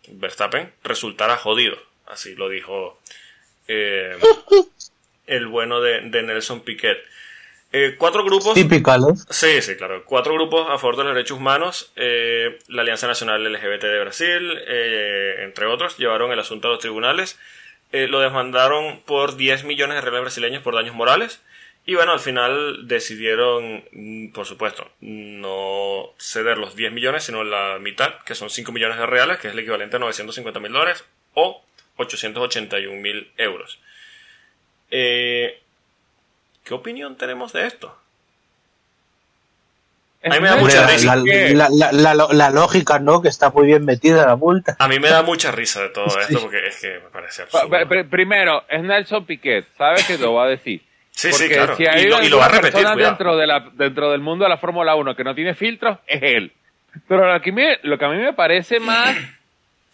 Verstappen, 0.07 0.71
resultara 0.83 1.35
jodido. 1.37 1.77
Así 2.05 2.35
lo 2.35 2.47
dijo 2.47 2.99
eh, 3.67 4.17
el 5.27 5.47
bueno 5.47 5.81
de, 5.81 6.01
Nelson 6.01 6.61
Piquet. 6.61 6.97
Eh, 7.71 7.95
cuatro 7.97 8.23
grupos. 8.23 8.53
Típicos. 8.53 9.25
Sí, 9.29 9.61
sí, 9.61 9.75
claro. 9.75 10.03
Cuatro 10.05 10.33
grupos 10.33 10.67
a 10.69 10.77
favor 10.77 10.97
de 10.97 11.03
los 11.03 11.13
derechos 11.13 11.37
humanos. 11.37 11.91
la 11.95 12.81
Alianza 12.81 13.07
Nacional 13.07 13.43
LGBT 13.43 13.83
de 13.83 13.99
Brasil, 13.99 14.57
entre 15.39 15.65
otros, 15.65 15.97
llevaron 15.97 16.31
el 16.31 16.39
asunto 16.39 16.67
a 16.67 16.71
los 16.71 16.79
tribunales. 16.79 17.37
lo 17.91 18.19
demandaron 18.19 19.01
por 19.05 19.37
10 19.37 19.63
millones 19.63 19.95
de 19.95 20.01
reales 20.01 20.21
brasileños 20.21 20.63
por 20.63 20.75
daños 20.75 20.95
morales. 20.95 21.41
Y 21.87 21.95
bueno, 21.95 22.11
al 22.11 22.19
final 22.19 22.85
decidieron, 22.85 23.85
mm, 23.93 24.33
por 24.33 24.45
supuesto, 24.45 24.91
no 24.99 26.13
ceder 26.19 26.57
los 26.57 26.75
10 26.75 26.91
millones, 26.91 27.23
sino 27.23 27.45
la 27.45 27.79
mitad, 27.79 28.19
que 28.25 28.35
son 28.35 28.49
5 28.49 28.73
millones 28.73 28.97
de 28.97 29.05
reales, 29.05 29.37
que 29.37 29.47
es 29.47 29.53
el 29.53 29.59
equivalente 29.59 29.95
a 29.95 29.99
950 29.99 30.59
mil 30.59 30.73
dólares, 30.73 31.05
o 31.33 31.63
881 31.95 33.01
mil 33.01 33.31
euros. 33.37 33.79
Eh, 34.91 35.61
¿Qué 36.67 36.73
opinión 36.73 37.15
tenemos 37.15 37.53
de 37.53 37.65
esto? 37.65 37.97
A 40.21 40.29
mí 40.29 40.39
me 40.41 40.49
da 40.49 40.57
mucha 40.57 40.85
risa. 40.85 41.15
La, 41.15 42.49
lógica, 42.51 42.99
¿no? 42.99 43.21
Que 43.21 43.29
está 43.29 43.51
muy 43.51 43.67
bien 43.67 43.85
metida 43.85 44.25
la 44.25 44.35
multa. 44.35 44.75
A 44.77 44.89
mí 44.89 44.99
me 44.99 45.07
da 45.07 45.23
mucha 45.23 45.51
risa 45.51 45.83
de 45.83 45.89
todo 45.89 46.07
esto 46.19 46.41
porque 46.41 46.67
es 46.67 46.81
que 46.81 46.99
me 46.99 47.09
parece 47.09 47.43
absurdo. 47.43 47.69
Primero, 48.09 48.65
es 48.67 48.83
Nelson 48.83 49.25
Piquet, 49.25 49.65
¿sabes 49.77 50.05
que 50.05 50.17
lo 50.17 50.33
va 50.33 50.45
a 50.45 50.49
decir? 50.49 50.81
Sí, 51.17 51.33
sí, 51.33 51.49
claro. 51.49 51.75
Si 51.75 51.83
hay 51.83 52.03
y, 52.03 52.29
lo, 52.29 52.37
va 52.37 52.45
a 52.45 52.49
repetir. 52.49 52.85
Dentro, 52.87 53.35
de 53.35 53.47
la, 53.47 53.71
dentro 53.73 54.11
del 54.11 54.21
mundo 54.21 54.43
de 54.43 54.49
la 54.49 54.57
Fórmula 54.57 54.93
1 54.93 55.15
que 55.15 55.23
no 55.23 55.33
tiene 55.33 55.55
filtros, 55.55 55.97
es 56.05 56.21
él. 56.21 56.51
Pero 57.07 57.33
lo 57.33 57.41
que, 57.41 57.51
me, 57.51 57.79
lo 57.81 57.97
que 57.97 58.05
a 58.05 58.09
mí 58.09 58.17
me 58.17 58.33
parece 58.33 58.79
más. 58.79 59.15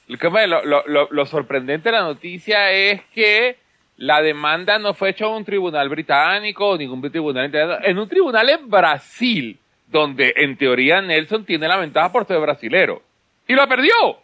Lo, 0.05 0.83
lo, 0.85 1.07
lo, 1.09 1.25
sorprendente 1.25 1.89
de 1.89 1.95
la 1.95 2.01
noticia 2.01 2.71
es 2.71 3.01
que 3.15 3.57
la 3.97 4.21
demanda 4.21 4.79
no 4.79 4.93
fue 4.93 5.09
hecha 5.09 5.25
en 5.25 5.31
un 5.31 5.45
tribunal 5.45 5.89
británico 5.89 6.69
o 6.69 6.77
ningún 6.77 7.01
tribunal 7.09 7.45
internacional, 7.45 7.89
en 7.89 7.97
un 7.97 8.09
tribunal 8.09 8.49
en 8.49 8.69
Brasil, 8.69 9.59
donde 9.87 10.33
en 10.35 10.57
teoría 10.57 11.01
Nelson 11.01 11.45
tiene 11.45 11.67
la 11.67 11.77
ventaja 11.77 12.11
por 12.11 12.25
ser 12.25 12.39
brasilero. 12.39 13.03
Y 13.47 13.53
lo 13.53 13.67
perdió. 13.67 14.19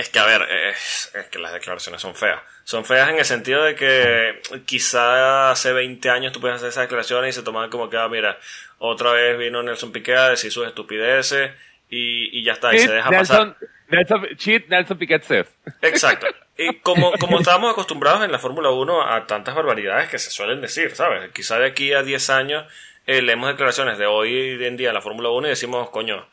Es 0.00 0.08
que, 0.08 0.18
a 0.18 0.24
ver, 0.24 0.42
es, 0.70 1.12
que 1.30 1.38
las 1.38 1.52
declaraciones 1.52 2.00
son 2.00 2.14
feas. 2.14 2.40
Son 2.64 2.86
feas 2.86 3.10
en 3.10 3.18
el 3.18 3.24
sentido 3.26 3.64
de 3.64 3.74
que 3.74 4.40
quizá 4.64 5.50
hace 5.50 5.74
20 5.74 6.08
años 6.08 6.32
tú 6.32 6.40
puedes 6.40 6.56
hacer 6.56 6.70
esas 6.70 6.84
declaraciones 6.84 7.36
y 7.36 7.38
se 7.38 7.44
toman 7.44 7.68
como 7.68 7.90
que, 7.90 7.98
ah, 7.98 8.08
mira, 8.08 8.38
otra 8.78 9.12
vez 9.12 9.36
vino 9.36 9.62
Nelson 9.62 9.92
Piquet 9.92 10.16
a 10.16 10.30
decir 10.30 10.50
sus 10.50 10.66
estupideces 10.66 11.50
y, 11.90 12.42
ya 12.42 12.52
está, 12.52 12.74
y 12.74 12.78
se 12.78 12.90
deja 12.90 13.10
pasar. 13.10 13.56
Nelson, 13.88 14.26
cheat 14.36 14.68
Nelson 14.68 14.96
Piquet 14.96 15.22
says. 15.22 15.48
Exacto. 15.82 16.28
Y 16.60 16.74
como, 16.80 17.12
como 17.12 17.38
estábamos 17.38 17.72
acostumbrados 17.72 18.22
en 18.22 18.30
la 18.30 18.38
Fórmula 18.38 18.68
1 18.68 19.02
a 19.02 19.26
tantas 19.26 19.54
barbaridades 19.54 20.10
que 20.10 20.18
se 20.18 20.30
suelen 20.30 20.60
decir, 20.60 20.94
¿sabes? 20.94 21.30
Quizá 21.32 21.58
de 21.58 21.66
aquí 21.66 21.94
a 21.94 22.02
10 22.02 22.28
años 22.28 22.66
eh, 23.06 23.22
leemos 23.22 23.48
declaraciones 23.48 23.96
de 23.96 24.04
hoy 24.04 24.62
en 24.62 24.76
día 24.76 24.88
en 24.88 24.94
la 24.94 25.00
Fórmula 25.00 25.30
1 25.30 25.46
y 25.46 25.50
decimos, 25.50 25.88
coño, 25.88 26.26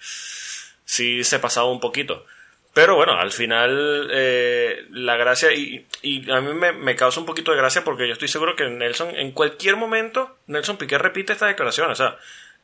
sí 0.83 1.23
se 1.23 1.39
pasado 1.39 1.71
un 1.71 1.79
poquito. 1.79 2.25
Pero 2.73 2.95
bueno, 2.95 3.13
al 3.13 3.31
final 3.31 4.09
eh, 4.11 4.85
la 4.91 5.15
gracia, 5.15 5.53
y, 5.53 5.85
a 6.29 6.41
mí 6.41 6.53
me, 6.53 6.95
causa 6.97 7.21
un 7.21 7.25
poquito 7.25 7.51
de 7.51 7.57
gracia 7.57 7.85
porque 7.85 8.05
yo 8.05 8.13
estoy 8.13 8.27
seguro 8.27 8.57
que 8.57 8.69
Nelson, 8.69 9.15
en 9.15 9.31
cualquier 9.31 9.77
momento, 9.77 10.37
Nelson 10.47 10.77
Piquet 10.77 10.99
repite 10.99 11.33
esta 11.33 11.47
declaración, 11.47 11.89
o 11.89 11.95
sea, 11.95 12.17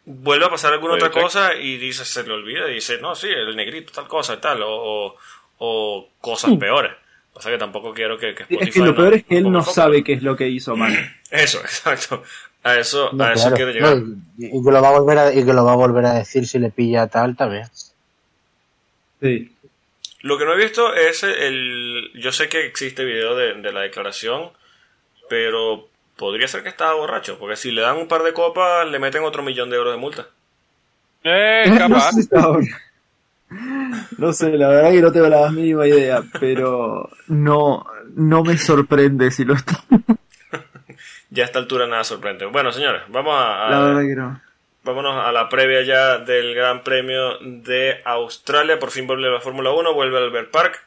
vuelve 0.03 0.45
a 0.45 0.49
pasar 0.49 0.73
alguna 0.73 0.95
otra 0.95 1.11
cosa 1.11 1.55
y 1.55 1.77
dice, 1.77 2.03
se 2.03 2.23
le 2.23 2.33
olvida 2.33 2.69
y 2.69 2.75
dice, 2.75 2.99
no, 2.99 3.15
sí, 3.15 3.29
el 3.29 3.55
negrito, 3.55 3.93
tal 3.93 4.07
cosa 4.09 4.33
y 4.33 4.37
tal, 4.37 4.61
o, 4.63 5.15
o, 5.59 6.09
cosas 6.19 6.51
peores. 6.59 6.91
Pasa 7.33 7.49
que 7.49 7.57
tampoco 7.57 7.93
quiero 7.93 8.17
que, 8.17 8.35
que 8.35 8.45
Es 8.49 8.71
que 8.71 8.79
lo 8.79 8.95
peor 8.95 9.15
es 9.15 9.23
que 9.23 9.37
él 9.37 9.51
no 9.51 9.63
sabe 9.63 10.03
qué 10.03 10.13
es 10.13 10.23
lo 10.23 10.35
que 10.35 10.47
hizo 10.47 10.75
mal. 10.75 10.93
Eso, 11.31 11.59
exacto. 11.59 12.23
A 12.65 12.77
eso, 12.77 13.11
a 13.21 13.33
eso 13.33 13.51
quiero 13.51 13.71
llegar. 13.71 13.97
y, 14.37 14.49
que 14.49 14.71
lo 14.71 14.81
va 14.81 14.87
a 14.87 14.97
volver 14.97 15.17
a, 15.17 15.33
y 15.33 15.43
que 15.43 15.51
lo 15.51 15.65
va 15.65 15.73
a 15.73 15.75
volver 15.75 16.05
a 16.05 16.13
decir 16.13 16.47
si 16.47 16.59
le 16.59 16.69
pilla 16.69 17.07
tal 17.07 17.35
también. 17.35 17.67
Sí. 19.19 19.51
Lo 20.21 20.37
que 20.37 20.45
no 20.45 20.53
he 20.53 20.63
visto 20.63 20.93
es 20.93 21.23
el... 21.23 22.11
Yo 22.15 22.31
sé 22.31 22.47
que 22.47 22.65
existe 22.65 23.03
video 23.03 23.35
de, 23.35 23.73
la 23.73 23.81
declaración, 23.81 24.51
pero 25.27 25.89
podría 26.15 26.47
ser 26.47 26.63
que 26.63 26.69
estaba 26.69 26.93
borracho, 26.93 27.37
porque 27.37 27.57
si 27.57 27.71
le 27.71 27.81
dan 27.81 27.97
un 27.97 28.07
par 28.07 28.23
de 28.23 28.31
copas, 28.31 28.87
le 28.87 28.99
meten 28.99 29.23
otro 29.23 29.43
millón 29.43 29.69
de 29.69 29.75
euros 29.75 29.93
de 29.93 29.99
multa. 29.99 30.27
Eh, 31.25 31.65
capaz. 31.77 32.11
No 32.23 32.61
sé, 32.61 32.69
la 34.17 34.67
verdad 34.67 34.91
que 34.91 35.01
no 35.01 35.11
tengo 35.11 35.29
la 35.29 35.49
mínima 35.51 35.87
idea, 35.87 36.23
pero 36.39 37.09
no, 37.27 37.85
no 38.15 38.43
me 38.43 38.57
sorprende 38.57 39.31
si 39.31 39.45
lo 39.45 39.53
está. 39.53 39.83
ya 41.29 41.43
a 41.43 41.45
esta 41.45 41.59
altura 41.59 41.87
nada 41.87 42.03
sorprende. 42.03 42.45
Bueno, 42.45 42.71
señores, 42.71 43.03
vamos 43.09 43.33
a... 43.37 43.69
La 43.69 43.79
verdad 43.79 44.01
que 44.01 44.15
no 44.15 44.41
vámonos 44.83 45.25
a 45.25 45.31
la 45.31 45.49
previa 45.49 45.81
ya 45.81 46.17
del 46.19 46.53
Gran 46.53 46.83
Premio 46.83 47.37
de 47.39 48.01
Australia. 48.05 48.79
Por 48.79 48.91
fin 48.91 49.07
vuelve 49.07 49.29
la 49.29 49.41
Fórmula 49.41 49.71
1, 49.71 49.93
vuelve 49.93 50.17
al 50.17 50.23
Albert 50.25 50.51
Park. 50.51 50.85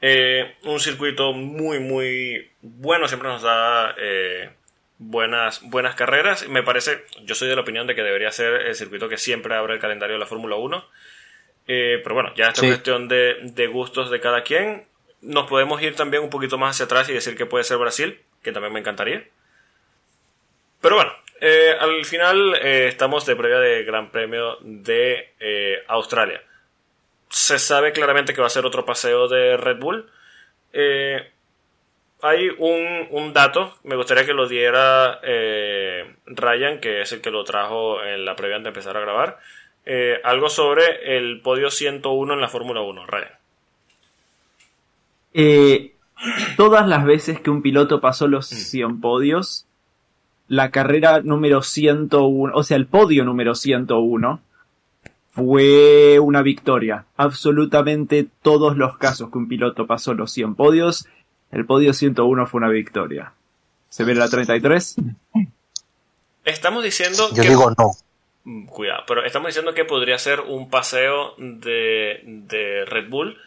Eh, 0.00 0.56
un 0.64 0.80
circuito 0.80 1.32
muy, 1.32 1.78
muy 1.78 2.50
bueno, 2.60 3.06
siempre 3.08 3.28
nos 3.28 3.42
da 3.42 3.94
eh, 3.98 4.50
buenas, 4.98 5.60
buenas 5.62 5.94
carreras. 5.94 6.48
Me 6.48 6.62
parece, 6.62 7.04
yo 7.24 7.34
soy 7.34 7.48
de 7.48 7.56
la 7.56 7.62
opinión 7.62 7.86
de 7.86 7.94
que 7.94 8.02
debería 8.02 8.32
ser 8.32 8.62
el 8.62 8.74
circuito 8.74 9.08
que 9.08 9.18
siempre 9.18 9.54
abre 9.54 9.74
el 9.74 9.80
calendario 9.80 10.14
de 10.14 10.20
la 10.20 10.26
Fórmula 10.26 10.56
1. 10.56 10.84
Eh, 11.66 12.00
pero 12.02 12.14
bueno, 12.14 12.32
ya 12.34 12.48
esta 12.48 12.66
cuestión 12.66 13.08
de, 13.08 13.36
de 13.42 13.66
gustos 13.66 14.10
de 14.10 14.20
cada 14.20 14.42
quien. 14.42 14.86
Nos 15.20 15.48
podemos 15.48 15.80
ir 15.82 15.94
también 15.94 16.22
un 16.22 16.30
poquito 16.30 16.58
más 16.58 16.76
hacia 16.76 16.86
atrás 16.86 17.08
y 17.08 17.12
decir 17.12 17.36
que 17.36 17.46
puede 17.46 17.64
ser 17.64 17.78
Brasil, 17.78 18.20
que 18.42 18.52
también 18.52 18.72
me 18.72 18.80
encantaría. 18.80 19.24
Pero 20.80 20.96
bueno, 20.96 21.12
eh, 21.44 21.74
al 21.78 22.04
final 22.04 22.54
eh, 22.54 22.86
estamos 22.86 23.26
de 23.26 23.34
previa 23.34 23.58
de 23.58 23.82
Gran 23.82 24.10
Premio 24.10 24.58
de 24.60 25.32
eh, 25.40 25.82
Australia. 25.88 26.40
Se 27.30 27.58
sabe 27.58 27.90
claramente 27.92 28.32
que 28.32 28.40
va 28.40 28.46
a 28.46 28.50
ser 28.50 28.64
otro 28.64 28.84
paseo 28.84 29.26
de 29.26 29.56
Red 29.56 29.78
Bull. 29.78 30.08
hay 32.22 32.48
un, 32.58 33.32
dato, 33.32 33.76
me 33.82 33.96
gustaría 33.96 34.24
que 34.24 34.34
lo 34.34 34.46
diera 34.46 35.20
Ryan, 36.26 36.78
que 36.80 37.00
es 37.00 37.12
el 37.12 37.20
que 37.20 37.32
lo 37.32 37.42
trajo 37.42 38.04
en 38.04 38.24
la 38.24 38.36
previa 38.36 38.56
antes 38.56 38.66
de 38.66 38.78
empezar 38.78 38.96
a 38.96 39.00
grabar. 39.00 39.40
Algo 40.24 40.48
sobre 40.48 41.16
el 41.16 41.40
podio 41.40 41.70
101 41.70 42.34
en 42.34 42.40
la 42.40 42.48
Fórmula 42.48 42.82
1, 42.82 43.06
Ryan. 43.06 43.30
todas 46.56 46.86
las 46.86 47.04
veces 47.04 47.40
que 47.40 47.50
un 47.50 47.62
piloto 47.62 48.00
pasó 48.00 48.28
los 48.28 48.46
100 48.46 48.92
mm. 48.92 49.00
podios, 49.00 49.66
la 50.48 50.70
carrera 50.70 51.20
número 51.22 51.62
101, 51.62 52.54
o 52.54 52.62
sea, 52.62 52.76
el 52.76 52.86
podio 52.86 53.24
número 53.24 53.54
101, 53.54 54.40
fue 55.32 56.18
una 56.18 56.42
victoria. 56.42 57.06
Absolutamente 57.16 58.28
todos 58.42 58.76
los 58.76 58.98
casos 58.98 59.30
que 59.30 59.38
un 59.38 59.48
piloto 59.48 59.86
pasó 59.86 60.14
los 60.14 60.30
100 60.32 60.54
podios, 60.54 61.08
el 61.50 61.64
podio 61.64 61.92
101 61.92 62.46
fue 62.46 62.58
una 62.58 62.68
victoria. 62.68 63.32
¿Se 63.88 64.04
ve 64.04 64.14
la 64.14 64.28
33? 64.28 64.96
Estamos 66.44 66.84
diciendo 66.84 67.28
Yo 67.34 67.42
digo 67.42 67.72
no. 67.78 67.92
Mm, 68.44 68.66
cuidado, 68.66 69.04
pero 69.06 69.24
estamos 69.24 69.48
diciendo 69.48 69.74
que 69.74 69.84
podría 69.84 70.18
ser 70.18 70.40
un 70.40 70.68
paseo 70.68 71.34
de, 71.38 72.22
de 72.24 72.84
Red 72.84 73.08
Bull, 73.08 73.40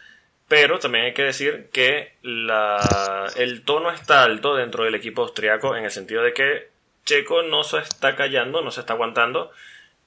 pero 0.48 0.78
también 0.78 1.06
hay 1.06 1.14
que 1.14 1.24
decir 1.24 1.68
que 1.72 2.14
la, 2.22 3.30
el 3.36 3.62
tono 3.62 3.90
está 3.90 4.22
alto 4.22 4.54
dentro 4.54 4.84
del 4.84 4.94
equipo 4.94 5.22
austriaco 5.22 5.76
en 5.76 5.84
el 5.84 5.90
sentido 5.90 6.22
de 6.22 6.32
que 6.32 6.68
Checo 7.04 7.42
no 7.42 7.62
se 7.62 7.78
está 7.78 8.16
callando, 8.16 8.62
no 8.62 8.70
se 8.70 8.80
está 8.80 8.94
aguantando. 8.94 9.50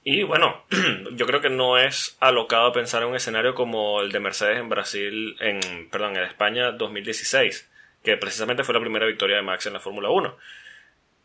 Y 0.02 0.22
bueno, 0.22 0.64
yo 1.12 1.26
creo 1.26 1.40
que 1.40 1.50
no 1.50 1.78
es 1.78 2.16
alocado 2.20 2.72
pensar 2.72 3.02
en 3.02 3.10
un 3.10 3.16
escenario 3.16 3.54
como 3.54 4.00
el 4.00 4.12
de 4.12 4.20
Mercedes 4.20 4.58
en 4.58 4.68
Brasil, 4.68 5.36
en, 5.40 5.88
perdón, 5.90 6.16
en 6.16 6.24
España 6.24 6.72
2016, 6.72 7.70
que 8.02 8.16
precisamente 8.16 8.64
fue 8.64 8.74
la 8.74 8.80
primera 8.80 9.06
victoria 9.06 9.36
de 9.36 9.42
Max 9.42 9.66
en 9.66 9.74
la 9.74 9.80
Fórmula 9.80 10.10
1. 10.10 10.36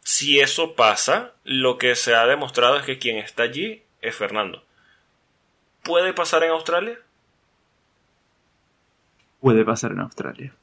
Si 0.05 0.39
eso 0.39 0.75
pasa, 0.75 1.31
lo 1.43 1.79
que 1.79 1.95
se 1.95 2.13
ha 2.13 2.27
demostrado 2.27 2.77
es 2.77 2.85
que 2.85 2.99
quien 2.99 3.17
está 3.17 3.41
allí 3.41 3.81
es 4.01 4.15
Fernando. 4.15 4.63
¿Puede 5.83 6.13
pasar 6.13 6.43
en 6.43 6.51
Australia? 6.51 6.99
Puede 9.41 9.65
pasar 9.65 9.93
en 9.93 10.01
Australia. 10.01 10.53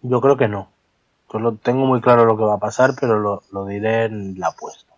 Yo 0.00 0.22
creo 0.22 0.38
que 0.38 0.48
no. 0.48 0.72
Yo 1.30 1.38
lo, 1.38 1.56
tengo 1.56 1.84
muy 1.84 2.00
claro 2.00 2.24
lo 2.24 2.38
que 2.38 2.44
va 2.44 2.54
a 2.54 2.58
pasar, 2.58 2.94
pero 2.98 3.18
lo, 3.18 3.42
lo 3.52 3.66
diré 3.66 4.06
en 4.06 4.40
la 4.40 4.48
apuesta. 4.48 4.94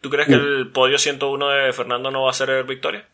¿Tú 0.00 0.10
crees 0.10 0.26
que 0.26 0.34
el 0.34 0.68
podio 0.72 0.98
101 0.98 1.48
de 1.48 1.72
Fernando 1.72 2.10
no 2.10 2.24
va 2.24 2.30
a 2.30 2.34
ser 2.34 2.64
victoria? 2.64 3.06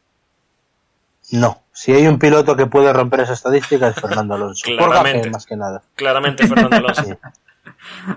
No. 1.30 1.62
Si 1.72 1.92
hay 1.92 2.06
un 2.06 2.18
piloto 2.18 2.56
que 2.56 2.64
puede 2.64 2.90
romper 2.90 3.20
esa 3.20 3.34
estadística 3.34 3.88
es 3.88 3.96
Fernando 3.96 4.34
Alonso. 4.34 4.64
Claramente. 4.78 5.24
Por 5.24 5.32
más 5.32 5.44
que 5.44 5.56
nada. 5.56 5.82
Claramente 5.94 6.48
Fernando 6.48 6.76
Alonso. 6.78 7.02
sí. 7.04 7.12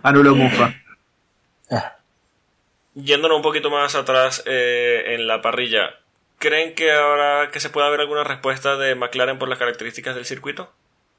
Anulo 0.01 0.33
Mufa. 0.33 0.73
Ah. 1.69 1.97
Yéndonos 2.93 3.37
un 3.37 3.43
poquito 3.43 3.69
más 3.69 3.95
atrás 3.95 4.43
eh, 4.45 5.15
en 5.15 5.27
la 5.27 5.41
parrilla, 5.41 5.95
¿creen 6.39 6.75
que 6.75 6.91
ahora 6.93 7.49
que 7.51 7.59
se 7.59 7.69
pueda 7.69 7.89
ver 7.89 8.01
alguna 8.01 8.23
respuesta 8.23 8.77
de 8.77 8.95
McLaren 8.95 9.37
por 9.37 9.49
las 9.49 9.59
características 9.59 10.15
del 10.15 10.25
circuito? 10.25 10.71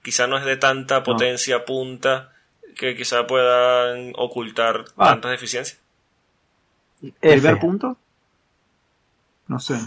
Quizá 0.02 0.26
no 0.26 0.38
es 0.38 0.44
de 0.44 0.56
tanta 0.56 1.02
potencia 1.02 1.64
punta 1.64 2.32
que 2.76 2.96
quizá 2.96 3.26
puedan 3.26 4.12
ocultar 4.16 4.84
ah. 4.96 5.10
tantas 5.10 5.32
deficiencias. 5.32 5.80
¿Primer 7.20 7.58
punto? 7.58 7.96
No 9.48 9.58
sé. 9.58 9.78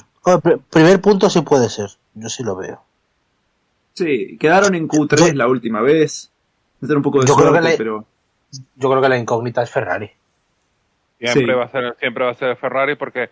primer 0.70 1.02
punto 1.02 1.30
sí 1.30 1.42
puede 1.42 1.70
ser. 1.70 1.90
Yo 2.14 2.30
sí 2.30 2.44
lo 2.44 2.56
veo. 2.56 2.84
Sí, 3.94 4.38
quedaron 4.40 4.76
en 4.76 4.88
Q3 4.88 5.34
la 5.34 5.48
última 5.48 5.82
vez. 5.82 6.32
un 6.82 7.02
poco 7.02 7.20
de 7.20 7.28
yo 7.28 7.36
creo 7.36 7.54
que 7.54 7.76
pero... 7.78 8.06
Yo 8.76 8.90
creo 8.90 9.02
que 9.02 9.10
la 9.10 9.18
incógnita 9.18 9.62
es 9.62 9.70
Ferrari. 9.70 10.12
Siempre, 11.20 11.54
va, 11.54 11.66
a 11.66 11.70
ser, 11.70 11.96
siempre 12.00 12.24
va 12.24 12.32
a 12.32 12.36
ser 12.36 12.56
Ferrari 12.56 12.96
porque 12.96 13.30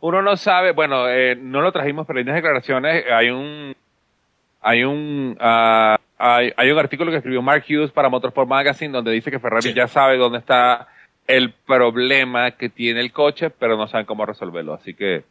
uno 0.00 0.22
no 0.22 0.36
sabe, 0.36 0.72
bueno, 0.72 1.08
eh, 1.08 1.36
no 1.36 1.60
lo 1.60 1.72
trajimos, 1.72 2.06
pero 2.06 2.18
en 2.18 2.26
las 2.26 2.34
declaraciones 2.34 3.04
hay 3.10 3.30
un 3.30 3.74
hay 4.60 4.82
un 4.82 5.36
uh, 5.40 5.96
hay, 6.18 6.52
hay, 6.56 6.70
un 6.70 6.78
artículo 6.78 7.12
que 7.12 7.18
escribió 7.18 7.40
Mark 7.40 7.64
Hughes 7.68 7.92
para 7.92 8.08
Motorsport 8.08 8.48
Magazine 8.48 8.92
donde 8.92 9.12
dice 9.12 9.30
que 9.30 9.38
Ferrari 9.38 9.72
ya 9.72 9.86
sabe 9.86 10.16
dónde 10.16 10.38
está 10.38 10.88
el 11.28 11.52
problema 11.52 12.52
que 12.52 12.70
tiene 12.70 13.00
el 13.00 13.12
coche, 13.12 13.50
pero 13.50 13.76
no 13.76 13.86
saben 13.86 14.06
cómo 14.06 14.26
resolverlo. 14.26 14.74
Así 14.74 14.94
que 14.94 15.24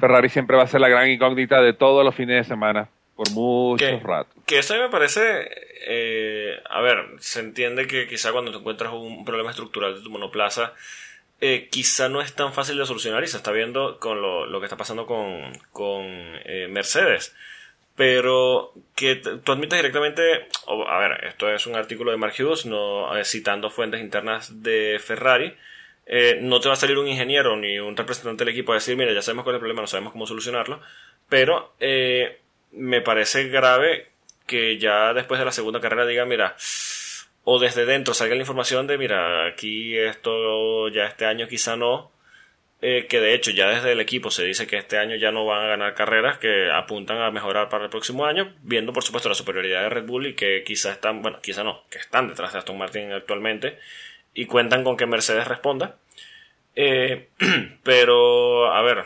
Ferrari 0.00 0.28
siempre 0.28 0.56
va 0.56 0.62
a 0.62 0.68
ser 0.68 0.80
la 0.80 0.88
gran 0.88 1.10
incógnita 1.10 1.60
de 1.60 1.72
todos 1.72 2.04
los 2.04 2.14
fines 2.14 2.36
de 2.36 2.44
semana, 2.44 2.88
por 3.18 3.32
muchos 3.32 4.00
ratos. 4.04 4.32
Que 4.46 4.60
eso 4.60 4.76
me 4.76 4.88
parece, 4.88 5.50
eh, 5.88 6.62
a 6.70 6.80
ver, 6.80 7.04
se 7.18 7.40
entiende 7.40 7.88
que 7.88 8.06
quizá 8.06 8.30
cuando 8.30 8.52
te 8.52 8.58
encuentras 8.58 8.92
un 8.92 9.24
problema 9.24 9.50
estructural 9.50 9.96
de 9.96 10.02
tu 10.02 10.10
monoplaza, 10.10 10.72
eh, 11.40 11.66
quizá 11.68 12.08
no 12.08 12.20
es 12.20 12.32
tan 12.36 12.52
fácil 12.52 12.78
de 12.78 12.86
solucionar 12.86 13.24
y 13.24 13.26
se 13.26 13.36
está 13.36 13.50
viendo 13.50 13.98
con 13.98 14.22
lo, 14.22 14.46
lo 14.46 14.60
que 14.60 14.66
está 14.66 14.76
pasando 14.76 15.04
con, 15.04 15.50
con 15.72 16.04
eh, 16.04 16.68
Mercedes 16.70 17.34
pero 17.96 18.74
que 18.94 19.16
tú 19.16 19.50
admites 19.50 19.76
directamente, 19.76 20.46
a 20.68 20.98
ver, 21.00 21.24
esto 21.24 21.50
es 21.50 21.66
un 21.66 21.74
artículo 21.74 22.12
de 22.12 22.16
Mark 22.16 22.32
Hughes, 22.38 22.64
no, 22.64 23.08
citando 23.24 23.70
fuentes 23.70 24.00
internas 24.00 24.62
de 24.62 25.00
Ferrari, 25.04 25.56
eh, 26.06 26.38
no 26.40 26.58
te 26.60 26.68
va 26.68 26.74
a 26.74 26.76
salir 26.76 26.96
un 26.96 27.06
ingeniero 27.06 27.56
ni 27.56 27.80
un 27.80 27.96
representante 27.96 28.44
del 28.44 28.54
equipo 28.54 28.70
a 28.70 28.76
decir, 28.76 28.96
mira, 28.96 29.12
ya 29.12 29.20
sabemos 29.20 29.42
cuál 29.42 29.54
es 29.54 29.56
el 29.56 29.60
problema, 29.60 29.82
no 29.82 29.88
sabemos 29.88 30.12
cómo 30.12 30.26
solucionarlo, 30.26 30.80
pero 31.28 31.74
eh, 31.80 32.38
me 32.72 33.00
parece 33.00 33.48
grave 33.48 34.08
que 34.46 34.78
ya 34.78 35.12
después 35.12 35.38
de 35.38 35.44
la 35.44 35.52
segunda 35.52 35.80
carrera 35.80 36.06
diga, 36.06 36.24
mira, 36.24 36.56
o 37.44 37.58
desde 37.58 37.86
dentro 37.86 38.14
salga 38.14 38.34
la 38.34 38.40
información 38.40 38.86
de, 38.86 38.98
mira, 38.98 39.46
aquí 39.46 39.96
esto 39.96 40.88
ya 40.88 41.04
este 41.06 41.26
año 41.26 41.48
quizá 41.48 41.76
no, 41.76 42.10
eh, 42.80 43.06
que 43.08 43.20
de 43.20 43.34
hecho 43.34 43.50
ya 43.50 43.68
desde 43.68 43.92
el 43.92 44.00
equipo 44.00 44.30
se 44.30 44.44
dice 44.44 44.66
que 44.66 44.76
este 44.76 44.98
año 44.98 45.16
ya 45.16 45.32
no 45.32 45.44
van 45.44 45.64
a 45.64 45.68
ganar 45.68 45.94
carreras, 45.94 46.38
que 46.38 46.70
apuntan 46.70 47.20
a 47.20 47.30
mejorar 47.30 47.68
para 47.68 47.84
el 47.84 47.90
próximo 47.90 48.24
año, 48.24 48.54
viendo 48.62 48.92
por 48.92 49.02
supuesto 49.02 49.28
la 49.28 49.34
superioridad 49.34 49.82
de 49.82 49.88
Red 49.88 50.04
Bull 50.04 50.28
y 50.28 50.34
que 50.34 50.62
quizá 50.64 50.92
están, 50.92 51.20
bueno, 51.22 51.40
quizá 51.42 51.64
no, 51.64 51.84
que 51.90 51.98
están 51.98 52.28
detrás 52.28 52.52
de 52.52 52.58
Aston 52.60 52.78
Martin 52.78 53.12
actualmente 53.12 53.78
y 54.34 54.46
cuentan 54.46 54.84
con 54.84 54.96
que 54.96 55.06
Mercedes 55.06 55.48
responda. 55.48 55.96
Eh, 56.76 57.28
pero, 57.82 58.72
a 58.72 58.82
ver, 58.82 59.04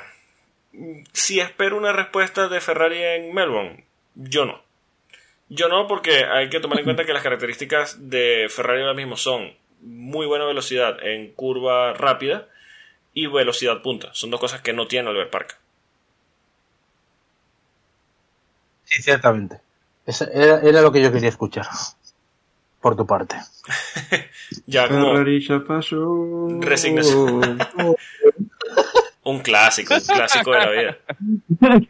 si 1.12 1.40
espero 1.40 1.76
una 1.76 1.92
respuesta 1.92 2.48
de 2.48 2.60
Ferrari 2.60 3.02
en 3.02 3.34
Melbourne, 3.34 3.84
yo 4.14 4.44
no. 4.44 4.62
Yo 5.48 5.68
no, 5.68 5.86
porque 5.86 6.24
hay 6.24 6.48
que 6.48 6.60
tomar 6.60 6.78
en 6.78 6.84
cuenta 6.84 7.04
que 7.04 7.12
las 7.12 7.22
características 7.22 8.08
de 8.08 8.46
Ferrari 8.48 8.80
ahora 8.80 8.94
mismo 8.94 9.16
son 9.16 9.54
muy 9.80 10.26
buena 10.26 10.46
velocidad 10.46 10.96
en 11.04 11.32
curva 11.32 11.92
rápida 11.92 12.48
y 13.12 13.26
velocidad 13.26 13.82
punta. 13.82 14.08
Son 14.12 14.30
dos 14.30 14.40
cosas 14.40 14.62
que 14.62 14.72
no 14.72 14.86
tiene 14.86 15.10
Albert 15.10 15.30
Park. 15.30 15.58
Sí, 18.84 19.02
ciertamente. 19.02 19.60
era, 20.32 20.82
lo 20.82 20.92
que 20.92 21.02
yo 21.02 21.12
quería 21.12 21.28
escuchar. 21.28 21.66
Por 22.80 22.96
tu 22.96 23.06
parte. 23.06 23.36
ya 24.66 24.88
como... 24.88 25.14
Resignación. 26.60 27.58
un 29.24 29.40
clásico, 29.40 29.94
un 29.94 30.00
clásico 30.00 30.52
de 30.52 30.58
la 30.58 30.70
vida. 30.70 30.96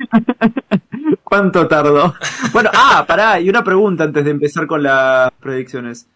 ¿Cuánto 1.25 1.67
tardó? 1.67 2.15
Bueno, 2.53 2.71
ah, 2.75 3.05
pará, 3.07 3.41
y 3.41 3.49
una 3.49 3.65
pregunta 3.65 4.05
antes 4.05 4.25
de 4.25 4.31
empezar 4.31 4.67
con 4.67 4.83
las 4.83 5.31
predicciones. 5.41 6.07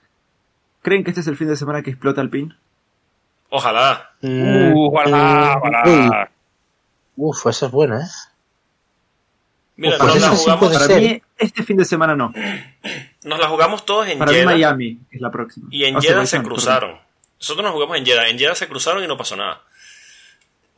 ¿Creen 0.82 1.02
que 1.02 1.10
este 1.10 1.22
es 1.22 1.26
el 1.26 1.36
fin 1.36 1.48
de 1.48 1.56
semana 1.56 1.82
que 1.82 1.90
explota 1.90 2.20
el 2.20 2.30
pin? 2.30 2.54
Ojalá. 3.48 4.10
Mm, 4.20 4.72
uh, 4.72 4.88
ojalá, 4.88 5.58
ojalá. 5.58 6.30
Uf, 7.16 7.46
esa 7.46 7.66
es 7.66 7.72
buena, 7.72 8.02
¿eh? 8.02 8.08
Mira, 9.76 9.98
nos 9.98 10.20
la 10.20 10.28
jugamos. 10.30 10.72
Para 10.72 10.96
mí, 10.96 11.22
este 11.36 11.62
fin 11.62 11.76
de 11.76 11.84
semana 11.84 12.14
no. 12.14 12.32
Nos 13.24 13.38
la 13.38 13.48
jugamos 13.48 13.84
todos 13.84 14.08
en 14.08 14.18
Para 14.18 14.32
Jeddah. 14.32 14.46
Mí 14.46 14.54
Miami 14.54 14.98
es 15.10 15.20
la 15.20 15.30
próxima. 15.30 15.68
Y 15.70 15.84
en 15.84 16.00
Jeddah 16.00 16.26
se 16.26 16.42
cruzaron. 16.42 16.98
Nosotros 17.38 17.64
nos 17.64 17.72
jugamos 17.72 17.98
en 17.98 18.06
Jeddah. 18.06 18.28
En 18.28 18.38
Jeddah 18.38 18.54
se 18.54 18.68
cruzaron 18.68 19.04
y 19.04 19.06
no 19.06 19.16
pasó 19.16 19.36
nada. 19.36 19.62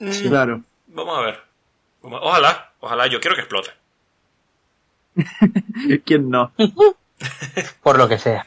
Sí, 0.01 0.29
claro. 0.29 0.62
Vamos 0.87 1.19
a 1.19 1.23
ver. 1.23 1.41
Ojalá, 2.03 2.73
ojalá. 2.81 3.07
Yo 3.09 3.20
quiero 3.20 3.35
que 3.35 3.43
explote. 3.43 3.70
¿Quién 6.05 6.31
no? 6.31 6.53
Por 7.83 7.99
lo 7.99 8.09
que 8.09 8.19
sea. 8.19 8.47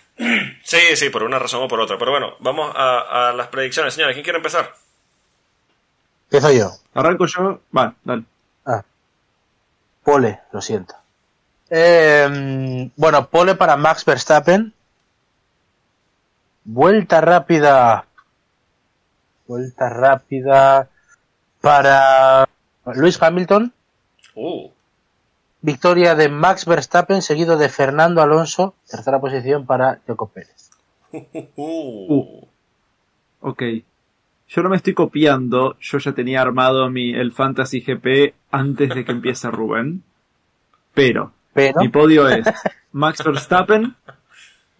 Sí, 0.63 0.95
sí, 0.95 1.09
por 1.09 1.23
una 1.23 1.39
razón 1.39 1.63
o 1.63 1.67
por 1.67 1.79
otra. 1.79 1.97
Pero 1.97 2.11
bueno, 2.11 2.35
vamos 2.39 2.71
a, 2.75 3.33
las 3.35 3.47
predicciones. 3.47 3.93
Señores, 3.93 4.13
¿quién 4.13 4.23
quiere 4.23 4.37
empezar? 4.37 4.73
Empiezo 6.25 6.51
yo. 6.51 6.71
Arranco 6.93 7.25
yo. 7.25 7.59
Vale, 7.71 7.93
dale. 8.03 8.23
Ah. 8.65 8.83
Pole, 10.03 10.39
lo 10.53 10.61
siento. 10.61 10.93
Em, 11.69 12.91
bueno, 12.95 13.27
pole 13.27 13.55
para 13.55 13.75
Max 13.77 14.05
Verstappen. 14.05 14.73
Vuelta 16.63 17.19
rápida. 17.19 18.05
Vuelta 19.47 19.89
rápida 19.89 20.90
para 21.61 22.47
Luis 22.95 23.21
Hamilton. 23.21 23.71
Uh. 24.35 24.69
Victoria 25.61 26.15
de 26.15 26.27
Max 26.27 26.65
Verstappen, 26.65 27.21
seguido 27.21 27.57
de 27.57 27.69
Fernando 27.69 28.21
Alonso. 28.21 28.73
Tercera 28.89 29.19
posición 29.21 29.65
para 29.65 30.01
Checo 30.05 30.29
Pérez. 30.29 30.71
Uh. 31.55 32.45
Ok. 33.41 33.63
Yo 34.47 34.63
no 34.63 34.69
me 34.69 34.77
estoy 34.77 34.93
copiando. 34.93 35.77
Yo 35.79 35.97
ya 35.99 36.13
tenía 36.13 36.41
armado 36.41 36.89
mi, 36.89 37.13
el 37.13 37.31
Fantasy 37.31 37.81
GP 37.81 38.33
antes 38.51 38.89
de 38.93 39.05
que 39.05 39.11
empiece 39.11 39.49
Rubén. 39.49 40.03
Pero, 40.93 41.31
mi 41.55 41.87
podio 41.89 42.27
es 42.27 42.45
Max 42.91 43.23
Verstappen, 43.23 43.95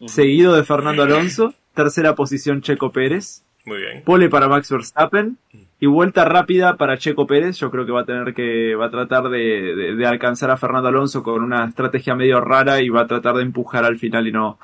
seguido 0.08 0.54
de 0.56 0.64
Fernando 0.64 1.04
Alonso. 1.04 1.54
Tercera 1.74 2.16
posición 2.16 2.62
Checo 2.62 2.92
Pérez. 2.92 3.44
Muy 3.66 3.78
bien. 3.80 4.04
Pole 4.04 4.30
para 4.30 4.48
Max 4.48 4.72
Verstappen 4.72 5.38
y 5.80 5.86
vuelta 5.86 6.26
rápida 6.26 6.78
para 6.78 6.98
Checo 6.98 7.28
Pérez. 7.28 7.58
Yo 7.58 7.70
creo 7.70 7.86
que 7.86 7.92
va 7.92 8.02
a 8.02 8.06
tener 8.06 8.34
que, 8.34 8.76
va 8.76 8.88
a 8.88 8.92
tratar 8.92 9.30
de, 9.30 10.04
alcanzar 10.06 10.52
a 10.52 10.58
Fernando 10.58 10.90
Alonso 10.90 11.22
con 11.24 11.44
una 11.44 11.66
estrategia 11.66 12.16
medio 12.16 12.42
rara 12.42 12.82
y 12.82 12.90
va 12.90 13.02
a 13.02 13.08
tratar 13.08 13.36
de 13.36 13.44
empujar 13.44 13.86
al 13.86 13.98
final 13.98 14.28
y 14.28 14.32
no. 14.32 14.60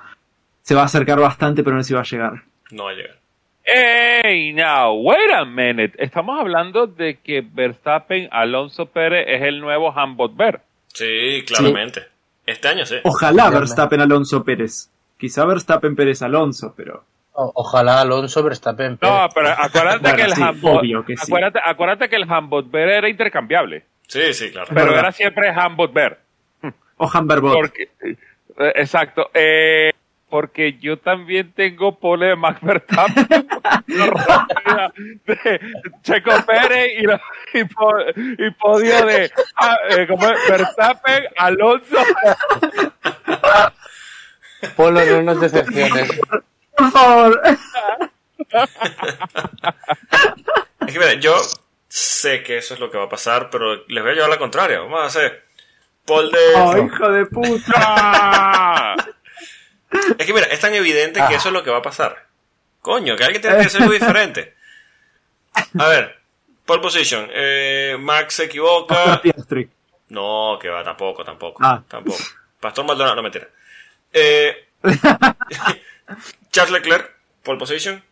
Se 0.61 0.75
va 0.75 0.81
a 0.81 0.85
acercar 0.85 1.19
bastante, 1.19 1.63
pero 1.63 1.75
no 1.75 1.83
sé 1.83 1.89
si 1.89 1.93
va 1.93 2.01
a 2.01 2.03
llegar. 2.03 2.43
No 2.71 2.85
va 2.85 2.91
a 2.91 2.93
llegar. 2.93 3.17
Hey, 3.63 4.53
now, 4.53 4.93
wait 4.93 5.31
a 5.31 5.45
minute. 5.45 5.93
Estamos 5.97 6.39
hablando 6.39 6.87
de 6.87 7.17
que 7.17 7.41
Verstappen 7.41 8.29
Alonso 8.31 8.85
Pérez 8.85 9.25
es 9.27 9.41
el 9.43 9.59
nuevo 9.59 9.91
Hambot 9.91 10.35
Ver. 10.35 10.61
Sí, 10.93 11.43
claramente. 11.45 12.03
Este 12.45 12.67
año 12.69 12.85
sí. 12.85 12.95
Ojalá 13.03 13.49
Verstappen 13.49 14.01
Alonso 14.01 14.43
Pérez. 14.43 14.89
Quizá 15.17 15.45
Verstappen 15.45 15.95
Pérez 15.95 16.21
Alonso, 16.21 16.73
pero 16.77 17.03
ojalá 17.37 18.01
Alonso 18.01 18.43
Verstappen. 18.43 18.97
No, 19.01 19.27
pero 19.33 19.49
acuérdate 19.49 20.15
que 20.15 20.21
el 20.23 20.33
Hambot, 20.33 20.83
acuérdate, 21.21 21.59
acuérdate, 21.63 22.09
que 22.09 22.15
el 22.15 22.31
Hambot 22.31 22.69
Ver 22.69 22.89
era 22.89 23.09
intercambiable. 23.09 23.85
Sí, 24.07 24.33
sí, 24.33 24.51
claro. 24.51 24.67
Pero 24.73 24.97
era 24.97 25.11
siempre 25.11 25.49
Hambot 25.49 25.93
Ver. 25.93 26.17
O 26.97 27.07
Hamberbot. 27.07 27.71
Eh, 27.99 28.17
exacto. 28.75 29.29
Eh, 29.33 29.91
porque 30.29 30.77
yo 30.79 30.97
también 30.97 31.53
tengo 31.53 31.97
pole 31.97 32.27
de 32.27 32.35
Max 32.35 32.59
Verstappen 32.61 33.27
de 35.25 35.61
Checo 36.01 36.31
Pérez 36.45 36.89
y, 36.97 37.61
y, 37.61 38.51
podio 38.51 39.05
de 39.05 39.31
ah, 39.55 39.77
eh, 39.91 40.07
Verstappen, 40.49 41.23
Alonso 41.37 41.97
Polo, 44.75 45.05
no 45.05 45.21
nos 45.21 45.39
decepciones. 45.39 46.19
Por 46.77 46.91
favor. 46.91 47.41
Es 50.87 50.93
que 50.93 50.99
mira, 50.99 51.13
yo 51.15 51.35
sé 51.87 52.43
que 52.43 52.57
eso 52.57 52.73
es 52.75 52.79
lo 52.79 52.91
que 52.91 52.97
va 52.97 53.05
a 53.05 53.09
pasar, 53.09 53.49
pero 53.49 53.83
les 53.87 54.03
voy 54.03 54.11
a 54.11 54.15
llevar 54.15 54.29
la 54.29 54.37
contraria. 54.37 54.79
Vamos 54.79 55.01
a 55.01 55.05
hacer 55.05 55.45
Paul 56.05 56.31
de... 56.31 56.55
Oh, 56.55 56.77
hijo 56.77 57.11
de 57.11 57.25
puta. 57.25 58.95
Es 60.17 60.25
que 60.25 60.33
mira, 60.33 60.47
es 60.47 60.59
tan 60.59 60.73
evidente 60.73 61.21
que 61.27 61.35
eso 61.35 61.49
es 61.49 61.53
lo 61.53 61.63
que 61.63 61.71
va 61.71 61.77
a 61.77 61.81
pasar. 61.81 62.27
Coño, 62.81 63.15
que 63.15 63.23
alguien 63.23 63.41
tiene 63.41 63.57
que 63.57 63.65
hacer 63.65 63.81
algo 63.81 63.93
diferente. 63.93 64.55
A 65.79 65.87
ver, 65.87 66.19
pole 66.65 66.81
position. 66.81 67.27
Eh, 67.31 67.97
Max 67.99 68.35
se 68.35 68.45
equivoca. 68.45 69.21
No, 70.09 70.57
que 70.61 70.69
va, 70.69 70.83
tampoco, 70.83 71.23
tampoco. 71.23 71.61
Ah. 71.63 71.81
Tampoco. 71.87 72.23
Pastor 72.59 72.85
Maldonado, 72.85 73.15
no 73.15 73.23
mentira. 73.23 73.47
Eh, 74.13 74.67
Charles 76.57 76.71
Leclerc, 76.81 77.11
pole 77.43 77.59
position. 77.59 78.03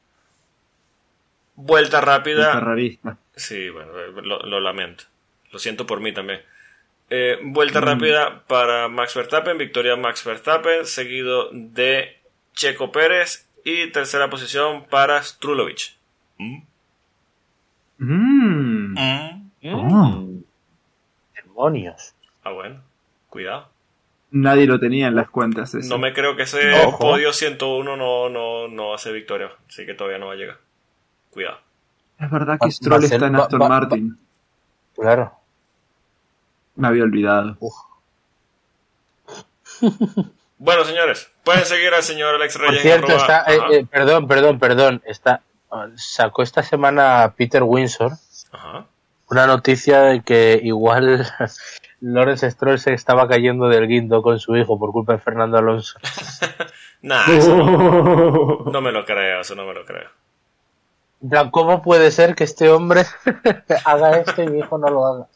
Vuelta 1.56 2.00
El 2.00 2.06
rápida. 2.06 2.52
terrorista. 2.54 3.18
Sí, 3.36 3.70
bueno, 3.70 3.92
eh, 4.00 4.12
lo, 4.24 4.40
lo 4.40 4.60
lamento. 4.60 5.06
Lo 5.52 5.60
siento 5.60 5.86
por 5.86 6.00
mí 6.02 6.14
también. 6.14 6.42
Eh, 7.10 7.40
vuelta 7.44 7.80
Mm. 7.82 7.84
rápida 7.84 8.44
para 8.48 8.88
Max 8.88 9.14
Verstappen, 9.16 9.58
victoria 9.58 9.96
Max 9.96 10.24
Verstappen, 10.26 10.86
seguido 10.86 11.50
de 11.52 12.20
Checo 12.54 12.92
Pérez 12.92 13.48
y 13.64 13.88
tercera 13.92 14.30
posición 14.30 14.86
para 14.86 15.22
Strulovich. 15.24 15.96
Mm. 16.38 16.62
Mm. 17.98 18.96
Oh. 19.74 20.28
Demonios. 21.36 22.14
Ah, 22.44 22.52
bueno, 22.52 22.82
cuidado. 23.30 23.70
Nadie 24.38 24.66
lo 24.68 24.80
tenía 24.80 25.07
en 25.07 25.16
las 25.16 25.30
cuentas 25.30 25.74
ese. 25.76 25.88
No 25.88 25.98
me 25.98 26.14
creo 26.14 26.36
que 26.36 26.44
ese 26.44 26.74
Ojo. 26.84 26.99
podio 26.99 27.32
101 27.32 27.95
no, 27.95 28.28
no, 28.30 28.68
no 28.68 28.94
hace 28.94 29.12
victoria, 29.14 29.49
así 29.70 29.86
que 29.86 29.94
todavía 29.94 30.18
no 30.20 30.28
va 30.28 30.34
a 30.34 30.36
llegar. 30.36 30.57
Cuidado. 31.32 31.60
Es 32.20 32.30
verdad 32.30 32.57
que 32.62 32.70
Stroll 32.72 33.03
está 33.06 33.28
en 33.28 33.36
Aston 33.38 33.62
va- 33.62 33.70
Martin. 33.70 34.18
Claro. 34.95 35.32
Me 36.76 36.88
había 36.90 37.03
olvidado. 37.03 37.57
Bueno, 40.57 40.86
señores, 40.86 41.30
pueden 41.44 41.66
seguir 41.66 41.94
al 41.94 42.02
señor 42.03 42.36
Alex 42.36 42.57
Por 42.57 42.68
Reyes. 42.68 42.82
cierto, 42.82 43.07
arroba- 43.07 43.22
está, 43.22 43.44
eh, 43.53 43.60
eh, 43.80 43.86
perdón, 43.91 44.28
perdón, 44.28 44.60
perdón. 44.60 45.02
Está, 45.06 45.41
sacó 45.98 46.44
esta 46.44 46.64
semana 46.64 47.34
Peter 47.38 47.62
Windsor 47.64 48.14
Ajá. 48.52 48.86
una 49.30 49.48
noticia 49.48 50.02
de 50.02 50.22
que 50.22 50.60
igual 50.64 51.28
Lawrence 52.06 52.52
Stroll 52.52 52.77
se 52.77 52.94
estaba 52.94 53.27
cayendo 53.27 53.68
del 53.68 53.88
guindo 53.88 54.22
con 54.22 54.40
su 54.40 54.56
hijo 54.56 54.77
por 54.77 54.91
culpa 54.91 55.14
de 55.14 55.19
Fernando 55.19 55.57
Alonso. 55.57 55.99
Nah, 57.02 57.23
eso 57.30 57.56
no, 57.56 58.64
no 58.72 58.82
me 58.82 58.91
lo 58.91 59.06
creo, 59.06 59.41
eso 59.41 59.53
no 59.53 59.68
me 59.68 59.76
lo 59.76 59.86
creo. 59.86 60.10
¿cómo 61.52 61.84
puede 61.84 62.10
ser 62.10 62.34
que 62.34 62.45
este 62.45 62.69
hombre 62.69 63.03
haga 63.86 64.18
esto 64.18 64.41
y 64.41 64.48
mi 64.48 64.60
hijo 64.60 64.80
no 64.80 64.90
lo 64.90 65.06
haga? 65.06 65.27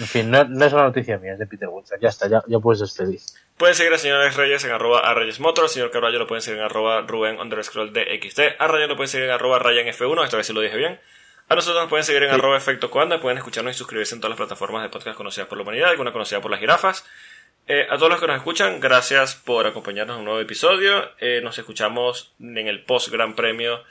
En 0.00 0.06
fin, 0.06 0.30
no, 0.32 0.42
no 0.42 0.64
es 0.64 0.72
una 0.72 0.82
noticia 0.82 1.18
mía, 1.18 1.34
es 1.34 1.38
de 1.38 1.46
Peter 1.46 1.68
Windsor. 1.68 2.00
Ya 2.00 2.08
está, 2.08 2.28
ya, 2.28 2.42
ya 2.48 2.58
puedes 2.58 2.80
despedir. 2.80 3.20
Pueden 3.56 3.76
seguir 3.76 3.92
al 3.92 4.00
señor 4.00 4.20
Alex 4.20 4.36
Reyes 4.36 4.64
en 4.64 4.72
arroba 4.72 4.98
a 4.98 5.14
Reyes 5.14 5.38
Motor, 5.38 5.64
al 5.64 5.70
señor 5.70 5.92
Carvalho 5.92 6.18
lo 6.18 6.26
pueden 6.26 6.42
seguir 6.42 6.58
en 6.58 6.64
arroba 6.64 7.02
Rubén 7.02 7.38
underscore 7.38 7.92
DXD, 7.92 8.56
a 8.58 8.66
Ryan 8.66 8.88
lo 8.88 8.96
pueden 8.96 9.08
seguir 9.08 9.26
en 9.26 9.32
arroba 9.32 9.60
Ryan 9.60 9.86
F1, 9.86 10.24
esta 10.24 10.36
vez 10.38 10.46
sí 10.48 10.52
lo 10.52 10.60
dije 10.60 10.76
bien. 10.76 10.98
A 11.48 11.54
nosotros 11.54 11.82
nos 11.82 11.90
pueden 11.90 12.04
seguir 12.04 12.22
en 12.22 12.30
arroba 12.30 12.56
Efecto 12.56 12.90
Cuanda, 12.90 13.20
pueden 13.20 13.36
escucharnos 13.36 13.74
y 13.74 13.78
suscribirse 13.78 14.14
en 14.14 14.20
todas 14.20 14.30
las 14.30 14.38
plataformas 14.38 14.82
de 14.82 14.88
podcast 14.88 15.16
conocidas 15.16 15.46
por 15.46 15.58
la 15.58 15.62
humanidad, 15.62 15.90
alguna 15.90 16.12
conocida 16.12 16.40
por 16.40 16.50
las 16.50 16.58
jirafas. 16.58 17.04
Eh, 17.66 17.86
a 17.90 17.96
todos 17.96 18.10
los 18.10 18.20
que 18.20 18.26
nos 18.26 18.36
escuchan, 18.36 18.80
gracias 18.80 19.34
por 19.34 19.66
acompañarnos 19.66 20.14
en 20.14 20.20
un 20.20 20.24
nuevo 20.24 20.40
episodio. 20.40 21.10
Eh, 21.20 21.40
nos 21.44 21.58
escuchamos 21.58 22.32
en 22.40 22.66
el 22.66 22.82
post 22.84 23.08
Gran 23.08 23.34
Premio 23.34 23.82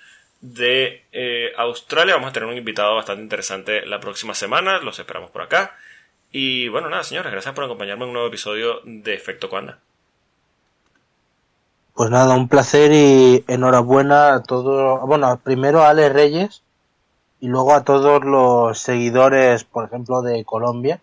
de 0.41 1.05
eh, 1.11 1.53
Australia. 1.57 2.15
Vamos 2.15 2.31
a 2.31 2.33
tener 2.33 2.49
un 2.49 2.57
invitado 2.57 2.95
bastante 2.95 3.21
interesante 3.21 3.85
la 3.85 3.99
próxima 3.99 4.33
semana. 4.33 4.79
Los 4.79 4.97
esperamos 4.97 5.29
por 5.29 5.43
acá. 5.43 5.77
Y 6.31 6.69
bueno, 6.69 6.89
nada, 6.89 7.03
señores, 7.03 7.31
gracias 7.31 7.53
por 7.53 7.63
acompañarme 7.63 8.03
en 8.03 8.09
un 8.09 8.13
nuevo 8.13 8.27
episodio 8.27 8.81
de 8.83 9.13
Efecto 9.13 9.47
Cuanda. 9.47 9.77
Pues 11.93 12.09
nada, 12.09 12.35
un 12.35 12.49
placer 12.49 12.91
y 12.91 13.45
enhorabuena 13.47 14.33
a 14.33 14.43
todos. 14.43 15.01
Bueno, 15.01 15.39
primero 15.43 15.83
a 15.83 15.89
Ale 15.89 16.09
Reyes 16.09 16.62
y 17.43 17.47
luego 17.49 17.73
a 17.73 17.83
todos 17.83 18.23
los 18.23 18.79
seguidores, 18.79 19.65
por 19.65 19.83
ejemplo, 19.83 20.21
de 20.21 20.45
Colombia, 20.45 21.01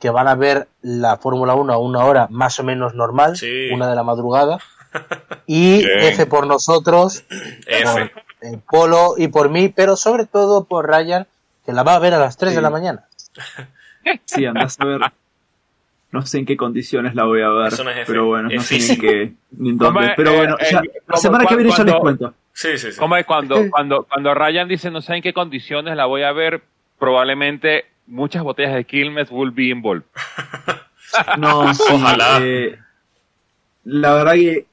que 0.00 0.08
van 0.08 0.26
a 0.26 0.34
ver 0.34 0.66
la 0.80 1.18
Fórmula 1.18 1.54
1 1.54 1.70
a 1.70 1.76
una 1.76 2.04
hora 2.06 2.28
más 2.30 2.58
o 2.58 2.64
menos 2.64 2.94
normal, 2.94 3.36
Sí. 3.36 3.68
una 3.72 3.88
de 3.90 3.94
la 3.94 4.02
madrugada. 4.02 4.58
Y 5.46 5.78
Bien. 5.84 5.98
F 6.00 6.24
por 6.26 6.46
nosotros, 6.46 7.24
F. 7.66 7.84
por 8.10 8.22
el 8.40 8.58
Polo 8.60 9.14
y 9.18 9.28
por 9.28 9.50
mí, 9.50 9.68
pero 9.68 9.96
sobre 9.96 10.24
todo 10.24 10.64
por 10.64 10.88
Ryan, 10.88 11.26
que 11.66 11.72
la 11.72 11.82
va 11.82 11.94
a 11.94 11.98
ver 11.98 12.14
a 12.14 12.18
las 12.18 12.36
3 12.38 12.54
de 12.54 12.62
la 12.62 12.70
mañana. 12.70 13.04
Sí, 14.24 14.44
andás 14.46 14.76
a 14.80 14.84
ver. 14.84 15.00
No 16.10 16.24
sé 16.26 16.38
en 16.38 16.46
qué 16.46 16.56
condiciones 16.56 17.14
la 17.14 17.24
voy 17.24 17.42
a 17.42 17.48
ver. 17.50 17.72
No 17.78 17.90
pero 18.06 18.26
bueno, 18.26 18.48
no 18.52 18.60
sé 18.62 18.78
ni 18.78 18.88
en 18.90 19.00
qué. 19.00 19.32
Ni 19.58 19.70
en 19.70 19.78
¿Cómo 19.78 19.92
dónde. 20.00 20.14
Pero 20.16 20.30
Eh, 20.32 20.36
bueno, 20.38 20.56
eh, 20.58 20.66
ya, 20.72 20.78
¿cómo- 20.80 20.90
la 21.08 21.16
semana 21.18 21.46
que 21.46 21.54
viene 21.56 21.70
ya 21.70 21.84
les 21.84 21.94
cuento. 21.96 22.34
Sí, 22.62 22.78
sí, 22.78 22.92
sí. 22.92 22.98
¿Cómo 22.98 23.16
es 23.16 23.26
cuando, 23.26 23.68
cuando, 23.70 24.04
cuando 24.04 24.34
Ryan 24.34 24.68
dice 24.68 24.90
no 24.90 25.00
sé 25.00 25.16
en 25.16 25.22
qué 25.22 25.32
condiciones 25.32 25.96
la 25.96 26.06
voy 26.06 26.22
a 26.22 26.32
ver? 26.32 26.62
Probablemente 26.98 27.86
muchas 28.06 28.42
botellas 28.42 28.74
de 28.74 28.84
Quilmes 28.84 29.28
will 29.30 29.50
be 29.50 29.64
involved. 29.64 30.04
No, 31.38 31.74
sí, 31.74 31.82
Ojalá. 31.92 32.38
eh, 32.40 32.78
la 33.84 34.14
verdad 34.14 34.32
que 34.34 34.64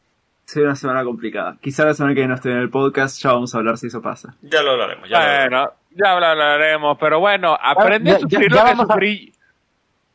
será 0.45 0.67
una 0.67 0.75
semana 0.77 1.03
complicada. 1.03 1.57
Quizá 1.61 1.83
la 1.83 1.93
semana 1.93 2.15
que 2.15 2.25
no 2.27 2.35
esté 2.35 2.49
en 2.51 2.57
el 2.59 2.69
podcast, 2.69 3.21
ya 3.21 3.33
vamos 3.33 3.53
a 3.53 3.57
hablar 3.57 3.77
si 3.77 3.87
eso 3.87 4.01
pasa. 4.01 4.33
Ya 4.41 4.61
lo 4.61 4.71
hablaremos. 4.71 5.09
Ya 5.09 5.17
lo 5.19 5.25
hablaremos. 5.25 5.49
Bueno, 5.49 5.73
ya 5.97 6.19
lo 6.19 6.25
hablaremos, 6.25 6.97
pero 6.97 7.19
bueno, 7.19 7.57
aprende 7.61 8.11
Ya- 8.11 8.15
a 8.17 8.19
sufrir 8.19 8.49
ya- 8.51 8.55
ya 8.55 8.61
lo 8.61 8.65
que 8.65 8.71
a- 8.71 8.85
sufrí. 8.85 9.33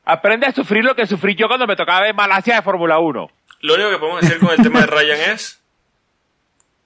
Aprende 0.07 0.47
a 0.47 0.53
sufrir 0.53 0.85
lo 0.85 0.95
que 0.97 1.07
sufrí 1.07 1.35
yo 1.35 1.47
cuando 1.49 1.67
me 1.67 1.77
tocaba 1.77 2.01
ver 2.03 2.15
Malasia 2.15 2.57
de 2.57 2.63
Fórmula 2.63 2.99
1. 2.99 3.31
Lo 3.61 3.75
único 3.75 3.91
que 3.91 3.99
podemos 3.99 4.21
decir 4.23 4.39
con 4.39 4.51
el 4.51 4.63
tema 4.63 4.81
de 4.81 4.87
Ryan 4.87 5.19
es. 5.33 5.63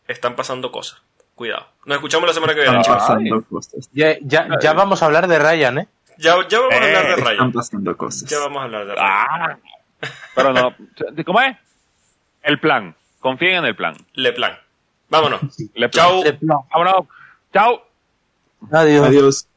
Están 0.08 0.34
pasando 0.34 0.72
cosas. 0.72 1.00
Cuidado. 1.36 1.68
Nos 1.84 1.96
escuchamos 1.96 2.26
la 2.26 2.34
semana 2.34 2.52
que 2.54 2.62
viene, 2.62 2.80
Están 2.80 2.98
pasando 2.98 3.44
cosas. 3.44 3.88
Ya, 3.92 4.16
ya, 4.22 4.48
ya 4.60 4.72
vamos 4.72 5.00
a 5.02 5.06
hablar 5.06 5.28
de 5.28 5.38
Ryan, 5.38 5.78
¿eh? 5.78 5.88
Ya, 6.16 6.34
ya 6.48 6.58
vamos 6.58 6.74
a 6.74 6.76
hablar 6.78 7.02
de 7.04 7.08
Eh, 7.10 7.14
Están 7.16 7.24
Ryan. 7.26 7.52
pasando 7.52 7.96
cosas. 7.96 8.28
Ya 8.28 8.38
vamos 8.40 8.60
a 8.60 8.64
hablar 8.64 8.86
de 8.86 8.94
Ryan. 8.94 9.06
Ah, 9.08 9.58
pero 10.34 10.52
no. 10.52 10.74
¿Cómo 11.24 11.40
es? 11.42 11.56
El 12.42 12.58
plan. 12.58 12.96
Confíen 13.20 13.56
en 13.56 13.64
el 13.66 13.76
plan. 13.76 13.94
Le 14.14 14.32
plan. 14.32 14.58
Vámonos. 15.08 15.40
Le 15.74 15.88
plan. 15.88 16.04
Chau. 16.06 16.24
Le 16.24 16.32
plan. 16.32 16.58
Vámonos. 16.72 17.06
Chao. 17.52 17.82
Adiós. 18.72 19.06
Adiós. 19.06 19.48